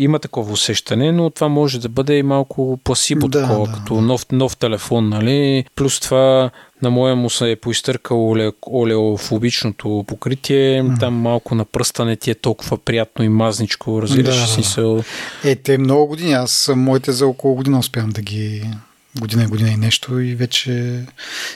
има 0.00 0.18
такова 0.18 0.52
усещане, 0.52 1.12
но 1.12 1.30
това 1.30 1.48
може 1.48 1.80
да 1.80 1.88
бъде 1.88 2.16
и 2.16 2.22
малко 2.22 2.78
пласибо 2.84 3.28
да, 3.28 3.42
такова, 3.42 3.66
да, 3.66 3.72
като 3.72 4.00
нов, 4.00 4.26
нов 4.32 4.56
телефон, 4.56 5.08
нали? 5.08 5.64
Плюс 5.76 6.00
това 6.00 6.50
на 6.82 6.90
моя 6.90 7.16
му 7.16 7.30
се 7.30 7.50
е 7.50 7.56
поизтъркал 7.56 8.30
оле, 8.30 8.52
олеофобичното 8.72 10.04
покритие, 10.08 10.82
mm. 10.82 11.00
там 11.00 11.14
малко 11.14 11.54
на 11.54 11.64
пръста 11.64 12.04
не 12.04 12.16
ти 12.16 12.30
е 12.30 12.34
толкова 12.34 12.78
приятно 12.78 13.24
и 13.24 13.28
мазничко, 13.28 14.02
разбираш 14.02 14.40
да. 14.40 14.46
смисъл. 14.46 15.02
Е, 15.44 15.56
те 15.56 15.78
много 15.78 16.06
години, 16.06 16.32
аз 16.32 16.70
моите 16.76 17.12
за 17.12 17.26
около 17.26 17.54
година 17.54 17.78
успявам 17.78 18.10
да 18.10 18.22
ги 18.22 18.70
година 19.18 19.42
и 19.42 19.46
година 19.46 19.70
и 19.70 19.76
нещо 19.76 20.18
и 20.18 20.34
вече 20.34 21.04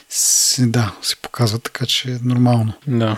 си, 0.09 0.71
да, 0.71 0.95
се 1.03 1.17
показва 1.17 1.59
така, 1.59 1.87
че 1.87 2.11
е 2.11 2.19
нормално. 2.23 2.73
Да. 2.87 3.17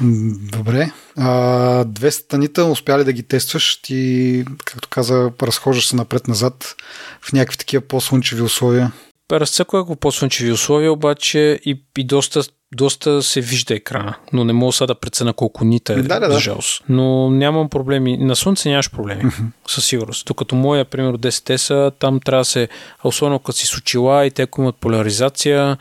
Добре. 0.52 0.90
А, 1.16 1.84
две 1.84 2.11
станита 2.11 2.64
успяли 2.64 3.04
да 3.04 3.12
ги 3.12 3.22
тестваш? 3.22 3.76
Ти, 3.82 4.44
както 4.64 4.88
каза, 4.88 5.30
разхождаш 5.42 5.86
се 5.86 5.96
напред-назад 5.96 6.76
в 7.20 7.32
някакви 7.32 7.59
такива 7.59 7.80
по-слънчеви 7.80 8.42
условия? 8.42 8.92
Разцъквах 9.33 9.85
го 9.85 9.97
по-слънчеви 9.97 10.53
условия, 10.53 10.93
обаче 10.93 11.61
и, 11.64 11.83
и 11.99 12.05
доста, 12.05 12.43
доста 12.74 13.22
се 13.22 13.41
вижда 13.41 13.74
екрана, 13.74 14.14
но 14.33 14.45
не 14.45 14.53
мога 14.53 14.72
сега 14.72 14.87
да 14.87 14.95
прецена 14.95 15.33
колко 15.33 15.64
нита 15.64 15.93
е, 15.93 15.97
да, 15.97 16.20
да, 16.20 16.31
за 16.31 16.39
жалост. 16.39 16.85
Но 16.89 17.31
нямам 17.31 17.68
проблеми. 17.68 18.16
На 18.16 18.37
слънце 18.37 18.68
нямаш 18.68 18.91
проблеми, 18.91 19.22
със 19.68 19.87
сигурност. 19.87 20.27
Докато 20.27 20.55
моя, 20.55 20.85
примерно 20.85 21.18
10 21.18 21.57
са, 21.57 21.93
там 21.99 22.20
трябва 22.20 22.41
да 22.41 22.45
се, 22.45 22.68
особено 23.05 23.39
като 23.39 23.59
си 23.59 23.66
с 23.66 23.77
очила 23.77 24.27
и 24.27 24.31
те, 24.31 24.43
ако 24.43 24.62
имат 24.62 24.77
поляризация, 24.77 25.77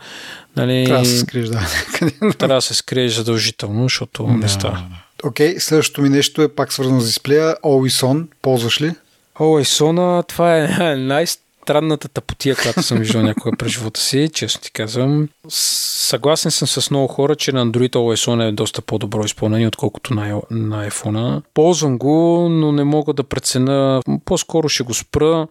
нали, 0.56 0.84
трябва 0.84 1.04
да 1.04 1.10
се 1.10 1.18
скриеш, 1.18 1.48
да. 1.48 1.66
трябва 2.38 2.54
да 2.54 2.62
се 2.62 2.74
скриеш 2.74 3.12
задължително, 3.12 3.82
защото 3.82 4.24
да, 4.24 4.32
не 4.32 4.48
става. 4.48 4.82
Окей, 5.24 5.54
okay, 5.54 5.58
следващото 5.58 6.02
ми 6.02 6.08
нещо 6.08 6.42
е 6.42 6.48
пак 6.48 6.72
свързано 6.72 7.00
с 7.00 7.06
дисплея. 7.06 7.56
Always 7.64 8.06
On, 8.06 8.26
ползваш 8.42 8.80
ли? 8.80 8.92
Always 9.38 9.84
On, 9.84 10.28
това 10.28 10.56
е 10.58 10.96
най- 10.96 11.26
странната 11.66 12.08
тъпотия, 12.08 12.56
която 12.56 12.82
съм 12.82 12.98
виждал 12.98 13.22
някога 13.22 13.56
през 13.56 13.72
живота 13.72 14.00
си, 14.00 14.30
честно 14.34 14.60
ти 14.60 14.72
казвам. 14.72 15.28
Съгласен 15.48 16.50
съм 16.50 16.68
с 16.68 16.90
много 16.90 17.08
хора, 17.08 17.36
че 17.36 17.52
на 17.52 17.66
Android 17.66 17.92
OS 17.92 18.48
е 18.48 18.52
доста 18.52 18.82
по-добро 18.82 19.24
изпълнение, 19.24 19.68
отколкото 19.68 20.14
на, 20.14 20.40
на 20.50 20.90
iPhone. 20.90 21.42
Ползвам 21.54 21.98
го, 21.98 22.48
но 22.48 22.72
не 22.72 22.84
мога 22.84 23.12
да 23.12 23.24
прецена. 23.24 24.02
По-скоро 24.24 24.68
ще 24.68 24.82
го 24.82 24.94
спра. 24.94 25.46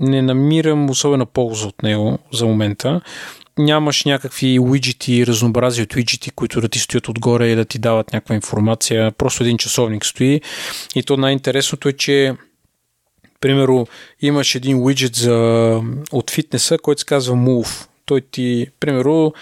Не 0.00 0.22
намирам 0.22 0.90
особена 0.90 1.26
полза 1.26 1.66
от 1.66 1.82
него 1.82 2.18
за 2.32 2.46
момента 2.46 3.00
нямаш 3.58 4.04
някакви 4.04 4.58
уиджети, 4.58 5.26
разнообразие 5.26 5.82
от 5.82 5.94
уиджети, 5.94 6.30
които 6.30 6.60
да 6.60 6.68
ти 6.68 6.78
стоят 6.78 7.08
отгоре 7.08 7.48
и 7.48 7.56
да 7.56 7.64
ти 7.64 7.78
дават 7.78 8.12
някаква 8.12 8.34
информация. 8.34 9.12
Просто 9.12 9.42
един 9.42 9.58
часовник 9.58 10.06
стои. 10.06 10.40
И 10.94 11.02
то 11.02 11.16
най-интересното 11.16 11.88
е, 11.88 11.92
че 11.92 12.34
Примерно, 13.40 13.86
имаш 14.22 14.54
един 14.54 14.78
уиджет 14.78 15.14
за, 15.14 15.80
от 16.12 16.30
фитнеса, 16.30 16.78
който 16.78 17.00
се 17.00 17.06
казва 17.06 17.34
Move. 17.34 17.86
Той 18.06 18.20
ти, 18.20 18.66
примерно, 18.80 19.32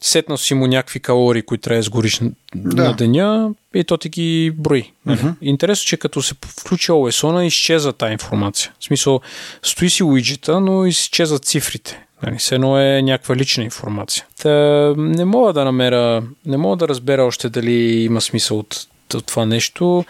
сетнал 0.00 0.36
си 0.36 0.54
му 0.54 0.66
някакви 0.66 1.00
калории, 1.00 1.42
които 1.42 1.62
трябва 1.62 1.78
да 1.78 1.82
сгориш 1.82 2.20
да. 2.54 2.84
на 2.84 2.92
деня 2.92 3.50
и 3.74 3.84
то 3.84 3.96
ти 3.96 4.08
ги 4.08 4.52
брои. 4.56 4.92
Uh-huh. 5.08 5.34
Интересно, 5.42 5.86
че 5.86 5.96
като 5.96 6.22
се 6.22 6.34
включи 6.60 6.92
OS-на, 6.92 7.46
изчезва 7.46 7.92
тази 7.92 8.12
информация. 8.12 8.72
В 8.80 8.84
смисъл, 8.84 9.20
стои 9.62 9.90
си 9.90 10.02
уиджета, 10.02 10.60
но 10.60 10.86
изчезват 10.86 11.44
цифрите. 11.44 12.06
Нали, 12.22 12.38
все 12.38 12.54
едно 12.54 12.80
е 12.80 13.02
някаква 13.02 13.36
лична 13.36 13.64
информация. 13.64 14.24
Та, 14.42 14.94
не 14.96 15.24
мога 15.24 15.52
да 15.52 15.64
намеря, 15.64 16.22
не 16.46 16.56
мога 16.56 16.76
да 16.76 16.88
разбера 16.88 17.24
още 17.24 17.48
дали 17.48 18.02
има 18.02 18.20
смисъл 18.20 18.58
от, 18.58 18.86
от 19.14 19.26
това 19.26 19.46
нещо. 19.46 20.04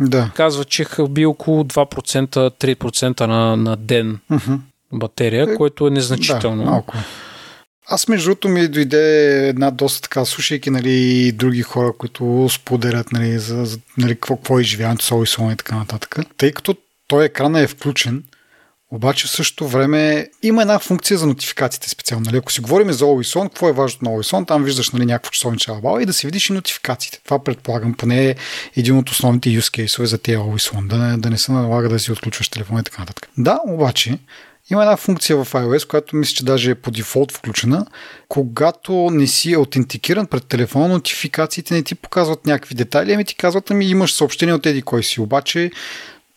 Да. 0.00 0.30
Казва, 0.34 0.64
че 0.64 0.86
би 1.10 1.26
около 1.26 1.64
2%, 1.64 2.26
3% 2.50 3.26
на, 3.26 3.56
на 3.56 3.76
ден 3.76 4.18
uh-huh. 4.30 4.58
батерия, 4.92 5.52
е, 5.52 5.54
което 5.54 5.86
е 5.86 5.90
незначително. 5.90 6.64
Да, 6.64 6.70
малко. 6.70 6.94
Аз 7.86 8.08
между 8.08 8.28
другото 8.28 8.48
ми 8.48 8.68
дойде 8.68 9.48
една 9.48 9.70
доста 9.70 10.02
така, 10.02 10.24
слушайки 10.24 10.70
нали, 10.70 11.32
други 11.32 11.62
хора, 11.62 11.92
които 11.98 12.48
споделят 12.50 13.12
нали, 13.12 13.38
за, 13.38 13.64
за 13.64 13.78
нали, 13.98 14.14
какво, 14.14 14.36
какво 14.36 14.58
е 14.58 14.62
изживяването 14.62 15.04
с 15.04 15.10
Always 15.10 15.52
и 15.52 15.56
така 15.56 15.76
нататък. 15.76 16.16
Тъй 16.36 16.52
като 16.52 16.76
той 17.08 17.24
екран 17.24 17.56
е 17.56 17.66
включен, 17.66 18.22
обаче 18.92 19.26
в 19.26 19.30
същото 19.30 19.68
време 19.68 20.28
има 20.42 20.62
една 20.62 20.78
функция 20.78 21.18
за 21.18 21.26
нотификациите 21.26 21.88
специално. 21.88 22.24
Нали? 22.24 22.36
Ако 22.36 22.52
си 22.52 22.60
говорим 22.60 22.92
за 22.92 23.04
Always 23.04 23.38
On, 23.38 23.48
какво 23.48 23.68
е 23.68 23.72
важно 23.72 23.98
на 24.02 24.16
Always 24.16 24.36
On? 24.36 24.46
Там 24.46 24.64
виждаш 24.64 24.90
нали, 24.90 25.06
някакво 25.06 25.30
часовниче 25.30 25.72
и 26.00 26.06
да 26.06 26.12
си 26.12 26.26
видиш 26.26 26.50
и 26.50 26.52
нотификациите. 26.52 27.20
Това 27.24 27.44
предполагам 27.44 27.94
поне 27.94 28.28
е 28.28 28.36
един 28.76 28.98
от 28.98 29.10
основните 29.10 29.48
use 29.48 29.84
case 29.84 30.04
за 30.04 30.18
тези 30.18 30.38
Always 30.38 30.74
On, 30.74 30.86
да 30.86 30.98
не, 30.98 31.16
да 31.16 31.30
не 31.30 31.38
се 31.38 31.52
налага 31.52 31.88
да 31.88 31.98
си 31.98 32.12
отключваш 32.12 32.48
телефона 32.48 32.80
и 32.80 32.84
така 32.84 33.02
нататък. 33.02 33.28
Да, 33.38 33.60
обаче 33.66 34.18
има 34.70 34.82
една 34.82 34.96
функция 34.96 35.36
в 35.36 35.52
iOS, 35.52 35.88
която 35.88 36.16
мисля, 36.16 36.34
че 36.34 36.44
даже 36.44 36.70
е 36.70 36.74
по 36.74 36.90
дефолт 36.90 37.32
включена. 37.32 37.86
Когато 38.28 38.92
не 39.12 39.26
си 39.26 39.52
аутентикиран 39.52 40.26
пред 40.26 40.44
телефона, 40.44 40.88
нотификациите 40.88 41.74
не 41.74 41.82
ти 41.82 41.94
показват 41.94 42.46
някакви 42.46 42.74
детайли, 42.74 43.12
ами 43.12 43.24
ти 43.24 43.34
казват, 43.34 43.70
ами 43.70 43.86
имаш 43.86 44.12
съобщение 44.12 44.54
от 44.54 44.66
еди 44.66 44.82
кой 44.82 45.02
си. 45.02 45.20
Обаче 45.20 45.70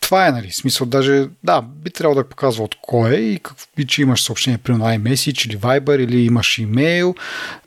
това 0.01 0.27
е, 0.27 0.31
нали, 0.31 0.51
смисъл, 0.51 0.87
даже, 0.87 1.27
да, 1.43 1.61
би 1.61 1.89
трябвало 1.91 2.21
да 2.21 2.29
показва 2.29 2.63
от 2.63 2.75
кой 2.81 3.13
е 3.13 3.19
и, 3.19 3.39
как, 3.39 3.55
и 3.77 3.87
че 3.87 4.01
имаш 4.01 4.23
съобщение, 4.23 4.57
при 4.57 4.71
на 4.71 4.97
iMessage 4.97 5.47
или 5.47 5.57
Viber 5.57 6.03
или 6.03 6.25
имаш 6.25 6.57
имейл 6.57 7.15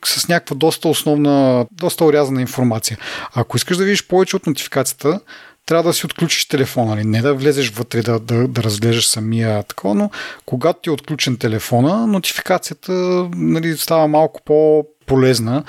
с 0.05 0.29
някаква 0.29 0.57
доста 0.57 0.89
основна, 0.89 1.67
доста 1.73 2.05
урязана 2.05 2.41
информация. 2.41 2.99
Ако 3.35 3.57
искаш 3.57 3.77
да 3.77 3.85
видиш 3.85 4.07
повече 4.07 4.37
от 4.37 4.47
нотификацията, 4.47 5.21
трябва 5.67 5.91
да 5.91 5.95
си 5.95 6.07
отключиш 6.07 6.49
телефона, 6.49 6.95
нали? 6.95 7.05
не 7.05 7.23
да 7.23 7.35
влезеш 7.35 7.71
вътре 7.71 8.03
да, 8.03 8.19
да, 8.19 8.49
да 8.49 8.63
разглеждаш 8.63 9.09
самия 9.09 9.63
такова, 9.63 9.95
но 9.95 10.11
когато 10.47 10.81
ти 10.81 10.89
е 10.89 10.93
отключен 10.93 11.37
телефона, 11.37 12.07
нотификацията 12.07 12.93
нали, 13.37 13.77
става 13.77 14.09
малко 14.09 14.41
по-полезна, 14.45 15.65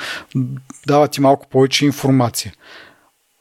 дава 0.88 1.08
ти 1.08 1.22
малко 1.22 1.48
повече 1.50 1.86
информация. 1.86 2.54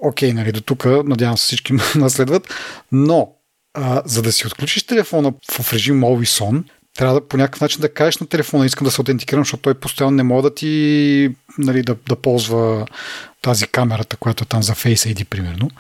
Окей, 0.02 0.32
нали, 0.32 0.52
до 0.52 0.60
тук, 0.60 0.84
надявам 0.84 1.38
се 1.38 1.44
всички 1.44 1.72
наследват, 1.94 2.54
но 2.92 3.32
а, 3.74 4.02
за 4.04 4.22
да 4.22 4.32
си 4.32 4.46
отключиш 4.46 4.82
телефона 4.82 5.32
в 5.60 5.72
режим 5.72 6.00
Always 6.00 6.44
On, 6.44 6.62
трябва 6.98 7.14
да 7.14 7.28
по 7.28 7.36
някакъв 7.36 7.60
начин 7.60 7.80
да 7.80 7.94
кажеш 7.94 8.18
на 8.18 8.26
телефона, 8.26 8.66
искам 8.66 8.84
да 8.84 8.90
се 8.90 9.00
аутентикирам, 9.00 9.44
защото 9.44 9.62
той 9.62 9.74
постоянно 9.74 10.16
не 10.16 10.22
може 10.22 10.42
да 10.42 10.54
ти 10.54 11.34
нали, 11.58 11.82
да, 11.82 11.96
да 12.08 12.16
ползва 12.16 12.86
тази 13.42 13.66
камерата, 13.66 14.16
която 14.16 14.44
е 14.44 14.46
там 14.46 14.62
за 14.62 14.74
Face 14.74 15.14
ID, 15.14 15.24
примерно, 15.24 15.70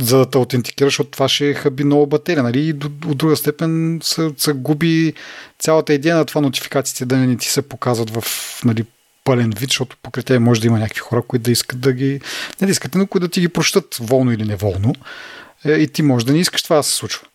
за 0.00 0.18
да 0.18 0.30
те 0.30 0.38
аутентикираш, 0.38 0.92
защото 0.92 1.10
това 1.10 1.28
ще 1.28 1.54
хаби 1.54 1.84
много 1.84 2.06
батерия. 2.06 2.42
Нали? 2.42 2.60
И 2.60 2.70
от 3.06 3.18
друга 3.18 3.36
степен 3.36 4.00
се, 4.02 4.30
се 4.36 4.52
губи 4.52 5.12
цялата 5.58 5.94
идея 5.94 6.16
на 6.16 6.24
това 6.24 6.40
нотификациите 6.40 7.06
да 7.06 7.16
не 7.16 7.36
ти 7.36 7.48
се 7.48 7.62
показват 7.62 8.10
в 8.10 8.24
нали, 8.64 8.84
пълен 9.24 9.50
вид, 9.50 9.70
защото 9.70 9.96
покрай 10.02 10.24
тебе 10.24 10.38
може 10.38 10.60
да 10.60 10.66
има 10.66 10.78
някакви 10.78 11.00
хора, 11.00 11.22
които 11.22 11.42
да 11.42 11.50
искат 11.50 11.80
да 11.80 11.92
ги, 11.92 12.20
не 12.60 12.66
да 12.66 12.70
искат, 12.70 12.94
но 12.94 13.06
които 13.06 13.26
да 13.26 13.30
ти 13.30 13.40
ги 13.40 13.48
прощат 13.48 13.96
волно 14.00 14.32
или 14.32 14.44
неволно. 14.44 14.94
Е, 15.64 15.72
и 15.72 15.88
ти 15.88 16.02
може 16.02 16.26
да 16.26 16.32
не 16.32 16.38
искаш 16.38 16.62
това 16.62 16.76
да 16.76 16.82
се 16.82 16.94
случва. 16.94 17.26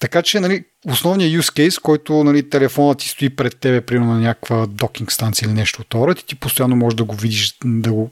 Така 0.00 0.22
че 0.22 0.40
нали, 0.40 0.64
основният 0.86 1.44
use 1.44 1.68
case, 1.68 1.80
който 1.80 2.24
нали, 2.24 2.50
телефонът 2.50 2.98
ти 2.98 3.08
стои 3.08 3.30
пред 3.30 3.56
тебе, 3.56 3.80
примерно 3.80 4.12
на 4.12 4.20
някаква 4.20 4.66
докинг 4.66 5.12
станция 5.12 5.46
или 5.46 5.52
нещо 5.52 5.80
от 5.82 5.94
род, 5.94 6.20
и 6.20 6.26
ти 6.26 6.34
постоянно 6.34 6.76
можеш 6.76 6.96
да 6.96 7.04
го 7.04 7.14
видиш, 7.14 7.54
да 7.64 7.92
го 7.92 8.10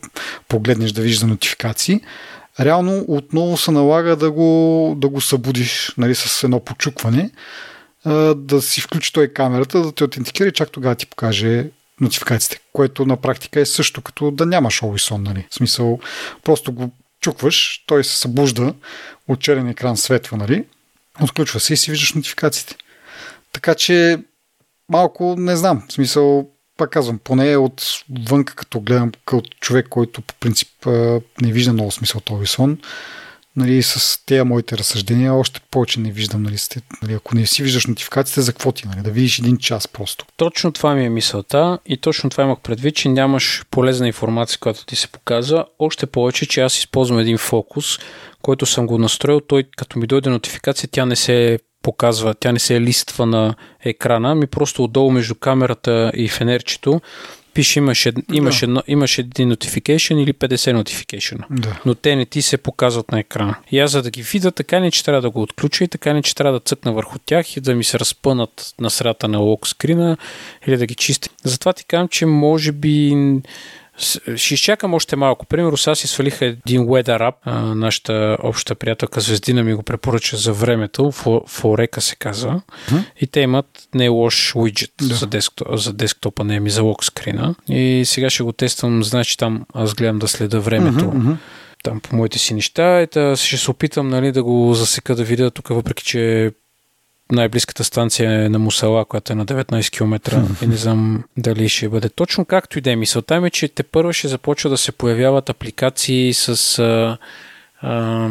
погледнеш, 0.48 0.92
да 0.92 1.02
видиш 1.02 1.18
за 1.18 1.26
нотификации, 1.26 2.00
реално 2.60 3.04
отново 3.08 3.56
се 3.56 3.70
налага 3.70 4.16
да 4.16 4.30
го, 4.30 4.94
да 4.98 5.08
го 5.08 5.20
събудиш 5.20 5.94
нали, 5.98 6.14
с 6.14 6.44
едно 6.44 6.60
почукване, 6.60 7.30
да 8.36 8.62
си 8.62 8.80
включи 8.80 9.12
той 9.12 9.28
камерата, 9.28 9.82
да 9.82 9.92
те 9.92 10.04
аутентикира 10.04 10.48
и 10.48 10.52
чак 10.52 10.70
тогава 10.70 10.94
ти 10.94 11.06
покаже 11.06 11.66
нотификациите, 12.00 12.60
което 12.72 13.06
на 13.06 13.16
практика 13.16 13.60
е 13.60 13.66
също 13.66 14.02
като 14.02 14.30
да 14.30 14.46
нямаш 14.46 14.80
Always 14.80 15.14
On, 15.14 15.18
нали? 15.18 15.46
В 15.50 15.54
смисъл, 15.54 16.00
просто 16.44 16.72
го 16.72 16.90
чукваш, 17.20 17.84
той 17.86 18.04
се 18.04 18.16
събужда, 18.16 18.74
от 19.28 19.40
черен 19.40 19.68
екран 19.68 19.96
светва, 19.96 20.36
нали? 20.36 20.64
Отключва 21.22 21.60
се 21.60 21.72
и 21.72 21.76
си 21.76 21.90
виждаш 21.90 22.12
нотификациите. 22.12 22.76
Така 23.52 23.74
че 23.74 24.18
малко 24.88 25.34
не 25.38 25.56
знам. 25.56 25.82
В 25.88 25.92
смисъл, 25.92 26.48
пак 26.76 26.90
казвам, 26.90 27.18
поне 27.24 27.56
от 27.56 27.82
вънка, 28.28 28.54
като 28.54 28.80
гледам 28.80 29.12
като 29.24 29.50
човек, 29.60 29.86
който 29.88 30.22
по 30.22 30.34
принцип 30.34 30.68
не 31.40 31.52
вижда 31.52 31.72
много 31.72 31.90
смисъл 31.90 32.20
този 32.20 32.46
сон, 32.46 32.78
нали, 33.60 33.82
с 33.82 34.24
тези 34.26 34.42
моите 34.42 34.78
разсъждения 34.78 35.34
още 35.34 35.60
повече 35.70 36.00
не 36.00 36.10
виждам. 36.10 36.42
Нали, 36.42 36.58
сте, 36.58 36.80
нали, 37.02 37.14
ако 37.14 37.34
не 37.34 37.46
си 37.46 37.62
виждаш 37.62 37.86
нотификациите, 37.86 38.40
за 38.40 38.52
какво 38.52 38.72
ти? 38.72 38.88
Нали, 38.88 39.00
да 39.00 39.10
видиш 39.10 39.38
един 39.38 39.58
час 39.58 39.88
просто. 39.88 40.24
Точно 40.36 40.72
това 40.72 40.94
ми 40.94 41.04
е 41.04 41.10
мисълта 41.10 41.78
и 41.86 41.96
точно 41.96 42.30
това 42.30 42.44
имах 42.44 42.58
предвид, 42.58 42.96
че 42.96 43.08
нямаш 43.08 43.64
полезна 43.70 44.06
информация, 44.06 44.58
която 44.58 44.86
ти 44.86 44.96
се 44.96 45.08
показва. 45.08 45.64
Още 45.78 46.06
повече, 46.06 46.46
че 46.46 46.60
аз 46.60 46.78
използвам 46.78 47.18
един 47.18 47.38
фокус, 47.38 47.98
който 48.42 48.66
съм 48.66 48.86
го 48.86 48.98
настроил. 48.98 49.40
Той, 49.40 49.64
като 49.76 49.98
ми 49.98 50.06
дойде 50.06 50.30
нотификация, 50.30 50.88
тя 50.92 51.06
не 51.06 51.16
се 51.16 51.58
показва, 51.82 52.34
тя 52.34 52.52
не 52.52 52.58
се 52.58 52.80
листва 52.80 53.26
на 53.26 53.54
екрана, 53.84 54.34
ми 54.34 54.46
просто 54.46 54.84
отдолу 54.84 55.10
между 55.10 55.34
камерата 55.34 56.12
и 56.14 56.28
фенерчето 56.28 57.00
пише 57.60 57.78
имаш, 57.78 58.06
ед, 58.06 58.16
имаш, 58.32 58.60
да. 58.60 58.66
едно, 58.66 58.82
имаш 58.86 59.18
един 59.18 59.52
notification 59.52 60.22
или 60.22 60.32
50 60.32 60.82
notification. 60.82 61.38
Да. 61.50 61.80
Но 61.86 61.94
те 61.94 62.16
не 62.16 62.26
ти 62.26 62.42
се 62.42 62.56
показват 62.56 63.12
на 63.12 63.20
екрана. 63.20 63.56
И 63.70 63.78
аз 63.78 63.90
за 63.90 64.02
да 64.02 64.10
ги 64.10 64.22
видя, 64.22 64.52
така 64.52 64.80
не 64.80 64.90
че 64.90 65.04
трябва 65.04 65.22
да 65.22 65.30
го 65.30 65.42
отключа 65.42 65.84
и 65.84 65.88
така 65.88 66.12
не 66.12 66.22
че 66.22 66.34
трябва 66.34 66.58
да 66.58 66.64
цъкна 66.64 66.92
върху 66.92 67.18
тях 67.18 67.56
и 67.56 67.60
да 67.60 67.74
ми 67.74 67.84
се 67.84 67.98
разпънат 67.98 68.74
на 68.80 68.90
средата 68.90 69.28
на 69.28 69.38
локскрина 69.38 70.16
или 70.66 70.76
да 70.76 70.86
ги 70.86 70.94
чистя. 70.94 71.28
Затова 71.44 71.72
ти 71.72 71.84
казвам, 71.84 72.08
че 72.08 72.26
може 72.26 72.72
би 72.72 73.16
ще 74.36 74.54
изчакам 74.54 74.94
още 74.94 75.16
малко. 75.16 75.46
Примерно, 75.46 75.76
сега 75.76 75.94
си 75.94 76.06
свалиха 76.06 76.44
един 76.44 76.82
Weather 76.82 77.18
App. 77.18 77.34
А, 77.42 77.60
нашата 77.60 78.36
обща 78.42 78.74
приятелка 78.74 79.20
Звездина 79.20 79.62
ми 79.62 79.74
го 79.74 79.82
препоръча 79.82 80.36
за 80.36 80.52
времето. 80.52 81.12
Форека 81.46 82.00
се 82.00 82.16
казва. 82.16 82.62
И 83.20 83.26
те 83.26 83.40
имат 83.40 83.66
не 83.94 84.08
лош 84.08 84.54
уиджет 84.56 84.92
да. 85.02 85.14
за, 85.14 85.26
десктоп, 85.26 85.68
за 85.72 85.92
десктопа, 85.92 86.44
не 86.44 86.60
ми 86.60 86.70
за 86.70 86.82
локскрина. 86.82 87.54
И 87.68 88.02
сега 88.06 88.30
ще 88.30 88.42
го 88.42 88.52
тествам. 88.52 89.04
Значи 89.04 89.36
там 89.36 89.66
аз 89.74 89.94
гледам 89.94 90.18
да 90.18 90.28
следа 90.28 90.58
времето. 90.58 91.12
Там 91.82 92.00
по 92.00 92.16
моите 92.16 92.38
си 92.38 92.54
неща. 92.54 93.00
Ета, 93.00 93.36
ще 93.36 93.56
се 93.56 93.70
опитам 93.70 94.08
нали, 94.08 94.32
да 94.32 94.42
го 94.42 94.74
засека 94.74 95.14
да 95.14 95.24
видя 95.24 95.50
тук, 95.50 95.68
въпреки 95.68 96.04
че 96.04 96.52
най-близката 97.32 97.84
станция 97.84 98.44
е 98.44 98.48
на 98.48 98.58
Мусала, 98.58 99.04
която 99.04 99.32
е 99.32 99.36
на 99.36 99.46
19 99.46 99.90
км 99.90 100.44
и 100.62 100.66
не 100.66 100.76
знам 100.76 101.24
дали 101.36 101.68
ще 101.68 101.88
бъде 101.88 102.08
точно 102.08 102.44
както 102.44 102.78
и 102.78 102.80
да 102.82 102.90
е. 102.90 102.96
Мисълта 102.96 103.40
ми 103.40 103.46
е, 103.46 103.50
че 103.50 103.68
те 103.68 103.82
първо 103.82 104.12
ще 104.12 104.28
започва 104.28 104.70
да 104.70 104.76
се 104.76 104.92
появяват 104.92 105.50
апликации 105.50 106.34
с 106.34 106.78
а, 106.78 107.18
а, 107.82 108.28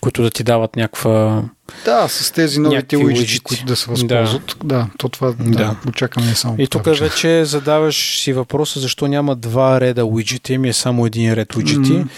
които 0.00 0.22
да 0.22 0.30
ти 0.30 0.44
дават 0.44 0.76
някаква 0.76 1.42
да, 1.84 2.08
с 2.08 2.30
тези 2.30 2.60
новите 2.60 2.96
уиджети, 2.96 3.40
които 3.40 3.64
да 3.64 3.76
се 3.76 3.90
възползват. 3.90 4.56
Да, 4.64 4.76
да 4.76 4.86
то 4.98 5.08
това 5.08 5.32
да, 5.32 5.50
да. 5.50 5.76
очакваме 5.88 6.28
не 6.28 6.34
само. 6.34 6.54
И 6.58 6.66
тук 6.66 6.84
вече. 6.84 7.04
вече 7.04 7.44
задаваш 7.44 8.20
си 8.20 8.32
въпроса 8.32 8.80
защо 8.80 9.06
няма 9.06 9.36
два 9.36 9.80
реда 9.80 10.04
уиджети, 10.04 10.58
ми 10.58 10.68
е 10.68 10.72
само 10.72 11.06
един 11.06 11.32
ред 11.34 11.56
уиджети. 11.56 11.80
Mm-hmm. 11.80 12.08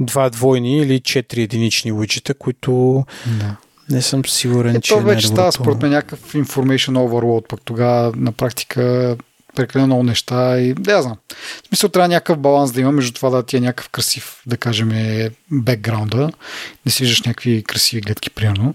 Два 0.00 0.30
двойни 0.30 0.78
или 0.78 1.00
четири 1.00 1.42
единични 1.42 1.92
уиджета, 1.92 2.34
които 2.34 3.04
да. 3.26 3.56
Не 3.90 4.02
съм 4.02 4.24
сигурен, 4.24 4.76
е, 4.76 4.80
че. 4.80 4.94
То 4.94 5.00
вече 5.00 5.26
става 5.26 5.52
според 5.52 5.82
мен 5.82 5.90
някакъв 5.90 6.32
information 6.32 6.92
overload, 6.92 7.48
пък 7.48 7.60
тогава 7.64 8.12
на 8.16 8.32
практика 8.32 9.16
прекалено 9.56 9.86
много 9.86 10.02
неща 10.02 10.58
и 10.58 10.74
да 10.74 10.92
я 10.92 11.02
знам. 11.02 11.16
В 11.64 11.68
смисъл 11.68 11.90
трябва 11.90 12.08
някакъв 12.08 12.38
баланс 12.38 12.72
да 12.72 12.80
има 12.80 12.92
между 12.92 13.12
това 13.12 13.30
да 13.30 13.42
ти 13.42 13.56
е 13.56 13.60
някакъв 13.60 13.88
красив, 13.88 14.42
да 14.46 14.56
кажем, 14.56 14.92
бекграунда, 15.52 16.30
не 16.86 16.92
си 16.92 17.02
виждаш 17.02 17.22
някакви 17.22 17.64
красиви 17.64 18.00
гледки, 18.00 18.30
примерно, 18.30 18.74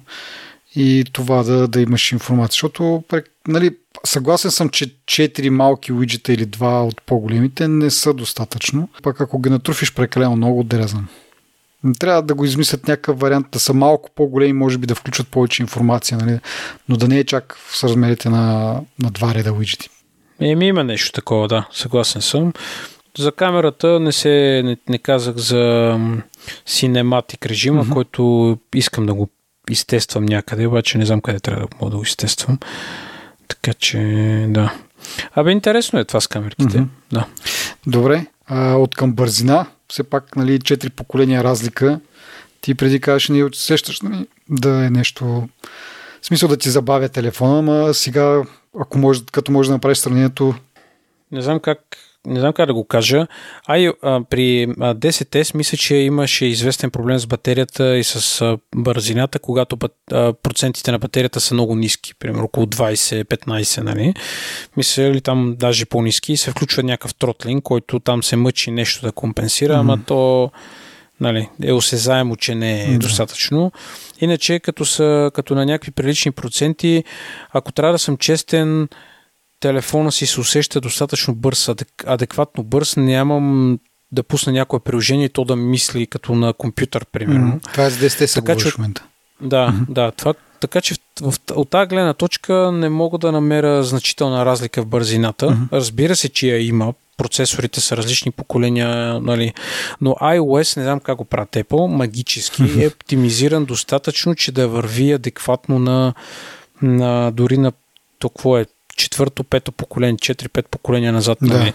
и 0.75 1.05
това 1.13 1.43
да, 1.43 1.67
да 1.67 1.81
имаш 1.81 2.11
информация, 2.11 2.51
защото 2.51 3.03
нали, 3.47 3.75
съгласен 4.05 4.51
съм, 4.51 4.69
че 4.69 4.85
4 4.85 5.49
малки 5.49 5.93
уиджета 5.93 6.33
или 6.33 6.47
2 6.47 6.87
от 6.87 7.01
по-големите 7.01 7.67
не 7.67 7.89
са 7.89 8.13
достатъчно. 8.13 8.89
Пак 9.03 9.21
ако 9.21 9.39
ги 9.39 9.49
натруфиш 9.49 9.93
прекалено 9.93 10.35
много, 10.35 10.63
да. 10.63 10.87
Трябва 11.99 12.21
да 12.21 12.33
го 12.33 12.45
измислят 12.45 12.87
някакъв 12.87 13.19
вариант, 13.19 13.47
да 13.51 13.59
са 13.59 13.73
малко 13.73 14.09
по-големи, 14.15 14.53
може 14.53 14.77
би 14.77 14.87
да 14.87 14.95
включат 14.95 15.27
повече 15.27 15.61
информация, 15.61 16.17
нали? 16.17 16.39
но 16.89 16.97
да 16.97 17.07
не 17.07 17.19
е 17.19 17.23
чак 17.23 17.57
с 17.71 17.83
размерите 17.83 18.29
на, 18.29 18.75
на 18.99 19.11
два 19.11 19.33
реда 19.33 19.53
уиджети. 19.53 19.89
Еми 20.39 20.67
има 20.67 20.83
нещо 20.83 21.11
такова, 21.11 21.47
да, 21.47 21.67
съгласен 21.71 22.21
съм. 22.21 22.53
За 23.17 23.31
камерата 23.31 23.99
не 23.99 24.11
се 24.11 24.61
не, 24.65 24.77
не 24.89 24.97
казах 24.97 25.35
за 25.35 25.97
синематик 26.65 27.45
режима, 27.45 27.85
mm-hmm. 27.85 27.93
който 27.93 28.57
искам 28.75 29.05
да 29.05 29.13
го 29.13 29.29
изтествам 29.69 30.25
някъде, 30.25 30.67
обаче 30.67 30.97
не 30.97 31.05
знам 31.05 31.21
къде 31.21 31.39
трябва 31.39 31.61
да 31.61 31.67
мога 31.79 31.91
да 31.91 31.97
го 31.97 32.03
изтествам. 32.03 32.59
Така 33.47 33.73
че, 33.73 33.97
да. 34.49 34.73
Абе, 35.33 35.51
интересно 35.51 35.99
е 35.99 36.05
това 36.05 36.21
с 36.21 36.27
камерките. 36.27 36.77
Mm-hmm. 36.77 36.87
Да. 37.11 37.25
Добре. 37.87 38.25
А, 38.45 38.75
от 38.75 38.95
към 38.95 39.13
бързина, 39.13 39.65
все 39.91 40.03
пак, 40.03 40.35
нали, 40.35 40.59
четири 40.59 40.89
поколения 40.89 41.43
разлика. 41.43 41.99
Ти 42.61 42.75
преди 42.75 43.01
казваш, 43.01 43.29
не 43.29 43.43
усещаш 43.43 44.01
нали, 44.01 44.27
да 44.49 44.85
е 44.85 44.89
нещо... 44.89 45.47
В 46.21 46.25
смисъл 46.25 46.49
да 46.49 46.57
ти 46.57 46.69
забавя 46.69 47.09
телефона, 47.09 47.59
ама 47.59 47.93
сега, 47.93 48.43
ако 48.79 48.97
може, 48.97 49.21
като 49.31 49.51
може 49.51 49.69
да 49.69 49.75
направиш 49.75 49.97
сравнението, 49.97 50.55
не 51.31 51.41
знам 51.41 51.59
как 51.59 51.79
не 52.27 52.39
знам 52.39 52.53
как 52.53 52.65
да 52.65 52.73
го 52.73 52.85
кажа. 52.85 53.27
А, 53.65 53.93
а 54.01 54.21
при 54.29 54.67
10S 54.67 55.55
мисля, 55.55 55.77
че 55.77 55.95
имаше 55.95 56.45
известен 56.45 56.91
проблем 56.91 57.19
с 57.19 57.27
батерията 57.27 57.97
и 57.97 58.03
с 58.03 58.57
бързината, 58.75 59.39
когато 59.39 59.77
процентите 60.43 60.91
на 60.91 60.99
батерията 60.99 61.39
са 61.39 61.53
много 61.53 61.75
ниски, 61.75 62.15
примерно 62.15 62.43
около 62.43 62.65
20-15, 62.65 63.81
нали? 63.81 64.13
Мисля 64.77 65.11
ли 65.11 65.21
там 65.21 65.55
даже 65.59 65.85
по-низки 65.85 66.37
се 66.37 66.51
включва 66.51 66.83
някакъв 66.83 67.15
тротлинг, 67.15 67.63
който 67.63 67.99
там 67.99 68.23
се 68.23 68.35
мъчи 68.35 68.71
нещо 68.71 69.05
да 69.05 69.11
компенсира, 69.11 69.73
mm-hmm. 69.73 69.79
ама 69.79 69.99
то 70.07 70.51
нали, 71.19 71.49
е 71.63 71.73
осезаемо, 71.73 72.35
че 72.35 72.55
не 72.55 72.83
е 72.83 72.87
mm-hmm. 72.87 72.97
достатъчно. 72.97 73.71
Иначе, 74.21 74.59
като, 74.59 74.85
са, 74.85 75.31
като 75.33 75.55
на 75.55 75.65
някакви 75.65 75.91
прилични 75.91 76.31
проценти, 76.31 77.03
ако 77.53 77.71
трябва 77.71 77.93
да 77.93 77.99
съм 77.99 78.17
честен, 78.17 78.87
телефона 79.61 80.11
си 80.11 80.25
се 80.25 80.39
усеща 80.39 80.81
достатъчно 80.81 81.35
бърз, 81.35 81.69
адекватно 82.05 82.63
бърз, 82.63 82.97
нямам 82.97 83.79
да 84.11 84.23
пусна 84.23 84.53
някое 84.53 84.79
приложение 84.79 85.25
и 85.25 85.29
то 85.29 85.43
да 85.43 85.55
мисли 85.55 86.07
като 86.07 86.35
на 86.35 86.53
компютър, 86.53 87.05
примерно. 87.05 87.53
Mm, 87.53 87.71
това 87.71 87.85
е 87.85 87.89
за 87.89 88.09
10 88.09 88.33
така, 88.33 88.55
че, 88.55 88.69
в 88.69 88.77
момента. 88.77 89.03
Да, 89.41 89.67
mm-hmm. 89.67 89.93
да. 89.93 90.11
Това, 90.11 90.33
така 90.59 90.81
че 90.81 90.95
в, 91.21 91.33
от 91.55 91.69
тази 91.69 91.87
гледна 91.87 92.13
точка 92.13 92.71
не 92.71 92.89
мога 92.89 93.17
да 93.17 93.31
намеря 93.31 93.83
значителна 93.83 94.45
разлика 94.45 94.81
в 94.81 94.85
бързината. 94.85 95.47
Mm-hmm. 95.47 95.71
Разбира 95.71 96.15
се, 96.15 96.29
че 96.29 96.47
я 96.47 96.67
има. 96.67 96.93
Процесорите 97.17 97.81
са 97.81 97.97
различни 97.97 98.31
поколения, 98.31 99.19
нали? 99.19 99.53
но 100.01 100.11
iOS, 100.11 100.77
не 100.77 100.83
знам 100.83 100.99
как 100.99 101.17
го 101.17 101.25
правят 101.25 101.49
Apple, 101.49 101.87
магически 101.87 102.63
е 102.83 102.87
оптимизиран 102.97 103.65
достатъчно, 103.65 104.35
че 104.35 104.51
да 104.51 104.67
върви 104.67 105.11
адекватно 105.11 105.79
на, 105.79 106.13
на 106.81 107.31
дори 107.31 107.57
на 107.57 107.71
то 108.19 108.29
какво 108.29 108.57
е 108.57 108.65
четвърто, 109.01 109.43
пето 109.43 109.71
поколение, 109.71 110.15
4-5 110.15 110.67
поколения 110.67 111.13
назад 111.13 111.37
да. 111.41 111.57
нали, 111.57 111.73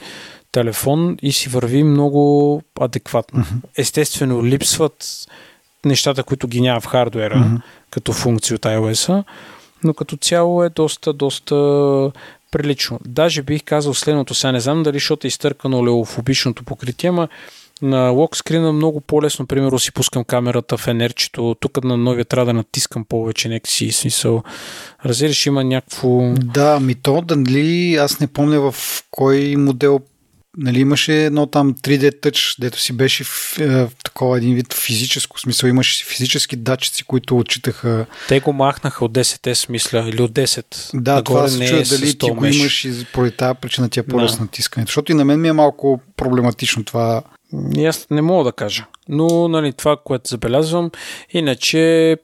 телефон 0.53 1.17
и 1.23 1.33
си 1.33 1.49
върви 1.49 1.83
много 1.83 2.63
адекватно. 2.81 3.41
Mm-hmm. 3.41 3.69
Естествено, 3.79 4.45
липсват 4.45 5.27
нещата, 5.85 6.23
които 6.23 6.49
ги 6.49 6.61
няма 6.61 6.81
в 6.81 6.87
хардуера, 6.87 7.35
mm-hmm. 7.35 7.61
като 7.91 8.13
функции 8.13 8.55
от 8.55 8.63
iOS, 8.63 9.25
но 9.85 9.95
като 9.95 10.17
цяло 10.17 10.65
е 10.65 10.69
доста, 10.69 11.13
доста 11.13 11.55
прилично. 12.51 13.01
Даже 13.05 13.43
бих 13.43 13.63
казал 13.65 13.95
следното, 13.95 14.35
сега 14.35 14.53
не 14.53 14.61
знам 14.61 14.83
дали 14.83 14.97
защото 14.97 15.27
е 15.27 15.29
изтъркано 15.29 15.87
леофобичното 15.87 16.65
покритие, 16.65 17.11
ама 17.11 17.29
на 17.83 18.09
локскрина 18.09 18.73
много 18.73 19.01
по-лесно, 19.01 19.47
примерно 19.47 19.79
си 19.79 19.93
пускам 19.93 20.25
камерата 20.25 20.77
в 20.77 20.89
енерчето, 20.89 21.57
тук 21.61 21.85
на 21.85 21.97
новия 21.97 22.25
трябва 22.25 22.47
да 22.47 22.53
натискам 22.53 23.05
повече 23.05 23.49
някакси 23.49 23.93
смисъл. 23.93 24.43
Разбираш, 25.05 25.47
има 25.47 25.65
някакво... 25.65 26.33
Да, 26.37 26.81
ми 26.81 26.95
то, 26.95 27.21
дали 27.21 27.97
аз 27.97 28.21
не 28.21 28.27
помня 28.27 28.71
в 28.71 28.75
кой 29.11 29.57
модел 29.57 30.01
нали, 30.57 30.81
имаше 30.81 31.25
едно 31.25 31.47
там 31.47 31.75
3D 31.75 32.21
Touch, 32.21 32.61
дето 32.61 32.81
си 32.81 32.93
беше 32.93 33.25
в, 33.25 33.59
е, 33.61 33.67
в 33.67 33.91
такова 34.05 34.39
един 34.39 34.55
вид 34.55 34.75
физическо 34.75 35.41
смисъл. 35.41 35.69
Имаше 35.69 35.99
си 35.99 36.05
физически 36.05 36.57
датчици, 36.57 37.05
които 37.05 37.39
отчитаха. 37.39 38.07
Те 38.29 38.41
го 38.41 38.53
махнаха 38.53 39.05
от 39.05 39.13
10S, 39.13 39.71
мисля, 39.71 40.05
или 40.09 40.23
от 40.23 40.33
10. 40.33 40.65
Да, 40.95 41.15
Нагоре 41.15 41.25
това 41.25 41.49
се 41.49 41.67
чуя 41.67 41.81
е 41.81 41.83
дали 41.83 42.19
ти 42.19 42.31
го 42.31 42.47
имаш 42.47 42.85
и 42.85 43.07
поради 43.13 43.37
тази 43.37 43.59
причина 43.61 43.89
ти 43.89 44.01
е 44.01 44.03
по-лесно 44.03 44.39
да. 44.39 44.43
натискането. 44.45 44.89
Защото 44.89 45.13
и 45.13 45.15
на 45.15 45.25
мен 45.25 45.41
ми 45.41 45.49
е 45.49 45.53
малко 45.53 46.01
проблематично 46.17 46.85
това 46.85 47.23
и 47.77 47.87
аз 47.87 48.07
не 48.11 48.23
мога 48.23 48.45
да 48.45 48.53
кажа. 48.53 48.87
Но 49.09 49.49
нали, 49.49 49.73
това, 49.73 49.97
което 50.05 50.29
забелязвам, 50.29 50.91
иначе 51.31 52.17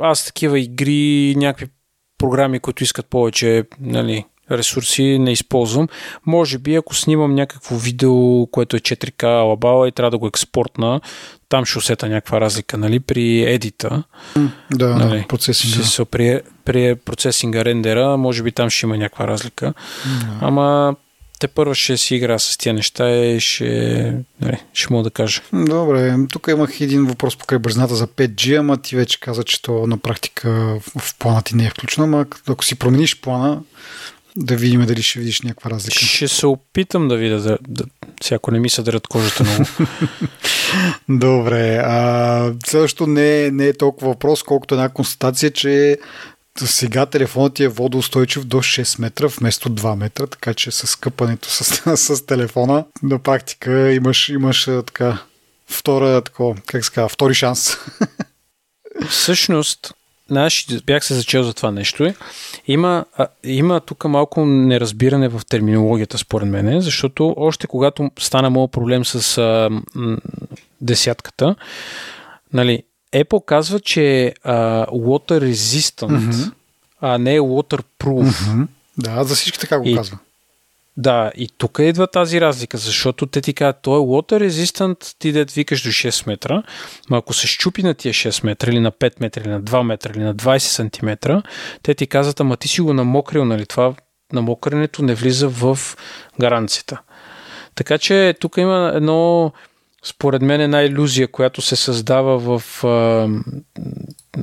аз 0.00 0.26
такива 0.26 0.60
игри, 0.60 1.34
някакви 1.36 1.66
програми, 2.18 2.60
които 2.60 2.82
искат 2.82 3.06
повече 3.06 3.64
нали, 3.80 4.24
ресурси, 4.50 5.18
не 5.18 5.32
използвам. 5.32 5.88
Може 6.26 6.58
би, 6.58 6.74
ако 6.74 6.94
снимам 6.94 7.34
някакво 7.34 7.76
видео, 7.76 8.46
което 8.46 8.76
е 8.76 8.80
4K 8.80 9.24
алабала 9.24 9.88
и 9.88 9.92
трябва 9.92 10.10
да 10.10 10.18
го 10.18 10.26
експортна, 10.26 11.00
там 11.48 11.64
ще 11.64 11.78
усета 11.78 12.08
някаква 12.08 12.40
разлика, 12.40 12.78
нали, 12.78 13.00
при 13.00 13.42
едита. 13.42 14.02
Да, 14.70 14.96
нали, 14.96 15.24
процесинга. 15.28 16.04
При, 16.10 16.40
при 16.64 16.94
процесинга 16.94 17.64
рендера, 17.64 18.16
може 18.16 18.42
би 18.42 18.52
там 18.52 18.70
ще 18.70 18.86
има 18.86 18.96
някаква 18.96 19.28
разлика. 19.28 19.74
Да. 20.20 20.38
Ама 20.40 20.96
те 21.38 21.48
първо 21.48 21.74
ще 21.74 21.96
си 21.96 22.14
игра 22.14 22.38
с 22.38 22.56
тия 22.58 22.74
неща 22.74 23.10
и 23.10 23.40
ще, 23.40 24.14
нали, 24.40 24.56
ще 24.72 24.92
мога 24.92 25.04
да 25.04 25.10
кажа. 25.10 25.40
Добре, 25.52 26.16
тук 26.32 26.48
имах 26.50 26.80
един 26.80 27.06
въпрос 27.06 27.36
покрай 27.36 27.58
бързината 27.58 27.94
за 27.94 28.06
5G, 28.06 28.60
ама 28.60 28.76
ти 28.76 28.96
вече 28.96 29.20
каза, 29.20 29.44
че 29.44 29.62
то 29.62 29.86
на 29.86 29.98
практика 29.98 30.50
в 30.98 31.18
плана 31.18 31.42
ти 31.42 31.56
не 31.56 31.66
е 31.66 31.70
включено, 31.70 32.04
ама 32.04 32.26
ако 32.48 32.64
си 32.64 32.74
промениш 32.74 33.20
плана, 33.20 33.60
да 34.36 34.56
видим 34.56 34.86
дали 34.86 35.02
ще 35.02 35.18
видиш 35.18 35.40
някаква 35.40 35.70
разлика. 35.70 35.98
Ще 35.98 36.28
се 36.28 36.46
опитам 36.46 37.08
да 37.08 37.16
видя, 37.16 37.40
да, 37.40 37.58
да, 37.68 37.84
всяко 38.22 38.50
не 38.50 38.60
ми 38.60 38.70
се 38.70 38.82
дърят 38.82 39.06
кожата 39.06 39.44
много. 39.44 39.64
Добре. 41.08 41.76
А, 41.76 42.52
следващото 42.66 43.06
не 43.06 43.44
е, 43.44 43.50
не 43.50 43.66
е 43.66 43.76
толкова 43.76 44.08
въпрос, 44.08 44.42
колкото 44.42 44.74
една 44.74 44.88
констатация, 44.88 45.50
че 45.50 45.98
сега 46.66 47.06
телефонът 47.06 47.54
ти 47.54 47.64
е 47.64 47.68
водоустойчив 47.68 48.44
до 48.44 48.56
6 48.56 49.00
метра 49.00 49.26
вместо 49.26 49.70
2 49.70 49.96
метра, 49.96 50.26
така 50.26 50.54
че 50.54 50.70
с 50.70 50.96
къпането 50.96 51.48
с, 51.48 51.96
с 52.16 52.26
телефона 52.26 52.84
на 53.02 53.18
практика 53.18 53.92
имаш, 53.92 54.28
имаш 54.28 54.64
така 54.64 55.18
втора, 55.68 56.22
тако, 56.22 56.56
как 56.66 56.84
се 56.84 56.90
казва, 56.92 57.08
втори 57.08 57.34
шанс. 57.34 57.76
Всъщност, 59.08 59.94
знаеш, 60.28 60.66
бях 60.86 61.04
се 61.04 61.14
зачел 61.14 61.42
за 61.42 61.54
това 61.54 61.70
нещо. 61.70 62.14
Има, 62.66 63.04
има 63.44 63.80
тук 63.80 64.04
малко 64.04 64.46
неразбиране 64.46 65.28
в 65.28 65.40
терминологията, 65.48 66.18
според 66.18 66.48
мен, 66.48 66.80
защото 66.80 67.34
още 67.36 67.66
когато 67.66 68.10
стана 68.18 68.50
моят 68.50 68.72
проблем 68.72 69.04
с 69.04 69.38
а, 69.38 69.70
м, 69.94 70.18
десятката, 70.80 71.54
нали, 72.52 72.82
Apple 73.12 73.44
казва, 73.44 73.80
че 73.80 74.24
е 74.24 74.32
water 74.92 75.52
resistant, 75.52 76.18
mm-hmm. 76.20 76.52
а 77.00 77.18
не 77.18 77.34
е 77.34 77.40
waterproof. 77.40 78.30
Mm-hmm. 78.30 78.66
Да, 78.98 79.24
за 79.24 79.34
всички 79.34 79.58
така 79.58 79.78
го 79.78 79.88
и, 79.88 79.96
казва. 79.96 80.18
Да, 80.96 81.32
и 81.36 81.48
тук 81.58 81.78
идва 81.82 82.06
тази 82.06 82.40
разлика, 82.40 82.78
защото 82.78 83.26
те 83.26 83.40
ти 83.40 83.54
казват, 83.54 83.82
той 83.82 83.98
е 83.98 84.02
water 84.02 84.48
resistant, 84.48 85.14
ти 85.18 85.32
да 85.32 85.44
викаш 85.44 85.82
до 85.82 85.88
6 85.88 86.26
метра, 86.26 86.62
но 87.10 87.16
ако 87.16 87.34
се 87.34 87.46
щупи 87.46 87.82
на 87.82 87.94
тия 87.94 88.14
6 88.14 88.44
метра, 88.44 88.70
или 88.70 88.80
на 88.80 88.92
5 88.92 89.12
метра, 89.20 89.40
или 89.40 89.48
на 89.48 89.62
2 89.62 89.82
метра, 89.82 90.10
или 90.10 90.22
на 90.22 90.34
20 90.34 90.58
сантиметра, 90.58 91.42
те 91.82 91.94
ти 91.94 92.06
казват, 92.06 92.40
ама 92.40 92.56
ти 92.56 92.68
си 92.68 92.80
го 92.80 92.92
намокрил, 92.92 93.44
нали? 93.44 93.66
Това 93.66 93.94
намокренето 94.32 95.02
не 95.02 95.14
влиза 95.14 95.48
в 95.48 95.78
гаранцията. 96.40 97.00
Така 97.74 97.98
че 97.98 98.34
тук 98.40 98.56
има 98.56 98.92
едно 98.94 99.52
според 100.08 100.42
мен 100.42 100.60
една 100.60 100.82
иллюзия, 100.82 101.28
която 101.28 101.62
се 101.62 101.76
създава 101.76 102.58
в 102.58 102.84
а, 102.84 103.28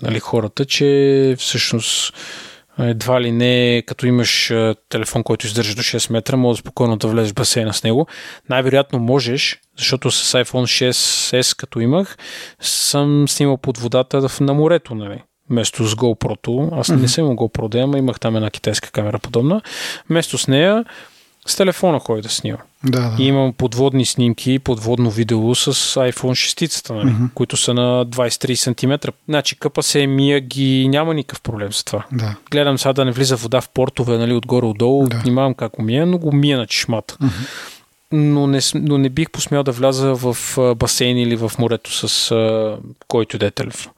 нали, 0.02 0.20
хората, 0.20 0.66
че 0.66 1.36
всъщност 1.40 2.14
едва 2.80 3.22
ли 3.22 3.32
не, 3.32 3.84
като 3.88 4.06
имаш 4.06 4.54
телефон, 4.90 5.24
който 5.24 5.46
издържа 5.46 5.76
до 5.76 5.82
6 5.82 6.12
метра, 6.12 6.38
може 6.38 6.60
спокойно 6.60 6.98
да 6.98 7.08
влезеш 7.08 7.32
в 7.32 7.36
басейна 7.36 7.74
с 7.74 7.84
него. 7.84 8.08
Най-вероятно 8.50 9.00
можеш, 9.00 9.60
защото 9.78 10.12
с 10.12 10.44
iPhone 10.44 10.92
6s, 10.92 11.58
като 11.58 11.80
имах, 11.80 12.18
съм 12.60 13.28
снимал 13.28 13.58
под 13.58 13.78
водата 13.78 14.30
на 14.42 14.54
морето, 14.54 14.96
нали? 14.96 15.24
Вместо 15.50 15.88
с 15.88 15.96
GoPro-то. 15.96 16.70
Аз 16.72 16.88
mm-hmm. 16.88 17.02
не 17.02 17.08
съм 17.08 17.26
GoPro 17.26 17.70
да 17.70 17.80
ама 17.80 17.98
имах 17.98 18.20
там 18.20 18.36
една 18.36 18.50
китайска 18.50 18.92
камера 18.92 19.20
подобна. 19.20 19.62
Вместо 20.10 20.38
с 20.38 20.48
нея 20.48 20.86
с 21.46 21.56
телефона 21.56 22.00
кой 22.00 22.22
да 22.22 22.30
снима. 22.30 22.58
Да, 22.84 23.10
да. 23.10 23.24
И 23.24 23.28
имам 23.28 23.54
подводни 23.54 24.06
снимки, 24.06 24.60
подводно 24.60 25.10
видео 25.10 25.56
с 25.56 25.74
iPhone 25.96 26.68
6, 26.68 26.94
нали, 26.94 27.08
mm-hmm. 27.08 27.34
които 27.34 27.58
са 27.58 27.74
на 27.74 28.06
23 28.06 28.56
см. 28.56 29.10
Значи 29.30 29.60
къпа 29.60 29.84
се 29.84 30.08
мия 30.08 30.40
ги, 30.40 30.88
няма 30.88 31.14
никакъв 31.14 31.42
проблем 31.42 31.74
с 31.74 31.84
това. 31.84 32.06
Да. 32.12 32.36
Гледам 32.52 32.78
сега 32.78 32.94
да 32.94 33.06
не 33.06 33.12
влиза 33.12 33.36
вода 33.36 33.62
в 33.62 33.70
портове, 33.70 34.18
нали, 34.18 34.34
отгоре-отдолу, 34.34 35.08
да. 35.08 35.18
внимавам 35.18 35.54
как 35.54 35.72
го 35.72 35.82
мия, 35.82 36.06
но 36.06 36.18
го 36.18 36.32
мия 36.32 36.58
на 36.58 36.68
чешмата. 36.68 37.18
Mm-hmm. 37.22 37.48
Но 38.12 38.48
не, 38.48 38.60
но 38.76 38.98
не 38.98 39.10
бих 39.10 39.32
посмял 39.32 39.64
да 39.64 39.72
вляза 39.72 40.16
в 40.16 40.38
басейн 40.76 41.18
или 41.18 41.36
в 41.36 41.52
морето 41.60 42.08
с 42.08 42.32
а, 42.32 42.78
който 43.08 43.38
да 43.38 43.46
е 43.46 43.52
телефон. 43.52 43.92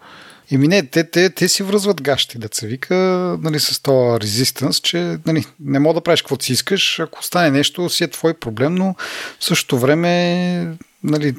Еми 0.51 0.67
не, 0.67 0.85
те, 0.85 1.03
те, 1.03 1.29
те 1.29 1.47
си 1.47 1.63
връзват 1.63 2.01
гащи, 2.01 2.37
да 2.37 2.47
се 2.51 2.67
вика, 2.67 2.95
нали, 3.41 3.59
с 3.59 3.81
този 3.81 4.19
резистанс, 4.19 4.79
че 4.79 5.17
нали, 5.25 5.45
не 5.59 5.79
мога 5.79 5.93
да 5.93 6.01
правиш 6.01 6.21
каквото 6.21 6.45
си 6.45 6.53
искаш, 6.53 6.99
ако 6.99 7.23
стане 7.23 7.51
нещо, 7.51 7.89
си 7.89 8.03
е 8.03 8.07
твой 8.07 8.33
проблем, 8.33 8.75
но 8.75 8.95
в 9.39 9.45
същото 9.45 9.79
време, 9.79 10.77
нали, 11.03 11.35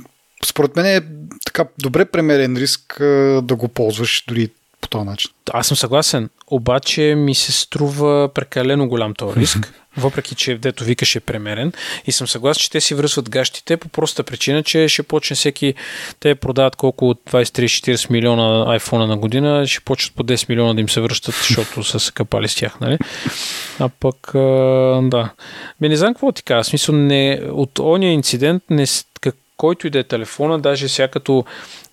според 0.47 0.76
мен 0.76 0.86
е 0.86 1.01
така 1.47 1.64
добре 1.78 2.05
премерен 2.05 2.56
риск 2.56 2.97
да 3.43 3.56
го 3.56 3.68
ползваш 3.68 4.24
дори 4.28 4.48
по 4.80 4.89
този 4.89 5.05
начин. 5.05 5.30
Аз 5.52 5.66
съм 5.66 5.76
съгласен, 5.76 6.30
обаче 6.47 7.14
ми 7.16 7.35
се 7.35 7.52
струва 7.52 8.30
прекалено 8.35 8.89
голям 8.89 9.14
този 9.14 9.40
риск, 9.40 9.72
въпреки 9.99 10.35
че 10.35 10.59
дето 10.59 10.85
викаш 10.85 11.16
е 11.16 11.20
премерен. 11.20 11.73
И 12.07 12.12
съм 12.12 12.29
съгласен, 12.29 12.61
че 12.61 12.70
те 12.70 12.81
си 12.81 12.95
връзват 12.95 13.31
гащите 13.31 13.77
по 13.77 13.89
проста 13.89 14.23
причина, 14.23 14.62
че 14.62 14.89
ще 14.89 15.03
почне 15.03 15.37
всеки, 15.37 15.75
те 16.20 16.35
продават 16.35 16.77
колко 16.77 17.15
20-30-40 17.31 18.11
милиона 18.11 18.79
iPhone 18.79 19.07
на 19.07 19.16
година, 19.16 19.66
ще 19.66 19.81
почнат 19.81 20.15
по 20.16 20.23
10 20.25 20.49
милиона 20.49 20.75
да 20.75 20.81
им 20.81 20.89
се 20.89 21.01
връщат, 21.01 21.35
защото 21.35 21.85
са 21.85 22.01
се 22.01 22.12
капали 22.12 22.49
с 22.49 22.57
тях, 22.57 22.81
нали? 22.81 22.99
А 23.79 23.89
пък, 23.89 24.31
да. 25.09 25.31
Бе, 25.81 25.89
не 25.89 25.97
знам 25.97 26.15
какво 26.15 26.33
ти 26.33 26.43
кажа. 26.43 26.65
Смисъл, 26.65 26.95
не, 26.95 27.41
от 27.53 27.79
ония 27.79 28.12
инцидент, 28.12 28.62
не, 28.70 28.87
който 29.59 29.87
и 29.87 29.91
да 29.91 29.99
е 29.99 30.05
телефона, 30.05 30.59
даже 30.59 30.89
сега 30.89 31.09
като 31.09 31.45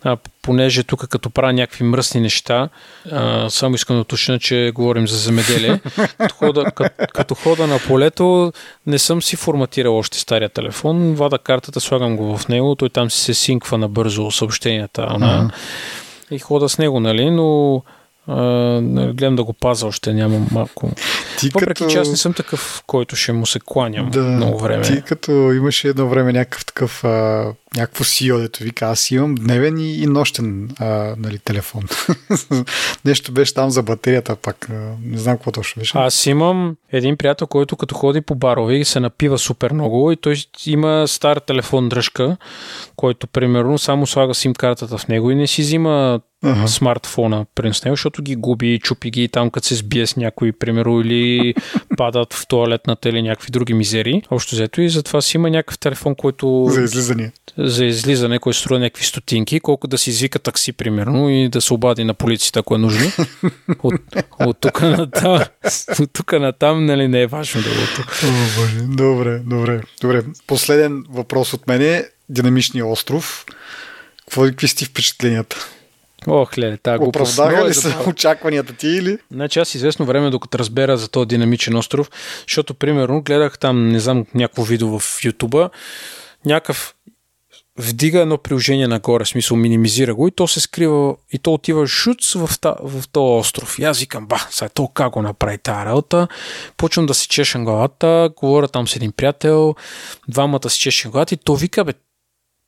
а, 0.05 0.17
понеже 0.41 0.83
тук 0.83 1.07
като 1.07 1.29
правя 1.29 1.53
някакви 1.53 1.83
мръсни 1.83 2.21
неща, 2.21 2.69
а, 3.11 3.49
само 3.49 3.75
искам 3.75 3.95
да 3.95 4.01
уточня, 4.01 4.39
че 4.39 4.71
говорим 4.75 5.07
за 5.07 5.17
земеделие. 5.17 5.79
като, 6.17 6.35
хода, 6.35 6.71
като, 6.71 7.05
като 7.13 7.35
хода 7.35 7.67
на 7.67 7.79
полето, 7.87 8.53
не 8.87 8.99
съм 8.99 9.21
си 9.21 9.35
форматирал 9.35 9.97
още 9.97 10.19
стария 10.19 10.49
телефон. 10.49 11.13
Вада 11.13 11.37
картата, 11.37 11.79
слагам 11.79 12.17
го 12.17 12.37
в 12.37 12.47
него, 12.47 12.75
той 12.75 12.89
там 12.89 13.11
си 13.11 13.19
се 13.19 13.33
синква 13.33 13.77
набързо 13.77 14.31
съобщенията. 14.31 15.01
Uh-huh. 15.01 15.51
И 16.31 16.39
хода 16.39 16.69
с 16.69 16.77
него, 16.77 16.99
нали, 16.99 17.31
но 17.31 17.81
гледам 19.13 19.35
да 19.35 19.43
го 19.43 19.53
паза 19.53 19.87
още, 19.87 20.13
няма 20.13 20.39
малко. 20.51 20.91
Ти 21.39 21.49
Въпреки, 21.49 21.67
като... 21.67 21.87
че 21.87 21.97
аз 21.97 22.09
не 22.09 22.17
съм 22.17 22.33
такъв, 22.33 22.83
който 22.87 23.15
ще 23.15 23.31
му 23.31 23.45
се 23.45 23.59
кланям 23.65 24.09
да, 24.09 24.21
много 24.21 24.59
време. 24.59 24.83
Ти 24.83 25.01
като 25.01 25.31
имаше 25.31 25.87
едно 25.87 26.09
време 26.09 26.33
някакъв 26.33 26.65
такъв 26.65 27.03
а, 27.03 27.45
някакво 27.77 28.03
CEO, 28.03 28.41
дето 28.41 28.63
вика, 28.63 28.85
аз 28.85 29.11
имам 29.11 29.35
дневен 29.35 29.77
и, 29.77 29.93
и 29.93 30.05
нощен 30.05 30.69
а, 30.79 31.15
нали, 31.17 31.39
телефон. 31.39 31.83
Нещо 33.05 33.31
беше 33.31 33.53
там 33.53 33.69
за 33.69 33.83
батерията 33.83 34.35
пак. 34.35 34.67
Не 35.03 35.17
знам 35.17 35.37
какво 35.37 35.51
точно 35.51 35.79
беше. 35.79 35.97
Аз 35.97 36.25
имам 36.25 36.75
един 36.91 37.17
приятел, 37.17 37.47
който 37.47 37.77
като 37.77 37.95
ходи 37.95 38.21
по 38.21 38.35
барови 38.35 38.85
се 38.85 38.99
напива 38.99 39.37
супер 39.37 39.71
много 39.71 40.11
и 40.11 40.17
той 40.17 40.35
има 40.65 41.07
стар 41.07 41.37
телефон 41.37 41.89
дръжка, 41.89 42.37
който 42.95 43.27
примерно 43.27 43.77
само 43.77 44.07
слага 44.07 44.33
сим 44.33 44.53
картата 44.53 44.97
в 44.97 45.07
него 45.07 45.31
и 45.31 45.35
не 45.35 45.47
си 45.47 45.61
взима 45.61 46.19
uh-huh. 46.43 46.65
смартфона 46.65 47.45
през 47.55 47.85
него, 47.85 47.95
защото 47.95 48.21
ги 48.21 48.35
губи, 48.35 48.79
чупи 48.83 49.11
ги 49.11 49.27
там, 49.27 49.49
като 49.49 49.67
се 49.67 49.75
сбие 49.75 50.07
с 50.07 50.15
някой, 50.15 50.51
примерно, 50.51 51.01
или 51.01 51.53
падат 51.97 52.33
в 52.33 52.47
туалетната 52.47 53.09
или 53.09 53.21
някакви 53.21 53.51
други 53.51 53.73
мизери. 53.73 54.21
Общо 54.31 54.55
взето 54.55 54.81
и 54.81 54.89
затова 54.89 55.21
си 55.21 55.37
има 55.37 55.49
някакъв 55.49 55.79
телефон, 55.79 56.15
който... 56.15 56.65
За 56.69 56.81
излизане 56.81 57.31
за 57.57 57.85
излизане, 57.85 58.39
който 58.39 58.59
струва 58.59 58.79
някакви 58.79 59.05
стотинки, 59.05 59.59
колко 59.59 59.87
да 59.87 59.97
си 59.97 60.09
извика 60.09 60.39
такси, 60.39 60.73
примерно, 60.73 61.29
и 61.29 61.49
да 61.49 61.61
се 61.61 61.73
обади 61.73 62.03
на 62.03 62.13
полицията, 62.13 62.59
ако 62.59 62.75
е 62.75 62.77
нужно. 62.77 63.11
От, 63.83 63.93
от 64.39 64.57
тук 64.59 64.81
на 64.81 65.11
там, 65.11 65.39
от 65.99 66.13
тук 66.13 66.31
на 66.31 66.53
там, 66.53 66.85
нали, 66.85 67.07
не 67.07 67.21
е 67.21 67.27
важно 67.27 67.61
другото. 67.61 68.01
О, 68.23 68.61
боже. 68.61 68.79
Добре, 68.81 69.39
добре, 69.39 69.81
добре. 70.01 70.23
Последен 70.47 71.03
въпрос 71.09 71.53
от 71.53 71.67
мен 71.67 71.81
е 71.81 72.05
динамичния 72.29 72.85
остров. 72.85 73.45
Какво, 74.19 74.41
какви 74.41 74.67
сте 74.67 74.85
впечатленията? 74.85 75.69
Ох, 76.27 76.57
ле, 76.57 76.77
тази 76.77 76.97
глупост. 76.97 77.33
Оправдаха 77.33 77.69
ли 77.69 77.73
са 77.73 77.95
очакванията 78.07 78.73
ти 78.73 78.87
или? 78.87 79.17
Значи 79.31 79.59
аз 79.59 79.75
известно 79.75 80.05
време, 80.05 80.29
докато 80.29 80.59
разбера 80.59 80.97
за 80.97 81.07
този 81.07 81.27
динамичен 81.27 81.75
остров, 81.75 82.09
защото, 82.47 82.73
примерно, 82.73 83.21
гледах 83.21 83.59
там, 83.59 83.89
не 83.89 83.99
знам, 83.99 84.25
някакво 84.33 84.63
видео 84.63 84.99
в 84.99 85.23
Ютуба, 85.23 85.69
някакъв 86.45 86.95
вдига 87.77 88.21
едно 88.21 88.37
приложение 88.37 88.87
нагоре, 88.87 89.23
в 89.23 89.27
смисъл 89.27 89.57
минимизира 89.57 90.15
го 90.15 90.27
и 90.27 90.31
то 90.31 90.47
се 90.47 90.59
скрива 90.59 91.15
и 91.31 91.39
то 91.39 91.53
отива 91.53 91.87
шуц 91.87 92.33
в, 92.33 92.49
та, 92.61 92.75
в 92.83 93.03
този 93.11 93.39
остров. 93.39 93.79
И 93.79 93.83
аз 93.83 93.99
викам, 93.99 94.27
ба, 94.27 94.47
сега 94.49 94.69
то 94.69 94.87
как 94.87 95.11
го 95.11 95.21
направи 95.21 95.57
тази 95.57 95.85
работа. 95.85 96.27
Почвам 96.77 97.05
да 97.05 97.13
си 97.13 97.27
чешам 97.27 97.65
главата, 97.65 98.29
говоря 98.37 98.67
там 98.67 98.87
с 98.87 98.95
един 98.95 99.11
приятел, 99.11 99.75
двамата 100.27 100.69
си 100.69 100.79
чешем 100.79 101.11
главата 101.11 101.33
и 101.33 101.37
то 101.37 101.55
вика, 101.55 101.83
бе, 101.83 101.93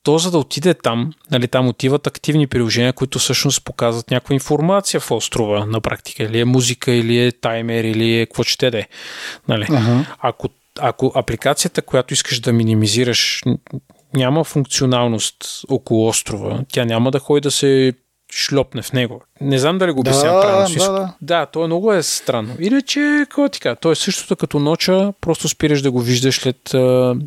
то 0.08 0.18
за 0.18 0.32
да 0.32 0.38
отиде 0.38 0.74
там, 0.74 1.14
нали, 1.32 1.48
там 1.48 1.68
отиват 1.68 2.08
активни 2.08 2.48
приложения, 2.48 2.94
които 2.94 3.20
всъщност 3.20 3.64
показват 3.66 4.12
някаква 4.12 4.34
информация 4.34 5.00
в 5.00 5.12
острова 5.12 5.66
на 5.66 5.82
практика. 5.82 6.24
Или 6.24 6.40
е 6.40 6.46
музика, 6.46 6.92
или 6.92 7.26
е 7.26 7.32
таймер, 7.32 7.84
или 7.84 8.20
е 8.20 8.26
какво 8.26 8.44
ще 8.44 8.72
да 8.72 8.80
е. 8.80 8.88
Нали. 9.48 9.66
Uh-huh. 9.66 10.06
Ако 10.20 10.50
ако 10.80 11.12
апликацията, 11.16 11.82
която 11.82 12.14
искаш 12.14 12.40
да 12.40 12.54
минимизираш, 12.54 13.44
няма 14.14 14.44
функционалност 14.44 15.64
около 15.70 16.08
острова, 16.08 16.64
тя 16.72 16.86
няма 16.86 17.12
да 17.12 17.20
ходи 17.20 17.42
да 17.42 17.52
се 17.52 17.94
шлопне 18.34 18.82
в 18.82 18.94
него. 18.94 19.22
Не 19.42 19.60
знам 19.60 19.78
дали 19.78 19.92
го 19.92 20.00
обяснявам 20.00 20.42
да, 20.42 20.48
правилно. 20.48 20.76
Да, 20.78 20.92
да. 20.92 21.14
да, 21.22 21.46
то 21.46 21.64
е 21.64 21.68
много 21.68 21.94
е 21.94 22.04
странно. 22.04 22.56
Иначе, 22.60 23.00
какво 23.20 23.50
ти 23.50 23.60
кажа, 23.60 23.76
то 23.76 23.92
е 23.92 23.96
същото 23.96 24.36
като 24.36 24.60
ноча, 24.60 25.14
просто 25.22 25.50
спираш 25.50 25.82
да 25.82 25.92
го 25.92 26.02
виждаш 26.02 26.40
след 26.40 26.76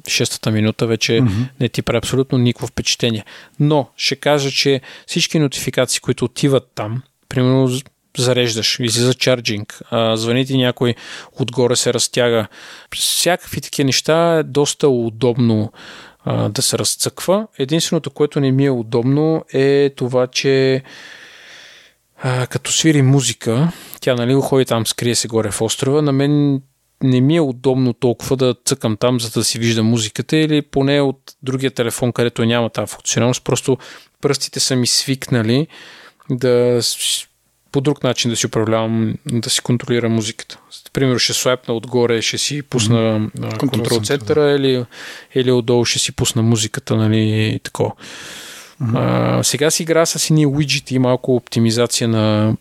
шестата 0.09 0.51
минута, 0.51 0.86
вече 0.86 1.12
mm-hmm. 1.12 1.48
не 1.60 1.68
ти 1.68 1.82
прави 1.82 1.98
абсолютно 1.98 2.39
никакво 2.39 2.66
впечатление. 2.66 3.24
Но 3.60 3.89
ще 3.97 4.16
кажа, 4.16 4.51
че 4.51 4.81
всички 5.06 5.39
нотификации, 5.39 6.01
които 6.01 6.24
отиват 6.24 6.70
там, 6.74 7.02
примерно 7.28 7.70
зареждаш, 8.18 8.78
излиза 8.81 9.14
чарджинг, 9.14 9.81
звъни 10.14 10.47
ти 10.47 10.56
някой, 10.56 10.94
отгоре 11.32 11.77
се 11.77 11.94
разтяга. 11.94 12.47
Всякакви 12.94 13.60
такива 13.60 13.86
неща 13.86 14.35
е 14.35 14.43
доста 14.43 14.89
удобно 14.89 15.72
а, 16.24 16.48
да 16.48 16.62
се 16.62 16.78
разцъква. 16.78 17.47
Единственото, 17.59 18.10
което 18.10 18.40
не 18.40 18.52
ми 18.52 18.66
е 18.66 18.70
удобно 18.70 19.44
е 19.52 19.90
това, 19.97 20.26
че 20.26 20.82
а, 22.22 22.47
като 22.47 22.72
свири 22.72 23.02
музика, 23.02 23.72
тя 24.01 24.14
нали 24.14 24.34
ходи 24.34 24.64
там, 24.64 24.86
скрие 24.86 25.14
се 25.14 25.28
горе 25.28 25.51
в 25.51 25.62
острова, 25.62 26.02
на 26.02 26.12
мен 26.12 26.62
не 27.02 27.20
ми 27.20 27.36
е 27.36 27.40
удобно 27.40 27.92
толкова 27.92 28.36
да 28.36 28.55
цъкам 28.64 28.97
там, 28.97 29.20
за 29.20 29.30
да 29.30 29.44
си 29.44 29.59
вижда 29.59 29.82
музиката 29.82 30.36
или 30.36 30.62
поне 30.62 31.01
от 31.01 31.18
другия 31.42 31.70
телефон, 31.70 32.12
където 32.12 32.44
няма 32.44 32.70
тази 32.70 32.92
функционалност, 32.92 33.44
просто 33.44 33.78
пръстите 34.20 34.60
са 34.60 34.76
ми 34.76 34.86
свикнали 34.86 35.66
да 36.30 36.80
по 37.72 37.80
друг 37.80 38.05
начин 38.05 38.30
да 38.30 38.36
си 38.36 38.47
управлявам, 38.47 39.14
да 39.26 39.51
си 39.51 39.60
контролирам 39.60 40.12
музиката. 40.12 40.59
Примерно 40.92 41.18
ще 41.18 41.32
слайпна 41.32 41.74
отгоре, 41.74 42.22
ще 42.22 42.38
си 42.38 42.62
пусна 42.62 43.20
mm-hmm. 43.20 43.56
контрол 43.56 44.01
центъра 44.01 44.42
да. 44.42 44.51
или, 44.51 44.84
или 45.34 45.51
отдолу 45.51 45.84
ще 45.84 45.98
си 45.98 46.12
пусна 46.12 46.42
музиката, 46.42 46.97
нали, 46.97 47.60
тако. 47.62 47.97
Mm-hmm. 48.82 49.38
А, 49.38 49.42
сега 49.44 49.70
си 49.70 49.82
игра 49.82 50.06
с 50.06 50.30
едни 50.30 50.47
уиджити 50.47 50.94
и 50.94 50.98
малко 50.98 51.36
оптимизация 51.36 52.09
на 52.09 52.56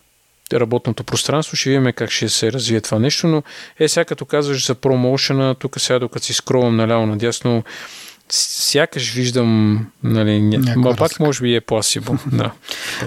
работното 0.54 1.04
пространство. 1.04 1.56
Ще 1.56 1.70
видим 1.70 1.94
как 1.96 2.12
ще 2.12 2.30
се 2.30 2.52
развие 2.52 2.82
това 2.82 3.00
нещо, 3.00 3.28
но 3.28 3.44
е 3.80 3.88
сега 3.88 4.06
като 4.06 4.26
казваш 4.26 4.66
за 4.66 4.76
промоушена, 4.76 5.56
тук 5.56 5.80
сега 5.80 6.00
докато 6.00 6.26
си 6.26 6.34
скровам 6.34 6.76
наляво 6.76 7.06
надясно, 7.06 7.64
сякаш 8.32 9.14
виждам, 9.14 9.80
нали, 10.04 10.58
ма 10.76 10.96
пак 10.96 11.20
може 11.20 11.42
би 11.42 11.56
е 11.56 11.62
пласибо. 11.62 12.18
да, 12.32 12.52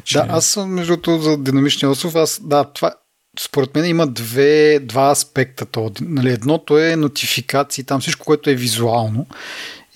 че... 0.04 0.18
да, 0.18 0.26
аз 0.28 0.46
съм 0.46 0.70
между 0.70 0.96
другото 0.96 1.22
за 1.22 1.38
динамичния 1.38 1.90
остров, 1.90 2.14
аз, 2.14 2.40
да, 2.44 2.64
това, 2.64 2.94
според 3.40 3.74
мен 3.74 3.84
има 3.84 4.06
две, 4.06 4.78
два 4.82 5.10
аспекта. 5.10 5.66
То. 5.66 5.92
Нали, 6.00 6.30
едното 6.30 6.78
е 6.78 6.96
нотификации, 6.96 7.84
там 7.84 8.00
всичко, 8.00 8.26
което 8.26 8.50
е 8.50 8.54
визуално 8.54 9.26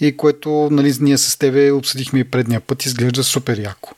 и 0.01 0.17
което 0.17 0.69
нали, 0.73 0.95
ние 1.01 1.19
с 1.19 1.39
тебе 1.39 1.71
обсъдихме 1.71 2.19
и 2.19 2.25
предния 2.25 2.61
път, 2.61 2.85
изглежда 2.85 3.25
супер 3.25 3.59
яко. 3.59 3.95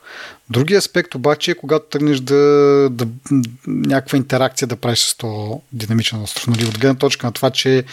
Другия 0.49 0.77
аспект 0.77 1.15
обаче 1.15 1.51
е 1.51 1.55
когато 1.55 1.85
тръгнеш 1.85 2.19
да, 2.19 2.35
да 2.91 3.07
някаква 3.67 4.17
интеракция 4.17 4.67
да 4.67 4.75
правиш 4.75 4.99
с 4.99 5.17
този 5.17 5.53
динамичен 5.71 6.21
остров. 6.21 6.47
Нали, 6.47 6.65
от 6.65 6.79
гледна 6.79 6.95
точка 6.95 7.27
на 7.27 7.33
това, 7.33 7.49
че 7.49 7.83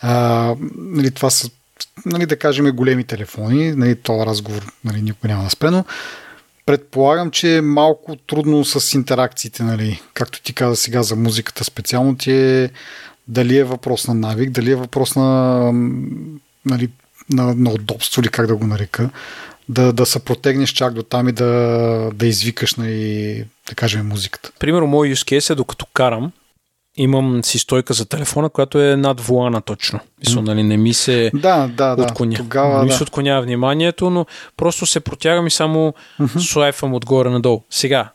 а, 0.00 0.54
нали, 0.76 1.10
това 1.10 1.30
са 1.30 1.50
нали, 2.06 2.26
да 2.26 2.38
кажем, 2.38 2.70
големи 2.70 3.04
телефони, 3.04 3.72
нали, 3.72 3.96
този 3.96 4.26
разговор 4.26 4.72
нали, 4.84 5.02
никога 5.02 5.28
няма 5.28 5.44
да 5.44 5.50
спре, 5.50 5.70
но 5.70 5.84
предполагам, 6.66 7.30
че 7.30 7.56
е 7.56 7.60
малко 7.60 8.16
трудно 8.16 8.64
с 8.64 8.94
интеракциите, 8.94 9.62
нали, 9.62 10.00
както 10.14 10.42
ти 10.42 10.54
каза 10.54 10.76
сега 10.76 11.02
за 11.02 11.16
музиката 11.16 11.64
специално, 11.64 12.16
ти 12.16 12.32
е 12.32 12.70
дали 13.28 13.56
е 13.56 13.64
въпрос 13.64 14.08
на 14.08 14.14
навик, 14.14 14.50
дали 14.50 14.70
е 14.70 14.76
въпрос 14.76 15.16
на, 15.16 15.70
нали, 16.66 16.88
на, 17.30 17.54
на 17.54 17.70
удобство 17.70 18.20
или 18.20 18.28
как 18.28 18.46
да 18.46 18.56
го 18.56 18.66
нарека, 18.66 19.10
да, 19.68 19.92
да 19.92 20.06
се 20.06 20.18
протегнеш 20.18 20.70
чак 20.70 20.94
до 20.94 21.02
там 21.02 21.28
и 21.28 21.32
да, 21.32 22.10
да 22.14 22.26
извикаш, 22.26 22.74
нали, 22.74 23.44
да 23.68 23.74
кажем, 23.74 24.06
музиката. 24.06 24.50
Примерно, 24.58 24.86
мой 24.86 25.08
use 25.14 25.50
е 25.50 25.54
докато 25.54 25.86
карам, 25.86 26.32
имам 26.98 27.44
си 27.44 27.58
стойка 27.58 27.94
за 27.94 28.06
телефона, 28.08 28.48
която 28.48 28.80
е 28.80 28.96
над 28.96 29.20
вулана 29.20 29.60
точно. 29.60 30.00
Мисля, 30.20 30.42
нали, 30.42 30.62
не 30.62 30.76
ми 30.76 30.94
се 30.94 31.30
да, 31.34 31.70
да, 31.76 31.96
да. 31.96 32.02
отклоня. 32.02 32.36
Тогава, 32.36 32.78
не 32.78 32.84
ми 32.84 32.92
се 32.92 33.02
отклонява 33.02 33.42
вниманието, 33.42 34.10
но 34.10 34.26
просто 34.56 34.86
се 34.86 35.00
протягам 35.00 35.46
и 35.46 35.50
само 35.50 35.94
uh-huh. 36.20 36.38
слайфам 36.38 36.94
отгоре 36.94 37.30
надолу. 37.30 37.62
Сега, 37.70 38.10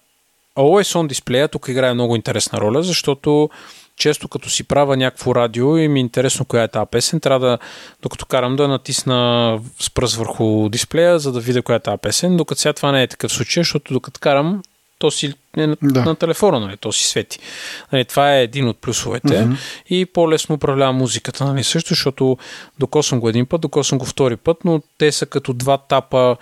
Always 0.57 0.99
On 0.99 1.07
дисплея 1.07 1.47
тук 1.47 1.67
играе 1.67 1.93
много 1.93 2.15
интересна 2.15 2.61
роля, 2.61 2.83
защото 2.83 3.49
често 3.95 4.27
като 4.27 4.49
си 4.49 4.63
правя 4.63 4.97
някакво 4.97 5.35
радио 5.35 5.77
и 5.77 5.87
ми 5.87 5.99
е 5.99 6.01
интересно 6.01 6.45
коя 6.45 6.63
е 6.63 6.67
тази 6.67 6.85
песен, 6.91 7.19
трябва 7.19 7.47
да, 7.47 7.57
докато 8.01 8.25
карам 8.25 8.55
да 8.55 8.67
натисна 8.67 9.59
с 9.79 9.89
пръст 9.89 10.15
върху 10.15 10.69
дисплея, 10.69 11.19
за 11.19 11.31
да 11.31 11.39
видя 11.39 11.61
коя 11.61 11.75
е 11.75 11.79
тази 11.79 11.97
песен, 12.01 12.37
докато 12.37 12.61
сега 12.61 12.73
това 12.73 12.91
не 12.91 13.03
е 13.03 13.07
такъв 13.07 13.31
случай, 13.31 13.61
защото 13.61 13.93
докато 13.93 14.19
карам 14.19 14.61
то 14.99 15.11
си 15.11 15.33
е 15.57 15.67
на, 15.67 15.77
да. 15.81 16.05
на 16.05 16.15
телефона, 16.15 16.59
нали, 16.59 16.77
то 16.77 16.91
си 16.91 17.05
свети. 17.05 17.39
Нали, 17.91 18.05
това 18.05 18.35
е 18.35 18.43
един 18.43 18.67
от 18.67 18.77
плюсовете 18.77 19.27
mm-hmm. 19.27 19.57
и 19.89 20.05
по-лесно 20.05 20.55
управлява 20.55 20.93
музиката, 20.93 21.45
нали, 21.45 21.63
също, 21.63 21.89
защото 21.89 22.37
докосвам 22.79 23.19
го 23.19 23.29
един 23.29 23.45
път, 23.45 23.61
докосвам 23.61 23.99
го 23.99 24.05
втори 24.05 24.37
път, 24.37 24.57
но 24.65 24.81
те 24.97 25.11
са 25.11 25.25
като 25.25 25.53
два 25.53 25.77
тапа 25.77 26.37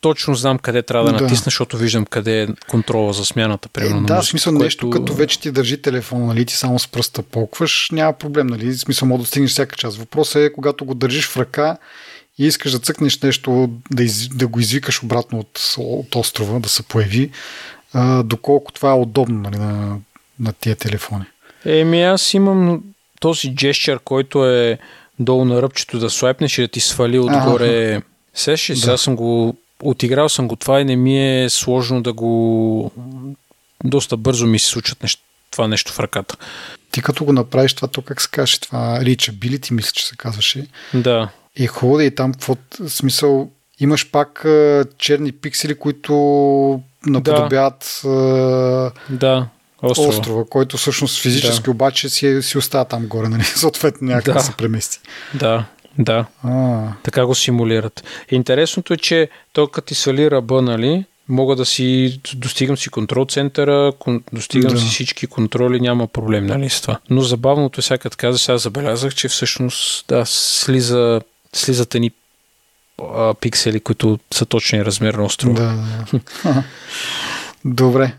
точно 0.00 0.34
знам 0.34 0.58
къде 0.58 0.82
трябва 0.82 1.12
да, 1.12 1.18
да. 1.18 1.24
натисна, 1.24 1.44
защото 1.44 1.76
виждам 1.76 2.04
къде 2.04 2.42
е 2.42 2.48
контрола 2.68 3.12
за 3.12 3.24
смяната. 3.24 3.68
Примерно, 3.68 3.98
е, 3.98 4.06
да, 4.06 4.14
музика, 4.14 4.30
смисъл 4.30 4.52
което... 4.52 4.64
нещо, 4.64 4.90
като 4.90 5.14
вече 5.14 5.40
ти 5.40 5.50
държи 5.50 5.82
телефона, 5.82 6.26
нали, 6.26 6.44
ти 6.44 6.56
само 6.56 6.78
с 6.78 6.88
пръста 6.88 7.22
полкваш, 7.22 7.88
няма 7.92 8.12
проблем, 8.12 8.46
нали, 8.46 8.74
смисъл 8.74 9.08
може 9.08 9.20
да 9.20 9.26
стигнеш 9.26 9.50
всяка 9.50 9.76
част. 9.76 9.98
Въпросът 9.98 10.36
е, 10.36 10.52
когато 10.52 10.84
го 10.84 10.94
държиш 10.94 11.26
в 11.26 11.36
ръка 11.36 11.76
и 12.40 12.46
искаш 12.46 12.72
да 12.72 12.78
цъкнеш 12.78 13.20
нещо, 13.20 13.70
да, 13.90 14.02
из, 14.02 14.28
да 14.28 14.46
го 14.46 14.60
извикаш 14.60 15.02
обратно 15.02 15.38
от, 15.38 15.74
от 15.78 16.14
острова, 16.14 16.60
да 16.60 16.68
се 16.68 16.82
появи, 16.82 17.30
а, 17.92 18.22
доколко 18.22 18.72
това 18.72 18.90
е 18.90 18.94
удобно 18.94 19.40
нали, 19.40 19.58
на, 19.58 19.98
на 20.40 20.52
тия 20.52 20.76
телефони. 20.76 21.24
Еми 21.64 22.02
аз 22.02 22.34
имам 22.34 22.82
този 23.20 23.54
джещър, 23.54 23.98
който 23.98 24.46
е 24.46 24.78
долу 25.18 25.44
на 25.44 25.62
ръбчето 25.62 25.98
да 25.98 26.10
слайпнеш 26.10 26.58
и 26.58 26.62
да 26.62 26.68
ти 26.68 26.80
свали 26.80 27.18
отгоре. 27.18 28.02
Сеш, 28.34 28.66
да. 28.66 28.76
сега 28.76 28.96
съм 28.96 29.16
го 29.16 29.56
отиграл 29.82 30.28
съм 30.28 30.48
го 30.48 30.56
това 30.56 30.80
и 30.80 30.84
не 30.84 30.96
ми 30.96 31.42
е 31.42 31.50
сложно 31.50 32.02
да 32.02 32.12
го... 32.12 32.92
Доста 33.84 34.16
бързо 34.16 34.46
ми 34.46 34.58
се 34.58 34.66
случат 34.66 35.02
нещо, 35.02 35.22
това 35.50 35.68
нещо 35.68 35.92
в 35.92 36.00
ръката. 36.00 36.36
Ти 36.90 37.02
като 37.02 37.24
го 37.24 37.32
направиш 37.32 37.74
това, 37.74 37.88
то 37.88 38.02
как 38.02 38.20
се 38.20 38.28
каже, 38.28 38.60
това 38.60 39.00
reachability, 39.00 39.70
мисля, 39.70 39.92
че 39.94 40.06
се 40.06 40.16
казваше. 40.16 40.66
Да. 40.94 41.28
И 41.56 41.66
хубаво 41.66 42.00
и 42.00 42.14
там, 42.14 42.32
какво 42.32 42.56
смисъл, 42.88 43.50
имаш 43.80 44.10
пак 44.10 44.44
черни 44.98 45.32
пиксели, 45.32 45.74
които 45.74 46.12
наподобяват 47.06 48.00
да. 48.04 48.92
да. 49.10 49.48
Острова. 49.82 50.08
острова, 50.08 50.44
който 50.44 50.76
всъщност 50.76 51.22
физически 51.22 51.64
да. 51.64 51.70
обаче 51.70 52.08
си, 52.08 52.42
си 52.42 52.58
остава 52.58 52.84
там 52.84 53.06
горе, 53.06 53.28
нали? 53.28 53.42
съответно 53.56 54.08
някак 54.08 54.34
да. 54.34 54.40
се 54.40 54.52
премести. 54.52 55.00
Да, 55.34 55.64
да. 55.98 56.26
А. 56.42 56.82
Така 57.02 57.26
го 57.26 57.34
симулират. 57.34 58.04
Интересното 58.30 58.94
е, 58.94 58.96
че 58.96 59.28
то 59.52 59.66
като 59.66 59.86
ти 59.86 59.94
свали 59.94 60.30
ръба, 60.30 60.62
нали, 60.62 61.04
мога 61.28 61.56
да 61.56 61.66
си 61.66 62.20
достигам 62.36 62.76
си 62.76 62.90
контрол 62.90 63.24
центъра, 63.24 63.92
достигам 64.32 64.74
да. 64.74 64.80
си 64.80 64.86
всички 64.86 65.26
контроли, 65.26 65.80
няма 65.80 66.06
проблем 66.06 66.46
нали, 66.46 66.70
с 66.70 66.80
това. 66.80 66.98
Но 67.10 67.20
забавното 67.20 67.80
е, 67.80 67.82
сега 67.82 67.98
като 67.98 68.16
каза, 68.16 68.38
сега 68.38 68.58
забелязах, 68.58 69.14
че 69.14 69.28
всъщност 69.28 70.04
да, 70.08 70.22
слиза, 70.26 71.20
слизат 71.52 71.94
ни 71.94 72.10
а, 73.02 73.34
пиксели, 73.34 73.80
които 73.80 74.18
са 74.34 74.46
точни 74.46 74.84
размер 74.84 75.14
на 75.14 75.24
острова. 75.24 75.60
Да, 75.60 75.84
да. 76.44 76.64
Добре. 77.64 78.14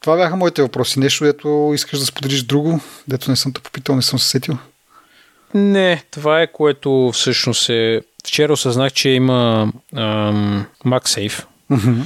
Това 0.00 0.16
бяха 0.16 0.36
моите 0.36 0.62
въпроси. 0.62 1.00
Нещо, 1.00 1.24
дето 1.24 1.72
искаш 1.74 1.98
да 1.98 2.06
споделиш 2.06 2.42
друго, 2.42 2.80
дето 3.08 3.30
не 3.30 3.36
съм 3.36 3.52
те 3.52 3.60
попитал, 3.60 3.96
не 3.96 4.02
съм 4.02 4.18
се 4.18 4.28
сетил. 4.28 4.58
Не, 5.54 6.02
това 6.10 6.42
е 6.42 6.52
което 6.52 7.10
всъщност 7.14 7.68
е... 7.68 8.02
Вчера 8.26 8.52
осъзнах, 8.52 8.92
че 8.92 9.08
има 9.08 9.72
ам, 9.96 10.66
MagSafe. 10.86 11.44
Mm-hmm. 11.70 12.02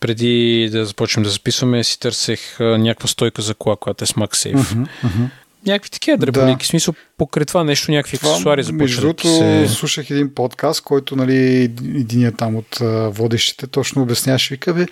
Преди 0.00 0.68
да 0.72 0.86
започнем 0.86 1.24
да 1.24 1.30
записваме, 1.30 1.84
си 1.84 2.00
търсех 2.00 2.60
а, 2.60 2.64
някаква 2.64 3.08
стойка 3.08 3.42
за 3.42 3.54
кола, 3.54 3.76
която 3.76 4.04
е 4.04 4.06
с 4.06 4.12
MagSafe. 4.12 4.56
Mm-hmm. 4.56 4.86
Mm-hmm. 5.04 5.28
Някакви 5.68 5.90
такива 5.90 6.18
дреболики, 6.18 6.64
да. 6.64 6.64
смисъл 6.64 6.94
покрай 7.18 7.44
това 7.44 7.64
нещо, 7.64 7.90
някакви 7.90 8.16
аксесуари 8.16 8.62
започват. 8.62 8.80
Между 8.80 9.00
другото, 9.00 9.28
се... 9.28 9.68
слушах 9.68 10.10
един 10.10 10.34
подкаст, 10.34 10.80
който 10.80 11.16
нали, 11.16 11.62
един 11.84 12.32
там 12.32 12.56
от 12.56 12.78
водещите 13.16 13.66
точно 13.66 14.02
обясняваше, 14.02 14.54
вика, 14.54 14.74
бе, 14.74 14.86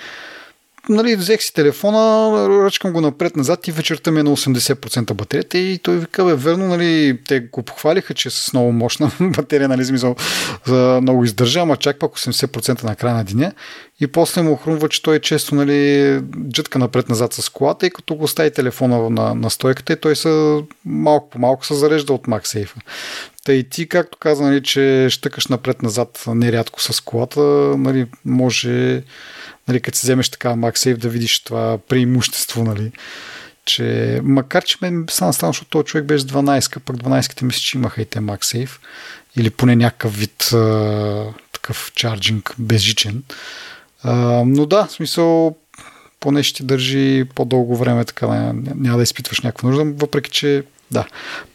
нали, 0.89 1.17
взех 1.17 1.43
си 1.43 1.55
телефона, 1.55 2.33
ръчкам 2.49 2.93
го 2.93 3.01
напред-назад 3.01 3.69
и 3.69 3.73
вечерта 3.73 4.11
ми 4.11 4.21
е 4.21 4.23
на 4.23 4.31
80% 4.31 5.13
батерията 5.13 5.59
и 5.59 5.79
той 5.79 5.99
вика, 5.99 6.25
бе, 6.25 6.35
верно, 6.35 6.67
нали, 6.67 7.19
те 7.29 7.41
го 7.41 7.63
похвалиха, 7.63 8.15
че 8.15 8.29
е 8.29 8.31
с 8.31 8.53
много 8.53 8.73
мощна 8.73 9.11
батерия, 9.21 9.69
нали, 9.69 9.85
смисъл, 9.85 10.17
за 10.65 10.99
много 11.03 11.25
издържа, 11.25 11.61
ама 11.61 11.77
чак 11.77 11.99
пак 11.99 12.11
80% 12.11 12.85
на 12.85 12.97
края 12.97 13.15
на 13.15 13.25
деня. 13.25 13.53
И 14.01 14.07
после 14.07 14.43
му 14.43 14.57
хрумва, 14.57 14.89
че 14.89 15.03
той 15.03 15.17
е 15.17 15.21
често, 15.21 15.55
нали, 15.55 16.21
джътка 16.49 16.79
напред-назад 16.79 17.33
с 17.33 17.49
колата 17.49 17.87
и 17.87 17.91
като 17.91 18.15
го 18.15 18.25
остави 18.25 18.51
телефона 18.51 19.11
на, 19.11 19.35
на 19.35 19.51
стойката 19.51 19.93
и 19.93 20.01
той 20.01 20.17
се 20.17 20.63
малко 20.85 21.31
по 21.31 21.39
малко 21.39 21.67
се 21.67 21.75
зарежда 21.75 22.13
от 22.13 22.27
MagSafe. 22.27 22.75
Та 23.45 23.53
и 23.53 23.69
ти, 23.69 23.89
както 23.89 24.19
каза, 24.19 24.43
нали, 24.43 24.63
че 24.63 25.07
щъкаш 25.11 25.47
напред-назад 25.47 26.25
нерядко 26.29 26.83
с 26.83 27.01
колата, 27.01 27.41
нали, 27.79 28.07
може 28.25 29.03
нали, 29.69 29.81
като 29.81 29.99
си 29.99 30.07
вземеш 30.07 30.29
така 30.29 30.49
MagSafe 30.49 30.97
да 30.97 31.09
видиш 31.09 31.41
това 31.41 31.79
преимущество, 31.89 32.65
нали, 32.65 32.93
че 33.65 34.21
макар, 34.25 34.65
че 34.65 34.77
мен 34.83 35.07
стана 35.11 35.33
стана, 35.33 35.51
защото 35.51 35.71
този 35.71 35.85
човек 35.85 36.05
беше 36.05 36.25
12, 36.25 36.79
пък 36.79 36.97
12-ките 36.97 37.43
мисля, 37.43 37.61
че 37.61 37.79
имаха 37.79 38.03
и 38.03 38.05
те 38.05 38.19
MagSafe 38.19 38.71
или 39.37 39.51
поне 39.51 39.77
някакъв 39.77 40.19
вид 40.19 40.53
а, 40.53 41.25
такъв 41.53 41.93
чарджинг 41.95 42.55
безжичен. 42.59 43.23
А, 44.03 44.43
но 44.47 44.67
да, 44.67 44.87
в 44.87 44.93
смисъл 44.93 45.57
поне 46.21 46.43
ще 46.43 46.57
ти 46.57 46.63
държи 46.63 47.25
по-дълго 47.35 47.77
време, 47.77 48.05
така 48.05 48.53
няма 48.75 48.97
да 48.97 49.03
изпитваш 49.03 49.41
някаква 49.41 49.69
нужда, 49.69 49.85
въпреки 49.85 50.31
че 50.31 50.65
да, 50.91 51.07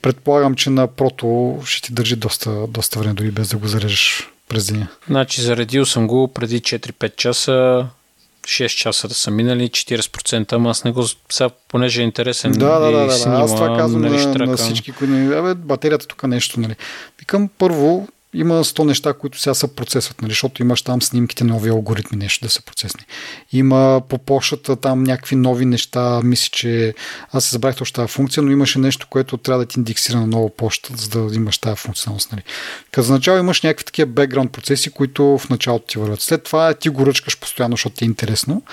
предполагам, 0.01 0.55
че 0.55 0.69
на 0.69 0.87
прото 0.87 1.59
ще 1.65 1.81
ти 1.81 1.93
държи 1.93 2.15
доста, 2.15 2.67
доста 2.67 2.99
време, 2.99 3.13
дори 3.13 3.31
без 3.31 3.49
да 3.49 3.57
го 3.57 3.67
зарежеш 3.67 4.29
през 4.49 4.71
деня. 4.71 4.87
Значи 5.07 5.41
заредил 5.41 5.85
съм 5.85 6.07
го 6.07 6.27
преди 6.27 6.61
4-5 6.61 7.15
часа, 7.15 7.87
6 8.43 8.67
часа 8.77 9.07
да 9.07 9.13
са 9.13 9.31
минали, 9.31 9.69
40%, 9.69 10.53
ама 10.53 10.69
аз 10.69 10.83
не 10.83 10.91
го, 10.91 11.05
сега, 11.29 11.49
понеже 11.67 12.01
е 12.01 12.03
интересен 12.03 12.51
да, 12.51 12.79
да, 12.79 12.91
да, 12.91 12.91
да, 12.91 13.05
да. 13.05 13.29
аз 13.29 13.55
това 13.55 13.77
казвам 13.77 14.01
нали, 14.01 14.25
на, 14.25 14.45
на, 14.45 14.57
всички, 14.57 14.91
които, 14.91 15.13
абе, 15.13 15.53
батерията 15.53 16.07
тук 16.07 16.23
нещо, 16.23 16.59
нали. 16.59 16.75
Викам, 17.19 17.49
първо, 17.57 18.07
има 18.33 18.63
100 18.63 18.83
неща, 18.83 19.13
които 19.13 19.39
сега 19.39 19.53
се 19.53 19.75
процесват, 19.75 20.21
нали, 20.21 20.31
защото 20.31 20.61
имаш 20.61 20.81
там 20.81 21.01
снимките, 21.01 21.43
нови 21.43 21.69
алгоритми, 21.69 22.17
нещо 22.17 22.45
да 22.45 22.49
са 22.49 22.61
процесни. 22.61 23.05
Има 23.51 24.01
по 24.09 24.17
почтата 24.17 24.75
там 24.75 25.03
някакви 25.03 25.35
нови 25.35 25.65
неща, 25.65 26.21
мисля, 26.23 26.49
че 26.51 26.93
аз 27.31 27.45
се 27.45 27.51
забравих 27.51 27.77
точно 27.77 27.93
тази 27.93 28.11
функция, 28.11 28.43
но 28.43 28.51
имаше 28.51 28.79
нещо, 28.79 29.07
което 29.09 29.37
трябва 29.37 29.63
да 29.63 29.67
ти 29.67 29.79
индексира 29.79 30.17
на 30.17 30.27
нова 30.27 30.49
почта, 30.55 30.93
за 30.97 31.09
да 31.09 31.35
имаш 31.35 31.57
тази 31.57 31.75
функционалност. 31.75 32.31
Нали. 32.31 32.41
Като 32.91 33.05
за 33.05 33.13
начало 33.13 33.39
имаш 33.39 33.61
някакви 33.61 33.85
такива 33.85 34.11
бекграунд 34.11 34.51
процеси, 34.51 34.91
които 34.91 35.37
в 35.37 35.49
началото 35.49 35.85
ти 35.85 35.99
върват. 35.99 36.21
След 36.21 36.43
това 36.43 36.73
ти 36.73 36.89
го 36.89 37.05
ръчкаш 37.05 37.39
постоянно, 37.39 37.73
защото 37.73 37.95
ти 37.95 38.03
е 38.03 38.07
интересно. 38.07 38.63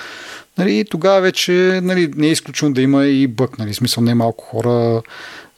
Нали, 0.58 0.84
тогава 0.90 1.20
вече 1.20 1.80
нали, 1.82 2.12
не 2.16 2.26
е 2.26 2.30
изключено 2.30 2.72
да 2.72 2.82
има 2.82 3.06
и 3.06 3.26
бък. 3.26 3.58
Нали. 3.58 3.72
В 3.72 3.76
смисъл 3.76 4.04
не 4.04 4.14
малко 4.14 4.44
хора 4.44 5.02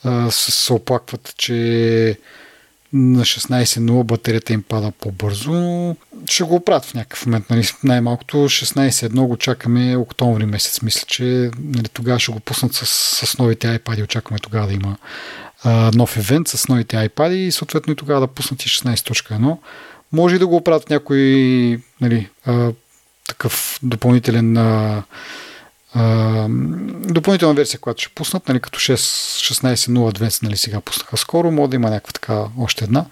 а, 0.05 0.31
се, 0.31 0.51
се 0.51 0.73
оплакват, 0.73 1.35
че 1.37 2.17
на 2.93 3.21
16.0 3.21 4.05
батерията 4.05 4.53
им 4.53 4.63
пада 4.63 4.93
по-бързо. 5.01 5.97
Ще 6.27 6.45
го 6.45 6.55
оправят 6.55 6.85
в 6.85 6.95
някакъв 6.95 7.27
момент. 7.27 7.51
Нали? 7.51 7.69
Най-малкото 7.85 8.37
16.1 8.37 9.27
го 9.27 9.37
чакаме 9.37 9.97
октомври 9.97 10.47
месец. 10.47 10.83
Мисля, 10.83 11.05
че 11.07 11.51
нали, 11.59 11.89
тогава 11.89 12.21
ще 12.21 12.33
го 12.33 12.41
пуснат 12.41 12.75
с, 12.75 12.87
с 13.27 13.39
новите 13.39 13.79
iPad. 13.79 14.05
Очакваме 14.05 14.39
тогава 14.39 14.67
да 14.67 14.73
има 14.73 14.97
а, 15.65 15.91
нов 15.95 16.17
евент 16.17 16.49
с 16.49 16.69
новите 16.69 16.97
iPad 16.97 17.31
и 17.31 17.53
съответно 17.53 17.93
и 17.93 17.97
тогава 17.97 18.21
да 18.21 18.27
пуснат 18.27 18.63
и 18.63 18.69
16.1. 18.69 19.57
Може 20.13 20.37
и 20.37 20.39
да 20.39 20.47
го 20.47 20.57
оправят 20.57 20.91
някой 20.91 21.19
нали, 22.01 22.29
а, 22.47 22.73
такъв 23.29 23.79
допълнителен 23.83 24.57
а, 24.57 25.03
допълнителна 27.13 27.55
версия, 27.55 27.81
която 27.81 28.03
ще 28.03 28.15
пуснат, 28.15 28.49
нали, 28.49 28.61
като 28.61 28.79
16.02 28.79 30.43
нали, 30.43 30.57
сега 30.57 30.81
пуснаха 30.81 31.17
скоро, 31.17 31.51
може 31.51 31.71
да 31.71 31.77
има 31.77 31.91
някаква 31.91 32.13
така 32.13 32.45
още 32.59 32.85
една 32.85 33.07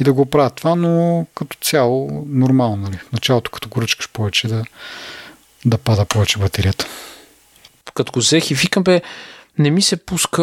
и 0.00 0.04
да 0.04 0.12
го 0.12 0.26
правят 0.26 0.54
това, 0.54 0.74
но 0.74 1.26
като 1.34 1.56
цяло 1.60 2.24
нормално. 2.28 2.76
Нали. 2.76 2.96
В 2.96 3.12
началото, 3.12 3.50
като 3.50 3.68
го 3.68 3.82
ръчкаш 3.82 4.08
повече, 4.08 4.48
да, 4.48 4.64
да 5.64 5.78
пада 5.78 6.04
повече 6.04 6.38
батерията. 6.38 6.86
Като 7.94 8.12
го 8.12 8.18
взех 8.18 8.50
и 8.50 8.54
викам, 8.54 8.84
бе, 8.84 9.02
не 9.58 9.70
ми 9.70 9.82
се 9.82 9.96
пуска 9.96 10.42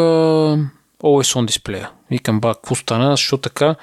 OS 1.04 1.40
on 1.40 1.46
дисплея. 1.46 1.92
Викам, 2.12 2.40
ба, 2.40 2.54
какво 2.54 2.76
стана, 2.76 3.12
защо 3.12 3.38
така? 3.38 3.76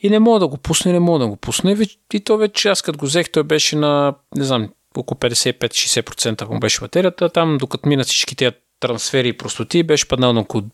И 0.00 0.10
не 0.10 0.18
мога 0.18 0.40
да 0.40 0.48
го 0.48 0.56
пусне, 0.56 0.92
не 0.92 1.00
мога 1.00 1.18
да 1.18 1.26
го 1.26 1.36
пусне. 1.36 1.76
И 2.12 2.20
то 2.20 2.36
вече 2.36 2.68
аз 2.68 2.82
като 2.82 2.98
го 2.98 3.06
взех, 3.06 3.30
той 3.30 3.42
беше 3.42 3.76
на, 3.76 4.14
не 4.36 4.44
знам, 4.44 4.68
около 5.00 5.18
55-60% 5.18 6.48
му 6.48 6.60
беше 6.60 6.80
батерията. 6.80 7.28
Там, 7.28 7.58
докато 7.58 7.88
минат 7.88 8.06
всички 8.06 8.36
тези 8.36 8.56
трансфери 8.80 9.28
и 9.28 9.32
простоти, 9.32 9.82
беше 9.82 10.08
паднал 10.08 10.32
на 10.32 10.40
около 10.40 10.64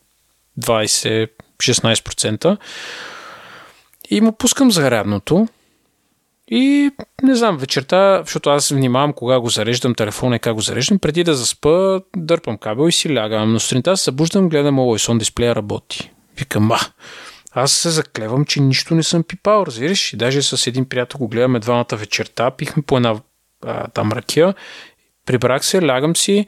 20-16%. 0.59 2.57
И 4.09 4.21
му 4.21 4.31
пускам 4.31 4.71
зарядното. 4.71 5.47
И 6.51 6.91
не 7.23 7.35
знам, 7.35 7.57
вечерта, 7.57 8.21
защото 8.25 8.49
аз 8.49 8.69
внимавам 8.69 9.13
кога 9.13 9.39
го 9.39 9.49
зареждам 9.49 9.95
телефона 9.95 10.35
и 10.35 10.39
как 10.39 10.53
го 10.53 10.61
зареждам, 10.61 10.99
преди 10.99 11.23
да 11.23 11.35
заспа, 11.35 12.01
дърпам 12.15 12.57
кабел 12.57 12.87
и 12.87 12.91
си 12.91 13.15
лягам. 13.15 13.53
Но 13.53 13.59
сутринта 13.59 13.97
се 13.97 14.03
събуждам, 14.03 14.49
гледам 14.49 14.77
Always 14.77 15.11
On 15.13 15.17
дисплея 15.17 15.55
работи. 15.55 16.11
Викам, 16.37 16.63
ма, 16.63 16.79
аз 17.51 17.71
се 17.71 17.89
заклевам, 17.89 18.45
че 18.45 18.61
нищо 18.61 18.95
не 18.95 19.03
съм 19.03 19.23
пипал, 19.23 19.63
разбираш? 19.67 20.13
И 20.13 20.17
даже 20.17 20.41
с 20.41 20.67
един 20.67 20.85
приятел 20.85 21.17
го 21.17 21.27
гледаме 21.27 21.59
двамата 21.59 21.95
вечерта, 21.95 22.51
пихме 22.51 22.83
по 22.83 22.97
една 22.97 23.15
а, 23.65 23.87
там 23.87 24.11
ракия, 24.11 24.53
Прибрах 25.25 25.65
се, 25.65 25.87
лягам 25.87 26.15
си, 26.15 26.45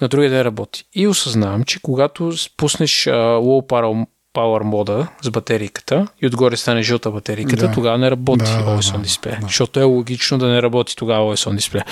на 0.00 0.08
другия 0.08 0.30
ден 0.30 0.42
работи. 0.42 0.84
И 0.94 1.06
осъзнавам, 1.06 1.64
че 1.64 1.80
когато 1.82 2.32
пуснеш 2.56 2.90
uh, 3.04 3.12
low 3.38 3.66
power, 3.68 4.06
power 4.34 4.62
мода 4.62 5.08
с 5.22 5.30
батерийката 5.30 6.06
и 6.22 6.26
отгоре 6.26 6.56
стане 6.56 6.82
жълта 6.82 7.10
батерийката, 7.10 7.68
да. 7.68 7.72
тогава 7.72 7.98
не 7.98 8.10
работи 8.10 8.44
да, 8.44 8.64
OS 8.64 8.96
on 8.96 9.04
Display. 9.04 9.40
Да. 9.40 9.46
Защото 9.46 9.80
е 9.80 9.82
логично 9.82 10.38
да 10.38 10.46
не 10.48 10.62
работи 10.62 10.96
тогава 10.96 11.36
OS 11.36 11.50
on 11.50 11.58
Display. 11.58 11.82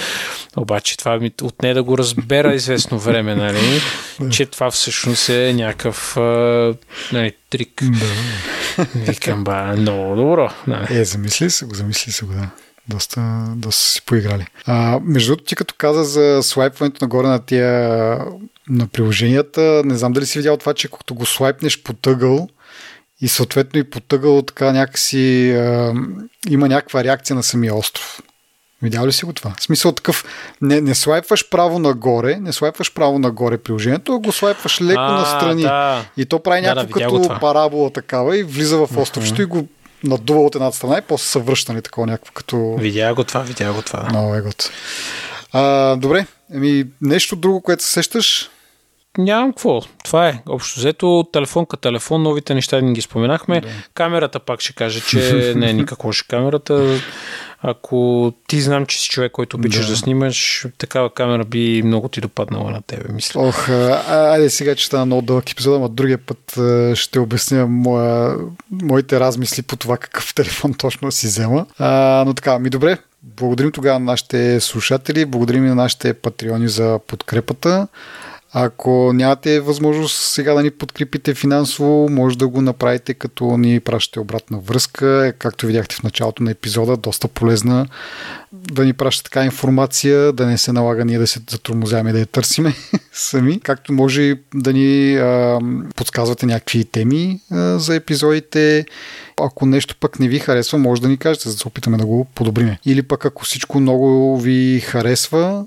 Обаче 0.57 0.97
това 0.97 1.19
ми 1.19 1.33
отне 1.43 1.75
да 1.75 1.83
го 1.83 1.99
разбера 1.99 2.55
известно 2.55 2.99
време, 2.99 3.35
нали? 3.35 3.81
че 4.31 4.47
това 4.47 4.71
всъщност 4.71 5.29
е 5.29 5.53
някакъв 5.55 6.17
нали, 7.13 7.33
трик. 7.51 7.83
Да. 7.83 8.07
Викам, 8.95 9.45
ба, 9.45 9.75
много 9.77 10.17
добро. 10.17 10.51
Нали? 10.67 10.87
Е, 10.91 11.05
замисли 11.05 11.51
се 11.51 11.65
го, 11.65 11.75
замисли 11.75 12.13
се 12.13 12.27
го, 12.27 12.33
да. 12.33 12.49
Доста, 12.89 13.45
доста 13.57 13.83
си 13.83 14.03
поиграли. 14.03 14.47
А, 14.67 15.01
между 15.03 15.31
другото, 15.31 15.49
ти 15.49 15.57
като 15.57 15.75
каза 15.79 16.05
за 16.05 16.43
слайпването 16.43 17.05
нагоре 17.05 17.27
на 17.27 17.39
тия 17.39 17.71
на 18.69 18.87
приложенията, 18.87 19.83
не 19.85 19.95
знам 19.95 20.13
дали 20.13 20.27
си 20.27 20.39
видял 20.39 20.57
това, 20.57 20.75
че 20.75 20.89
когато 20.89 21.15
го 21.15 21.27
слайпнеш 21.27 21.83
по 21.83 21.93
тъгъл 21.93 22.49
и 23.21 23.29
съответно 23.29 23.81
и 23.81 23.91
по 23.91 24.01
тъгъл 24.01 24.43
така 24.43 24.73
някакси 24.73 25.53
а, 25.53 25.95
има 26.49 26.69
някаква 26.69 27.05
реакция 27.05 27.37
на 27.37 27.43
самия 27.43 27.75
остров. 27.75 28.21
Видял 28.83 29.07
ли 29.07 29.13
си 29.13 29.25
го 29.25 29.33
това? 29.33 29.55
В 29.59 29.63
смисъл 29.63 29.93
такъв, 29.93 30.25
не, 30.63 30.81
не 30.81 30.95
слайпваш 30.95 31.51
право 31.51 31.79
нагоре, 31.79 32.37
не 32.41 32.53
слайпваш 32.53 32.95
право 32.95 33.19
нагоре 33.19 33.59
приложението, 33.59 34.15
а 34.15 34.19
го 34.19 34.33
слайпваш 34.33 34.81
леко 34.81 35.01
а, 35.01 35.13
настрани. 35.13 35.63
Да. 35.63 36.05
И 36.17 36.27
то 36.27 36.39
прави 36.43 36.63
да, 36.63 36.75
някакво 36.75 37.01
да, 37.01 37.29
като 37.29 37.41
парабола 37.41 37.91
такава 37.91 38.39
и 38.39 38.43
влиза 38.43 38.87
в 38.87 38.97
островчето 38.97 39.41
uh-huh. 39.41 39.45
и 39.45 39.47
го 39.47 39.69
надува 40.05 40.41
от 40.41 40.55
едната 40.55 40.77
страна 40.77 40.99
и 40.99 41.03
после 41.09 41.25
се 41.27 41.39
връща 41.39 41.73
нали, 41.73 41.83
такова 41.83 42.07
някакво 42.07 42.33
като... 42.33 42.77
Видя 42.79 43.15
го 43.15 43.25
това, 43.25 43.41
видя 43.41 43.73
го 43.73 43.83
това. 43.83 44.07
Много 44.11 44.35
е 44.35 44.41
гото. 44.41 44.65
А, 45.53 45.97
добре, 45.97 46.27
еми 46.55 46.85
нещо 47.01 47.37
друго, 47.37 47.61
което 47.61 47.85
се 47.85 47.91
сещаш? 47.91 48.51
Нямам 49.19 49.53
какво. 49.53 49.81
Това 50.05 50.29
е. 50.29 50.43
Общо 50.49 50.81
взето, 50.81 51.27
телефон 51.33 51.67
като 51.67 51.81
телефон, 51.81 52.23
новите 52.23 52.55
неща 52.55 52.81
не 52.81 52.93
ги 52.93 53.01
споменахме. 53.01 53.61
Да. 53.61 53.69
Камерата 53.95 54.41
пак 54.41 54.61
ще 54.61 54.73
каже, 54.73 55.01
че 55.01 55.53
не 55.57 55.71
е 55.71 55.73
никак 55.73 56.05
лоша 56.05 56.25
камерата. 56.29 57.01
Ако 57.67 58.33
ти 58.47 58.61
знам, 58.61 58.87
че 58.87 58.99
си 58.99 59.09
човек, 59.09 59.33
който 59.33 59.57
обичаш 59.57 59.87
да. 59.87 59.93
да 59.93 59.97
снимаш, 59.97 60.67
такава 60.79 61.11
камера 61.11 61.45
би 61.45 61.83
много 61.85 62.09
ти 62.09 62.21
допаднала 62.21 62.71
на 62.71 62.83
тебе, 62.83 63.13
мисля. 63.13 63.41
Ох, 63.41 63.69
айде 64.09 64.51
сега, 64.51 64.75
че 64.75 64.87
стана 64.87 65.07
много 65.07 65.23
дълъг 65.23 65.51
епизод, 65.51 65.81
но 65.81 65.89
другия 65.89 66.19
път 66.19 66.59
ще 66.95 67.19
обясня 67.19 67.67
моя, 67.67 68.37
моите 68.71 69.21
размисли 69.21 69.63
по 69.63 69.77
това 69.77 69.97
какъв 69.97 70.35
телефон 70.35 70.75
точно 70.75 71.13
си 71.13 71.27
взема. 71.27 71.67
А, 71.79 72.25
но 72.27 72.35
така, 72.35 72.59
ми 72.59 72.71
добре, 72.71 72.99
благодарим 73.23 73.73
тогава 73.73 73.99
на 73.99 74.05
нашите 74.05 74.61
слушатели, 74.61 75.25
благодарим 75.25 75.65
и 75.65 75.69
на 75.69 75.75
нашите 75.75 76.15
патреони 76.15 76.69
за 76.69 77.01
подкрепата. 77.07 77.89
Ако 78.57 79.13
нямате 79.13 79.61
възможност 79.61 80.17
сега 80.17 80.55
да 80.55 80.63
ни 80.63 80.71
подкрепите 80.71 81.35
финансово, 81.35 82.09
може 82.11 82.39
да 82.39 82.49
го 82.49 82.63
направите 82.63 83.15
като 83.15 83.57
ни 83.57 83.81
пращате 83.81 84.21
обратна 84.21 84.59
връзка. 84.59 85.33
Както 85.39 85.67
видяхте 85.67 85.97
в 85.97 86.03
началото 86.03 86.43
на 86.43 86.51
епизода, 86.51 86.97
доста 86.97 87.29
полезна 87.29 87.87
да 88.53 88.85
ни 88.85 88.93
праща 88.93 89.25
така 89.25 89.45
информация, 89.45 90.33
да 90.33 90.47
не 90.47 90.59
се 90.59 90.73
налага 90.73 91.05
ние 91.05 91.19
да 91.19 91.27
се 91.27 91.41
затормозяваме 91.51 92.13
да 92.13 92.19
я 92.19 92.27
търсиме 92.27 92.75
сами. 93.13 93.61
Както 93.61 93.93
може 93.93 94.35
да 94.55 94.73
ни 94.73 95.17
а, 95.17 95.59
подсказвате 95.97 96.47
някакви 96.47 96.85
теми 96.85 97.41
а, 97.51 97.79
за 97.79 97.95
епизодите. 97.95 98.87
Ако 99.41 99.67
нещо 99.67 99.97
пък 100.01 100.21
не 100.21 100.29
ви 100.29 100.39
харесва, 100.39 100.79
може 100.79 101.03
да 101.03 101.09
ни 101.09 101.17
кажете, 101.17 101.49
за 101.49 101.55
да 101.55 101.61
се 101.61 101.69
опитаме 101.69 101.97
да 101.97 102.07
го 102.07 102.27
подобриме. 102.35 102.79
Или 102.87 103.03
пък 103.03 103.25
ако 103.25 103.45
всичко 103.45 103.81
много 103.81 104.39
ви 104.41 104.81
харесва, 104.81 105.67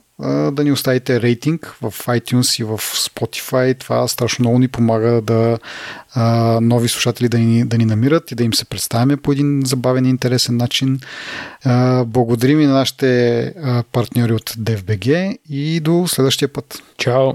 да 0.51 0.63
ни 0.63 0.71
оставите 0.71 1.21
рейтинг 1.21 1.75
в 1.81 1.93
iTunes 2.07 2.61
и 2.61 2.63
в 2.63 2.77
Spotify. 2.77 3.79
Това 3.79 4.07
страшно 4.07 4.43
много 4.43 4.59
ни 4.59 4.67
помага 4.67 5.21
да 5.21 5.59
нови 6.61 6.87
слушатели 6.87 7.29
да 7.29 7.39
ни, 7.39 7.65
да 7.65 7.77
ни 7.77 7.85
намират 7.85 8.31
и 8.31 8.35
да 8.35 8.43
им 8.43 8.53
се 8.53 8.65
представяме 8.65 9.17
по 9.17 9.31
един 9.31 9.61
забавен 9.65 10.05
и 10.05 10.09
интересен 10.09 10.57
начин. 10.57 10.99
Благодарим 12.05 12.61
и 12.61 12.65
на 12.65 12.73
нашите 12.73 13.53
партньори 13.91 14.33
от 14.33 14.49
DFBG 14.49 15.37
и 15.49 15.79
до 15.79 16.07
следващия 16.07 16.47
път. 16.47 16.83
Чао! 16.97 17.33